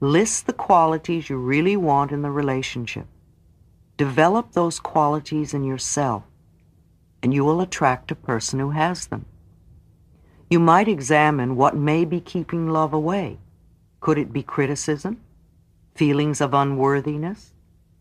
[0.01, 3.05] List the qualities you really want in the relationship.
[3.97, 6.23] Develop those qualities in yourself,
[7.21, 9.25] and you will attract a person who has them.
[10.49, 13.39] You might examine what may be keeping love away.
[13.99, 15.19] Could it be criticism,
[15.95, 17.53] feelings of unworthiness,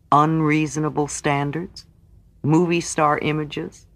[0.09, 1.85] unreasonable standards,
[2.41, 3.87] movie star images,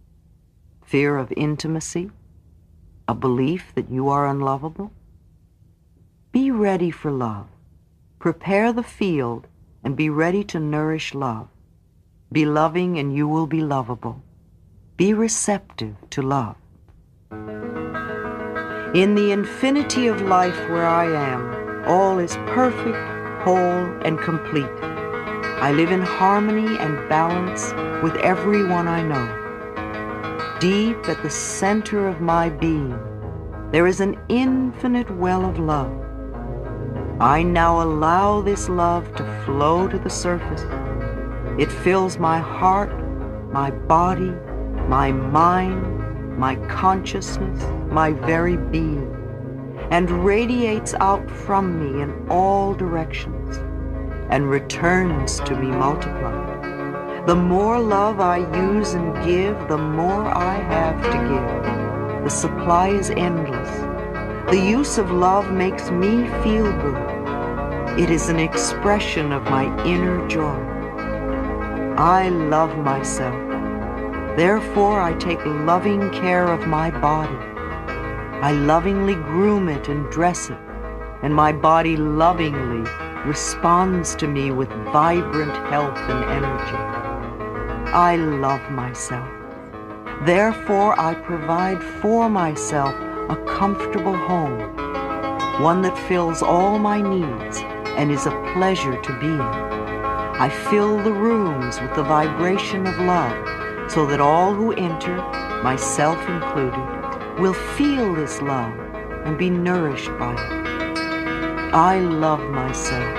[0.84, 2.12] fear of intimacy,
[3.08, 4.92] a belief that you are unlovable?
[6.34, 7.48] Be ready for love.
[8.24, 9.48] Prepare the field
[9.84, 11.50] and be ready to nourish love.
[12.32, 14.24] Be loving and you will be lovable.
[14.96, 16.56] Be receptive to love.
[18.96, 22.96] In the infinity of life where I am, all is perfect,
[23.44, 24.72] whole, and complete.
[25.60, 29.28] I live in harmony and balance with everyone I know
[30.62, 32.98] deep at the center of my being,
[33.72, 36.13] there is an infinite well of love.
[37.20, 40.64] I now allow this love to flow to the surface.
[41.60, 42.92] It fills my heart,
[43.52, 44.34] my body,
[44.88, 49.16] my mind, my consciousness, my very being,
[49.92, 53.58] and radiates out from me in all directions
[54.30, 57.28] and returns to me multiplied.
[57.28, 62.24] The more love I use and give, the more I have to give.
[62.24, 63.83] The supply is endless.
[64.50, 68.00] The use of love makes me feel good.
[68.00, 70.60] It is an expression of my inner joy.
[71.98, 73.34] I love myself.
[74.36, 77.38] Therefore, I take loving care of my body.
[78.42, 80.58] I lovingly groom it and dress it,
[81.24, 82.90] and my body lovingly
[83.26, 86.78] responds to me with vibrant health and energy.
[87.92, 89.30] I love myself.
[90.26, 92.94] Therefore, I provide for myself
[93.30, 94.60] a comfortable home,
[95.62, 97.58] one that fills all my needs
[97.98, 99.42] and is a pleasure to be in.
[99.42, 105.16] I fill the rooms with the vibration of love so that all who enter,
[105.64, 108.74] myself included, will feel this love
[109.26, 110.98] and be nourished by it.
[111.74, 113.16] I love myself.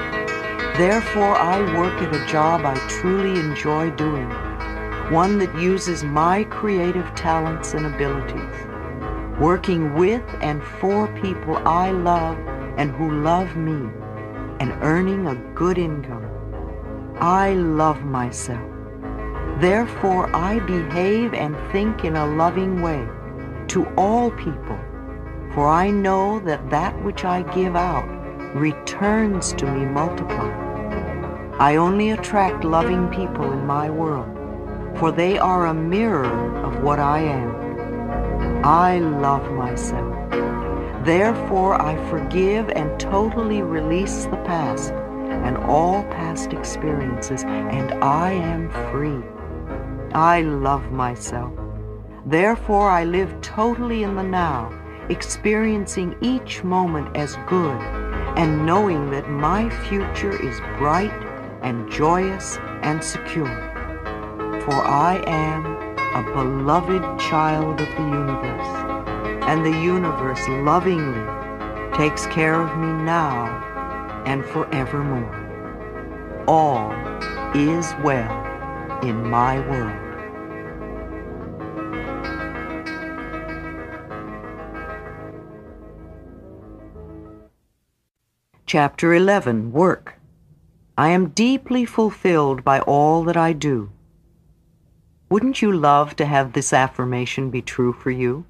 [0.76, 4.28] Therefore, I work at a job I truly enjoy doing
[5.10, 8.63] one that uses my creative talents and abilities,
[9.40, 12.38] working with and for people I love
[12.76, 13.88] and who love me,
[14.60, 16.28] and earning a good income.
[17.20, 18.68] I love myself.
[19.60, 23.06] Therefore, I behave and think in a loving way
[23.68, 24.78] to all people,
[25.54, 28.08] for I know that that which I give out
[28.56, 31.54] returns to me multiplied.
[31.60, 34.34] I only attract loving people in my world
[34.96, 37.63] for they are a mirror of what I am.
[38.64, 40.30] I love myself.
[41.04, 48.70] Therefore, I forgive and totally release the past and all past experiences, and I am
[48.90, 49.22] free.
[50.14, 51.52] I love myself.
[52.24, 54.72] Therefore, I live totally in the now,
[55.10, 57.78] experiencing each moment as good
[58.38, 61.12] and knowing that my future is bright
[61.60, 63.74] and joyous and secure
[64.64, 65.73] for I am
[66.14, 68.68] a beloved child of the universe,
[69.48, 71.26] and the universe lovingly
[71.96, 73.46] takes care of me now
[74.24, 76.44] and forevermore.
[76.46, 76.92] All
[77.52, 80.00] is well in my world.
[88.66, 90.14] Chapter 11 Work
[90.96, 93.90] I am deeply fulfilled by all that I do.
[95.30, 98.44] Wouldn't you love to have this affirmation be true for you?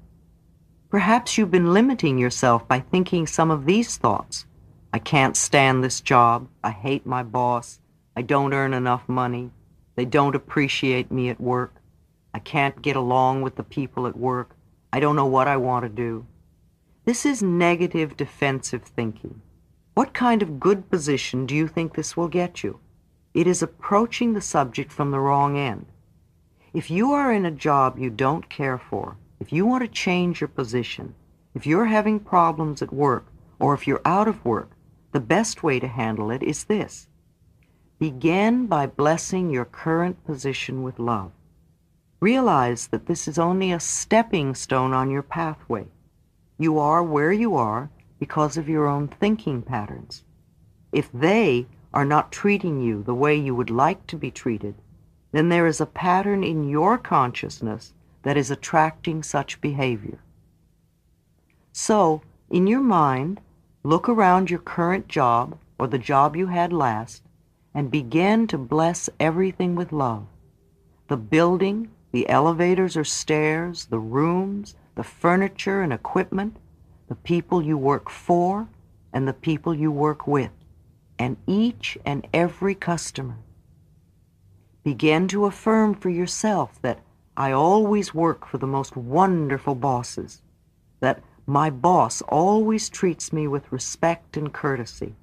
[0.89, 4.45] Perhaps you've been limiting yourself by thinking some of these thoughts.
[4.91, 6.47] I can't stand this job.
[6.63, 7.79] I hate my boss.
[8.15, 9.51] I don't earn enough money.
[9.95, 11.75] They don't appreciate me at work.
[12.33, 14.55] I can't get along with the people at work.
[14.91, 16.25] I don't know what I want to do.
[17.05, 19.41] This is negative defensive thinking.
[19.93, 22.79] What kind of good position do you think this will get you?
[23.33, 25.85] It is approaching the subject from the wrong end.
[26.75, 30.41] If you are in a job you don't care for, if you want to change
[30.41, 31.15] your position,
[31.53, 33.27] if you're having problems at work,
[33.59, 34.71] or if you're out of work,
[35.13, 37.07] the best way to handle it is this.
[37.97, 41.31] Begin by blessing your current position with love.
[42.19, 45.87] Realize that this is only a stepping stone on your pathway.
[46.57, 47.89] You are where you are
[48.19, 50.25] because of your own thinking patterns.
[50.91, 54.75] If they are not treating you the way you would like to be treated,
[55.35, 60.19] then there is a pattern in your consciousness that is attracting such behavior.
[61.73, 63.41] So, in your mind,
[63.83, 67.21] look around your current job or the job you had last
[67.73, 70.25] and begin to bless everything with love.
[71.09, 76.55] The building, the elevators or stairs, the rooms, the furniture and equipment,
[77.09, 78.69] the people you work for
[79.11, 80.51] and the people you work with,
[81.19, 83.35] and each and every customer.
[84.85, 86.99] Begin to affirm for yourself that
[87.35, 90.43] I always work for the most wonderful bosses,
[90.99, 95.15] that my boss always treats me with respect and courtesy.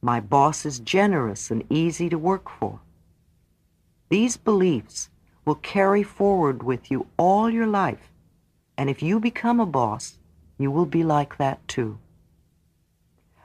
[0.00, 2.80] My boss is generous and easy to work for.
[4.08, 5.10] These beliefs
[5.44, 8.10] will carry forward with you all your life,
[8.76, 10.18] and if you become a boss,
[10.58, 12.00] you will be like that too.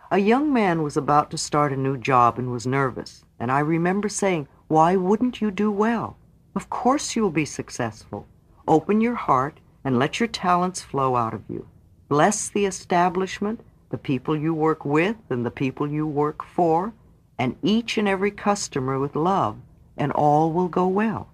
[0.10, 3.60] A young man was about to start a new job and was nervous, and I
[3.60, 6.18] remember saying, Why wouldn't you do well?
[6.54, 8.28] Of course you'll be successful.
[8.68, 11.68] Open your heart and let your talents flow out of you.
[12.10, 16.94] Bless the establishment, the people you work with and the people you work for,
[17.40, 19.58] and each and every customer with love,
[19.96, 21.30] and all will go well.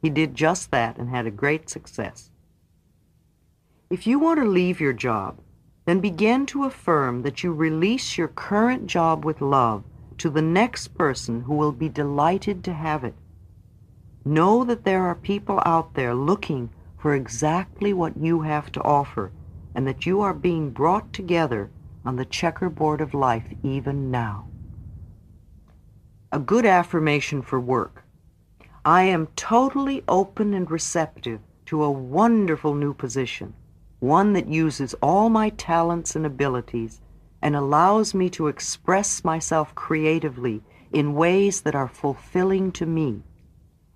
[0.00, 2.30] He did just that and had a great success.
[3.90, 5.38] If you want to leave your job,
[5.86, 9.82] then begin to affirm that you release your current job with love
[10.22, 13.14] to the next person who will be delighted to have it.
[14.24, 19.32] Know that there are people out there looking for exactly what you have to offer
[19.74, 21.70] and that you are being brought together
[22.04, 24.46] on the checkerboard of life even now.
[26.30, 28.04] A good affirmation for work.
[28.84, 33.54] I am totally open and receptive to a wonderful new position
[33.98, 37.00] one that uses all my talents and abilities
[37.42, 40.62] and allows me to express myself creatively
[40.92, 43.22] in ways that are fulfilling to me.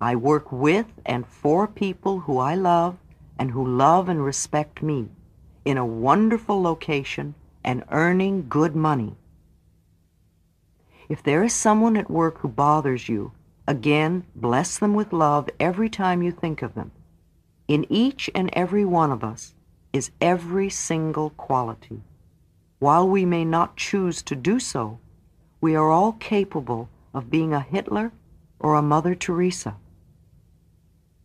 [0.01, 2.97] I work with and for people who I love
[3.39, 5.09] and who love and respect me
[5.65, 9.15] in a wonderful location and earning good money.
[11.09, 13.31] If there is someone at work who bothers you,
[13.67, 16.91] again, bless them with love every time you think of them.
[17.67, 19.53] In each and every one of us,
[19.93, 22.01] is every single quality.
[22.79, 24.99] While we may not choose to do so,
[25.59, 28.11] we are all capable of being a Hitler
[28.59, 29.77] or a Mother Teresa.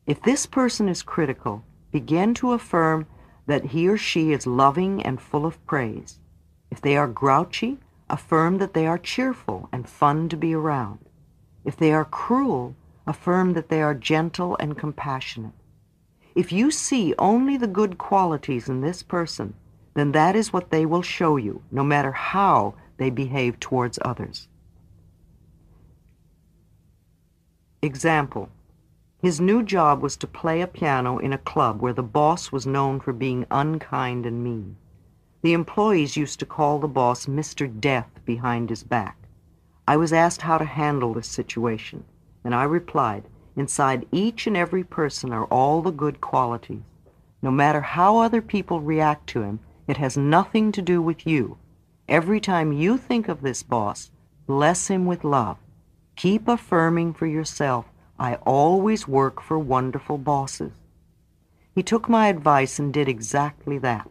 [0.06, 3.06] If this person is critical, begin to affirm
[3.46, 6.18] that he or she is loving and full of praise.
[6.70, 11.00] If they are grouchy, affirm that they are cheerful and fun to be around.
[11.64, 12.74] If they are cruel,
[13.06, 15.52] affirm that they are gentle and compassionate.
[16.34, 19.54] If you see only the good qualities in this person,
[19.94, 24.48] then that is what they will show you, no matter how they behave towards others.
[27.82, 28.48] Example.
[29.20, 32.66] His new job was to play a piano in a club where the boss was
[32.66, 34.76] known for being unkind and mean.
[35.42, 37.68] The employees used to call the boss Mr.
[37.80, 39.16] Death behind his back.
[39.86, 42.04] I was asked how to handle this situation,
[42.44, 43.24] and I replied,
[43.56, 46.82] Inside each and every person are all the good qualities.
[47.42, 51.58] No matter how other people react to him, it has nothing to do with you.
[52.08, 54.10] Every time you think of this boss,
[54.46, 55.58] bless him with love.
[56.16, 57.86] Keep affirming for yourself,
[58.18, 60.72] I always work for wonderful bosses.
[61.74, 64.08] He took my advice and did exactly that.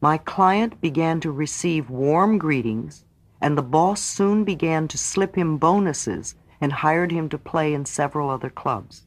[0.00, 3.04] My client began to receive warm greetings,
[3.40, 7.84] and the boss soon began to slip him bonuses and hired him to play in
[7.84, 9.06] several other clubs.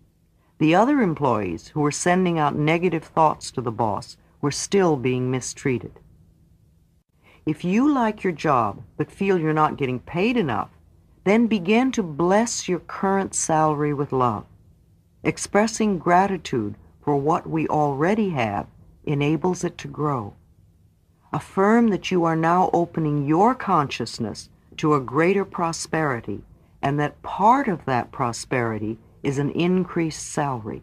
[0.58, 5.30] The other employees who were sending out negative thoughts to the boss were still being
[5.30, 6.00] mistreated.
[7.46, 10.70] If you like your job but feel you're not getting paid enough,
[11.24, 14.46] then begin to bless your current salary with love.
[15.24, 18.68] Expressing gratitude for what we already have
[19.04, 20.34] enables it to grow.
[21.34, 26.42] Affirm that you are now opening your consciousness to a greater prosperity
[26.82, 30.82] and that part of that prosperity is an increased salary.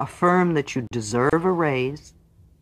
[0.00, 2.14] Affirm that you deserve a raise,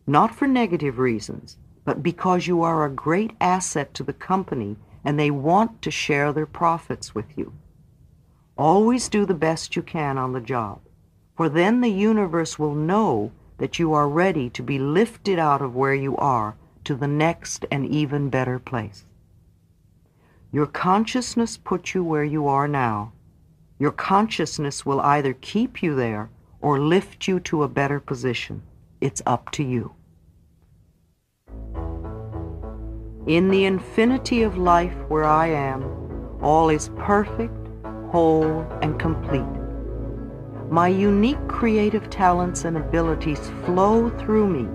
[0.07, 5.19] not for negative reasons, but because you are a great asset to the company and
[5.19, 7.53] they want to share their profits with you.
[8.57, 10.79] Always do the best you can on the job,
[11.35, 15.75] for then the universe will know that you are ready to be lifted out of
[15.75, 19.05] where you are to the next and even better place.
[20.51, 23.11] Your consciousness puts you where you are now.
[23.77, 26.29] Your consciousness will either keep you there
[26.61, 28.61] or lift you to a better position.
[29.01, 29.93] It's up to you.
[33.27, 35.83] In the infinity of life where I am,
[36.41, 37.67] all is perfect,
[38.11, 39.43] whole, and complete.
[40.69, 44.67] My unique creative talents and abilities flow through me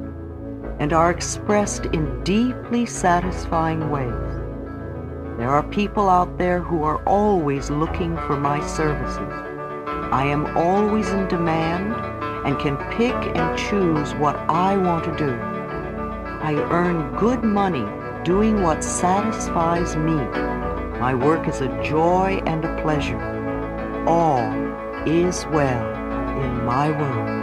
[0.81, 4.41] and are expressed in deeply satisfying ways.
[5.39, 9.33] There are people out there who are always looking for my services.
[10.13, 11.95] I am always in demand
[12.44, 15.33] and can pick and choose what I want to do.
[16.43, 17.86] I earn good money
[18.25, 20.17] doing what satisfies me.
[20.99, 23.20] My work is a joy and a pleasure.
[24.07, 24.41] All
[25.07, 25.86] is well
[26.41, 27.41] in my world.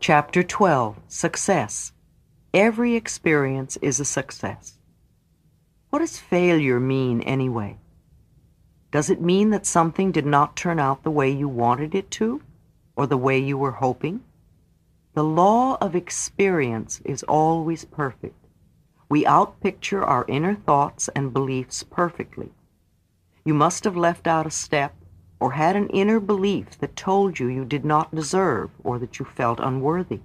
[0.00, 1.92] Chapter 12 Success
[2.54, 4.78] Every experience is a success.
[5.90, 7.78] What does failure mean anyway?
[8.90, 12.40] Does it mean that something did not turn out the way you wanted it to,
[12.96, 14.22] or the way you were hoping?
[15.14, 18.46] The law of experience is always perfect.
[19.08, 22.50] We outpicture our inner thoughts and beliefs perfectly.
[23.44, 24.94] You must have left out a step
[25.40, 29.24] or had an inner belief that told you you did not deserve or that you
[29.24, 30.20] felt unworthy.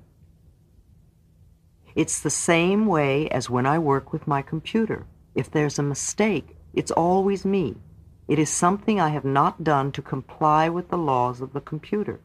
[1.95, 5.05] It's the same way as when I work with my computer.
[5.35, 7.75] If there's a mistake, it's always me.
[8.33, 12.19] It is something I have not done to comply with the laws of the computer.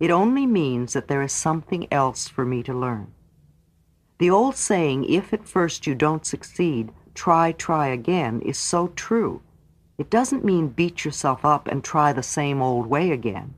[0.00, 3.12] It only means that there is something else for me to learn.
[4.16, 9.42] The old saying, if at first you don't succeed, try, try again, is so true.
[9.98, 13.52] It doesn't mean beat yourself up and try the same old way again.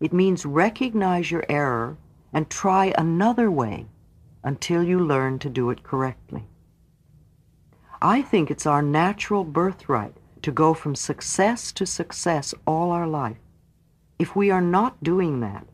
[0.00, 1.96] It means recognize your error
[2.34, 3.86] and try another way
[4.42, 6.44] until you learn to do it correctly.
[8.02, 13.38] I think it's our natural birthright to go from success to success all our life.
[14.18, 15.66] If we are not doing that,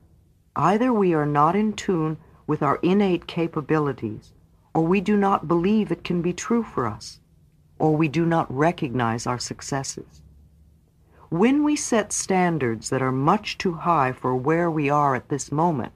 [0.55, 4.32] either we are not in tune with our innate capabilities,
[4.73, 7.18] or we do not believe it can be true for us,
[7.81, 10.23] or we do not recognize our successes.
[11.31, 15.50] When we set standards that are much too high for where we are at this
[15.50, 15.94] moment,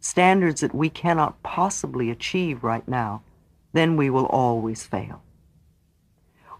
[0.00, 3.22] standards that we cannot possibly achieve right now,
[3.74, 5.23] then we will always fail.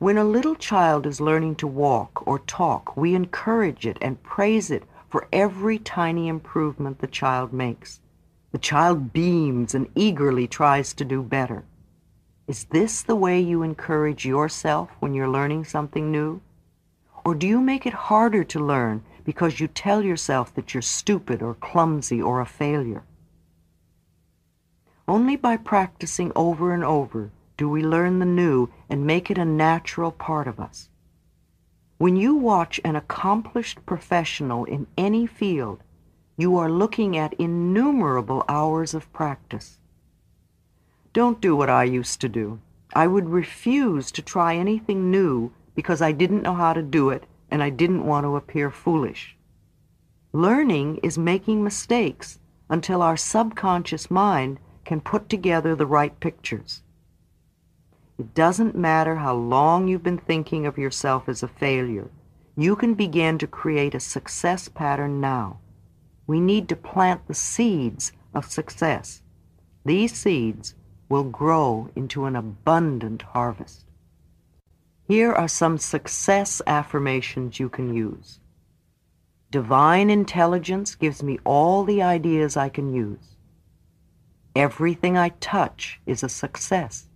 [0.04, 4.70] When a little child is learning to walk or talk, we encourage it and praise
[4.70, 8.00] it for every tiny improvement the child makes.
[8.52, 11.64] The child beams and eagerly tries to do better.
[12.46, 16.42] Is this the way you encourage yourself when you're learning something new?
[17.24, 21.40] Or do you make it harder to learn because you tell yourself that you're stupid
[21.40, 23.04] or clumsy or a failure?
[25.08, 29.44] Only by practicing over and over do we learn the new and make it a
[29.44, 30.88] natural part of us.
[31.98, 35.82] When you watch an accomplished professional in any field,
[36.36, 39.78] you are looking at innumerable hours of practice.
[41.12, 42.60] Don't do what I used to do.
[42.94, 47.24] I would refuse to try anything new because I didn't know how to do it
[47.50, 49.36] and I didn't want to appear foolish.
[50.32, 56.82] Learning is making mistakes until our subconscious mind can put together the right pictures.
[58.18, 62.10] It doesn't matter how long you've been thinking of yourself as a failure.
[62.56, 65.58] You can begin to create a success pattern now.
[66.26, 69.22] We need to plant the seeds of success.
[69.84, 70.76] These seeds
[71.08, 73.84] will grow into an abundant harvest.
[75.08, 78.38] Here are some success affirmations you can use.
[79.50, 83.36] Divine intelligence gives me all the ideas I can use.
[84.56, 87.08] Everything I touch is a success.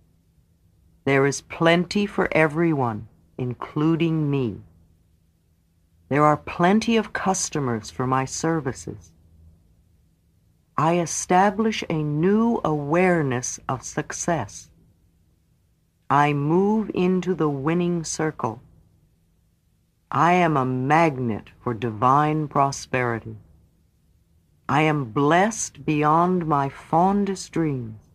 [1.05, 4.61] There is plenty for everyone, including me.
[6.09, 9.11] There are plenty of customers for my services.
[10.77, 14.69] I establish a new awareness of success.
[16.09, 18.61] I move into the winning circle.
[20.11, 23.37] I am a magnet for divine prosperity.
[24.67, 28.08] I am blessed beyond my fondest dreams.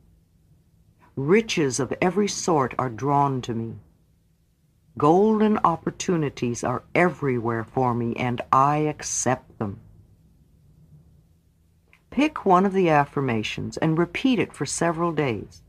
[1.17, 3.77] Riches of every sort are drawn to me.
[4.99, 9.79] Golden opportunities are everywhere for me, and I accept them.
[12.11, 15.63] Pick one of the affirmations and repeat it for several days.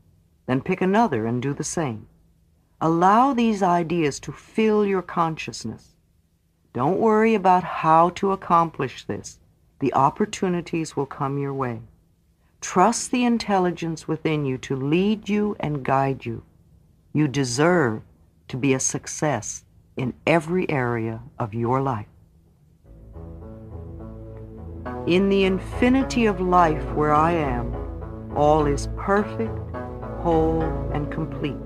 [0.46, 2.06] Then pick another and do the same.
[2.80, 5.94] Allow these ideas to fill your consciousness.
[6.72, 9.38] Don't worry about how to accomplish this.
[9.78, 11.82] The opportunities will come your way.
[12.60, 16.42] Trust the intelligence within you to lead you and guide you.
[17.12, 18.02] You deserve
[18.48, 19.64] to be a success
[19.96, 22.06] in every area of your life.
[25.06, 27.74] In the infinity of life where I am,
[28.36, 29.58] all is perfect,
[30.20, 30.62] whole,
[30.92, 31.56] and complete.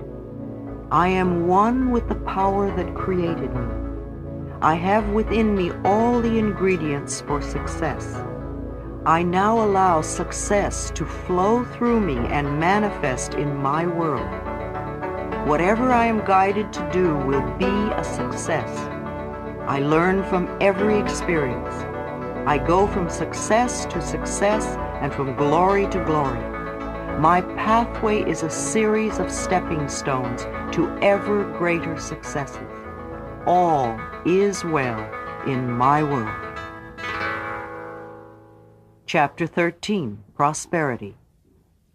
[0.91, 3.67] I am one with the power that created me.
[4.61, 8.15] I have within me all the ingredients for success.
[9.05, 14.29] I now allow success to flow through me and manifest in my world.
[15.47, 18.69] Whatever I am guided to do will be a success.
[19.67, 21.73] I learn from every experience.
[22.45, 26.39] I go from success to success and from glory to glory.
[27.17, 30.43] My pathway is a series of stepping stones
[30.75, 32.69] to ever greater successes.
[33.47, 35.01] All is well
[35.47, 36.50] in my world.
[39.13, 41.17] Chapter 13 Prosperity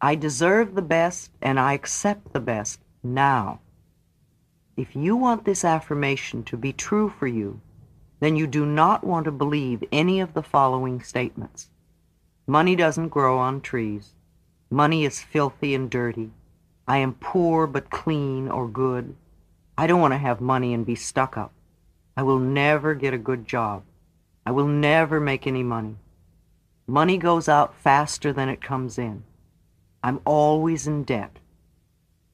[0.02, 3.60] I deserve the best and I accept the best now.
[4.76, 7.62] If you want this affirmation to be true for you,
[8.20, 11.70] then you do not want to believe any of the following statements.
[12.46, 14.12] Money doesn't grow on trees.
[14.68, 16.32] Money is filthy and dirty.
[16.86, 19.16] I am poor but clean or good.
[19.78, 21.54] I don't want to have money and be stuck up.
[22.14, 23.84] I will never get a good job.
[24.44, 25.96] I will never make any money.
[26.86, 29.24] Money goes out faster than it comes in.
[30.04, 31.38] I'm always in debt.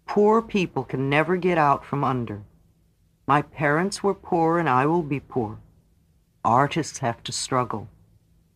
[0.06, 2.42] Poor people can never get out from under.
[3.26, 5.58] My parents were poor and I will be poor.
[6.44, 7.88] Artists have to struggle.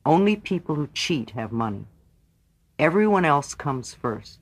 [0.04, 1.86] Only people who cheat have money.
[2.78, 4.38] Everyone else comes first.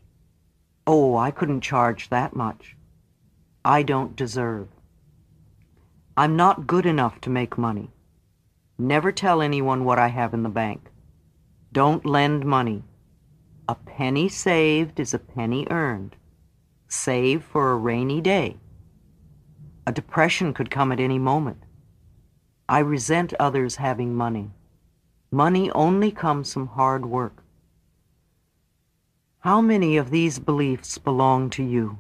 [0.89, 2.77] Oh, I couldn't charge that much.
[3.65, 4.67] I don't deserve.
[6.17, 7.91] I'm not good enough to make money.
[8.77, 10.91] Never tell anyone what I have in the bank.
[11.75, 12.85] Don't lend money.
[13.69, 16.15] A penny saved is a penny earned.
[16.87, 18.59] Save for a rainy day.
[19.85, 21.65] A depression could come at any moment.
[22.69, 24.53] I resent others having money.
[25.33, 27.43] Money only comes from hard work.
[29.41, 31.99] How many of these beliefs belong to you?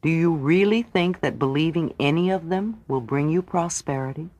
[0.00, 4.30] Do you really think that believing any of them will bring you prosperity?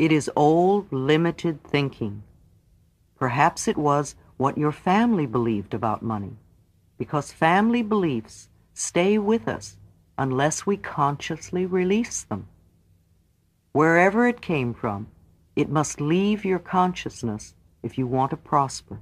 [0.00, 2.24] It is old, limited thinking.
[3.22, 6.38] Perhaps it was what your family believed about money
[6.98, 9.76] because family beliefs stay with us
[10.18, 12.48] unless we consciously release them.
[13.70, 15.06] Wherever it came from,
[15.54, 18.98] it must leave your consciousness if you want to prosper.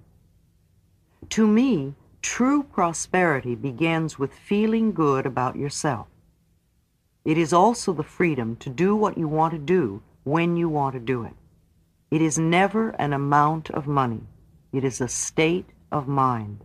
[1.31, 6.09] To me, true prosperity begins with feeling good about yourself.
[7.25, 10.93] It is also the freedom to do what you want to do when you want
[10.93, 11.33] to do it.
[12.11, 14.23] It is never an amount of money.
[14.73, 16.65] It is a state of mind.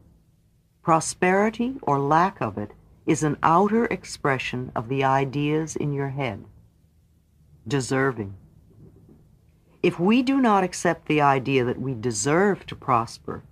[0.82, 2.72] Prosperity or lack of it
[3.06, 6.46] is an outer expression of the ideas in your head.
[7.68, 8.36] Deserving.
[9.84, 13.44] If we do not accept the idea that we deserve to prosper,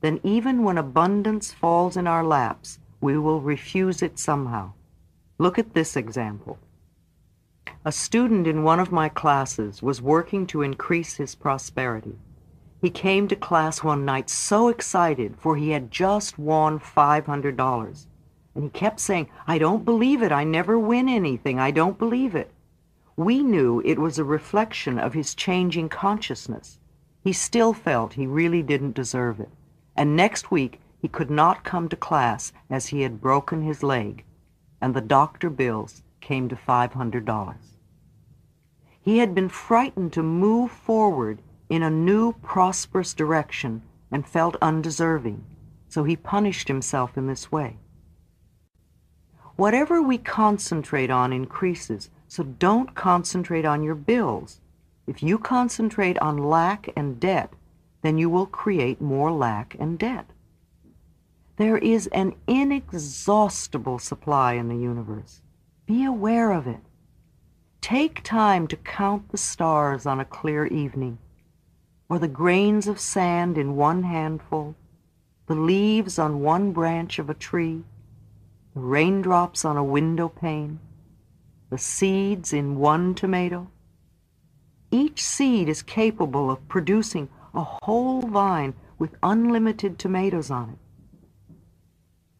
[0.00, 4.72] then even when abundance falls in our laps, we will refuse it somehow.
[5.36, 6.58] Look at this example.
[7.86, 12.18] A student in one of my classes was working to increase his prosperity.
[12.80, 18.06] He came to class one night so excited, for he had just won $500.
[18.54, 20.32] And he kept saying, I don't believe it.
[20.32, 21.58] I never win anything.
[21.58, 22.50] I don't believe it.
[23.16, 26.78] We knew it was a reflection of his changing consciousness.
[27.22, 29.50] He still felt he really didn't deserve it.
[29.96, 34.24] And next week, he could not come to class as he had broken his leg,
[34.80, 37.54] and the doctor bills came to $500.
[39.00, 45.44] He had been frightened to move forward in a new prosperous direction and felt undeserving,
[45.88, 47.76] so he punished himself in this way.
[49.56, 54.60] Whatever we concentrate on increases, so don't concentrate on your bills.
[55.06, 57.52] If you concentrate on lack and debt,
[58.02, 60.30] then you will create more lack and debt.
[61.56, 65.40] There is an inexhaustible supply in the universe.
[65.86, 66.80] Be aware of it.
[67.82, 71.18] Take time to count the stars on a clear evening,
[72.08, 74.76] or the grains of sand in one handful,
[75.46, 77.84] the leaves on one branch of a tree,
[78.72, 80.80] the raindrops on a window pane,
[81.68, 83.70] the seeds in one tomato.
[84.90, 90.78] Each seed is capable of producing a whole vine with unlimited tomatoes on it.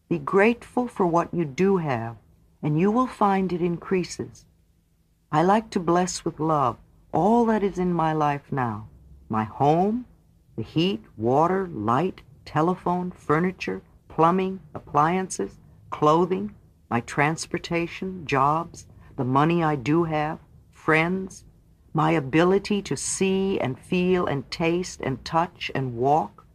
[0.09, 2.15] Be grateful for what you do have,
[2.65, 4.43] and you will find it increases.
[5.31, 6.77] I like to bless with love
[7.13, 8.89] all that is in my life now
[9.29, 10.05] my home,
[10.55, 15.59] the heat, water, light, telephone, furniture, plumbing, appliances,
[15.91, 16.55] clothing,
[16.89, 20.39] my transportation, jobs, the money I do have,
[20.71, 21.43] friends,
[21.93, 26.47] my ability to see and feel and taste and touch and walk,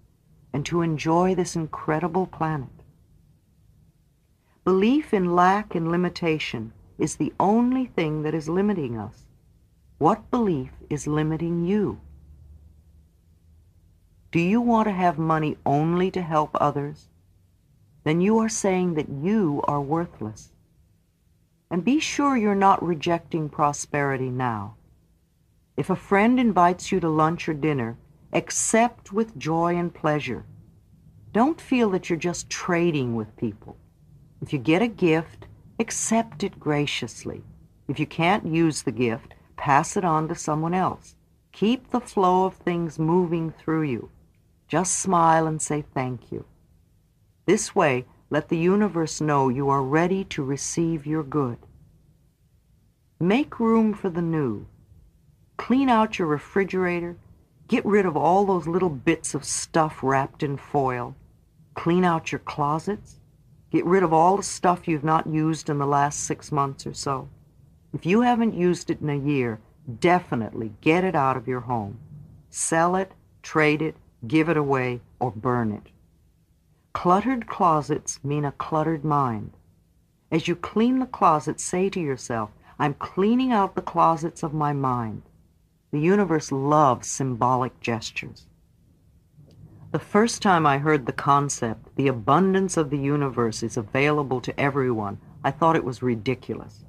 [0.53, 2.80] and to enjoy this incredible planet.
[4.63, 9.25] Belief in lack and limitation is the only thing that is limiting us.
[9.97, 11.99] What belief is limiting you?
[14.31, 17.09] Do you want to have money only to help others?
[18.05, 20.53] Then you are saying that you are worthless.
[21.71, 24.77] And be sure you're not rejecting prosperity now.
[25.75, 27.97] If a friend invites you to lunch or dinner,
[28.35, 30.45] accept with joy and pleasure.
[31.33, 33.79] Don't feel that you're just trading with people.
[34.43, 35.47] If you get a gift,
[35.79, 37.43] accept it graciously.
[37.89, 41.15] If you can't use the gift, pass it on to someone else.
[41.53, 44.11] Keep the flow of things moving through you.
[44.69, 46.45] Just smile and say thank you.
[47.45, 51.59] This way, let the universe know you are ready to receive your good.
[53.19, 54.67] Make room for the new.
[55.59, 57.17] Clean out your refrigerator.
[57.69, 61.15] Get rid of all those little bits of stuff wrapped in foil.
[61.75, 63.20] Clean out your closets.
[63.71, 66.95] Get rid of all the stuff you've not used in the last six months or
[66.95, 67.29] so.
[67.93, 69.61] If you haven't used it in a year,
[70.01, 71.99] definitely get it out of your home.
[72.51, 75.91] Sell it, trade it, give it away, or burn it.
[76.93, 79.53] Cluttered closets mean a cluttered mind.
[80.33, 84.73] As you clean the closet, say to yourself, I'm cleaning out the closets of my
[84.73, 85.23] mind.
[85.93, 88.47] The universe loves symbolic gestures.
[89.93, 94.61] The first time I heard the concept, the abundance of the universe is available to
[94.61, 96.85] everyone, I thought it was ridiculous.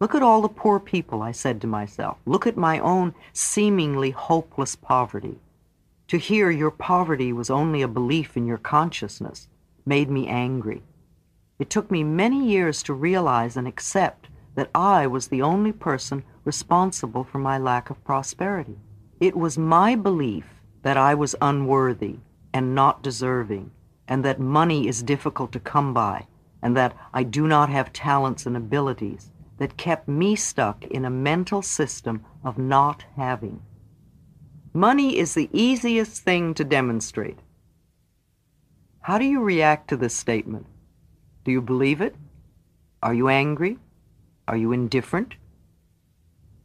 [0.00, 2.16] Look at all the poor people, I said to myself.
[2.24, 5.38] Look at my own seemingly hopeless poverty.
[6.08, 9.48] To hear your poverty was only a belief in your consciousness
[9.84, 10.82] made me angry.
[11.58, 16.24] It took me many years to realize and accept that I was the only person
[16.46, 18.78] responsible for my lack of prosperity.
[19.20, 20.46] It was my belief
[20.80, 22.16] that I was unworthy,
[22.56, 23.70] and not deserving,
[24.08, 26.26] and that money is difficult to come by,
[26.62, 31.10] and that I do not have talents and abilities that kept me stuck in a
[31.10, 33.60] mental system of not having.
[34.72, 37.40] Money is the easiest thing to demonstrate.
[39.00, 40.64] How do you react to this statement?
[41.44, 42.16] Do you believe it?
[43.02, 43.76] Are you angry?
[44.48, 45.34] Are you indifferent?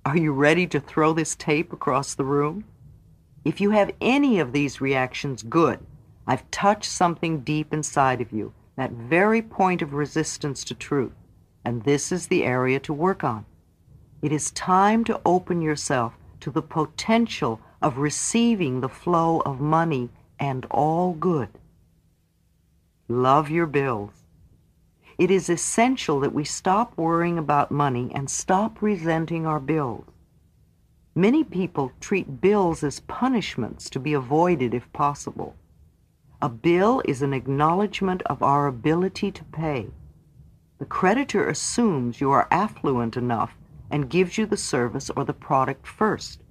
[0.05, 2.63] Are you ready to throw this tape across the room?
[3.43, 5.79] If you have any of these reactions, good.
[6.27, 11.13] I've touched something deep inside of you, that very point of resistance to truth,
[11.65, 13.45] and this is the area to work on.
[14.21, 20.09] It is time to open yourself to the potential of receiving the flow of money
[20.39, 21.49] and all good.
[23.07, 24.11] Love your bills.
[25.17, 30.05] It is essential that we stop worrying about money and stop resenting our bills.
[31.15, 35.55] Many people treat bills as punishments to be avoided if possible.
[36.41, 39.89] A bill is an acknowledgement of our ability to pay.
[40.79, 43.57] The creditor assumes you are affluent enough
[43.91, 46.41] and gives you the service or the product first.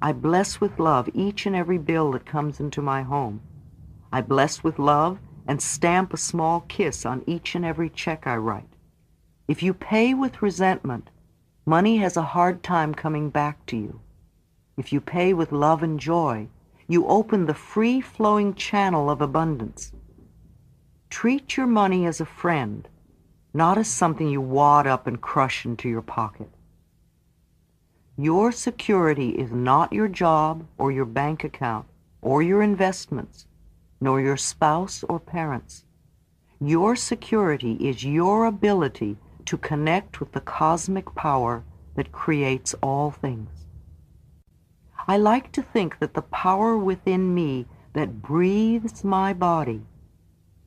[0.00, 3.40] I bless with love each and every bill that comes into my home.
[4.12, 8.36] I bless with love and stamp a small kiss on each and every check I
[8.36, 8.76] write.
[9.48, 11.10] If you pay with resentment,
[11.66, 14.00] Money has a hard time coming back to you.
[14.76, 16.48] If you pay with love and joy,
[16.86, 19.90] you open the free-flowing channel of abundance.
[21.08, 22.86] Treat your money as a friend,
[23.54, 26.50] not as something you wad up and crush into your pocket.
[28.18, 31.86] Your security is not your job or your bank account
[32.20, 33.46] or your investments,
[34.02, 35.84] nor your spouse or parents.
[36.60, 41.64] Your security is your ability to connect with the cosmic power
[41.96, 43.50] that creates all things.
[45.06, 49.82] I like to think that the power within me that breathes my body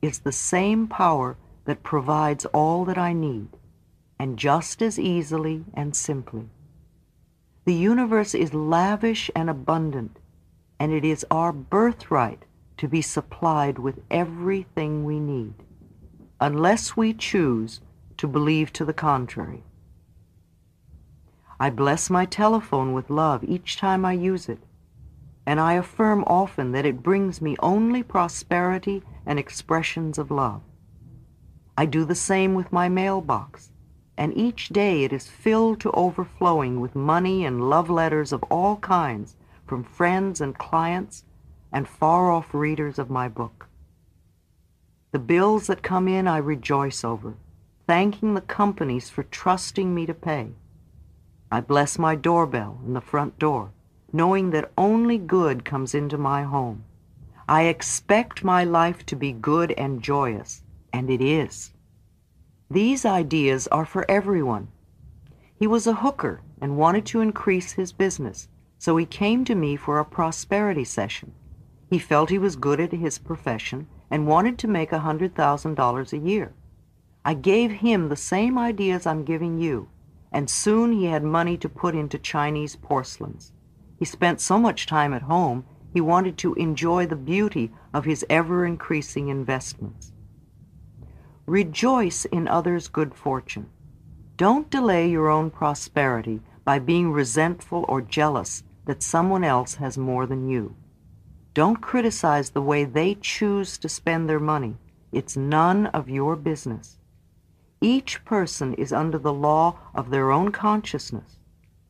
[0.01, 3.49] is the same power that provides all that I need,
[4.19, 6.49] and just as easily and simply.
[7.65, 10.17] The universe is lavish and abundant,
[10.79, 12.43] and it is our birthright
[12.77, 15.55] to be supplied with everything we need,
[16.39, 17.81] unless we choose
[18.17, 19.63] to believe to the contrary.
[21.59, 24.59] I bless my telephone with love each time I use it,
[25.45, 30.61] and I affirm often that it brings me only prosperity and expressions of love.
[31.77, 33.71] I do the same with my mailbox,
[34.17, 38.77] and each day it is filled to overflowing with money and love letters of all
[38.77, 41.23] kinds from friends and clients
[41.71, 43.67] and far-off readers of my book.
[45.11, 47.35] The bills that come in I rejoice over,
[47.87, 50.49] thanking the companies for trusting me to pay.
[51.49, 53.71] I bless my doorbell and the front door,
[54.11, 56.83] knowing that only good comes into my home.
[57.47, 61.71] I expect my life to be good and joyous, and it is.
[62.69, 64.67] These ideas are for everyone.
[65.57, 69.77] He was a hooker and wanted to increase his business, so he came to me
[69.77, 71.31] for a prosperity session.
[71.89, 76.17] He felt he was good at his profession and wanted to make a $100,000 a
[76.17, 76.53] year.
[77.27, 79.89] I gave him the same ideas I'm giving you,
[80.31, 83.51] and soon he had money to put into Chinese porcelains.
[83.99, 88.25] He spent so much time at home, he wanted to enjoy the beauty of his
[88.29, 90.13] ever-increasing investments.
[91.45, 93.71] Rejoice in others' good fortune.
[94.37, 100.25] Don't delay your own prosperity by being resentful or jealous that someone else has more
[100.27, 100.77] than you.
[101.53, 104.77] Don't criticize the way they choose to spend their money.
[105.11, 106.96] It's none of your business.
[107.81, 111.37] Each person is under the law of their own consciousness.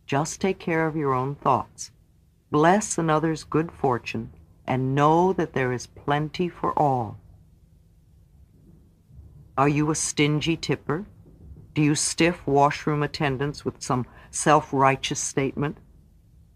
[0.06, 1.92] Just take care of your own thoughts.
[2.52, 4.32] Bless another's good fortune
[4.66, 7.18] and know that there is plenty for all.
[9.58, 11.06] Are you a stingy tipper?
[11.74, 15.78] Do you stiff washroom attendants with some self-righteous statement?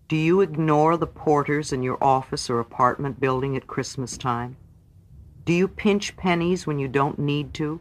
[0.07, 4.57] Do you ignore the porters in your office or apartment building at Christmas time?
[5.45, 7.79] Do you pinch pennies when you don't need to,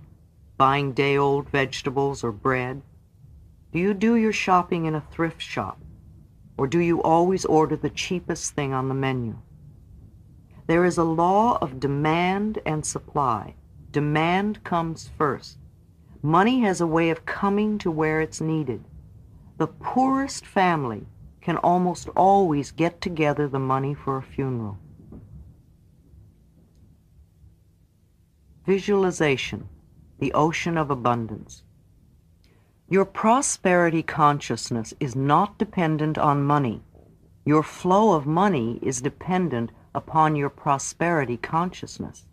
[0.61, 2.83] buying day-old vegetables or bread?
[3.73, 5.81] Do you do your shopping in a thrift shop?
[6.59, 9.39] Or do you always order the cheapest thing on the menu?
[10.67, 13.55] There is a law of demand and supply.
[13.91, 15.57] Demand comes first.
[16.21, 18.85] Money has a way of coming to where it's needed.
[19.57, 21.07] The poorest family
[21.41, 24.77] can almost always get together the money for a funeral.
[28.67, 29.67] Visualization,
[30.21, 31.63] the ocean of abundance.
[32.91, 36.83] Your prosperity consciousness is not dependent on money.
[37.47, 42.27] Your flow of money is dependent upon your prosperity consciousness.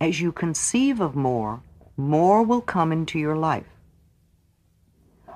[0.00, 1.62] As you conceive of more,
[1.96, 3.70] more will come into your life.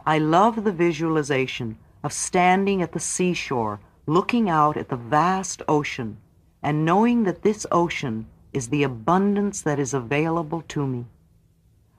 [0.05, 6.17] I love the visualization of standing at the seashore, looking out at the vast ocean,
[6.63, 11.07] and knowing that this ocean is the abundance that is available to me.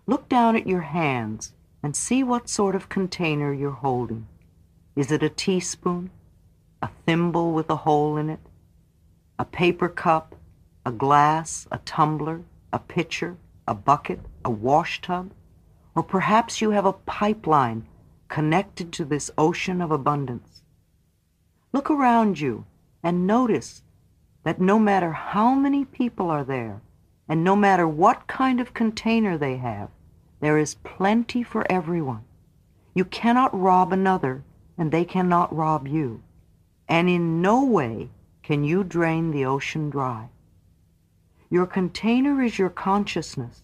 [0.08, 4.28] Look down at your hands and see what sort of container you're holding.
[4.96, 6.10] Is it a teaspoon?
[6.82, 8.40] A thimble with a hole in it?
[9.38, 10.36] A paper cup?
[10.86, 11.68] A glass?
[11.72, 12.42] A tumbler?
[12.74, 13.38] A pitcher?
[13.68, 14.20] A bucket?
[14.44, 15.32] A wash tub?
[15.96, 17.86] Or perhaps you have a pipeline
[18.28, 20.62] connected to this ocean of abundance.
[21.74, 22.66] Look around you
[23.04, 23.84] and notice
[24.44, 26.82] that no matter how many people are there,
[27.32, 29.90] and no matter what kind of container they have,
[30.42, 32.26] there is plenty for everyone.
[32.94, 34.44] You cannot rob another,
[34.78, 36.24] and they cannot rob you.
[36.90, 38.10] And in no way
[38.44, 40.28] can you drain the ocean dry.
[41.50, 43.62] Your container is your consciousness,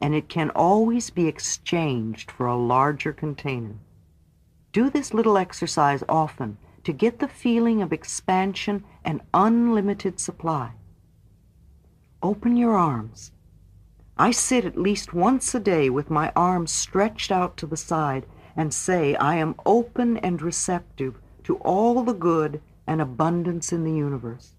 [0.00, 3.74] and it can always be exchanged for a larger container.
[4.72, 10.70] Do this little exercise often to get the feeling of expansion and unlimited supply.
[12.22, 13.32] Open your arms.
[14.16, 18.26] I sit at least once a day with my arms stretched out to the side
[18.56, 23.92] and say I am open and receptive to all the good and abundance in the
[23.92, 24.54] universe.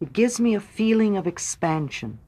[0.00, 2.18] It gives me a feeling of expansion.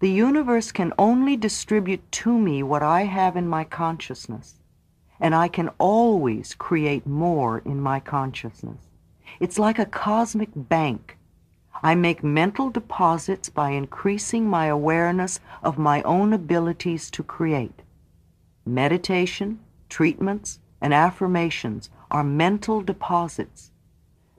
[0.00, 4.56] The universe can only distribute to me what I have in my consciousness
[5.22, 8.88] and I can always create more in my consciousness.
[9.38, 11.16] It's like a cosmic bank.
[11.82, 17.82] I make mental deposits by increasing my awareness of my own abilities to create.
[18.64, 23.70] Meditation, treatments, and affirmations are mental deposits.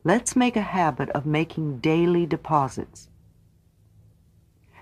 [0.04, 3.10] Let's make a habit of making daily deposits.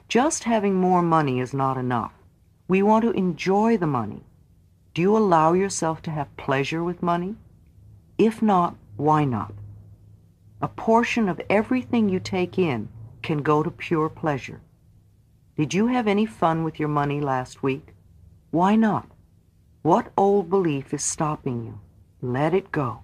[0.07, 2.13] Just having more money is not enough.
[2.67, 4.23] We want to enjoy the money.
[4.93, 7.35] Do you allow yourself to have pleasure with money?
[8.17, 9.53] If not, why not?
[10.63, 12.87] A portion of everything you take in
[13.23, 14.61] can go to pure pleasure.
[15.57, 17.95] Did you have any fun with your money last week?
[18.51, 19.07] Why not?
[19.81, 21.79] What old belief is stopping you?
[22.21, 23.03] Let it go.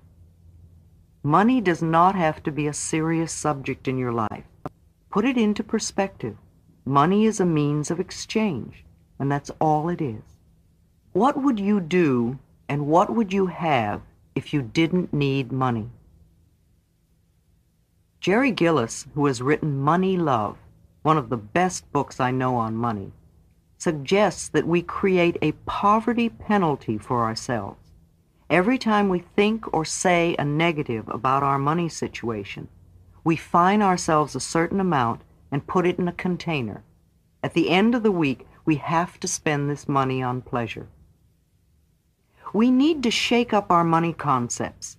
[1.23, 4.45] Money does not have to be a serious subject in your life.
[5.09, 6.37] Put it into perspective.
[6.85, 8.85] Money is a means of exchange,
[9.17, 10.21] and that's all it is.
[11.13, 12.37] What would you do
[12.69, 14.01] and what would you have
[14.35, 15.89] if you didn't need money?
[18.19, 20.57] Jerry Gillis, who has written Money Love,
[21.03, 23.13] one of the best books I know on money,
[23.77, 27.79] suggests that we create a poverty penalty for ourselves.
[28.49, 32.69] Every time we think or say a negative about our money situation,
[33.23, 35.21] we fine ourselves a certain amount
[35.51, 36.83] and put it in a container.
[37.43, 40.87] At the end of the week, we have to spend this money on pleasure.
[42.53, 44.97] We need to shake up our money concepts.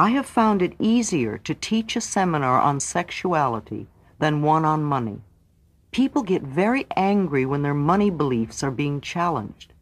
[0.00, 3.86] I have found it easier to teach a seminar on sexuality
[4.18, 5.20] than one on money.
[5.90, 9.74] People get very angry when their money beliefs are being challenged.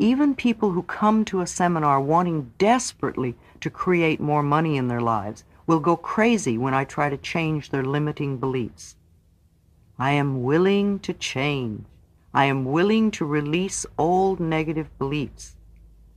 [0.00, 5.00] Even people who come to a seminar wanting desperately to create more money in their
[5.00, 8.96] lives will go crazy when I try to change their limiting beliefs.
[9.96, 11.84] I am willing to change.
[12.34, 15.54] I am willing to release old negative beliefs.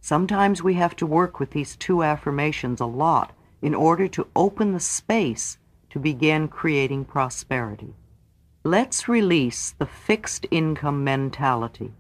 [0.06, 4.72] Sometimes we have to work with these two affirmations a lot in order to open
[4.72, 5.58] the space
[5.90, 7.96] to begin creating prosperity.
[8.64, 11.92] Let's release the fixed income mentality.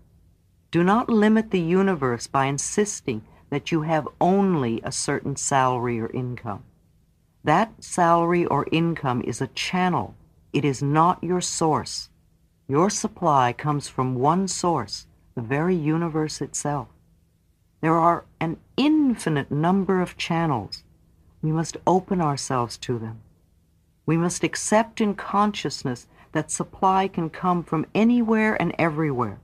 [0.69, 6.11] Do not limit the universe by insisting that you have only a certain salary or
[6.11, 6.63] income.
[7.43, 10.13] That salary or income is a channel
[10.53, 12.09] it is not your source.
[12.67, 16.89] Your supply comes from one source, the very universe itself.
[17.85, 20.83] There are an infinite number of channels.
[21.43, 23.21] We must open ourselves to them.
[24.07, 29.39] We must accept in consciousness that supply can come from anywhere and everywhere.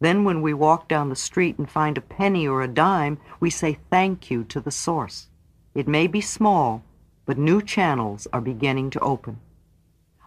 [0.00, 3.50] Then when we walk down the street and find a penny or a dime, we
[3.50, 5.28] say thank you to the source.
[5.74, 6.82] It may be small,
[7.26, 9.38] but new channels are beginning to open.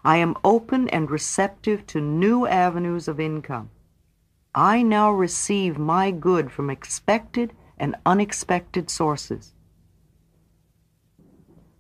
[0.05, 3.71] I am open and receptive to new avenues of income.
[4.53, 9.53] I now receive my good from expected and unexpected sources.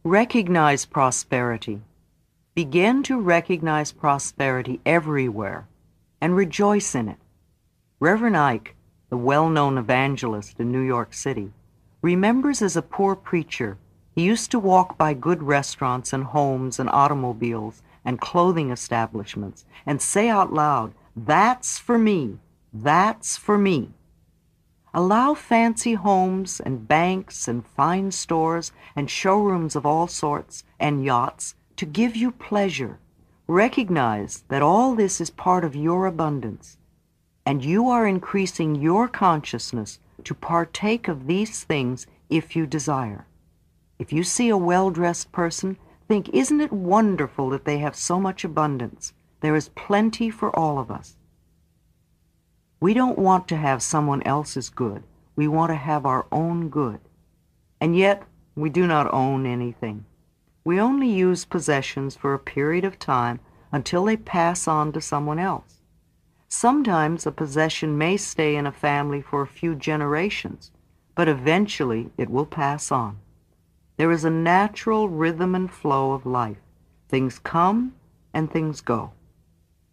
[0.05, 1.81] Recognize prosperity.
[2.55, 5.67] Begin to recognize prosperity everywhere
[6.21, 7.17] and rejoice in it.
[7.99, 8.75] Reverend Ike,
[9.09, 11.51] the well-known evangelist in New York City,
[12.01, 13.77] remembers as a poor preacher,
[14.15, 20.01] he used to walk by good restaurants and homes and automobiles and clothing establishments and
[20.01, 22.39] say out loud, That's for me.
[22.73, 23.91] That's for me.
[24.93, 31.55] Allow fancy homes and banks and fine stores and showrooms of all sorts and yachts
[31.77, 32.99] to give you pleasure.
[33.47, 36.77] Recognize that all this is part of your abundance,
[37.45, 43.27] and you are increasing your consciousness to partake of these things if you desire.
[43.99, 45.77] If you see a well-dressed person,
[46.07, 49.13] think, isn't it wonderful that they have so much abundance?
[49.41, 51.15] There is plenty for all of us.
[52.81, 55.03] We don't want to have someone else's good.
[55.35, 56.99] We want to have our own good.
[57.79, 58.23] And yet,
[58.55, 60.05] we do not own anything.
[60.65, 63.39] We only use possessions for a period of time
[63.71, 65.81] until they pass on to someone else.
[66.47, 70.71] Sometimes a possession may stay in a family for a few generations,
[71.13, 73.19] but eventually it will pass on.
[73.97, 76.57] There is a natural rhythm and flow of life.
[77.09, 77.93] Things come
[78.33, 79.11] and things go.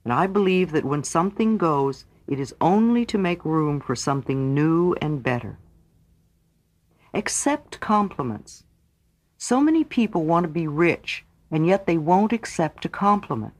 [0.04, 4.54] And I believe that when something goes, it is only to make room for something
[4.54, 5.58] new and better.
[7.14, 8.64] Accept compliments.
[9.38, 13.54] So many people want to be rich, and yet they won't accept a compliment.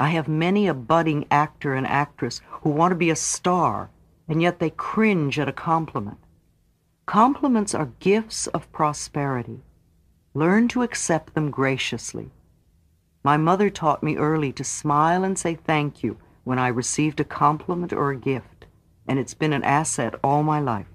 [0.00, 3.90] I have many a budding actor and actress who want to be a star,
[4.26, 6.18] and yet they cringe at a compliment.
[7.06, 9.60] Compliments are gifts of prosperity.
[10.34, 12.30] Learn to accept them graciously.
[13.22, 17.24] My mother taught me early to smile and say thank you when I received a
[17.24, 18.66] compliment or a gift,
[19.06, 20.86] and it's been an asset all my life.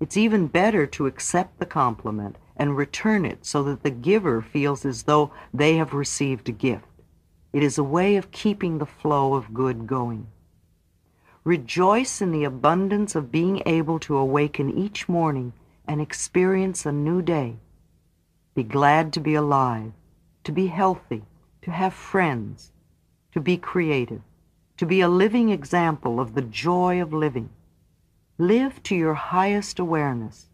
[0.00, 4.84] It's even better to accept the compliment and return it so that the giver feels
[4.84, 6.86] as though they have received a gift.
[7.52, 10.26] It is a way of keeping the flow of good going.
[11.44, 15.52] Rejoice in the abundance of being able to awaken each morning
[15.86, 17.56] and experience a new day.
[18.54, 19.92] be glad to be alive,
[20.44, 21.22] to be healthy,
[21.62, 22.72] to have friends,
[23.34, 24.20] to be creative,
[24.76, 27.50] to be a living example of the joy of living.
[28.38, 30.46] Live to your highest awareness.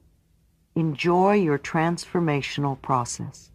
[0.74, 3.50] Enjoy your transformational process.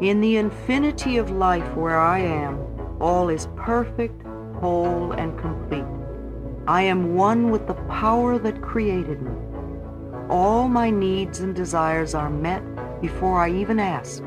[0.00, 2.58] In the infinity of life where I am,
[3.02, 4.22] all is perfect,
[4.58, 5.84] whole, and complete.
[6.66, 9.36] I am one with the power that created me.
[10.30, 12.62] All my needs and desires are met
[13.02, 14.22] before I even ask.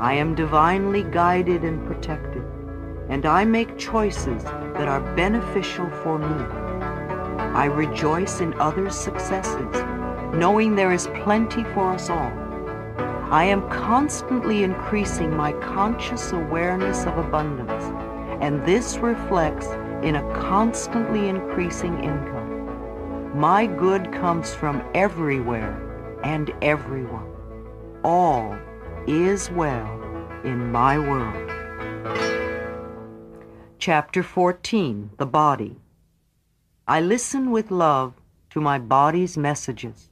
[0.00, 2.44] I am divinely guided and protected,
[3.08, 6.44] and I make choices that are beneficial for me.
[7.52, 9.74] I rejoice in others' successes,
[10.32, 12.30] knowing there is plenty for us all.
[13.32, 17.82] I am constantly increasing my conscious awareness of abundance,
[18.40, 19.66] and this reflects
[20.04, 23.36] in a constantly increasing income.
[23.36, 27.26] My good comes from everywhere and everyone.
[28.04, 28.56] All
[29.08, 29.88] is well
[30.44, 31.50] in my world.
[33.78, 35.80] Chapter 14 The Body
[36.86, 38.12] I listen with love
[38.50, 40.10] to my body's messages.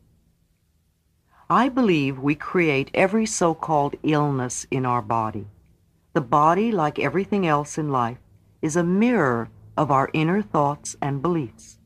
[1.50, 5.46] I believe we create every so-called illness in our body.
[6.14, 8.18] The body, like everything else in life,
[8.62, 11.78] is a mirror of our inner thoughts and beliefs.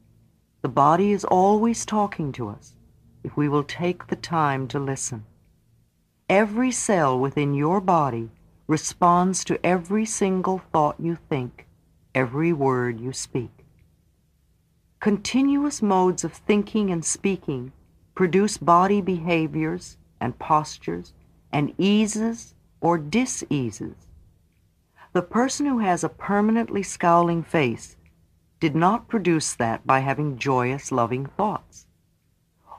[0.62, 2.76] The body is always talking to us
[3.24, 5.24] if we will take the time to listen.
[6.30, 8.30] Every cell within your body
[8.66, 11.66] responds to every single thought you think,
[12.14, 13.66] every word you speak.
[15.00, 17.72] Continuous modes of thinking and speaking
[18.14, 21.12] produce body behaviors and postures
[21.52, 24.06] and eases or diseases
[25.12, 27.96] the person who has a permanently scowling face
[28.60, 31.86] did not produce that by having joyous, loving thoughts.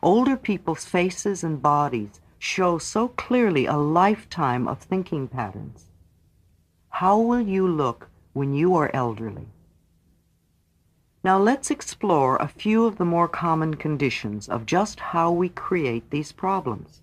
[0.01, 5.85] Older people's faces and bodies show so clearly a lifetime of thinking patterns.
[6.89, 9.49] How will you look when you are elderly?
[11.23, 16.09] Now let's explore a few of the more common conditions of just how we create
[16.09, 17.01] these problems.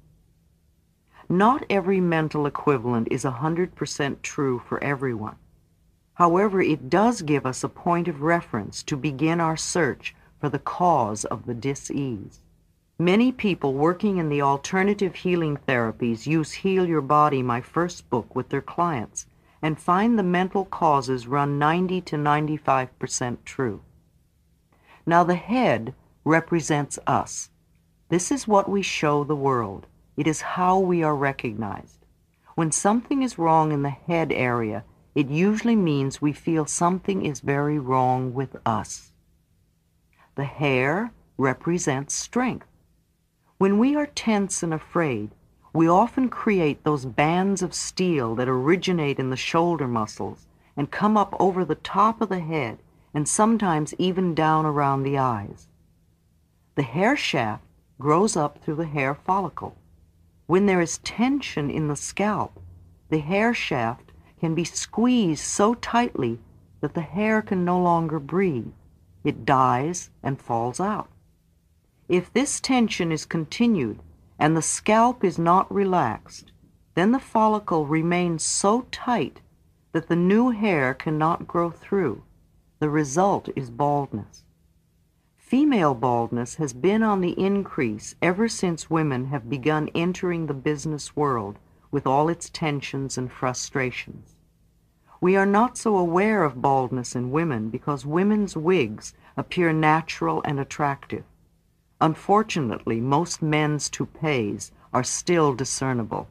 [1.29, 5.37] Not every mental equivalent is 100% true for everyone.
[6.15, 10.59] However, it does give us a point of reference to begin our search for the
[10.59, 12.41] cause of the dis-ease.
[13.01, 18.35] Many people working in the alternative healing therapies use Heal Your Body, my first book,
[18.35, 19.27] with their clients
[19.63, 23.83] and find the mental causes run 90 to 95% true.
[25.07, 25.95] Now the head
[26.25, 27.51] represents us.
[28.09, 29.87] This is what we show the world.
[30.17, 32.05] It is how we are recognized.
[32.55, 37.41] When something is wrong in the head area, it usually means we feel something is
[37.41, 39.13] very wrong with us.
[40.35, 42.68] The hair represents strength.
[43.59, 45.33] When we are tense and afraid,
[45.73, 50.47] we often create those bands of steel that originate in the shoulder muscles
[50.77, 52.79] and come up over the top of the head
[53.13, 55.67] and sometimes even down around the eyes.
[56.77, 57.65] The hair shaft
[57.99, 59.75] grows up through the hair follicle.
[60.47, 62.61] When there is tension in the scalp,
[63.09, 66.39] the hair shaft can be squeezed so tightly
[66.81, 68.71] that the hair can no longer breathe.
[69.25, 71.09] It dies and falls out.
[72.09, 74.01] If this tension is continued
[74.39, 76.53] and the scalp is not relaxed,
[76.95, 79.43] then the follicle remains so tight
[79.93, 82.23] that the new hair cannot grow through.
[82.79, 84.45] The result is baldness.
[85.37, 91.15] Female baldness has been on the increase ever since women have begun entering the business
[91.15, 91.59] world
[91.91, 94.35] with all its tensions and frustrations.
[95.21, 100.59] We are not so aware of baldness in women because women's wigs appear natural and
[100.59, 101.25] attractive.
[102.01, 106.29] Unfortunately, most men's toupees are still discernible.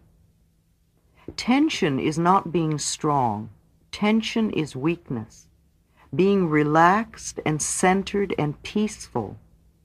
[1.35, 3.49] Tension is not being strong.
[3.91, 5.47] Tension is weakness.
[6.15, 9.37] Being relaxed and centered and peaceful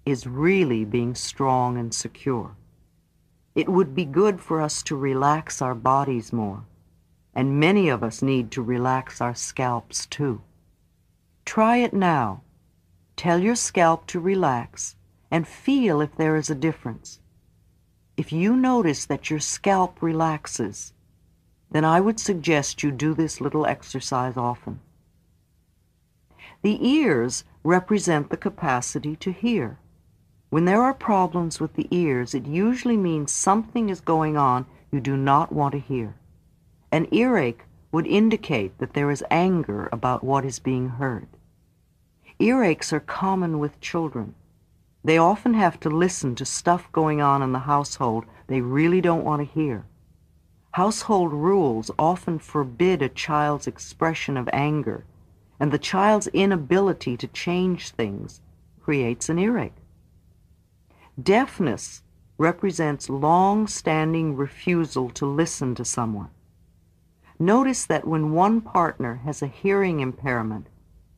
[0.07, 2.55] is really being strong and secure.
[3.57, 6.65] It would be good for us to relax our bodies more,
[7.35, 10.43] and many of us need to relax our scalps too.
[11.45, 12.43] Try it now.
[13.17, 14.95] Tell your scalp to relax
[15.33, 17.19] and feel if there is a difference.
[18.19, 20.93] If you notice that your scalp relaxes,
[21.71, 24.81] then I would suggest you do this little exercise often.
[26.61, 29.79] The ears represent the capacity to hear.
[30.51, 35.01] When there are problems with the ears, it usually means something is going on you
[35.01, 36.15] do not want to hear.
[36.93, 41.27] An earache would indicate that there is anger about what is being heard.
[42.39, 44.35] Earaches are common with children.
[45.05, 49.25] They often have to listen to stuff going on in the household they really don't
[49.25, 49.85] want to hear.
[50.73, 55.05] Household rules often forbid a child's expression of anger,
[55.61, 58.41] and the child's inability to change things
[58.81, 59.77] creates an earache.
[61.23, 62.03] Deafness
[62.39, 66.31] represents long-standing refusal to listen to someone.
[67.39, 70.69] Notice that when one partner has a hearing impairment,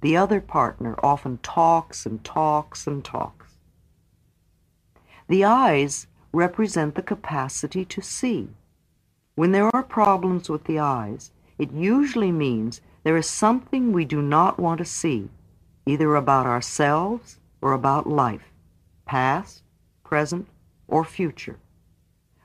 [0.01, 3.44] the other partner often talks and talks and talks.
[5.29, 8.51] The eyes represent the capacity to see.
[9.37, 14.21] When there are problems with the eyes, it usually means there is something we do
[14.21, 15.31] not want to see,
[15.87, 18.53] either about ourselves or about life,
[19.07, 19.63] past,
[20.03, 20.47] present,
[20.89, 21.59] or future.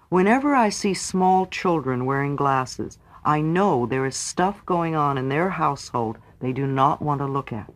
[0.09, 5.29] Whenever I see small children wearing glasses, I know there is stuff going on in
[5.29, 7.73] their household they do not want to look at.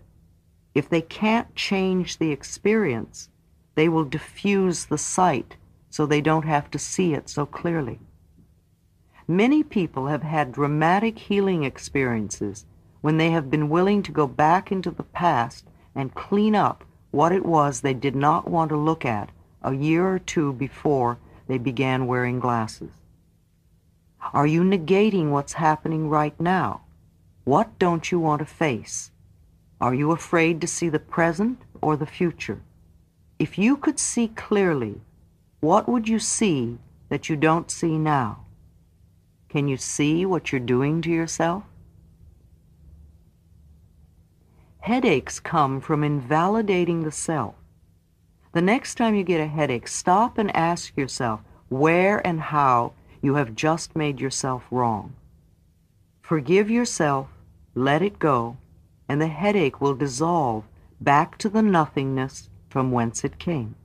[0.73, 3.29] If they can't change the experience,
[3.75, 5.55] they will diffuse the sight
[5.89, 7.99] so they don't have to see it so clearly.
[9.27, 12.65] Many people have had dramatic healing experiences
[13.01, 17.31] when they have been willing to go back into the past and clean up what
[17.31, 19.29] it was they did not want to look at
[19.61, 22.91] a year or two before they began wearing glasses.
[24.33, 26.81] Are you negating what's happening right now?
[27.43, 29.11] What don't you want to face?
[29.79, 32.61] Are you afraid to see the present or the future?
[33.39, 35.01] If you could see clearly,
[35.59, 36.77] what would you see
[37.09, 38.45] that you don't see now?
[39.49, 41.63] Can you see what you're doing to yourself?
[44.79, 47.55] Headaches come from invalidating the self.
[48.51, 53.35] The next time you get a headache, stop and ask yourself where and how you
[53.35, 55.15] have just made yourself wrong.
[56.21, 57.27] Forgive yourself,
[57.73, 58.57] let it go,
[59.07, 60.65] and the headache will dissolve
[60.99, 63.75] back to the nothingness from whence it came.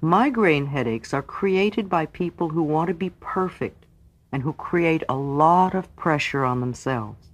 [0.00, 3.84] Migraine headaches are created by people who want to be perfect
[4.32, 7.28] and who create a lot of pressure on themselves.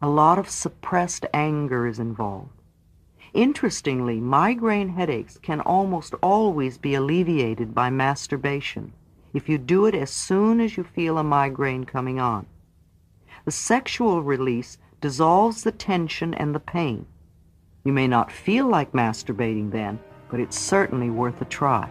[0.00, 2.62] A lot of suppressed anger is involved.
[3.34, 8.94] Interestingly, migraine headaches can almost always be alleviated by masturbation
[9.34, 12.46] if you do it as soon as you feel a migraine coming on.
[13.44, 17.04] The sexual release dissolves the tension and the pain.
[17.84, 19.98] You may not feel like masturbating then,
[20.30, 21.88] but it's certainly worth a try.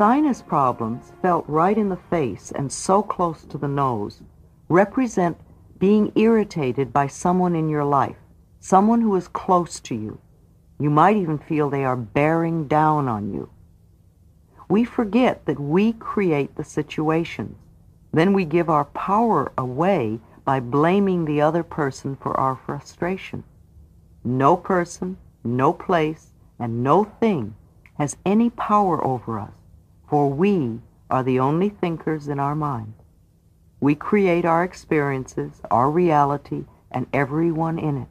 [0.00, 4.22] Sinus problems, felt right in the face and so close to the nose,
[4.70, 5.36] represent
[5.78, 8.16] being irritated by someone in your life,
[8.60, 10.18] someone who is close to you.
[10.78, 13.50] You might even feel they are bearing down on you.
[14.70, 17.58] We forget that we create the situations.
[18.10, 23.44] Then we give our power away by blaming the other person for our frustration.
[24.24, 27.54] No person, no place, and no thing
[27.98, 29.59] has any power over us
[30.10, 32.92] for we are the only thinkers in our mind.
[33.78, 38.08] We create our experiences, our reality, and everyone in it.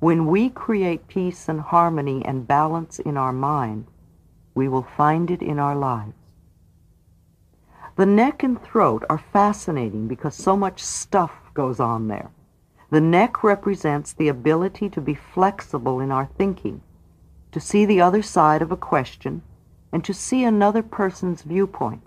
[0.00, 3.86] When we create peace and harmony and balance in our mind,
[4.56, 6.14] we will find it in our lives.
[7.94, 12.30] The neck and throat are fascinating because so much stuff goes on there.
[12.90, 16.80] The neck represents the ability to be flexible in our thinking,
[17.52, 19.42] to see the other side of a question,
[19.92, 22.02] and to see another person's viewpoint.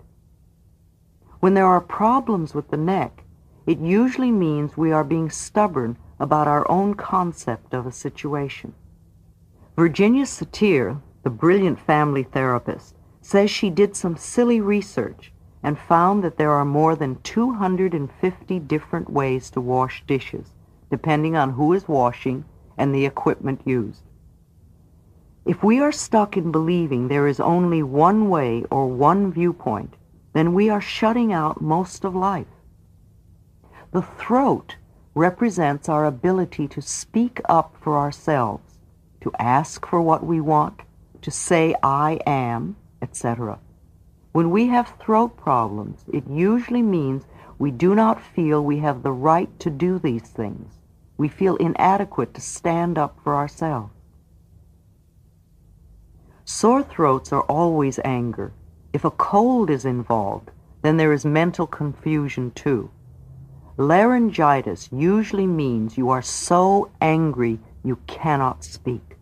[1.40, 3.24] When there are problems with the neck,
[3.66, 8.74] it usually means we are being stubborn about our own concept of a situation.
[9.76, 16.36] Virginia Satir, the brilliant family therapist, says she did some silly research and found that
[16.36, 20.54] there are more than 250 different ways to wash dishes,
[20.90, 22.44] depending on who is washing
[22.76, 24.02] and the equipment used.
[25.44, 29.94] If we are stuck in believing there is only one way or one viewpoint,
[30.34, 32.46] then we are shutting out most of life.
[33.90, 34.76] The throat
[35.14, 38.78] represents our ability to speak up for ourselves,
[39.20, 40.80] to ask for what we want,
[41.22, 43.58] to say I am, etc.
[44.30, 47.26] When we have throat problems, it usually means
[47.58, 50.78] we do not feel we have the right to do these things.
[51.18, 53.92] We feel inadequate to stand up for ourselves.
[56.54, 58.52] Sore throats are always anger.
[58.92, 60.50] If a cold is involved,
[60.82, 62.90] then there is mental confusion too.
[63.78, 69.16] Laryngitis usually means you are so angry you cannot speak.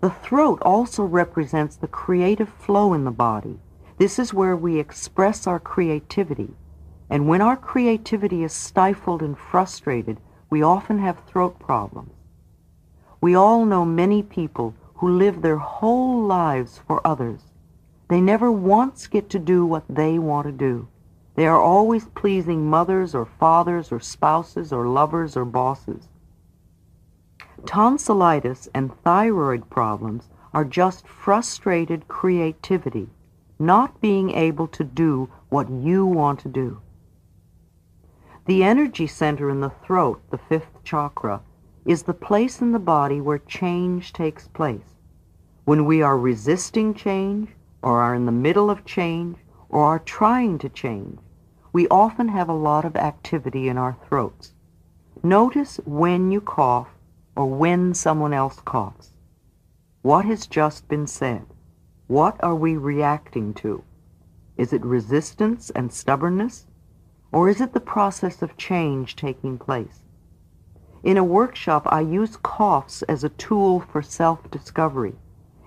[0.00, 3.60] The throat also represents the creative flow in the body.
[3.96, 6.54] This is where we express our creativity.
[7.08, 10.18] And when our creativity is stifled and frustrated,
[10.50, 12.10] we often have throat problems.
[13.20, 14.74] We all know many people
[15.04, 17.42] who live their whole lives for others.
[18.08, 20.88] They never once get to do what they want to do.
[21.34, 26.08] They are always pleasing mothers or fathers or spouses or lovers or bosses.
[27.66, 33.10] Tonsillitis and thyroid problems are just frustrated creativity,
[33.58, 36.80] not being able to do what you want to do.
[38.46, 41.42] The energy center in the throat, the fifth chakra,
[41.84, 44.93] is the place in the body where change takes place.
[45.64, 47.48] When we are resisting change,
[47.82, 49.38] or are in the middle of change,
[49.70, 51.18] or are trying to change,
[51.72, 54.52] we often have a lot of activity in our throats.
[55.22, 56.88] Notice when you cough
[57.34, 59.14] or when someone else coughs.
[60.02, 61.46] What has just been said?
[62.08, 63.82] What are we reacting to?
[64.58, 66.66] Is it resistance and stubbornness?
[67.32, 70.02] Or is it the process of change taking place?
[71.02, 75.14] In a workshop, I use coughs as a tool for self-discovery.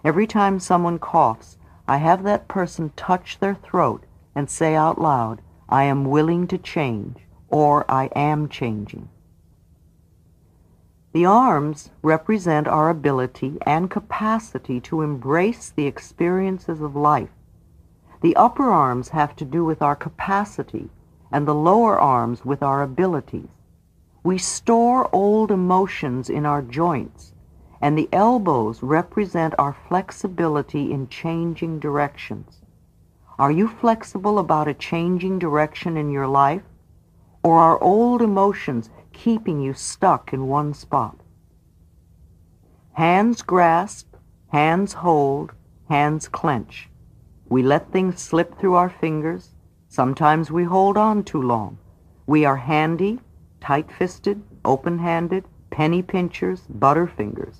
[0.08, 5.42] Every time someone coughs, I have that person touch their throat and say out loud,
[5.68, 9.10] I am willing to change, or I am changing.
[11.12, 17.36] The arms represent our ability and capacity to embrace the experiences of life.
[18.22, 20.90] The upper arms have to do with our capacity
[21.34, 23.50] and the lower arms with our abilities.
[24.24, 27.34] We store old emotions in our joints,
[27.82, 32.62] and the elbows represent our flexibility in changing directions.
[33.40, 36.64] Are you flexible about a changing direction in your life?
[37.44, 41.20] Or are old emotions keeping you stuck in one spot?
[42.94, 44.16] Hands grasp,
[44.48, 45.54] hands hold,
[45.88, 46.90] hands clench.
[47.48, 49.54] We let things slip through our fingers,
[49.90, 51.78] Sometimes we hold on too long.
[52.26, 53.20] We are handy,
[53.62, 57.56] tight-fisted, open-handed, penny pinchers, butterfingers.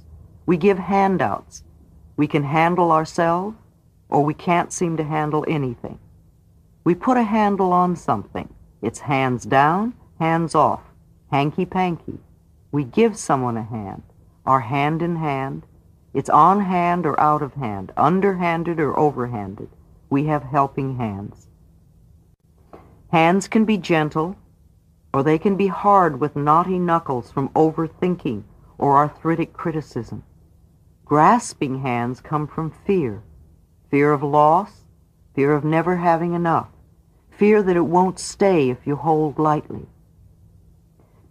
[0.48, 1.64] We give handouts.
[2.16, 3.58] We can handle ourselves,
[4.08, 6.00] or we can't seem to handle anything.
[6.86, 8.48] We put a handle on something.
[8.82, 10.84] It's hands down, hands off,
[11.32, 12.20] hanky-panky.
[12.72, 14.04] We give someone a hand,
[14.46, 15.66] our hand in hand.
[16.14, 19.68] It's on hand or out of hand, underhanded or overhanded.
[20.10, 21.50] We have helping hands.
[23.12, 24.38] Hands can be gentle,
[25.14, 28.44] or they can be hard with knotty knuckles from overthinking
[28.78, 30.24] or arthritic criticism.
[31.08, 33.24] Grasping hands come from fear,
[33.90, 34.84] fear of loss,
[35.34, 36.68] fear of never having enough,
[37.30, 39.86] fear that it won't stay if you hold lightly.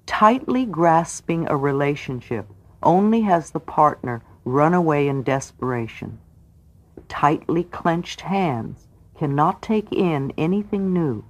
[0.07, 2.47] Tightly grasping a relationship
[2.83, 6.21] only has the partner run away in desperation.
[7.07, 11.23] Tightly clenched hands cannot take in anything new.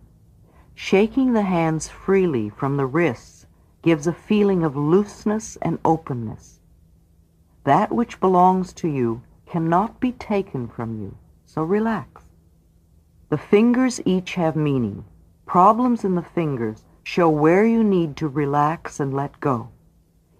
[0.73, 3.47] Shaking the hands freely from the wrists
[3.83, 6.56] gives a feeling of looseness and openness.
[7.67, 12.23] That which belongs to you cannot be taken from you, so relax.
[13.28, 15.05] The fingers each have meaning.
[15.47, 19.70] Problems in the fingers show where you need to relax and let go.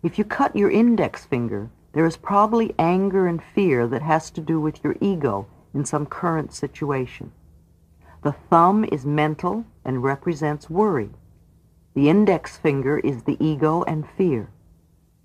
[0.05, 4.41] If you cut your index finger, there is probably anger and fear that has to
[4.41, 7.33] do with your ego in some current situation.
[8.23, 11.11] The thumb is mental and represents worry.
[11.95, 14.49] The index finger is the ego and fear.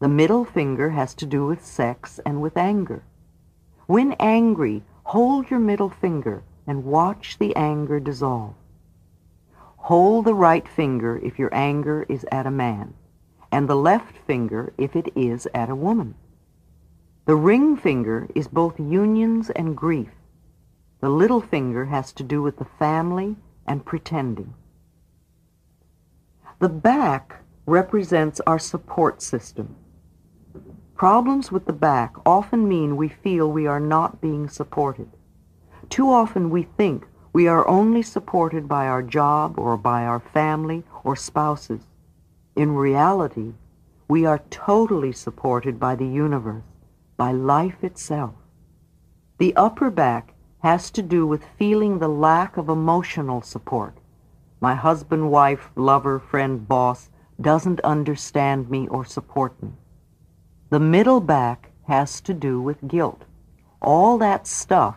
[0.02, 3.04] The middle finger has to do with sex and with anger.
[3.86, 8.56] When angry, hold your middle finger and watch the anger dissolve.
[9.78, 12.96] Hold the right finger if your anger is at a man,
[13.52, 16.16] and the left finger if it is at a woman.
[17.26, 20.10] The ring finger is both unions and grief.
[21.00, 23.36] The little finger has to do with the family
[23.68, 24.56] and pretending.
[26.58, 29.76] The back represents our support system.
[31.02, 35.10] Problems with the back often mean we feel we are not being supported.
[35.90, 40.84] Too often we think we are only supported by our job or by our family
[41.04, 41.88] or spouses.
[42.56, 43.54] In reality,
[44.08, 46.62] we are totally supported by the universe,
[47.18, 48.36] by life itself.
[49.40, 53.98] The upper back has to do with feeling the lack of emotional support.
[54.60, 57.10] My husband, wife, lover, friend, boss
[57.42, 59.72] doesn't understand me or support me.
[60.72, 63.24] The middle back has to do with guilt.
[63.82, 64.96] All that stuff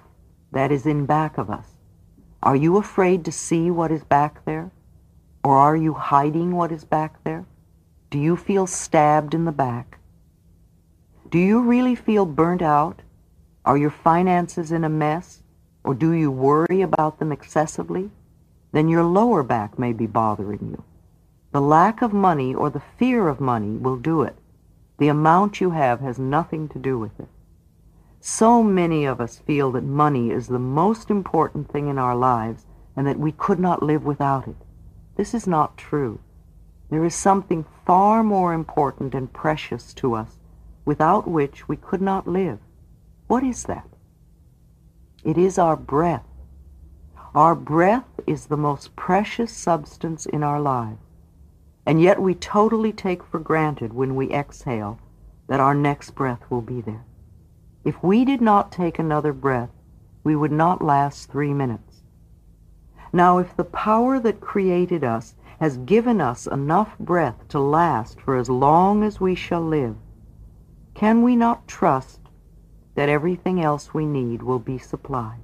[0.52, 1.66] that is in back of us.
[2.44, 4.70] Are you afraid to see what is back there?
[5.42, 7.44] Or are you hiding what is back there?
[8.10, 9.98] Do you feel stabbed in the back?
[11.28, 13.02] Do you really feel burnt out?
[13.64, 15.42] Are your finances in a mess?
[15.82, 18.12] Or do you worry about them excessively?
[18.70, 20.84] Then your lower back may be bothering you.
[21.50, 24.36] The lack of money or the fear of money will do it.
[24.98, 27.28] The amount you have has nothing to do with it.
[28.20, 32.64] So many of us feel that money is the most important thing in our lives
[32.96, 34.56] and that we could not live without it.
[35.16, 36.20] This is not true.
[36.90, 40.38] There is something far more important and precious to us
[40.84, 42.58] without which we could not live.
[43.26, 43.88] What is that?
[45.24, 46.26] It is our breath.
[47.34, 51.03] Our breath is the most precious substance in our lives,
[51.86, 54.98] and yet we totally take for granted when we exhale
[55.46, 57.04] that our next breath will be there.
[57.84, 59.70] If we did not take another breath,
[60.22, 62.02] we would not last three minutes.
[63.12, 68.36] Now, if the power that created us has given us enough breath to last for
[68.36, 69.96] as long as we shall live,
[70.94, 72.20] can we not trust
[72.94, 75.40] that everything else we need will be supplied.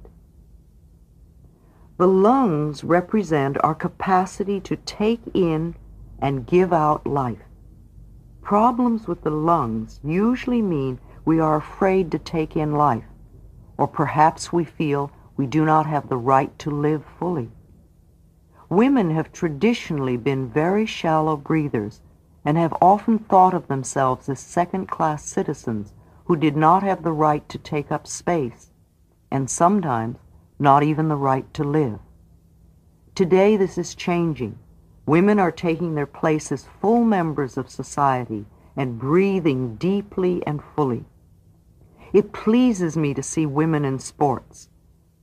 [1.97, 5.75] The lungs represent our capacity to take in
[6.21, 7.43] and give out life.
[8.41, 13.05] Problems with the lungs usually mean we are afraid to take in life,
[13.77, 17.49] or perhaps we feel we do not have the right to live fully.
[18.69, 22.01] Women have traditionally been very shallow breathers
[22.45, 25.93] and have often thought of themselves as second-class citizens
[26.25, 28.71] who did not have the right to take up space,
[29.29, 30.17] and sometimes
[30.57, 31.99] not even the right to live.
[33.13, 34.57] Today this is changing.
[35.05, 41.05] Women are taking their place as full members of society and breathing deeply and fully.
[42.13, 44.69] It pleases me to see women in sports.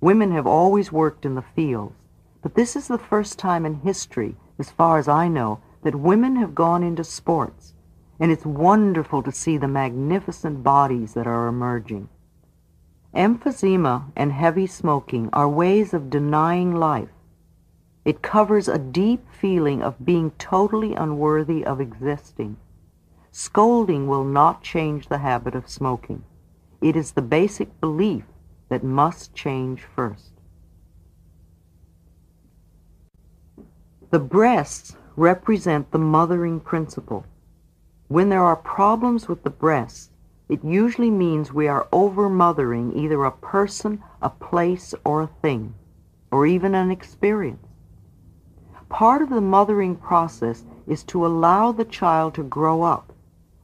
[0.01, 1.95] Women have always worked in the fields,
[2.43, 6.37] but this is the first time in history, as far as I know, that women
[6.37, 7.75] have gone into sports
[8.21, 12.09] and it's wonderful to see the magnificent bodies that are emerging.
[13.15, 17.09] Emphysema and heavy smoking are ways of denying life.
[18.09, 22.57] It covers a deep feeling of being totally unworthy of existing.
[23.31, 26.25] Scolding will not change the habit of smoking.
[26.81, 28.25] It is the basic belief
[28.71, 30.33] that must change first.
[34.09, 37.27] The breasts represent the mothering principle.
[38.07, 40.09] When there are problems with the breasts,
[40.49, 45.75] it usually means we are over-mothering either a person, a place, or a thing,
[46.31, 47.68] or even an experience.
[48.89, 53.13] Part of the mothering process is to allow the child to grow up.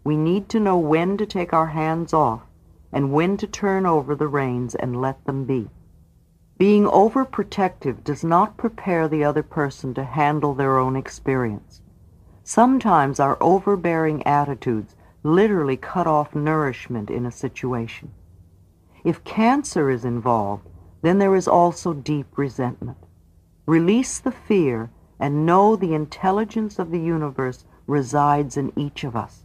[0.05, 2.43] We need to know when to take our hands off
[2.93, 5.71] and when to turn over the reins and let them be.
[6.59, 11.81] Being overprotective does not prepare the other person to handle their own experience.
[12.45, 18.13] Sometimes our overbearing attitudes literally cut off nourishment in a situation.
[19.03, 20.69] If cancer is involved,
[21.03, 22.99] then there is also deep resentment.
[23.67, 29.45] Release the fear and know the intelligence of the universe resides in each of us.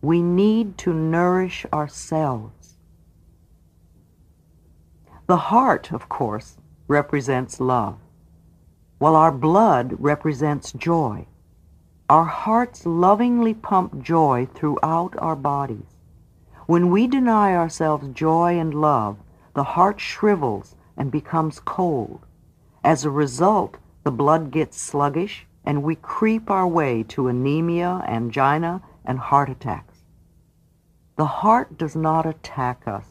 [0.00, 2.76] We need to nourish ourselves.
[5.26, 7.98] The heart, of course, represents love,
[8.98, 11.26] while our blood represents joy.
[12.08, 15.96] Our hearts lovingly pump joy throughout our bodies.
[16.66, 19.18] When we deny ourselves joy and love,
[19.54, 22.20] the heart shrivels and becomes cold.
[22.82, 23.76] As a result,
[24.08, 29.98] the blood gets sluggish and we creep our way to anemia, angina, and heart attacks.
[31.16, 33.04] The heart does not attack us.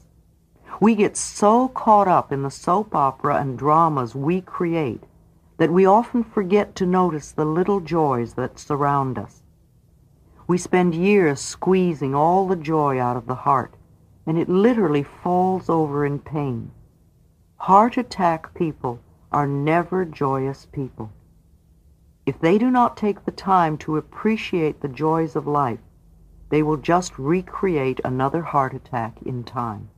[0.82, 5.03] We get so caught up in the soap opera and dramas we create
[5.58, 9.43] that we often forget to notice the little joys that surround us.
[10.48, 13.76] We spend years squeezing all the joy out of the heart,
[14.26, 16.72] and it literally falls over in pain.
[17.58, 19.00] Heart attack people
[19.31, 21.11] are never joyous people.
[22.25, 25.80] If they do not take the time to appreciate the joys of life,
[26.49, 29.89] they will just recreate another heart attack in time.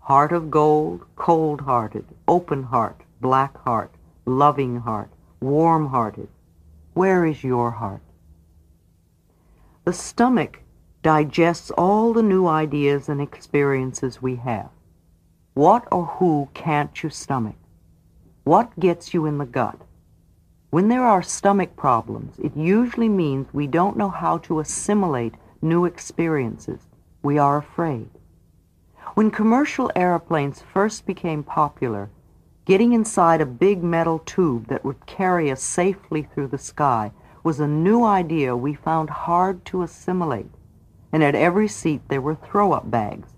[0.00, 3.92] Heart of gold, cold-hearted, open heart, black heart,
[4.26, 6.28] loving heart, warm-hearted.
[6.94, 8.02] Where is your heart?
[9.84, 10.60] The stomach
[11.02, 14.70] digests all the new ideas and experiences we have.
[15.54, 17.56] What or who can't you stomach?
[18.50, 19.80] What gets you in the gut?
[20.70, 25.84] When there are stomach problems, it usually means we don't know how to assimilate new
[25.84, 26.80] experiences.
[27.22, 28.10] We are afraid.
[29.14, 32.10] When commercial airplanes first became popular,
[32.64, 37.12] getting inside a big metal tube that would carry us safely through the sky
[37.44, 40.50] was a new idea we found hard to assimilate.
[41.12, 43.28] And at every seat there were throw-up bags,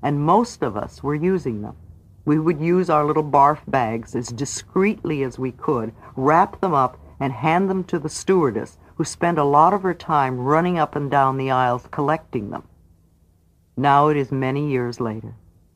[0.00, 1.76] and most of us were using them.
[2.24, 6.98] We would use our little barf bags as discreetly as we could, wrap them up,
[7.18, 10.94] and hand them to the stewardess, who spent a lot of her time running up
[10.94, 12.62] and down the aisles collecting them.
[13.76, 15.34] Now it is many years later,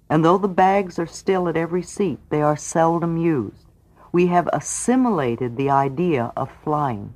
[0.09, 3.67] and though the bags are still at every seat, they are seldom used.
[4.13, 7.15] We have assimilated the idea of flying.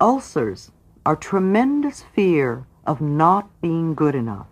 [0.00, 0.70] Ulcers
[1.04, 4.46] are tremendous fear of not being good enough.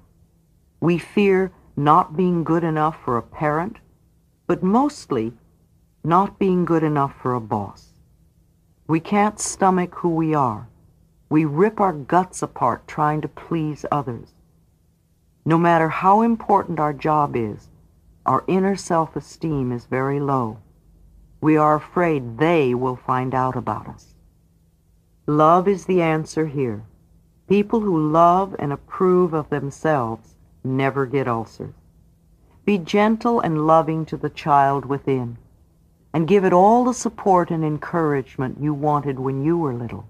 [0.81, 3.79] We fear not being good enough for a parent,
[4.47, 5.33] but mostly
[6.05, 7.95] not being good enough for a boss.
[8.87, 10.69] We can't stomach who we are.
[11.31, 14.35] We rip our guts apart trying to please others.
[15.45, 17.69] No matter how important our job is,
[18.27, 20.59] our inner self-esteem is very low.
[21.41, 24.15] We are afraid they will find out about us.
[25.27, 26.85] Love is the answer here.
[27.49, 30.34] People who love and approve of themselves
[30.65, 31.75] never get ulcers.
[32.65, 35.37] Be gentle and loving to the child within,
[36.13, 40.07] and give it all the support and encouragement you wanted when you were little.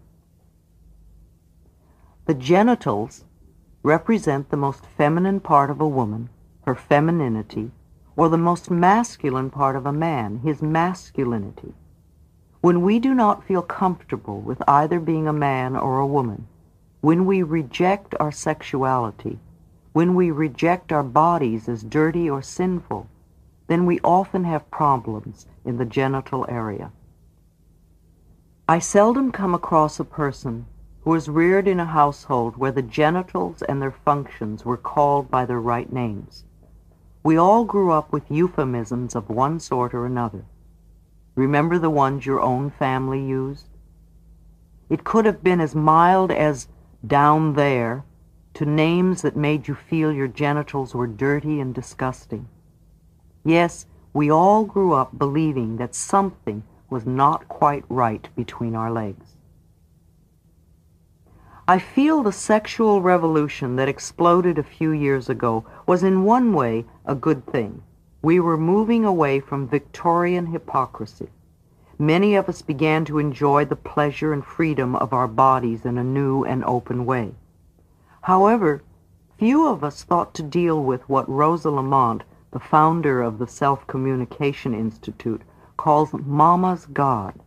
[2.26, 3.24] The genitals
[3.82, 6.30] represent the most feminine part of a woman,
[6.62, 7.70] her femininity,
[8.16, 11.74] or the most masculine part of a man, his masculinity.
[12.60, 16.46] When we do not feel comfortable with either being a man or a woman,
[17.02, 19.38] when we reject our sexuality,
[19.94, 23.06] when we reject our bodies as dirty or sinful,
[23.68, 26.90] then we often have problems in the genital area.
[28.68, 30.66] I seldom come across a person
[31.02, 35.46] who was reared in a household where the genitals and their functions were called by
[35.46, 36.42] their right names.
[37.22, 40.44] We all grew up with euphemisms of one sort or another.
[41.36, 43.68] Remember the ones your own family used?
[44.90, 46.66] It could have been as mild as
[47.06, 48.04] down there
[48.54, 52.48] to names that made you feel your genitals were dirty and disgusting.
[53.44, 59.34] Yes, we all grew up believing that something was not quite right between our legs.
[61.66, 66.84] I feel the sexual revolution that exploded a few years ago was in one way
[67.06, 67.82] a good thing.
[68.22, 71.30] We were moving away from Victorian hypocrisy.
[71.98, 76.04] Many of us began to enjoy the pleasure and freedom of our bodies in a
[76.04, 77.32] new and open way.
[78.24, 78.82] However,
[79.36, 82.22] few of us thought to deal with what Rosa Lamont,
[82.52, 85.42] the founder of the Self-Communication Institute,
[85.76, 87.38] calls Mama's God.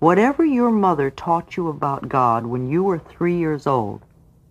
[0.00, 4.04] Whatever your mother taught you about God when you were three years old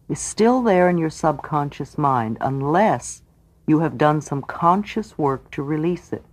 [0.08, 3.22] is still there in your subconscious mind unless
[3.68, 6.24] you have done some conscious work to release it.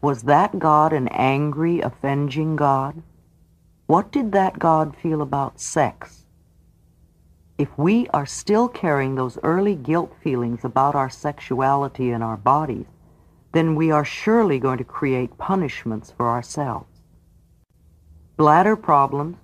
[0.00, 3.02] Was that God an angry, avenging God?
[3.86, 6.17] What did that God feel about sex?
[7.58, 12.86] If we are still carrying those early guilt feelings about our sexuality and our bodies,
[13.52, 17.00] then we are surely going to create punishments for ourselves.
[18.36, 19.36] Bladder problems,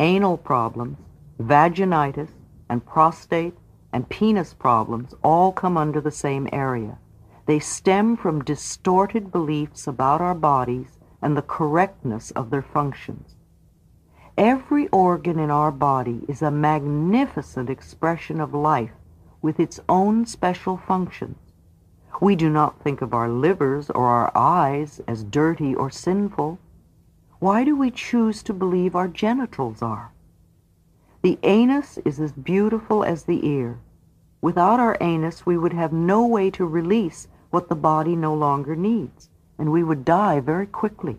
[0.00, 0.98] anal problems,
[1.38, 2.30] vaginitis,
[2.68, 3.54] and prostate
[3.92, 6.98] and penis problems all come under the same area.
[7.46, 13.36] They stem from distorted beliefs about our bodies and the correctness of their functions.
[14.40, 18.94] Every organ in our body is a magnificent expression of life
[19.42, 21.36] with its own special functions.
[22.22, 26.58] We do not think of our livers or our eyes as dirty or sinful.
[27.38, 30.10] Why do we choose to believe our genitals are?
[31.20, 33.78] The anus is as beautiful as the ear.
[34.40, 38.74] Without our anus, we would have no way to release what the body no longer
[38.74, 39.28] needs,
[39.58, 41.18] and we would die very quickly.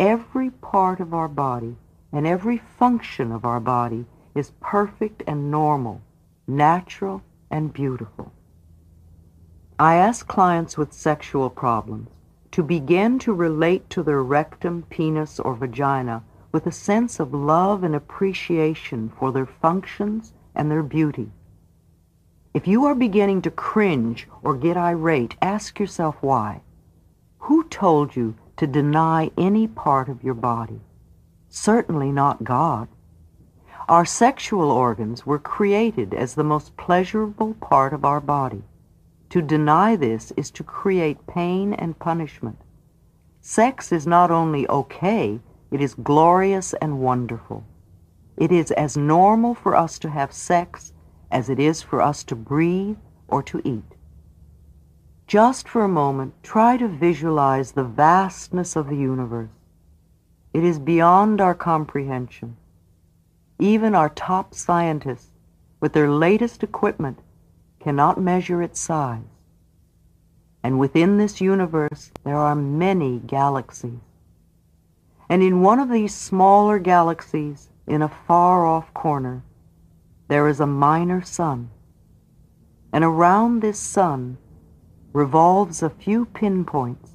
[0.00, 1.76] Every part of our body
[2.12, 6.00] and every function of our body is perfect and normal,
[6.46, 8.32] natural and beautiful.
[9.78, 12.08] I ask clients with sexual problems
[12.52, 16.22] to begin to relate to their rectum, penis, or vagina
[16.52, 21.30] with a sense of love and appreciation for their functions and their beauty.
[22.52, 26.62] If you are beginning to cringe or get irate, ask yourself why.
[27.38, 30.80] Who told you to deny any part of your body?
[31.50, 32.88] Certainly not God.
[33.88, 38.62] Our sexual organs were created as the most pleasurable part of our body.
[39.30, 42.58] To deny this is to create pain and punishment.
[43.40, 47.64] Sex is not only okay, it is glorious and wonderful.
[48.36, 50.92] It is as normal for us to have sex
[51.30, 52.96] as it is for us to breathe
[53.28, 53.96] or to eat.
[55.26, 59.50] Just for a moment, try to visualize the vastness of the universe.
[60.52, 62.56] It is beyond our comprehension.
[63.58, 65.30] Even our top scientists,
[65.80, 67.20] with their latest equipment,
[67.78, 69.22] cannot measure its size.
[70.62, 74.00] And within this universe, there are many galaxies.
[75.28, 79.42] And in one of these smaller galaxies, in a far-off corner,
[80.28, 81.70] there is a minor sun.
[82.92, 84.36] And around this sun
[85.12, 87.10] revolves a few pinpoints,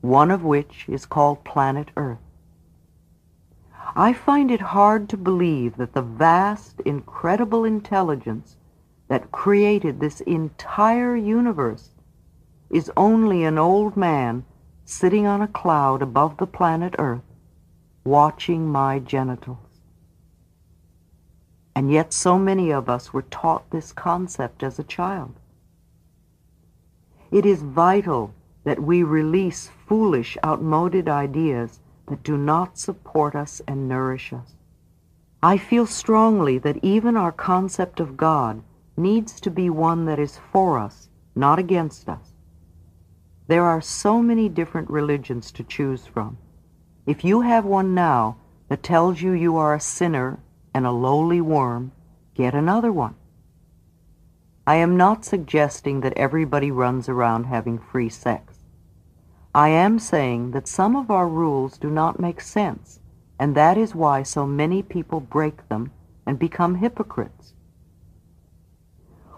[0.00, 2.18] one of which is called planet Earth.
[3.96, 8.56] I find it hard to believe that the vast, incredible intelligence
[9.08, 11.90] that created this entire universe
[12.70, 14.44] is only an old man
[14.84, 17.22] sitting on a cloud above the planet Earth,
[18.04, 19.58] watching my genitals.
[21.74, 25.34] And yet so many of us were taught this concept as a child.
[27.30, 28.34] It is vital
[28.64, 34.54] that we release foolish, outmoded ideas that do not support us and nourish us.
[35.42, 38.62] I feel strongly that even our concept of God
[38.96, 42.32] needs to be one that is for us, not against us.
[43.46, 46.38] There are so many different religions to choose from.
[47.06, 48.36] If you have one now
[48.68, 50.40] that tells you you are a sinner
[50.74, 51.92] and a lowly worm,
[52.34, 53.14] get another one.
[54.66, 58.57] I am not suggesting that everybody runs around having free sex.
[59.54, 63.00] I am saying that some of our rules do not make sense,
[63.38, 65.90] and that is why so many people break them
[66.26, 67.54] and become hypocrites.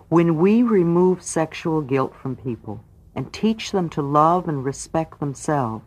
[0.08, 2.82] When we remove sexual guilt from people,
[3.14, 5.84] and teach them to love and respect themselves,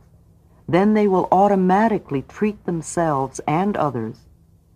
[0.67, 4.27] then they will automatically treat themselves and others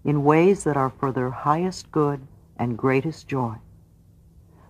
[0.03, 2.19] in ways that are for their highest good
[2.57, 3.55] and greatest joy.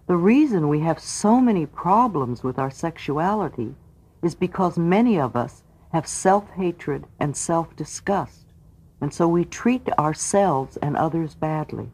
[0.08, 3.76] The reason we have so many problems with our sexuality
[4.22, 5.64] is because many of us
[5.94, 8.46] have self-hatred and self-disgust,
[9.00, 11.90] and so we treat ourselves and others badly.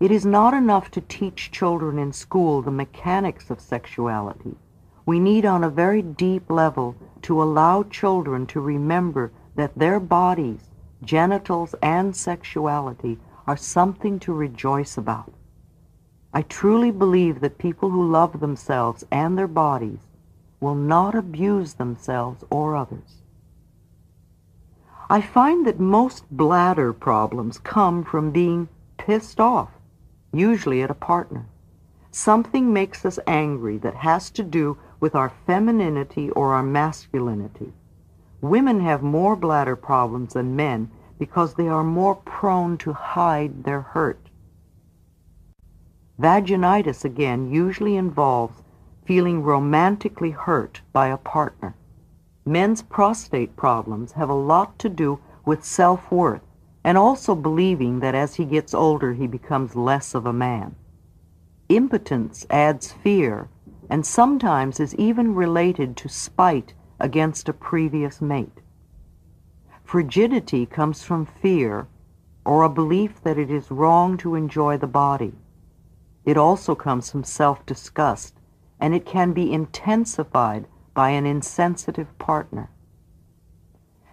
[0.00, 4.56] It is not enough to teach children in school the mechanics of sexuality.
[5.06, 10.70] We need on a very deep level to allow children to remember that their bodies,
[11.02, 15.32] genitals, and sexuality are something to rejoice about.
[16.32, 20.06] I truly believe that people who love themselves and their bodies
[20.60, 23.22] will not abuse themselves or others.
[25.08, 29.70] I find that most bladder problems come from being pissed off
[30.32, 31.46] usually at a partner.
[32.12, 37.72] Something makes us angry that has to do with our femininity or our masculinity.
[38.40, 43.80] Women have more bladder problems than men because they are more prone to hide their
[43.80, 44.28] hurt.
[46.18, 48.62] Vaginitis, again, usually involves
[49.10, 51.74] feeling romantically hurt by a partner.
[52.46, 56.42] Men's prostate problems have a lot to do with self-worth
[56.84, 60.76] and also believing that as he gets older he becomes less of a man.
[61.68, 63.48] Impotence adds fear
[63.88, 68.60] and sometimes is even related to spite against a previous mate.
[69.82, 71.88] Frigidity comes from fear
[72.46, 75.32] or a belief that it is wrong to enjoy the body.
[76.24, 78.36] It also comes from self-disgust
[78.80, 82.70] and it can be intensified by an insensitive partner.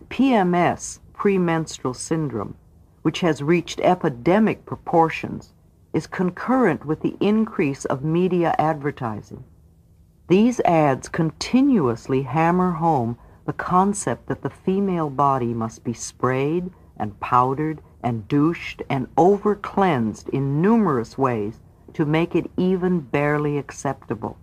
[0.09, 2.55] PMS premenstrual syndrome,
[3.01, 5.53] which has reached epidemic proportions,
[5.93, 9.43] is concurrent with the increase of media advertising.
[10.27, 17.19] These ads continuously hammer home the concept that the female body must be sprayed and
[17.19, 21.61] powdered and douched and over-cleansed in numerous ways
[21.93, 24.37] to make it even barely acceptable.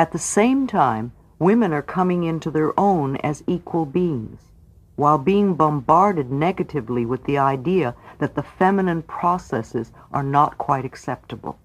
[0.00, 4.50] At the same time, women are coming into their own as equal beings
[4.96, 11.58] while being bombarded negatively with the idea that the feminine processes are not quite acceptable.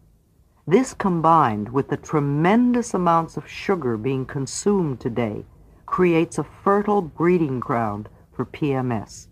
[0.68, 5.46] This combined with the tremendous amounts of sugar being consumed today
[5.86, 9.28] creates a fertile breeding ground for PMS.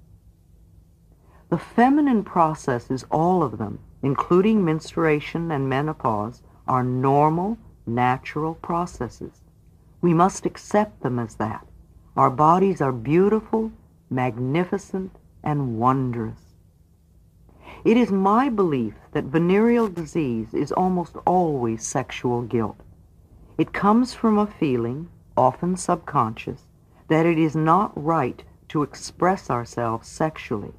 [1.50, 9.42] The feminine processes, all of them, including menstruation and menopause, are normal, natural processes.
[10.02, 11.66] We must accept them as that.
[12.16, 13.72] Our bodies are beautiful,
[14.10, 16.54] magnificent, and wondrous.
[17.84, 22.78] It is my belief that venereal disease is almost always sexual guilt.
[23.58, 26.68] It comes from a feeling, often subconscious,
[27.08, 30.74] that it is not right to express ourselves sexually.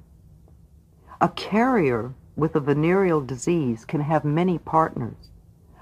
[1.21, 5.31] A carrier with a venereal disease can have many partners,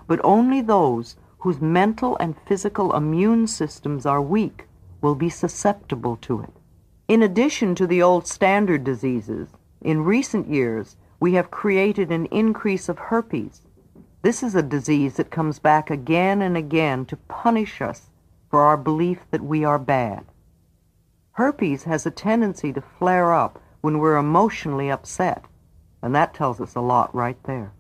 [0.07, 4.67] but only those whose mental and physical immune systems are weak
[5.01, 6.53] will be susceptible to it.
[7.09, 9.49] In addition to the old standard diseases,
[9.81, 13.63] in recent years we have created an increase of herpes.
[14.23, 18.11] This is a disease that comes back again and again to punish us
[18.49, 20.25] for our belief that we are bad.
[21.33, 25.45] Herpes has a tendency to flare up when we're emotionally upset,
[26.03, 27.73] and that tells us a lot right there.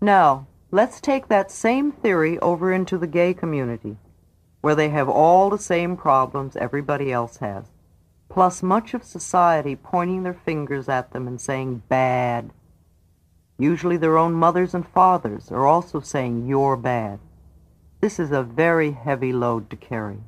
[0.00, 3.96] Now, let's take that same theory over into the gay community,
[4.60, 7.64] where they have all the same problems everybody else has,
[8.28, 12.50] plus much of society pointing their fingers at them and saying bad.
[13.58, 17.18] Usually their own mothers and fathers are also saying you're bad.
[18.00, 20.18] This is a very heavy load to carry.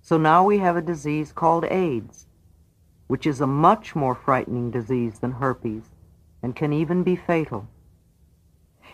[0.00, 2.26] So now we have a disease called AIDS,
[3.08, 5.90] which is a much more frightening disease than herpes
[6.42, 7.68] and can even be fatal.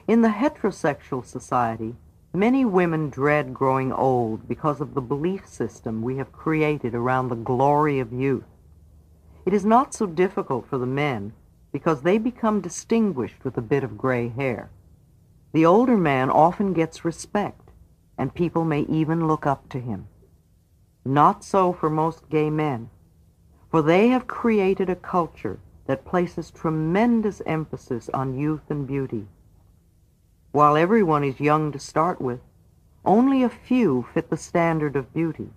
[0.07, 1.97] In the heterosexual society,
[2.35, 7.35] many women dread growing old because of the belief system we have created around the
[7.35, 8.45] glory of youth.
[9.47, 11.33] It is not so difficult for the men
[11.73, 14.69] because they become distinguished with a bit of gray hair.
[15.53, 17.71] The older man often gets respect,
[18.19, 20.09] and people may even look up to him.
[21.03, 22.91] Not so for most gay men,
[23.71, 29.27] for they have created a culture that places tremendous emphasis on youth and beauty.
[30.55, 32.39] While everyone is young to start with,
[33.05, 35.51] only a few fit the standard of beauty.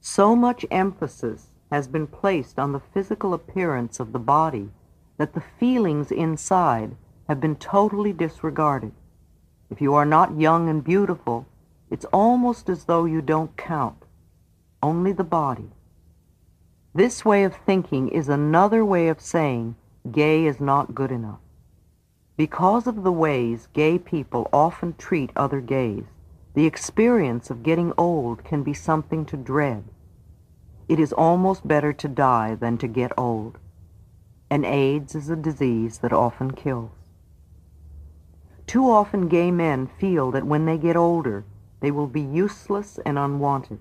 [0.00, 4.68] So much emphasis has been placed on the physical appearance of the body
[5.16, 6.94] that the feelings inside
[7.26, 8.92] have been totally disregarded.
[9.68, 11.44] If you are not young and beautiful,
[11.90, 14.04] it's almost as though you don't count
[14.84, 15.72] only the body.
[16.94, 19.74] This way of thinking is another way of saying
[20.12, 21.41] gay is not good enough.
[22.36, 26.04] Because of the ways gay people often treat other gays,
[26.54, 29.84] the experience of getting old can be something to dread.
[30.88, 33.58] It is almost better to die than to get old.
[34.50, 36.90] And AIDS is a disease that often kills.
[38.66, 41.44] Too often gay men feel that when they get older,
[41.80, 43.80] they will be useless and unwanted.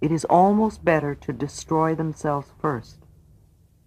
[0.00, 2.98] It is almost better to destroy themselves first,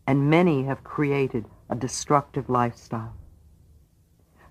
[0.08, 3.17] and many have created a destructive lifestyle.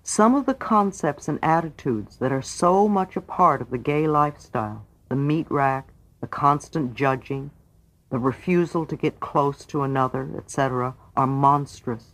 [0.09, 4.07] Some of the concepts and attitudes that are so much a part of the gay
[4.07, 5.89] lifestyle, the meat rack,
[6.21, 7.51] the constant judging,
[8.09, 12.13] the refusal to get close to another, etc., are monstrous,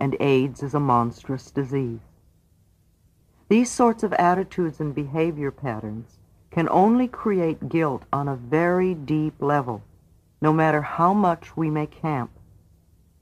[0.00, 2.00] and AIDS is a monstrous disease.
[3.50, 6.18] These sorts of attitudes and behavior patterns
[6.50, 9.82] can only create guilt on a very deep level,
[10.40, 12.30] no matter how much we may camp.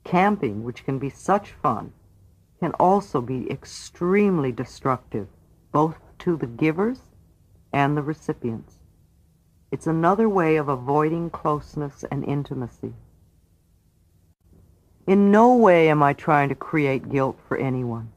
[0.05, 1.91] Camping, which can be such fun,
[2.59, 5.27] can also be extremely destructive,
[5.71, 6.99] both to the givers
[7.71, 8.75] and the recipients.
[9.71, 12.93] It's another way of avoiding closeness and intimacy.
[15.07, 18.11] In no way am I trying to create guilt for anyone.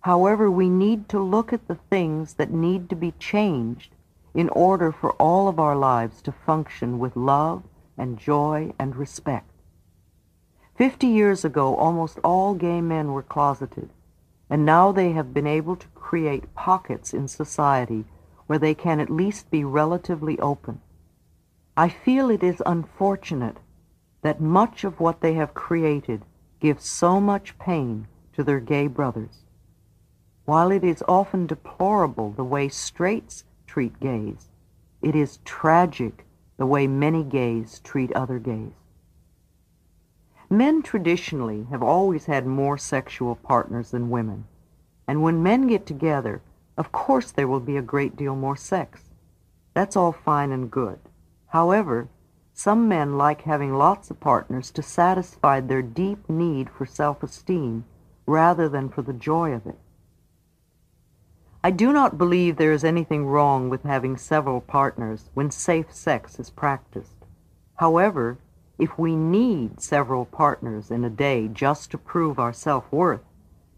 [0.00, 3.94] However, we need to look at the things that need to be changed
[4.34, 7.62] in order for all of our lives to function with love
[7.96, 9.51] and joy and respect.
[10.74, 13.90] Fifty years ago, almost all gay men were closeted,
[14.48, 18.04] and now they have been able to create pockets in society
[18.46, 20.80] where they can at least be relatively open.
[21.76, 23.58] I feel it is unfortunate
[24.22, 26.22] that much of what they have created
[26.60, 29.44] gives so much pain to their gay brothers.
[30.44, 34.48] While it is often deplorable the way straights treat gays.
[35.00, 36.26] It is tragic
[36.56, 38.81] the way many gays treat other gays.
[40.52, 44.44] Men traditionally have always had more sexual partners than women,
[45.08, 46.42] and when men get together,
[46.76, 49.08] of course there will be a great deal more sex.
[49.72, 50.98] That's all fine and good.
[51.46, 52.08] However,
[52.52, 57.86] some men like having lots of partners to satisfy their deep need for self-esteem
[58.26, 59.78] rather than for the joy of it.
[61.64, 66.38] I do not believe there is anything wrong with having several partners when safe sex
[66.38, 67.24] is practiced.
[67.76, 68.36] However,
[68.82, 73.20] if we need several partners in a day just to prove our self-worth,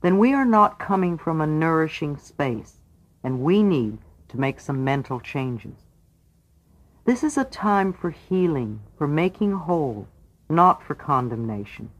[0.00, 2.78] then we are not coming from a nourishing space,
[3.22, 5.76] and we need to make some mental changes.
[7.04, 10.08] This is a time for healing, for making whole,
[10.48, 11.90] not for condemnation.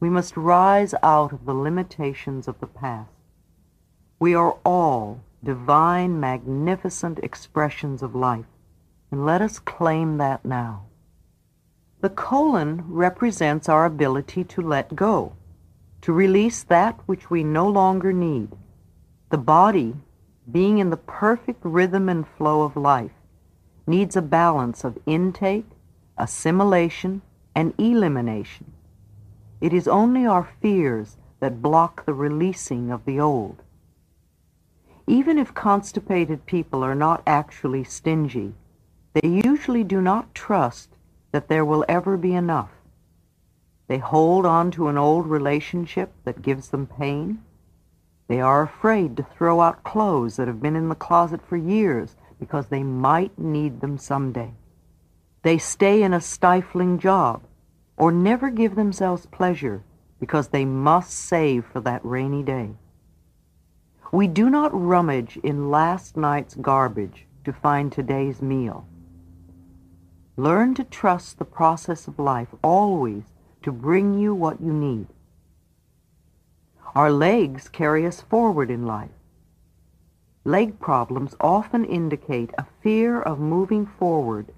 [0.00, 3.12] We must rise out of the limitations of the past.
[4.18, 8.46] We are all divine, magnificent expressions of life,
[9.12, 10.86] and let us claim that now.
[12.00, 15.32] The colon represents our ability to let go,
[16.02, 18.50] to release that which we no longer need.
[19.30, 19.94] The body,
[20.50, 23.12] being in the perfect rhythm and flow of life,
[23.86, 25.70] needs a balance of intake,
[26.18, 27.22] assimilation,
[27.54, 28.72] and elimination.
[29.60, 33.62] It is only our fears that block the releasing of the old.
[35.06, 38.52] Even if constipated people are not actually stingy,
[39.14, 40.95] they usually do not trust
[41.36, 42.70] that there will ever be enough.
[43.88, 47.42] They hold on to an old relationship that gives them pain.
[48.26, 52.16] They are afraid to throw out clothes that have been in the closet for years
[52.40, 54.54] because they might need them someday.
[55.42, 57.42] They stay in a stifling job
[57.98, 59.82] or never give themselves pleasure
[60.18, 62.70] because they must save for that rainy day.
[64.10, 68.88] We do not rummage in last night's garbage to find today's meal.
[70.38, 73.24] Learn to trust the process of life always
[73.62, 75.06] to bring you what you need.
[76.94, 79.10] Our legs carry us forward in life.
[80.44, 84.52] Leg problems often indicate a fear of moving forward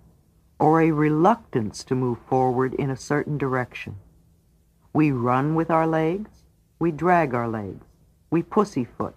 [0.58, 3.96] or a reluctance to move forward in a certain direction.
[4.92, 6.42] We run with our legs,
[6.80, 7.86] we drag our legs,
[8.30, 9.14] we pussyfoot,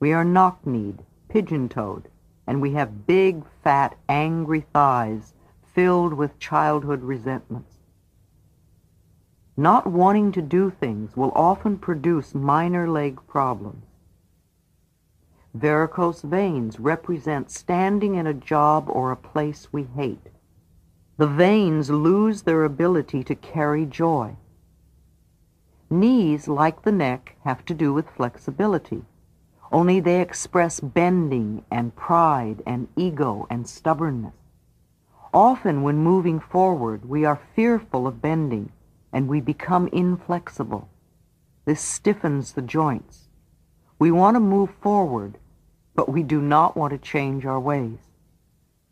[0.00, 2.08] we are knock-kneed, pigeon-toed,
[2.46, 5.34] and we have big, fat, angry thighs
[5.78, 7.76] filled with childhood resentments.
[9.56, 13.84] Not wanting to do things will often produce minor leg problems.
[15.54, 20.26] Varicose veins represent standing in a job or a place we hate.
[21.16, 24.34] The veins lose their ability to carry joy.
[25.88, 29.04] Knees, like the neck, have to do with flexibility,
[29.70, 34.37] only they express bending and pride and ego and stubbornness.
[35.34, 38.72] Often when moving forward, we are fearful of bending
[39.12, 40.88] and we become inflexible.
[41.64, 43.28] This stiffens the joints.
[43.98, 45.36] We want to move forward,
[45.94, 47.98] but we do not want to change our ways.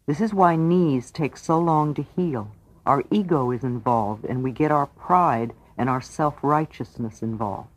[0.06, 2.50] This is why knees take so long to heal.
[2.84, 7.70] Our ego is involved and we get our pride and our self-righteousness involved.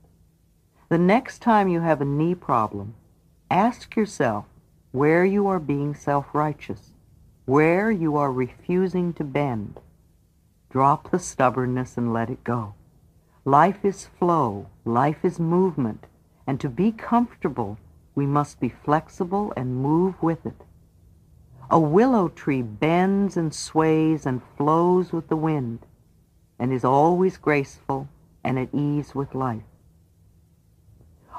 [0.90, 2.96] The next time you have a knee problem,
[3.50, 4.46] ask yourself
[4.92, 6.92] where you are being self-righteous
[7.50, 9.80] where you are refusing to bend,
[10.70, 12.76] drop the stubbornness and let it go.
[13.44, 16.06] Life is flow, life is movement,
[16.46, 17.80] and to be comfortable,
[18.14, 20.62] we must be flexible and move with it.
[21.72, 25.80] A willow tree bends and sways and flows with the wind,
[26.60, 28.08] and is always graceful
[28.44, 29.64] and at ease with life.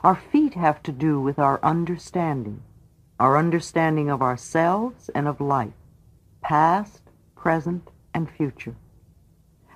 [0.02, 2.64] Our feet have to do with our understanding,
[3.20, 5.70] our understanding of ourselves and of life
[6.40, 7.02] past,
[7.36, 8.74] present, and future.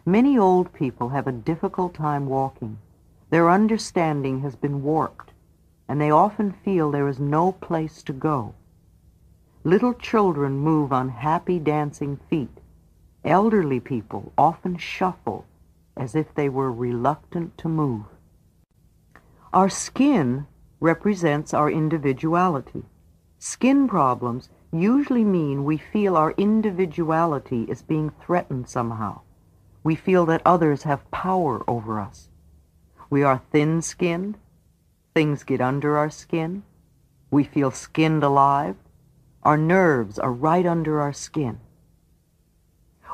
[0.07, 2.79] Many old people have a difficult time walking.
[3.31, 5.33] Their understanding has been warped,
[5.89, 8.55] and they often feel there is no place to go.
[9.65, 12.61] Little children move on happy dancing feet.
[13.25, 15.47] Elderly people often shuffle
[15.97, 18.05] as if they were reluctant to move.
[19.53, 20.47] Our skin
[20.81, 22.83] represents our individuality.
[23.39, 24.51] Skin problems
[24.83, 29.21] usually mean we feel our individuality is being threatened somehow.
[29.83, 32.29] We feel that others have power over us.
[33.11, 34.39] We are thin-skinned.
[35.15, 36.63] Things get under our skin.
[37.31, 38.77] We feel skinned alive.
[39.43, 41.61] Our nerves are right under our skin.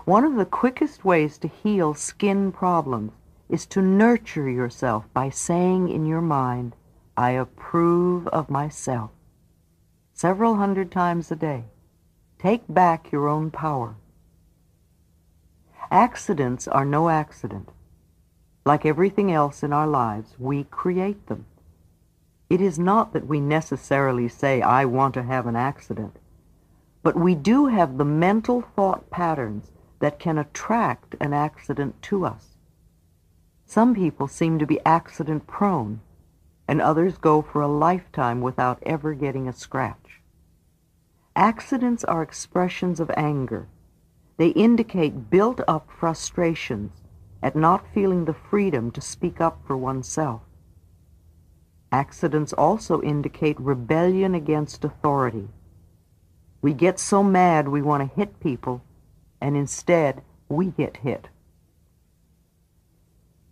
[0.04, 3.12] One of the quickest ways to heal skin problems
[3.48, 6.74] is to nurture yourself by saying in your mind,
[7.16, 9.10] I approve of myself
[10.20, 11.64] several hundred times a day.
[12.38, 13.96] Take back your own power.
[15.90, 17.70] Accidents are no accident.
[18.66, 21.46] Like everything else in our lives, we create them.
[22.50, 26.18] It is not that we necessarily say, I want to have an accident,
[27.02, 32.58] but we do have the mental thought patterns that can attract an accident to us.
[33.64, 36.02] Some people seem to be accident prone,
[36.68, 39.96] and others go for a lifetime without ever getting a scratch.
[41.40, 43.66] Accidents are expressions of anger.
[44.36, 46.92] They indicate built-up frustrations
[47.42, 50.42] at not feeling the freedom to speak up for oneself.
[51.90, 55.48] Accidents also indicate rebellion against authority.
[56.60, 58.82] We get so mad we want to hit people,
[59.40, 60.20] and instead
[60.50, 61.28] we get hit.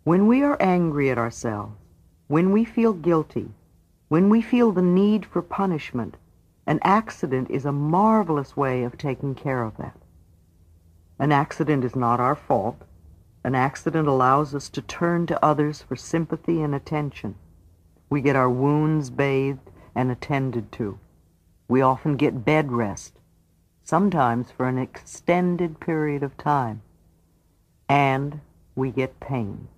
[0.03, 1.73] When we are angry at ourselves,
[2.27, 3.49] when we feel guilty,
[4.09, 6.17] when we feel the need for punishment,
[6.69, 9.97] an accident is a marvelous way of taking care of that.
[11.17, 12.83] An accident is not our fault.
[13.43, 17.33] An accident allows us to turn to others for sympathy and attention.
[18.07, 20.99] We get our wounds bathed and attended to.
[21.67, 23.13] We often get bed rest,
[23.83, 26.83] sometimes for an extended period of time.
[27.89, 28.41] And
[28.75, 29.69] we get pain.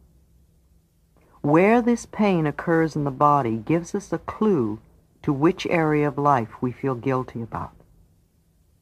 [1.39, 4.81] Where this pain occurs in the body gives us a clue
[5.23, 7.71] to which area of life we feel guilty about.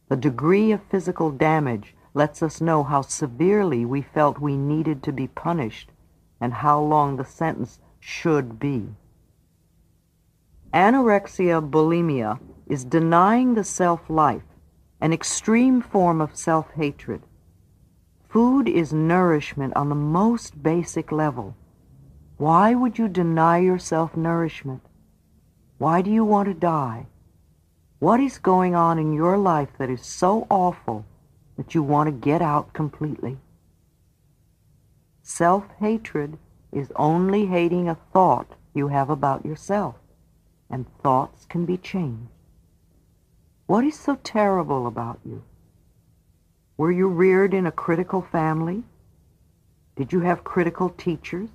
[0.09, 5.11] The degree of physical damage lets us know how severely we felt we needed to
[5.11, 5.90] be punished
[6.42, 8.88] and how long the sentence should be.
[10.74, 14.43] Anorexia bulimia is denying the self-life,
[15.01, 17.22] an extreme form of self-hatred.
[18.30, 21.56] Food is nourishment on the most basic level.
[22.38, 24.82] Why would you deny yourself nourishment?
[25.80, 27.08] Why do you want to die?
[27.99, 31.06] What is going on in your life that is so awful
[31.56, 33.38] that you want to get out completely?
[35.24, 36.38] Self-hatred
[36.74, 39.95] is only hating a thought you have about yourself,
[40.69, 42.27] and thoughts can be changed.
[43.66, 45.43] What is so terrible about you?
[46.75, 48.83] Were you reared in a critical family?
[49.95, 51.49] Did you have critical teachers?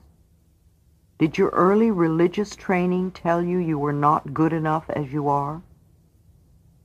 [1.19, 5.63] Did your early religious training tell you you were not good enough as you are?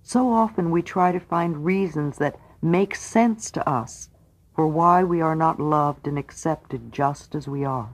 [0.04, 4.10] So often we try to find reasons that make sense to us
[4.56, 7.90] for why we are not loved and accepted just as we are.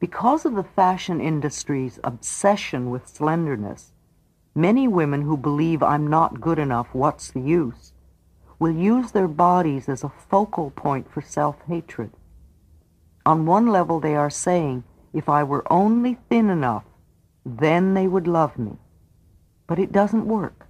[0.00, 3.92] Because of the fashion industry's obsession with slenderness,
[4.54, 7.92] many women who believe I'm not good enough, what's the use,
[8.58, 12.12] will use their bodies as a focal point for self-hatred.
[13.28, 16.84] On one level, they are saying, if I were only thin enough,
[17.44, 18.78] then they would love me.
[19.66, 20.66] But it doesn't work.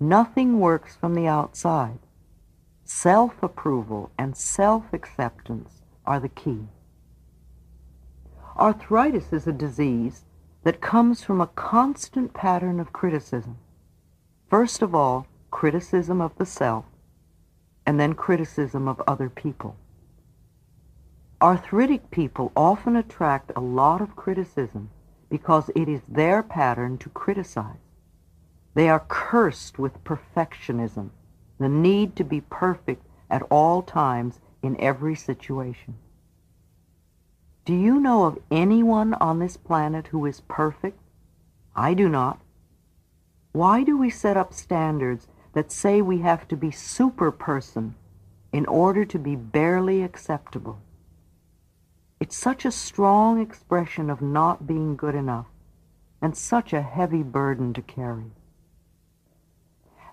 [0.00, 1.98] Nothing works from the outside.
[2.84, 6.60] Self-approval and self-acceptance are the key.
[8.56, 10.24] Arthritis is a disease
[10.64, 13.58] that comes from a constant pattern of criticism.
[14.48, 16.86] First of all, criticism of the self,
[17.84, 19.76] and then criticism of other people.
[21.42, 24.88] Arthritic people often attract a lot of criticism
[25.28, 27.76] because it is their pattern to criticize.
[28.72, 31.10] They are cursed with perfectionism,
[31.58, 35.96] the need to be perfect at all times in every situation.
[37.66, 40.98] Do you know of anyone on this planet who is perfect?
[41.74, 42.40] I do not.
[43.52, 47.94] Why do we set up standards that say we have to be super person
[48.52, 50.80] in order to be barely acceptable?
[52.18, 55.46] It's such a strong expression of not being good enough
[56.22, 58.32] and such a heavy burden to carry.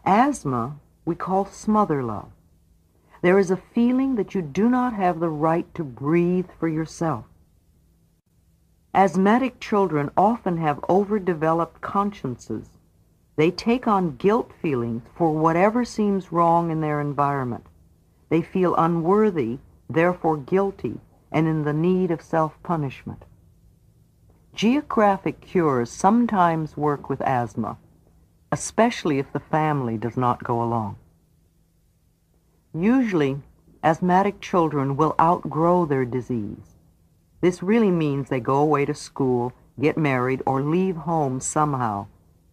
[0.06, 0.76] Asthma
[1.06, 2.30] we call smother love.
[3.22, 7.24] There is a feeling that you do not have the right to breathe for yourself.
[8.94, 12.68] Asthmatic children often have overdeveloped consciences.
[13.38, 17.66] They take on guilt feelings for whatever seems wrong in their environment.
[18.28, 19.60] They feel unworthy,
[19.90, 21.00] therefore guilty,
[21.34, 23.26] and in the need of self-punishment.
[24.54, 27.78] Geographic cures sometimes work with asthma,
[28.52, 30.96] especially if the family does not go along.
[32.72, 33.42] Usually,
[33.84, 36.78] asthmatic children will outgrow their disease.
[37.42, 42.06] This really means they go away to school, get married, or leave home somehow,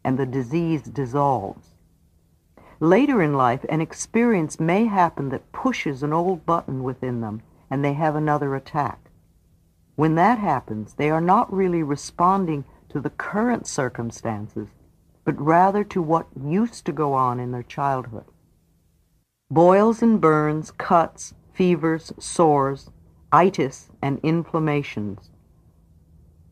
[0.03, 1.69] and the disease dissolves.
[2.81, 7.85] Later in life, an experience may happen that pushes an old button within them and
[7.85, 9.11] they have another attack.
[9.97, 14.69] When that happens, they are not really responding to the current circumstances,
[15.25, 18.25] but rather to what used to go on in their childhood.
[19.51, 22.91] Boils and burns, cuts, fevers, sores,
[23.33, 25.31] itis, and inflammations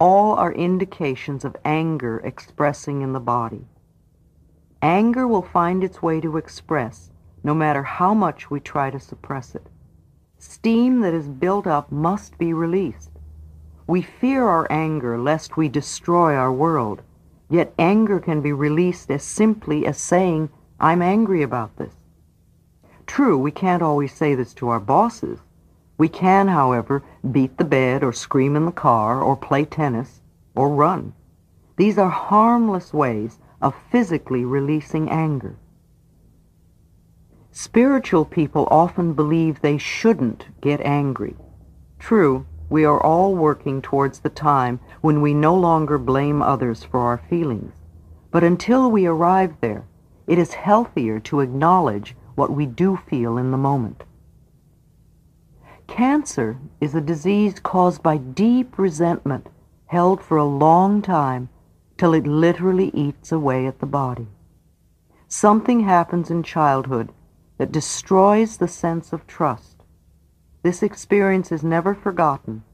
[0.00, 3.66] all are indications of anger expressing in the body.
[4.80, 7.10] Anger will find its way to express
[7.42, 9.66] no matter how much we try to suppress it.
[10.40, 13.10] Steam that is built up must be released.
[13.88, 17.02] We fear our anger lest we destroy our world,
[17.50, 21.94] yet anger can be released as simply as saying, I'm angry about this.
[23.04, 25.40] True, we can't always say this to our bosses.
[25.96, 27.02] We can, however,
[27.32, 30.20] beat the bed or scream in the car or play tennis
[30.54, 31.14] or run.
[31.76, 35.56] These are harmless ways of physically releasing anger.
[37.60, 41.34] Spiritual people often believe they shouldn't get angry.
[41.98, 47.00] True, we are all working towards the time when we no longer blame others for
[47.00, 47.72] our feelings.
[48.30, 49.88] But until we arrive there,
[50.28, 54.04] it is healthier to acknowledge what we do feel in the moment.
[55.88, 59.48] Cancer is a disease caused by deep resentment
[59.86, 61.48] held for a long time
[61.96, 64.28] till it literally eats away at the body.
[65.26, 67.12] Something happens in childhood
[67.58, 69.76] that destroys the sense of trust.
[70.62, 72.64] This experience is never forgotten,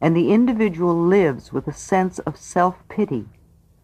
[0.00, 3.26] and the individual lives with a sense of self-pity,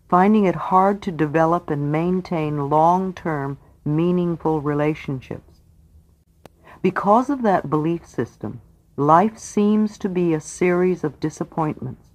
[0.09, 5.61] finding it hard to develop and maintain long-term, meaningful relationships.
[6.83, 8.61] Because of that belief system,
[8.97, 12.07] life seems to be a series of disappointments.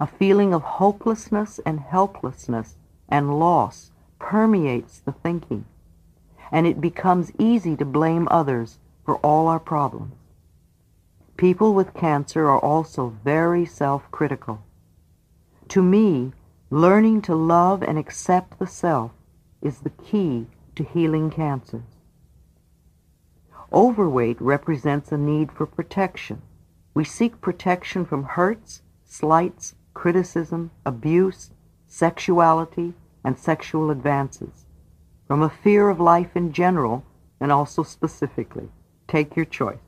[0.00, 2.76] A feeling of hopelessness and helplessness
[3.08, 5.64] and loss permeates the thinking,
[6.50, 10.14] and it becomes easy to blame others for all our problems.
[11.36, 14.60] People with cancer are also very self-critical.
[15.68, 16.32] To me,
[16.70, 19.12] learning to love and accept the self
[19.62, 21.82] is the key to healing cancers.
[23.72, 26.42] Overweight represents a need for protection.
[26.94, 31.50] We seek protection from hurts, slights, criticism, abuse,
[31.86, 34.64] sexuality, and sexual advances.
[35.28, 37.04] From a fear of life in general
[37.38, 38.70] and also specifically.
[39.06, 39.78] Take your choice.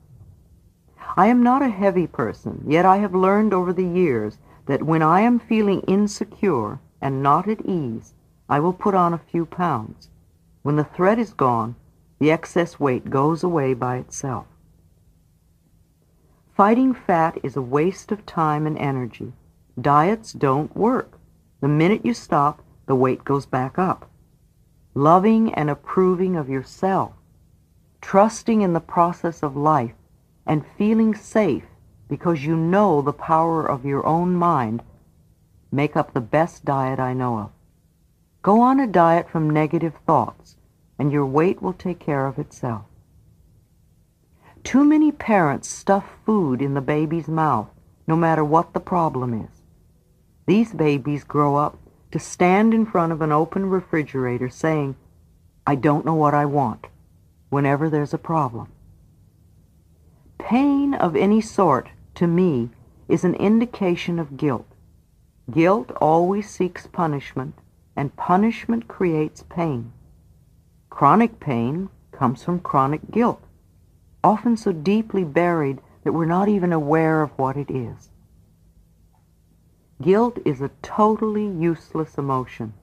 [1.17, 4.37] I am not a heavy person, yet I have learned over the years
[4.67, 8.13] that when I am feeling insecure and not at ease,
[8.47, 10.09] I will put on a few pounds.
[10.61, 11.75] When the threat is gone,
[12.19, 14.45] the excess weight goes away by itself.
[16.53, 19.33] Fighting fat is a waste of time and energy.
[19.79, 21.17] Diets don't work.
[21.61, 24.10] The minute you stop, the weight goes back up.
[24.93, 27.13] Loving and approving of yourself,
[28.01, 29.95] trusting in the process of life,
[30.45, 31.65] and feeling safe
[32.09, 34.83] because you know the power of your own mind
[35.71, 37.51] make up the best diet I know of.
[38.41, 40.57] Go on a diet from negative thoughts
[40.99, 42.83] and your weight will take care of itself.
[44.63, 47.69] Too many parents stuff food in the baby's mouth,
[48.07, 49.61] no matter what the problem is.
[50.45, 51.77] These babies grow up
[52.11, 54.95] to stand in front of an open refrigerator saying,
[55.65, 56.87] I don't know what I want,
[57.49, 58.71] whenever there's a problem.
[60.37, 62.69] Pain of any sort, to me,
[63.07, 64.67] is an indication of guilt.
[65.49, 67.55] Guilt always seeks punishment,
[67.95, 69.91] and punishment creates pain.
[70.89, 73.41] Chronic pain comes from chronic guilt,
[74.23, 78.10] often so deeply buried that we're not even aware of what it is.
[80.01, 82.73] Guilt is a totally useless emotion.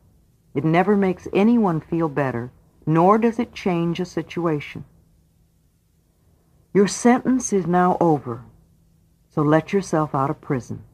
[0.54, 2.50] It never makes anyone feel better,
[2.86, 4.84] nor does it change a situation.
[6.72, 8.44] Your sentence is now over,
[9.30, 10.84] so let yourself out of prison.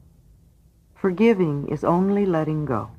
[0.93, 2.91] Forgiving is only letting go.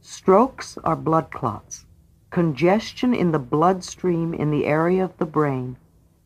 [0.00, 1.84] Strokes are blood clots
[2.30, 5.76] congestion in the bloodstream in the area of the brain,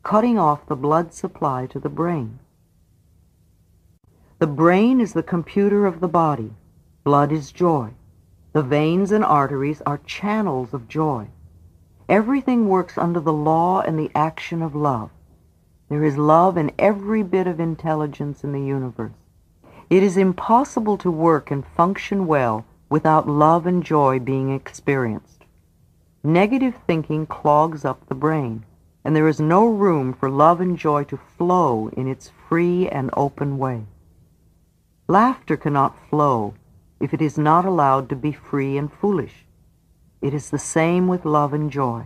[0.03, 2.39] cutting off the blood supply to the brain.
[4.37, 6.51] The brain is the computer of the body.
[7.05, 7.91] Blood is joy.
[8.51, 11.27] The veins and arteries are channels of joy.
[12.09, 15.09] Everything works under the law and the action of love.
[15.87, 19.13] There is love in every bit of intelligence in the universe.
[19.89, 25.45] It is impossible to work and function well without love and joy being experienced.
[26.25, 28.65] Negative thinking clogs up the brain,
[29.05, 33.09] and there is no room for love and joy to flow in its free and
[33.13, 33.85] open way.
[35.07, 36.55] Laughter cannot flow
[36.99, 39.45] if it is not allowed to be free and foolish.
[40.19, 42.05] It is the same with love and joy.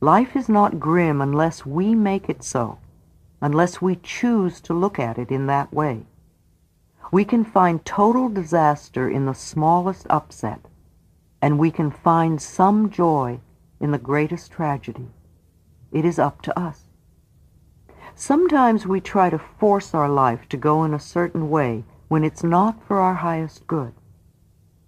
[0.00, 2.78] Life is not grim unless we make it so,
[3.40, 6.06] unless we choose to look at it in that way.
[7.10, 10.60] We can find total disaster in the smallest upset,
[11.42, 13.40] and we can find some joy
[13.80, 15.08] in the greatest tragedy.
[15.90, 16.89] It is up to us.
[18.20, 22.44] Sometimes we try to force our life to go in a certain way when it's
[22.44, 23.94] not for our highest good.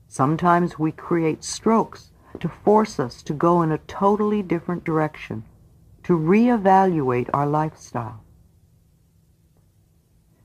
[0.06, 5.44] Sometimes we create strokes to force us to go in a totally different direction,
[6.02, 8.22] to reevaluate our lifestyle.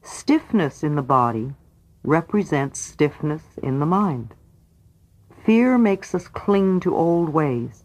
[0.01, 1.55] Stiffness in the body
[2.03, 4.33] represents stiffness in the mind.
[5.45, 7.83] Fear makes us cling to old ways,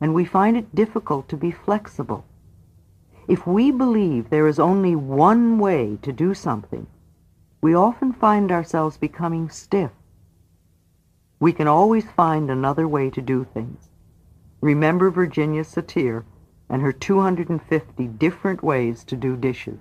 [0.00, 2.24] and we find it difficult to be flexible.
[3.30, 6.88] If we believe there is only one way to do something,
[7.60, 9.92] we often find ourselves becoming stiff.
[11.38, 13.88] We can always find another way to do things.
[14.60, 16.24] Remember Virginia Satir
[16.68, 19.78] and her 250 different ways to do dishes.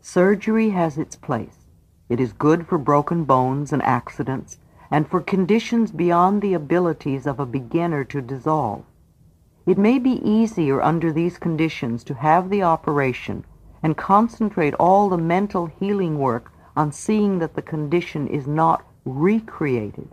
[0.00, 1.66] Surgery has its place.
[2.08, 7.38] It is good for broken bones and accidents and for conditions beyond the abilities of
[7.38, 8.86] a beginner to dissolve.
[9.68, 13.44] It may be easier under these conditions to have the operation
[13.82, 20.08] and concentrate all the mental healing work on seeing that the condition is not recreated.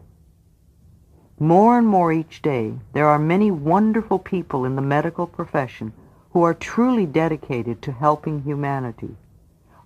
[1.40, 5.94] More and more each day, there are many wonderful people in the medical profession
[6.32, 9.16] who are truly dedicated to helping humanity.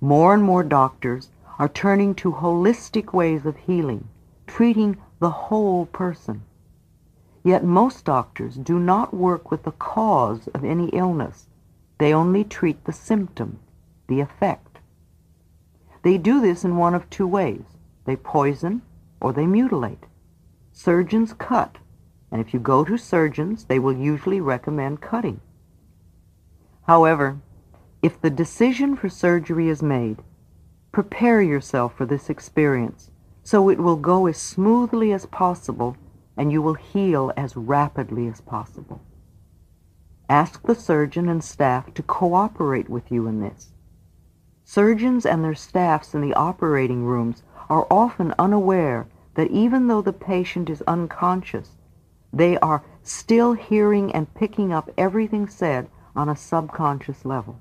[0.01, 4.07] More and more doctors are turning to holistic ways of healing,
[4.47, 6.41] treating the whole person.
[7.43, 11.47] Yet most doctors do not work with the cause of any illness.
[11.97, 13.59] They only treat the symptom,
[14.07, 14.79] the effect.
[16.03, 17.63] They do this in one of two ways.
[18.05, 18.81] They poison
[19.21, 20.05] or they mutilate.
[20.71, 21.77] Surgeons cut,
[22.31, 25.41] and if you go to surgeons, they will usually recommend cutting.
[26.83, 27.39] However,
[28.01, 30.23] if the decision for surgery is made,
[30.91, 33.11] prepare yourself for this experience
[33.43, 35.97] so it will go as smoothly as possible
[36.39, 39.01] and you will heal as rapidly as possible.
[40.29, 43.73] Ask the surgeon and staff to cooperate with you in this.
[44.63, 50.13] Surgeons and their staffs in the operating rooms are often unaware that even though the
[50.13, 51.75] patient is unconscious,
[52.31, 57.59] they are still hearing and picking up everything said on a subconscious level.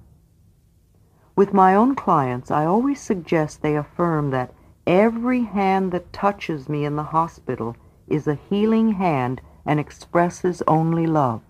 [1.35, 4.55] With my own clients, I always suggest they affirm that
[4.87, 7.75] every hand that touches me in the hospital
[8.11, 11.43] is a healing hand and expresses only love.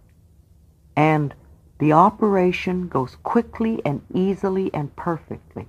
[0.96, 1.34] And
[1.78, 5.68] the operation goes quickly and easily and perfectly.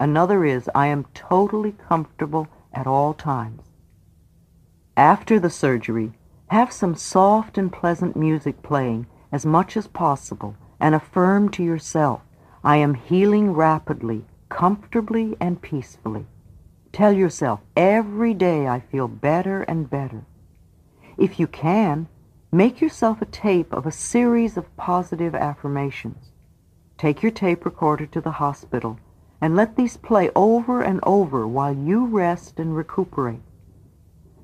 [0.00, 3.62] Another is I am totally comfortable at all times.
[4.96, 6.12] After the surgery,
[6.48, 12.20] have some soft and pleasant music playing as much as possible and affirm to yourself,
[12.64, 16.26] I am healing rapidly, comfortably, and peacefully.
[16.92, 20.26] Tell yourself, every day I feel better and better.
[21.16, 22.06] If you can,
[22.52, 26.32] make yourself a tape of a series of positive affirmations.
[26.98, 28.98] Take your tape recorder to the hospital
[29.40, 33.40] and let these play over and over while you rest and recuperate.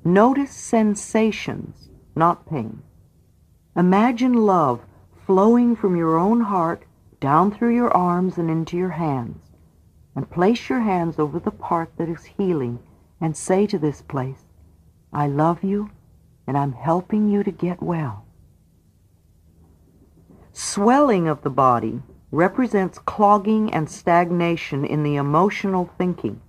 [0.03, 2.81] Notice sensations, not pain.
[3.75, 4.81] Imagine love
[5.27, 6.83] flowing from your own heart
[7.19, 9.48] down through your arms and into your hands
[10.19, 12.77] and place your hands over the part that is healing
[13.21, 14.43] and say to this place,
[15.13, 15.91] I love you
[16.45, 18.25] and I'm helping you to get well.
[20.51, 26.41] Swelling of the body represents clogging and stagnation in the emotional thinking.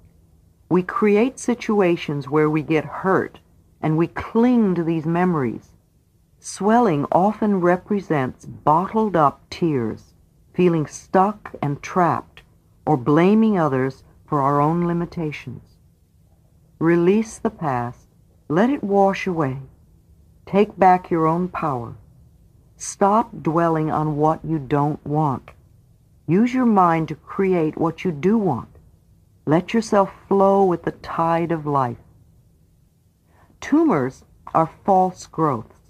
[0.68, 3.38] We create situations where we get hurt
[3.80, 5.76] and we cling to these memories.
[6.40, 10.12] Swelling often represents bottled up tears,
[10.54, 12.29] feeling stuck and trapped
[12.86, 15.76] or blaming others for our own limitations.
[16.78, 18.08] Release the past.
[18.48, 19.58] Let it wash away.
[20.46, 21.96] Take back your own power.
[22.76, 25.50] Stop dwelling on what you don't want.
[26.26, 28.68] Use your mind to create what you do want.
[29.46, 31.98] Let yourself flow with the tide of life.
[33.60, 35.80] Tumors are false growths.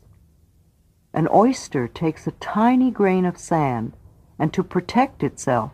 [1.12, 3.93] An oyster takes a tiny grain of sand
[4.39, 5.73] and to protect itself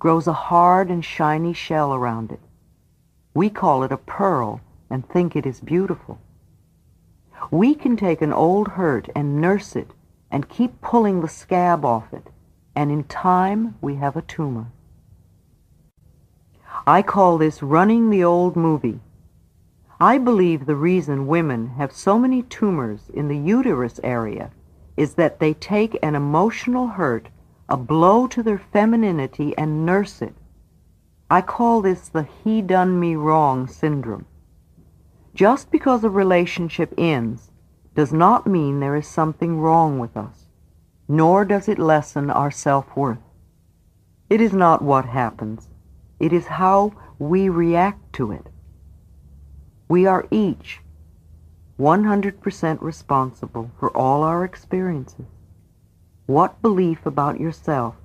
[0.00, 2.40] grows a hard and shiny shell around it.
[3.34, 6.18] We call it a pearl and think it is beautiful.
[7.50, 9.90] We can take an old hurt and nurse it
[10.30, 12.28] and keep pulling the scab off it,
[12.74, 14.72] and in time we have a tumor.
[16.86, 19.00] I call this running the old movie.
[20.00, 24.50] I believe the reason women have so many tumors in the uterus area
[24.96, 27.28] is that they take an emotional hurt
[27.70, 30.34] a blow to their femininity and nurse it.
[31.30, 34.26] I call this the he done me wrong syndrome.
[35.34, 37.52] Just because a relationship ends
[37.94, 40.46] does not mean there is something wrong with us,
[41.06, 43.22] nor does it lessen our self-worth.
[44.28, 45.68] It is not what happens.
[46.18, 48.48] It is how we react to it.
[49.88, 50.80] We are each
[51.78, 55.26] 100% responsible for all our experiences.
[56.30, 57.96] What belief about yourself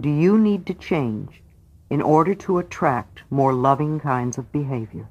[0.00, 1.42] do you need to change
[1.90, 5.06] in order to attract more loving kinds of behavior?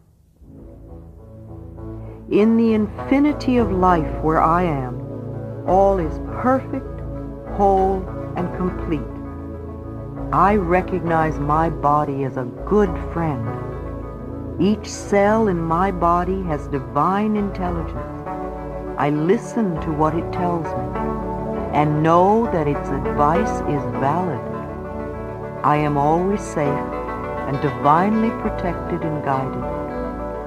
[2.31, 4.99] In the infinity of life where I am,
[5.67, 7.01] all is perfect,
[7.55, 8.03] whole,
[8.35, 9.13] and complete.
[10.33, 13.45] I recognize my body as a good friend.
[14.59, 18.27] Each cell in my body has divine intelligence.
[18.97, 21.28] I listen to what it tells me
[21.73, 24.41] and know that its advice is valid.
[25.63, 26.65] I am always safe
[27.47, 29.63] and divinely protected and guided.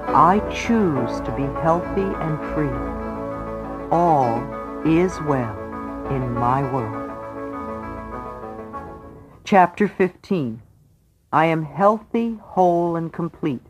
[0.08, 3.88] I choose to be healthy and free.
[3.90, 4.38] All
[4.86, 5.56] is well
[6.10, 7.10] in my world.
[9.44, 10.62] Chapter 15
[11.32, 13.66] I am healthy, whole, and complete.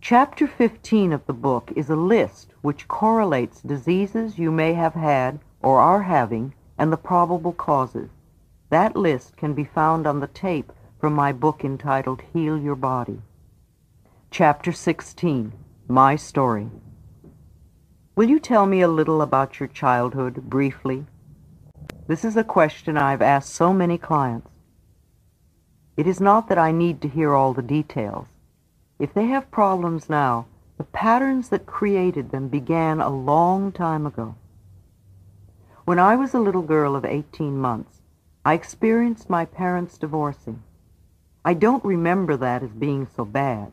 [0.00, 5.40] Chapter 15 of the book is a list which correlates diseases you may have had
[5.62, 8.10] or are having and the probable causes.
[8.70, 13.22] That list can be found on the tape from my book entitled Heal Your Body.
[14.30, 15.52] Chapter 16
[15.88, 16.68] My Story
[18.14, 21.06] Will you tell me a little about your childhood, briefly?
[22.08, 24.50] This is a question I've asked so many clients.
[25.96, 28.26] It is not that I need to hear all the details.
[28.98, 30.46] If they have problems now,
[30.76, 34.34] the patterns that created them began a long time ago.
[35.88, 38.02] When I was a little girl of 18 months,
[38.44, 40.62] I experienced my parents divorcing.
[41.46, 43.72] I don't remember that as being so bad.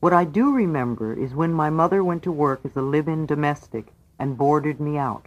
[0.00, 3.92] What I do remember is when my mother went to work as a live-in domestic
[4.18, 5.26] and boarded me out.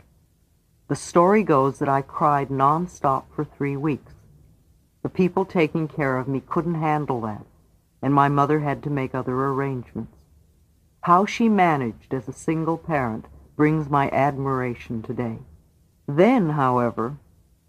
[0.88, 4.14] The story goes that I cried nonstop for three weeks.
[5.04, 7.45] The people taking care of me couldn't handle that,
[8.02, 10.18] and my mother had to make other arrangements.
[11.02, 15.38] How she managed as a single parent brings my admiration today.
[16.08, 17.17] Then, however,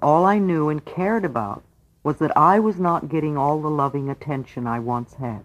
[0.00, 1.62] all I knew and cared about
[2.02, 5.44] was that I was not getting all the loving attention I once had.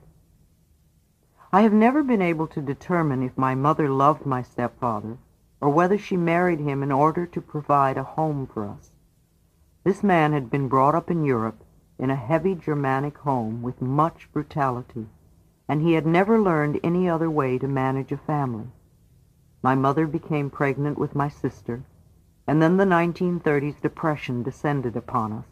[1.53, 5.17] I have never been able to determine if my mother loved my stepfather
[5.59, 8.91] or whether she married him in order to provide a home for us.
[9.83, 11.63] This man had been brought up in Europe
[11.97, 15.07] in a heavy Germanic home with much brutality,
[15.67, 18.67] and he had never learned any other way to manage a family.
[19.61, 21.83] My mother became pregnant with my sister,
[22.47, 25.45] and then the 1930s depression descended upon us,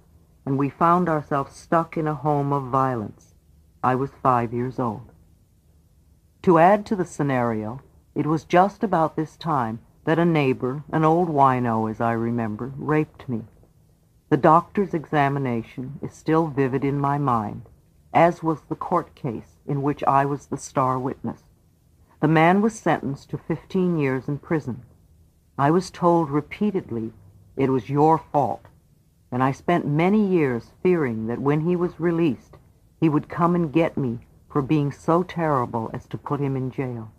[0.46, 3.36] and we found ourselves stuck in a home of violence.
[3.84, 5.12] I was five years old.
[6.44, 7.82] To add to the scenario,
[8.16, 12.74] it was just about this time that a neighbor, an old wino as I remember,
[12.76, 13.44] raped me.
[14.30, 17.64] The doctor's examination is still vivid in my mind,
[18.14, 21.44] as was the court case in which I was the star witness.
[22.22, 24.84] The man was sentenced to 15 years in prison.
[25.60, 27.12] I was told repeatedly
[27.58, 28.64] it was your fault,
[29.30, 32.56] and I spent many years fearing that when he was released,
[33.02, 36.72] he would come and get me for being so terrible as to put him in
[36.72, 37.12] jail.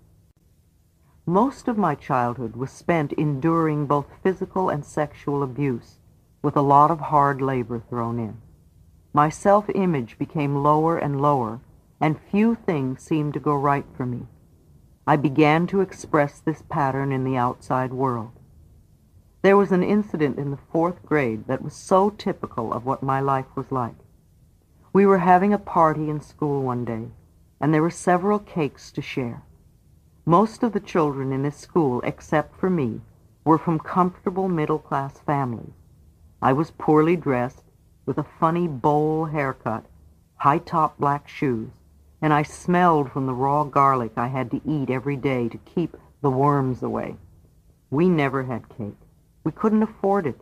[1.27, 5.99] Most of my childhood was spent enduring both physical and sexual abuse
[6.41, 8.41] with a lot of hard labor thrown in.
[9.13, 11.61] My self-image became lower and lower,
[12.01, 14.29] and few things seemed to go right for me.
[15.07, 18.33] I began to express this pattern in the outside world.
[19.43, 23.21] There was an incident in the fourth grade that was so typical of what my
[23.21, 23.95] life was like.
[24.93, 27.09] We were having a party in school one day,
[27.61, 29.43] and there were several cakes to share.
[30.27, 33.01] Most of the children in this school, except for me,
[33.45, 35.73] were from comfortable middle-class families.
[36.43, 37.65] I was poorly dressed,
[38.05, 39.87] with a funny bowl haircut,
[40.37, 41.71] high-top black shoes,
[42.23, 45.97] and I smelled from the raw garlic I had to eat every day to keep
[46.21, 47.17] the worms away.
[47.91, 48.99] We never had cake.
[49.43, 50.41] We couldn't afford it.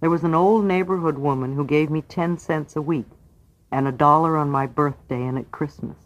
[0.00, 3.08] There was an old neighborhood woman who gave me ten cents a week
[3.70, 5.96] and a dollar on my birthday and at Christmas.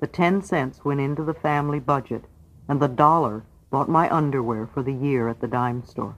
[0.00, 2.24] The ten cents went into the family budget,
[2.68, 6.16] and the dollar bought my underwear for the year at the dime store.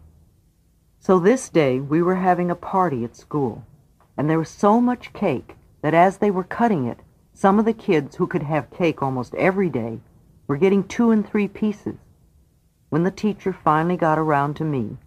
[1.00, 3.64] So this day we were having a party at school,
[4.16, 7.00] and there was so much cake that as they were cutting it,
[7.40, 9.98] some of the kids who could have cake almost every day
[10.46, 11.96] were getting two and three pieces.
[12.90, 14.98] When the teacher finally got around to me,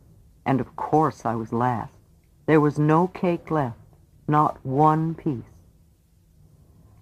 [0.43, 1.93] and of course I was last,
[2.47, 3.77] there was no cake left,
[4.27, 5.53] not one piece.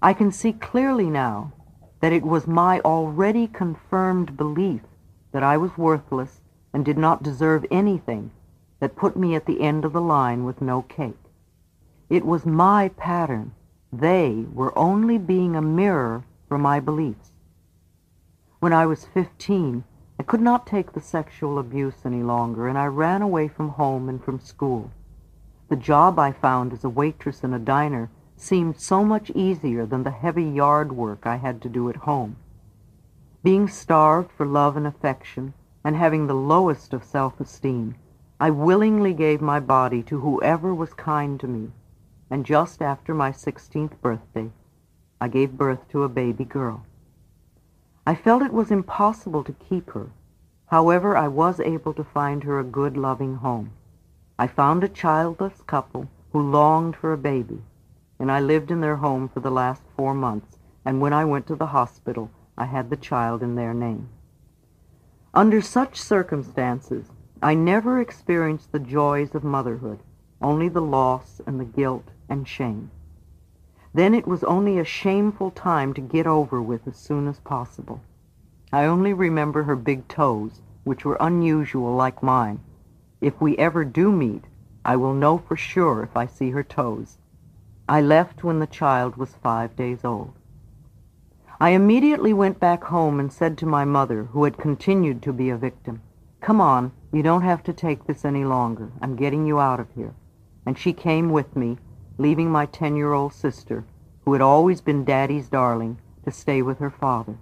[0.01, 1.53] I can see clearly now
[2.01, 4.81] that it was my already confirmed belief
[5.31, 6.42] that I was worthless
[6.74, 8.31] and did not deserve anything
[8.81, 11.24] that put me at the end of the line with no cake.
[12.10, 13.53] It was my pattern.
[13.93, 17.31] They were only being a mirror for my beliefs.
[18.59, 19.83] When I was 15,
[20.17, 24.07] I could not take the sexual abuse any longer, and I ran away from home
[24.07, 24.91] and from school.
[25.67, 30.03] The job I found as a waitress in a diner seemed so much easier than
[30.03, 32.38] the heavy yard work I had to do at home.
[33.43, 37.95] Being starved for love and affection, and having the lowest of self-esteem,
[38.40, 41.72] I willingly gave my body to whoever was kind to me,
[42.31, 44.49] and just after my 16th birthday,
[45.19, 46.85] I gave birth to a baby girl.
[48.08, 50.12] I felt it was impossible to keep her.
[50.67, 53.72] However, I was able to find her a good, loving home.
[54.40, 57.62] I found a childless couple who longed for a baby,
[58.17, 61.47] and I lived in their home for the last four months, and when I went
[61.47, 64.08] to the hospital, I had the child in their name.
[65.33, 67.12] Under such circumstances,
[67.44, 69.99] I never experienced the joys of motherhood,
[70.42, 72.90] only the loss and the guilt and shame.
[73.94, 77.99] Then it was only a shameful time to get over with as soon as possible.
[78.72, 82.62] I only remember her big toes, which were unusual like mine.
[83.19, 84.46] If we ever do meet,
[84.85, 87.17] I will know for sure if I see her toes.
[87.90, 90.31] I left when the child was five days old.
[91.60, 95.49] I immediately went back home and said to my mother, who had continued to be
[95.49, 96.01] a victim,
[96.40, 98.92] Come on, you don't have to take this any longer.
[99.01, 100.15] I'm getting you out of here.
[100.65, 101.78] And she came with me,
[102.22, 103.84] leaving my ten-year-old sister,
[104.24, 107.38] who had always been Daddy's darling, to stay with her father.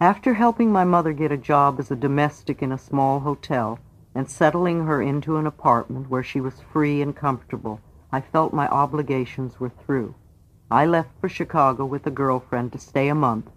[0.00, 3.80] After helping my mother get a job as a domestic in a small hotel
[4.14, 7.80] and settling her into an apartment where she was free and comfortable,
[8.12, 10.14] I felt my obligations were through.
[10.70, 13.50] I left for Chicago with a girlfriend to stay a month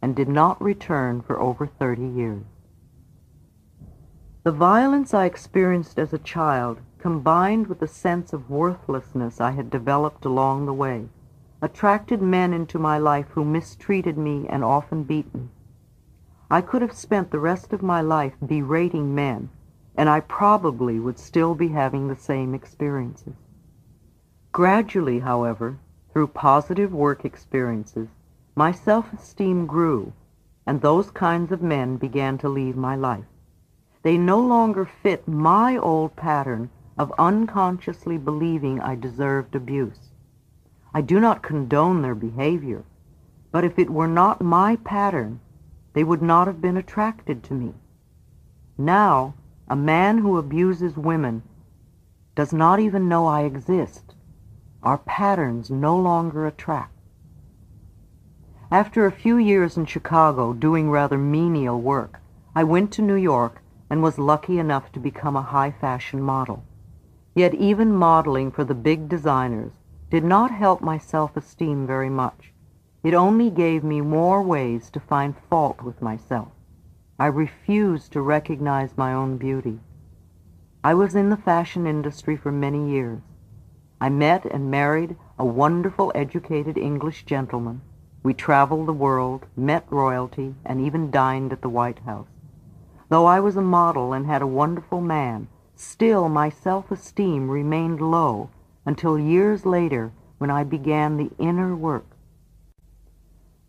[0.00, 2.44] and did not return for over 30 years.
[4.44, 9.70] The violence I experienced as a child, combined with the sense of worthlessness I had
[9.70, 11.08] developed along the way,
[11.60, 15.48] attracted men into my life who mistreated me and often beat me.
[16.48, 19.50] I could have spent the rest of my life berating men,
[19.96, 23.34] and I probably would still be having the same experiences.
[24.52, 25.78] Gradually, however,
[26.12, 28.10] through positive work experiences,
[28.54, 30.12] my self-esteem grew,
[30.64, 33.24] and those kinds of men began to leave my life.
[34.02, 40.10] They no longer fit my old pattern of unconsciously believing I deserved abuse.
[40.94, 42.84] I do not condone their behavior,
[43.50, 45.40] but if it were not my pattern,
[45.94, 47.74] they would not have been attracted to me.
[48.76, 49.34] Now,
[49.68, 51.42] a man who abuses women
[52.34, 54.14] does not even know I exist.
[54.82, 56.92] Our patterns no longer attract.
[58.70, 62.20] After a few years in Chicago doing rather menial work,
[62.54, 66.64] I went to New York and was lucky enough to become a high-fashion model.
[67.34, 69.72] Yet even modeling for the big designers
[70.10, 72.52] did not help my self-esteem very much.
[73.02, 76.48] It only gave me more ways to find fault with myself.
[77.18, 79.80] I refused to recognize my own beauty.
[80.84, 83.22] I was in the fashion industry for many years.
[84.00, 87.80] I met and married a wonderful educated English gentleman.
[88.22, 92.28] We traveled the world, met royalty, and even dined at the White House.
[93.08, 98.50] Though I was a model and had a wonderful man, still my self-esteem remained low
[98.84, 102.06] until years later when I began the inner work.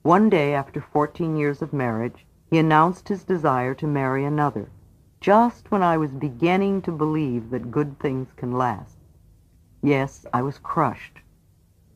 [0.01, 4.69] One day after 14 years of marriage, he announced his desire to marry another,
[5.21, 8.97] just when I was beginning to believe that good things can last.
[9.81, 11.19] Yes, I was crushed.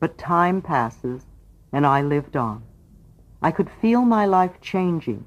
[0.00, 1.26] But time passes,
[1.72, 2.62] and I lived on.
[3.42, 5.26] I could feel my life changing,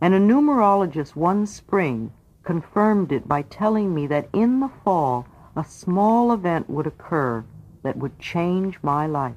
[0.00, 5.64] and a numerologist one spring confirmed it by telling me that in the fall a
[5.64, 7.44] small event would occur
[7.82, 9.36] that would change my life.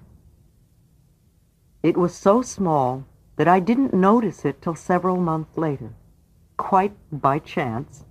[1.81, 3.05] It was so small
[3.35, 5.93] that I didn't notice it till several months later.
[6.55, 8.05] Quite by chance,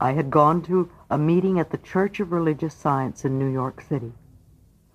[0.00, 3.80] I had gone to a meeting at the Church of Religious Science in New York
[3.80, 4.12] City.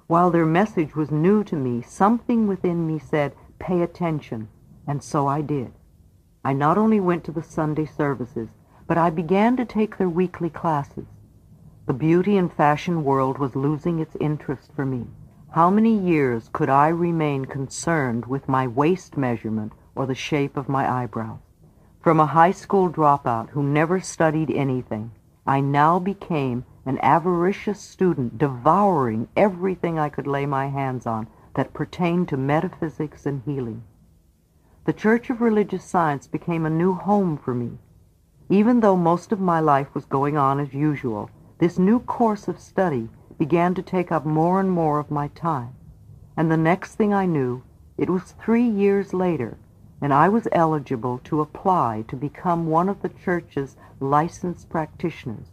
[0.08, 4.50] While their message was new to me, something within me said, pay attention,
[4.86, 5.72] and so I did.
[6.44, 8.50] I not only went to the Sunday services,
[8.90, 11.06] but I began to take their weekly classes.
[11.86, 15.06] The beauty and fashion world was losing its interest for me.
[15.52, 20.68] How many years could I remain concerned with my waist measurement or the shape of
[20.68, 21.38] my eyebrows?
[22.02, 25.12] From a high school dropout who never studied anything,
[25.46, 31.74] I now became an avaricious student devouring everything I could lay my hands on that
[31.74, 33.84] pertained to metaphysics and healing.
[34.86, 37.78] The Church of Religious Science became a new home for me.
[38.50, 42.60] Even though most of my life was going on as usual, this new course of
[42.60, 45.76] study began to take up more and more of my time.
[46.36, 47.62] And the next thing I knew,
[47.96, 49.58] it was three years later,
[50.02, 55.48] and I was eligible to apply to become one of the church's licensed practitioners.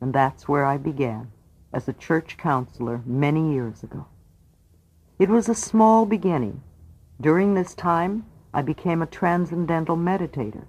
[0.00, 1.30] And that's where I began,
[1.72, 4.06] as a church counselor many years ago.
[5.18, 6.62] It was a small beginning.
[7.20, 10.64] During this time, I became a transcendental meditator.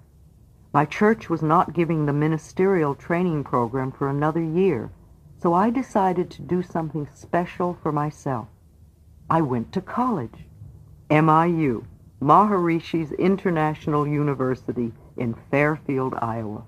[0.76, 4.90] My church was not giving the ministerial training program for another year,
[5.38, 8.48] so I decided to do something special for myself.
[9.30, 10.44] I went to college,
[11.08, 11.86] MIU,
[12.20, 16.64] Maharishi's International University in Fairfield, Iowa.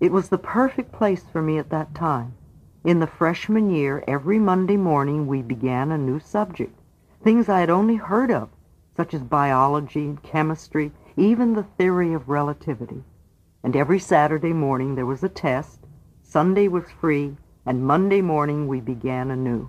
[0.00, 2.34] It was the perfect place for me at that time.
[2.82, 6.76] In the freshman year, every Monday morning we began a new subject,
[7.22, 8.48] things I had only heard of
[8.96, 13.04] such as biology, chemistry, even the theory of relativity.
[13.62, 15.80] And every Saturday morning there was a test,
[16.22, 17.36] Sunday was free,
[17.66, 19.68] and Monday morning we began anew.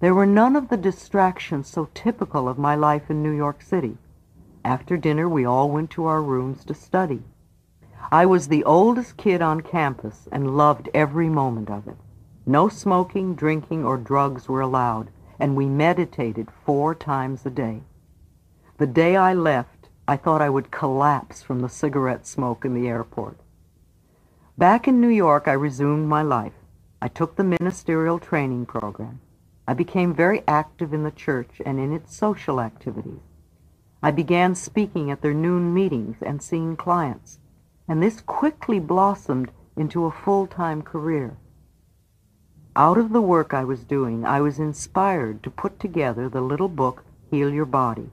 [0.00, 3.98] There were none of the distractions so typical of my life in New York City.
[4.64, 7.24] After dinner we all went to our rooms to study.
[8.12, 11.96] I was the oldest kid on campus and loved every moment of it.
[12.46, 17.82] No smoking, drinking, or drugs were allowed, and we meditated four times a day.
[18.78, 19.77] The day I left,
[20.10, 23.38] I thought I would collapse from the cigarette smoke in the airport.
[24.56, 26.54] Back in New York, I resumed my life.
[27.02, 29.20] I took the ministerial training program.
[29.66, 33.20] I became very active in the church and in its social activities.
[34.02, 37.38] I began speaking at their noon meetings and seeing clients,
[37.86, 41.36] and this quickly blossomed into a full-time career.
[42.74, 46.68] Out of the work I was doing, I was inspired to put together the little
[46.68, 48.08] book, Heal Your Body,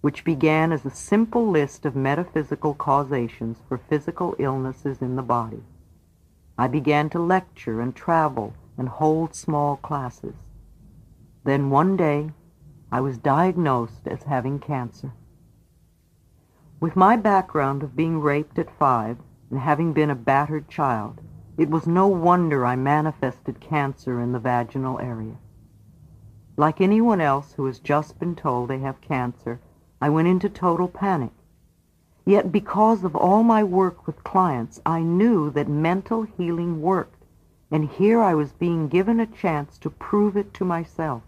[0.00, 5.62] which began as a simple list of metaphysical causations for physical illnesses in the body.
[6.56, 10.34] I began to lecture and travel and hold small classes.
[11.44, 12.30] Then one day,
[12.92, 15.12] I was diagnosed as having cancer.
[16.80, 19.18] With my background of being raped at five
[19.50, 21.20] and having been a battered child,
[21.58, 25.36] it was no wonder I manifested cancer in the vaginal area.
[26.56, 29.60] Like anyone else who has just been told they have cancer,
[30.00, 31.32] I went into total panic.
[32.24, 37.24] Yet because of all my work with clients, I knew that mental healing worked,
[37.70, 41.22] and here I was being given a chance to prove it to myself.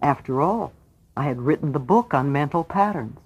[0.00, 0.72] After all,
[1.16, 3.20] I had written the book on mental patterns,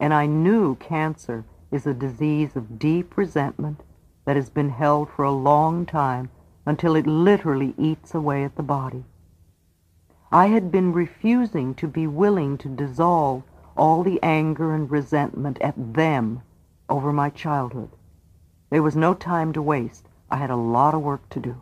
[0.00, 3.82] and I knew cancer is a disease of deep resentment
[4.24, 6.30] that has been held for a long time
[6.66, 9.04] until it literally eats away at the body.
[10.30, 13.42] I had been refusing to be willing to dissolve
[13.78, 16.42] all the anger and resentment at them
[16.88, 17.90] over my childhood.
[18.70, 20.08] There was no time to waste.
[20.30, 21.60] I had a lot of work to do.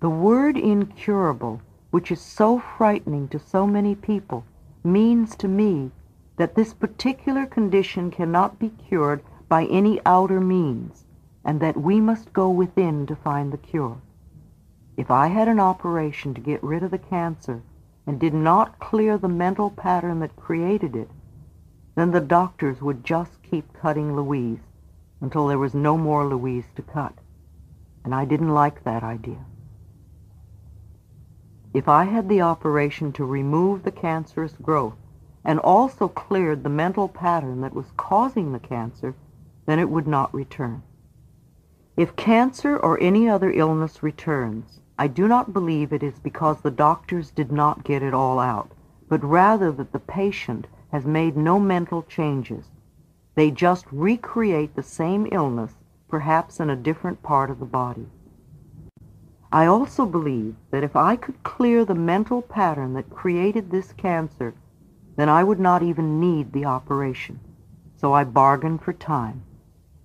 [0.00, 4.44] The word incurable which is so frightening to so many people,
[4.84, 5.90] means to me
[6.36, 11.04] that this particular condition cannot be cured by any outer means,
[11.44, 13.96] and that we must go within to find the cure.
[14.96, 17.62] If I had an operation to get rid of the cancer
[18.08, 21.10] and did not clear the mental pattern that created it,
[21.94, 24.60] then the doctors would just keep cutting Louise
[25.20, 27.12] until there was no more Louise to cut.
[28.02, 29.44] And I didn't like that idea.
[31.74, 34.96] If I had the operation to remove the cancerous growth
[35.44, 39.14] and also cleared the mental pattern that was causing the cancer,
[39.66, 40.82] then it would not return.
[41.94, 46.72] If cancer or any other illness returns, I do not believe it is because the
[46.72, 48.72] doctors did not get it all out,
[49.08, 52.72] but rather that the patient has made no mental changes.
[53.36, 55.76] They just recreate the same illness,
[56.08, 58.08] perhaps in a different part of the body.
[59.52, 64.52] I also believe that if I could clear the mental pattern that created this cancer,
[65.14, 67.38] then I would not even need the operation.
[67.94, 69.42] So I bargained for time,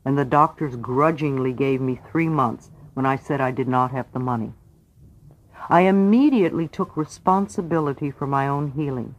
[0.06, 4.12] and the doctors grudgingly gave me three months when I said I did not have
[4.14, 4.54] the money.
[5.70, 9.16] I immediately took responsibility for my own healing.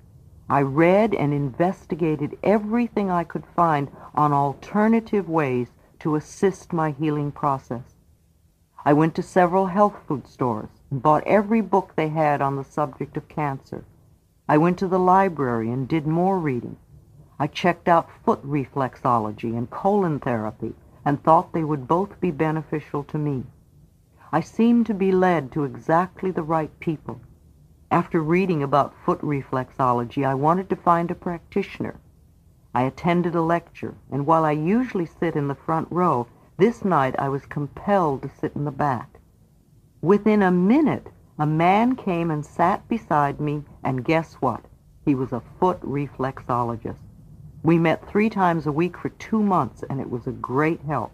[0.48, 5.68] I read and investigated everything I could find on alternative ways
[6.00, 7.94] to assist my healing process.
[8.84, 12.64] I went to several health food stores and bought every book they had on the
[12.64, 13.84] subject of cancer.
[14.46, 16.76] I went to the library and did more reading.
[17.38, 20.74] I checked out foot reflexology and colon therapy
[21.06, 23.44] and thought they would both be beneficial to me.
[24.34, 27.20] I seemed to be led to exactly the right people.
[27.88, 32.00] After reading about foot reflexology, I wanted to find a practitioner.
[32.74, 37.14] I attended a lecture, and while I usually sit in the front row, this night
[37.16, 39.20] I was compelled to sit in the back.
[40.02, 41.06] Within a minute,
[41.38, 44.64] a man came and sat beside me, and guess what?
[45.04, 47.04] He was a foot reflexologist.
[47.62, 51.12] We met three times a week for two months, and it was a great help.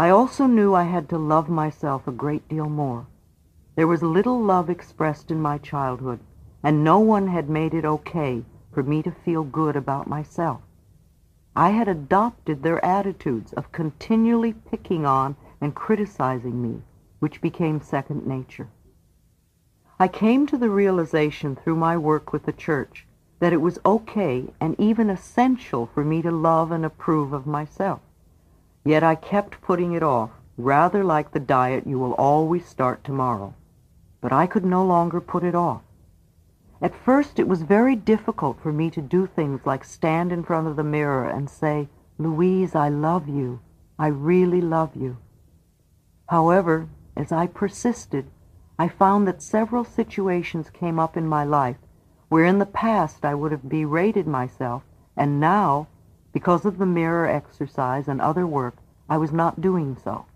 [0.00, 3.08] I also knew I had to love myself a great deal more.
[3.74, 6.20] There was little love expressed in my childhood,
[6.62, 10.60] and no one had made it okay for me to feel good about myself.
[11.56, 16.82] I had adopted their attitudes of continually picking on and criticizing me,
[17.18, 18.68] which became second nature.
[19.98, 23.04] I came to the realization through my work with the church
[23.40, 27.98] that it was okay and even essential for me to love and approve of myself.
[28.84, 33.54] Yet I kept putting it off, rather like the diet you will always start tomorrow.
[34.20, 35.82] But I could no longer put it off.
[36.80, 40.66] At first it was very difficult for me to do things like stand in front
[40.68, 43.60] of the mirror and say, Louise, I love you.
[43.98, 45.18] I really love you.
[46.28, 48.30] However, as I persisted,
[48.78, 51.76] I found that several situations came up in my life
[52.28, 54.82] where in the past I would have berated myself,
[55.16, 55.88] and now,
[56.38, 58.76] because of the mirror exercise and other work,
[59.08, 60.26] I was not doing so.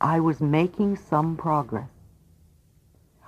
[0.00, 1.90] I was making some progress.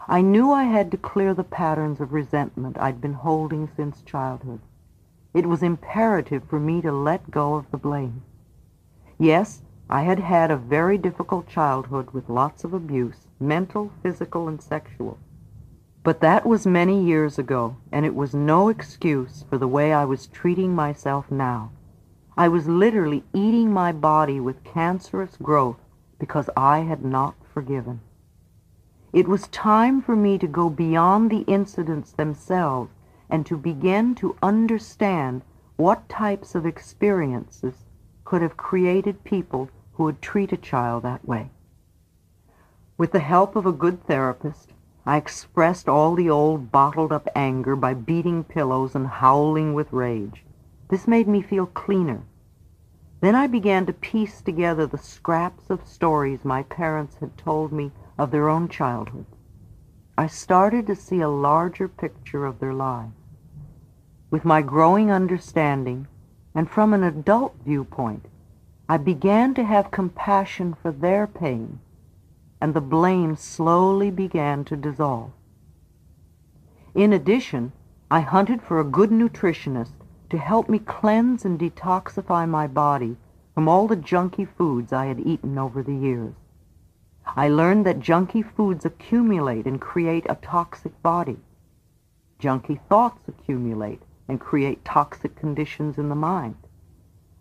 [0.08, 4.60] I knew I had to clear the patterns of resentment I'd been holding since childhood.
[5.34, 8.22] It was imperative for me to let go of the blame.
[9.18, 14.62] Yes, I had had a very difficult childhood with lots of abuse, mental, physical, and
[14.62, 15.18] sexual.
[16.02, 20.06] But that was many years ago, and it was no excuse for the way I
[20.06, 21.72] was treating myself now.
[22.36, 25.76] I was literally eating my body with cancerous growth
[26.18, 28.00] because I had not forgiven.
[29.12, 32.90] It was time for me to go beyond the incidents themselves
[33.28, 35.42] and to begin to understand
[35.76, 37.84] what types of experiences
[38.24, 41.50] could have created people who would treat a child that way.
[42.96, 44.72] With the help of a good therapist,
[45.04, 50.44] I expressed all the old bottled up anger by beating pillows and howling with rage.
[50.92, 52.20] This made me feel cleaner.
[53.22, 57.92] Then I began to piece together the scraps of stories my parents had told me
[58.18, 59.24] of their own childhood.
[60.18, 63.14] I started to see a larger picture of their lives.
[64.30, 66.08] With my growing understanding,
[66.54, 68.26] and from an adult viewpoint,
[68.86, 71.80] I began to have compassion for their pain,
[72.60, 75.30] and the blame slowly began to dissolve.
[76.94, 77.72] In addition,
[78.10, 80.01] I hunted for a good nutritionist
[80.32, 83.18] to help me cleanse and detoxify my body
[83.54, 86.32] from all the junky foods I had eaten over the years.
[87.26, 91.36] I learned that junky foods accumulate and create a toxic body.
[92.40, 96.56] Junky thoughts accumulate and create toxic conditions in the mind.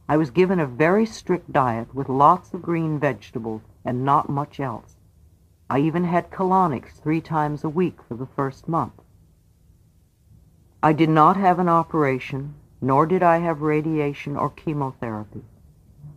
[0.09, 4.59] I was given a very strict diet with lots of green vegetables and not much
[4.59, 4.97] else.
[5.69, 9.01] I even had colonics three times a week for the first month.
[10.83, 15.43] I did not have an operation, nor did I have radiation or chemotherapy.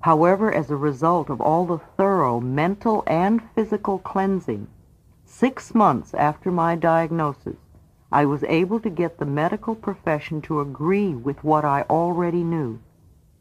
[0.01, 4.67] However, as a result of all the thorough mental and physical cleansing,
[5.25, 7.57] six months after my diagnosis,
[8.11, 12.81] I was able to get the medical profession to agree with what I already knew,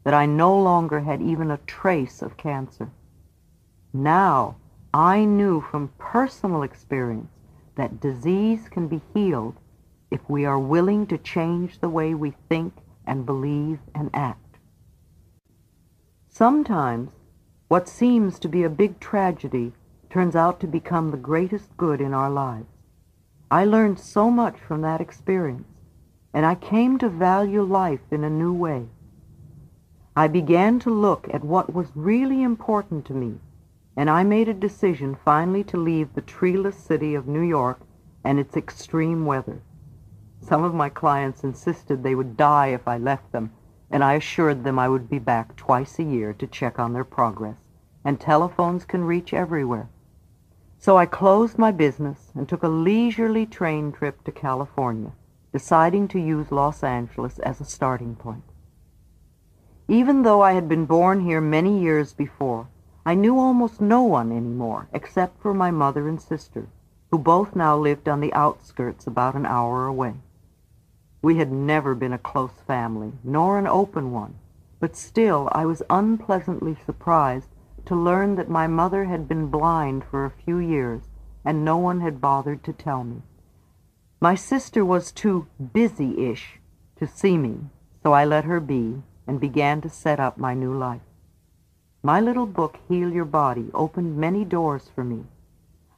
[0.04, 2.90] that I no longer had even a trace of cancer.
[3.92, 4.56] Now,
[4.92, 7.30] I knew from personal experience
[7.76, 9.56] that disease can be healed
[10.10, 12.72] if we are willing to change the way we think
[13.06, 14.58] and believe and act.
[16.28, 17.10] Sometimes
[17.68, 19.72] what seems to be a big tragedy
[20.10, 22.66] turns out to become the greatest good in our lives.
[23.50, 25.68] I learned so much from that experience,
[26.32, 28.86] and I came to value life in a new way.
[30.16, 33.40] I began to look at what was really important to me,
[33.96, 37.80] and I made a decision finally to leave the treeless city of New York
[38.24, 39.60] and its extreme weather.
[40.46, 43.52] Some of my clients insisted they would die if I left them,
[43.90, 47.02] and I assured them I would be back twice a year to check on their
[47.02, 47.56] progress,
[48.04, 49.88] and telephones can reach everywhere.
[50.76, 55.12] So I closed my business and took a leisurely train trip to California,
[55.50, 58.44] deciding to use Los Angeles as a starting point.
[59.88, 62.68] Even though I had been born here many years before,
[63.06, 66.68] I knew almost no one anymore except for my mother and sister,
[67.10, 70.16] who both now lived on the outskirts about an hour away.
[71.24, 74.34] We had never been a close family, nor an open one,
[74.78, 77.48] but still I was unpleasantly surprised
[77.86, 81.04] to learn that my mother had been blind for a few years,
[81.42, 83.22] and no one had bothered to tell me.
[84.20, 86.60] My sister was too busy-ish
[86.96, 87.70] to see me,
[88.02, 91.08] so I let her be and began to set up my new life.
[92.02, 95.24] My little book, Heal Your Body, opened many doors for me.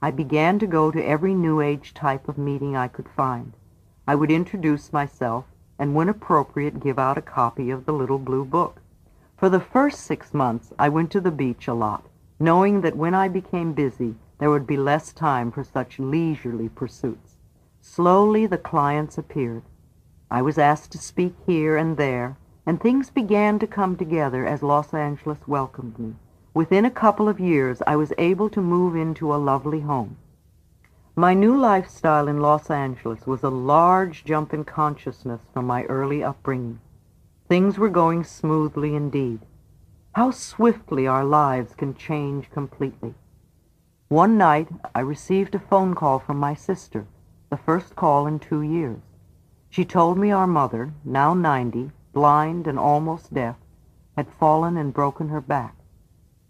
[0.01, 3.55] I began to go to every New Age type of meeting I could find.
[4.09, 5.47] I would introduce myself
[5.79, 8.81] and when appropriate give out a copy of the little blue book.
[9.37, 12.07] For the first six months I went to the beach a lot,
[12.39, 17.37] knowing that when I became busy there would be less time for such leisurely pursuits.
[17.81, 19.63] Slowly the clients appeared.
[20.31, 24.63] I was asked to speak here and there, and things began to come together as
[24.63, 26.15] Los Angeles welcomed me.
[26.55, 30.17] Within a couple of years I was able to move into a lovely home.
[31.19, 36.23] My new lifestyle in Los Angeles was a large jump in consciousness from my early
[36.23, 36.79] upbringing.
[37.49, 39.41] Things were going smoothly indeed.
[40.15, 43.15] How swiftly our lives can change completely.
[44.09, 47.07] One night I received a phone call from my sister,
[47.49, 49.01] the first call in two years.
[49.71, 53.57] She told me our mother, now 90, blind and almost deaf,
[54.19, 55.77] had fallen and broken her back.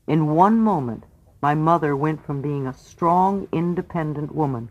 [0.09, 1.06] In one moment,
[1.41, 4.71] my mother went from being a strong, independent woman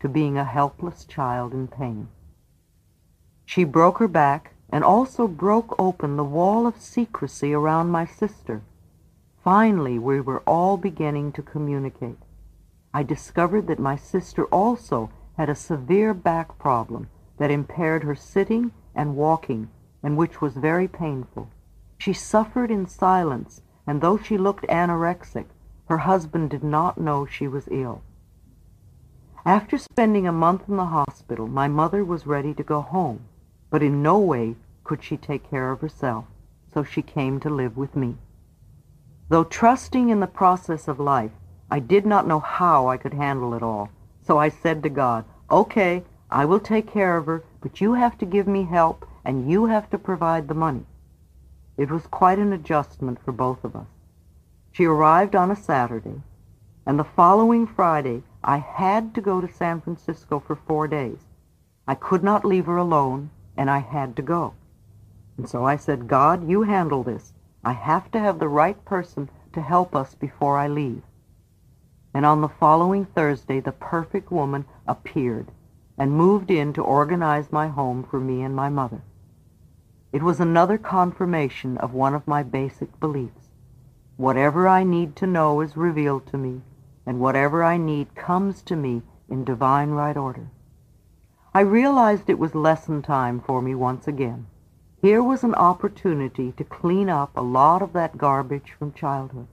[0.00, 2.08] to being a helpless child in pain.
[3.44, 8.62] She broke her back and also broke open the wall of secrecy around my sister.
[9.42, 12.18] Finally, we were all beginning to communicate.
[12.94, 18.72] I discovered that my sister also had a severe back problem that impaired her sitting
[18.94, 19.68] and walking
[20.02, 21.48] and which was very painful.
[21.98, 25.46] She suffered in silence, and though she looked anorexic,
[25.92, 28.00] her husband did not know she was ill.
[29.44, 33.24] After spending a month in the hospital, my mother was ready to go home,
[33.68, 36.24] but in no way could she take care of herself,
[36.72, 38.16] so she came to live with me.
[39.28, 41.32] Though trusting in the process of life,
[41.70, 43.90] I did not know how I could handle it all,
[44.22, 48.16] so I said to God, okay, I will take care of her, but you have
[48.16, 50.86] to give me help and you have to provide the money.
[51.76, 53.88] It was quite an adjustment for both of us.
[54.72, 56.22] She arrived on a Saturday,
[56.86, 61.26] and the following Friday I had to go to San Francisco for four days.
[61.86, 64.54] I could not leave her alone, and I had to go.
[65.36, 67.34] And so I said, God, you handle this.
[67.62, 71.02] I have to have the right person to help us before I leave.
[72.14, 75.48] And on the following Thursday, the perfect woman appeared
[75.98, 79.02] and moved in to organize my home for me and my mother.
[80.12, 83.41] It was another confirmation of one of my basic beliefs.
[84.16, 86.60] Whatever I need to know is revealed to me,
[87.06, 90.48] and whatever I need comes to me in divine right order.
[91.54, 94.46] I realized it was lesson time for me once again.
[95.00, 99.48] Here was an opportunity to clean up a lot of that garbage from childhood.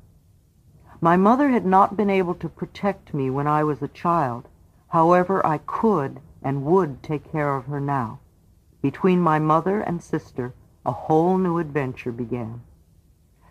[1.01, 4.47] My mother had not been able to protect me when I was a child.
[4.89, 8.19] However, I could and would take care of her now.
[8.81, 10.53] Between my mother and sister,
[10.85, 12.61] a whole new adventure began.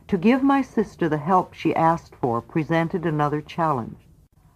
[0.08, 4.08] To give my sister the help she asked for presented another challenge.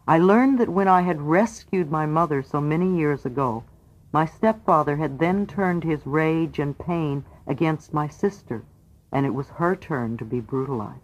[0.09, 3.65] I learned that when I had rescued my mother so many years ago,
[4.13, 8.65] my stepfather had then turned his rage and pain against my sister,
[9.13, 11.01] and it was her turn to be brutalized.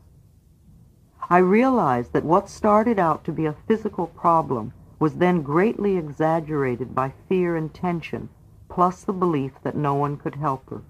[1.28, 6.94] I realized that what started out to be a physical problem was then greatly exaggerated
[6.94, 8.31] by fear and tension
[8.70, 10.81] plus the belief that no one could help her.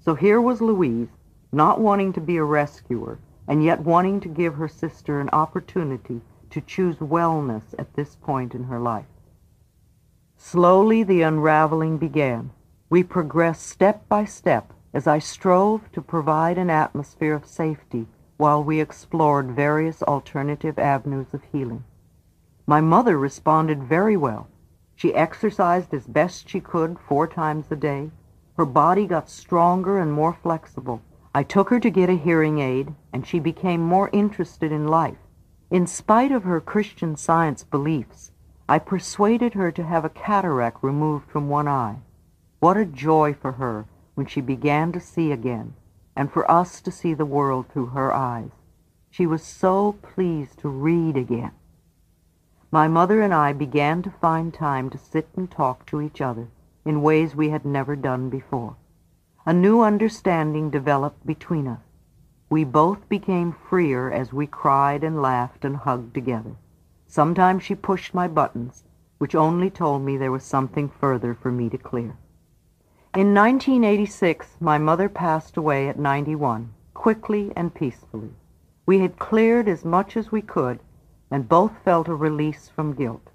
[0.00, 1.08] So here was Louise,
[1.52, 6.20] not wanting to be a rescuer, and yet wanting to give her sister an opportunity
[6.50, 9.06] to choose wellness at this point in her life.
[10.36, 12.50] Slowly the unraveling began.
[12.90, 18.62] We progressed step by step as I strove to provide an atmosphere of safety while
[18.62, 21.84] we explored various alternative avenues of healing.
[22.66, 24.46] My mother responded very well.
[24.94, 28.10] She exercised as best she could four times a day.
[28.56, 31.02] Her body got stronger and more flexible.
[31.34, 35.18] I took her to get a hearing aid, and she became more interested in life.
[35.70, 38.32] In spite of her Christian Science beliefs,
[38.68, 41.98] I persuaded her to have a cataract removed from one eye.
[42.60, 45.74] What a joy for her when she began to see again,
[46.16, 48.50] and for us to see the world through her eyes.
[49.10, 51.52] She was so pleased to read again.
[52.70, 56.48] My mother and I began to find time to sit and talk to each other
[56.84, 58.76] in ways we had never done before.
[59.48, 61.80] A new understanding developed between us.
[62.50, 66.56] We both became freer as we cried and laughed and hugged together.
[67.06, 68.84] Sometimes she pushed my buttons,
[69.16, 72.18] which only told me there was something further for me to clear.
[73.16, 78.34] In 1986, my mother passed away at 91, quickly and peacefully.
[78.84, 80.80] We had cleared as much as we could
[81.30, 83.30] and both felt a release from guilt.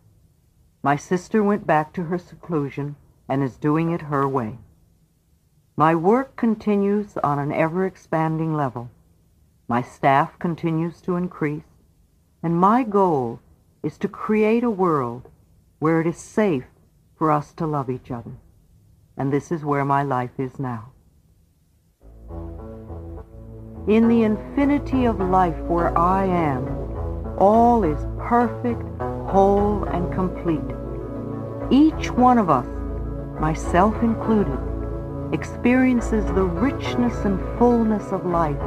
[0.83, 2.97] My sister went back to her seclusion
[3.28, 4.60] and is doing it her way.
[5.75, 8.91] My work continues on an ever-expanding level.
[9.67, 11.63] My staff continues to increase,
[12.43, 13.39] and my goal
[13.81, 15.29] is to create a world
[15.79, 16.65] where it is safe
[17.15, 18.33] for us to love each other.
[19.17, 20.91] And this is where my life is now.
[23.88, 26.67] In the infinity of life where I am,
[27.39, 28.83] all is perfect,
[29.27, 30.61] whole, and complete.
[31.72, 32.67] Each one of us,
[33.39, 34.59] myself included,
[35.33, 38.61] experiences the richness and fullness of life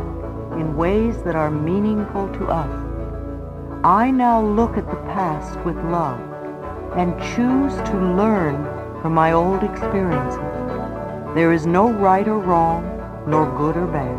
[0.59, 3.83] in ways that are meaningful to us.
[3.85, 6.19] I now look at the past with love
[6.97, 8.65] and choose to learn
[9.01, 10.41] from my old experiences.
[11.37, 12.83] There is no right or wrong,
[13.29, 14.19] nor good or bad.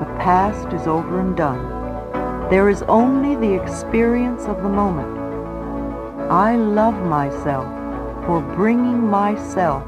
[0.00, 2.50] The past is over and done.
[2.50, 5.20] There is only the experience of the moment.
[6.32, 7.66] I love myself
[8.26, 9.84] for bringing myself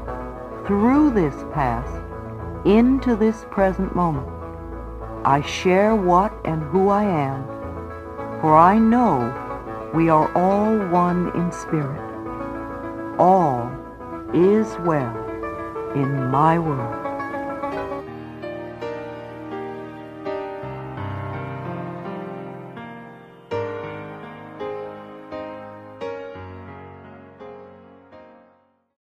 [0.65, 1.93] through this past
[2.65, 4.27] into this present moment.
[5.25, 7.45] I share what and who I am,
[8.41, 12.01] for I know we are all one in spirit.
[13.19, 13.69] All
[14.33, 15.15] is well
[15.95, 17.12] in my world.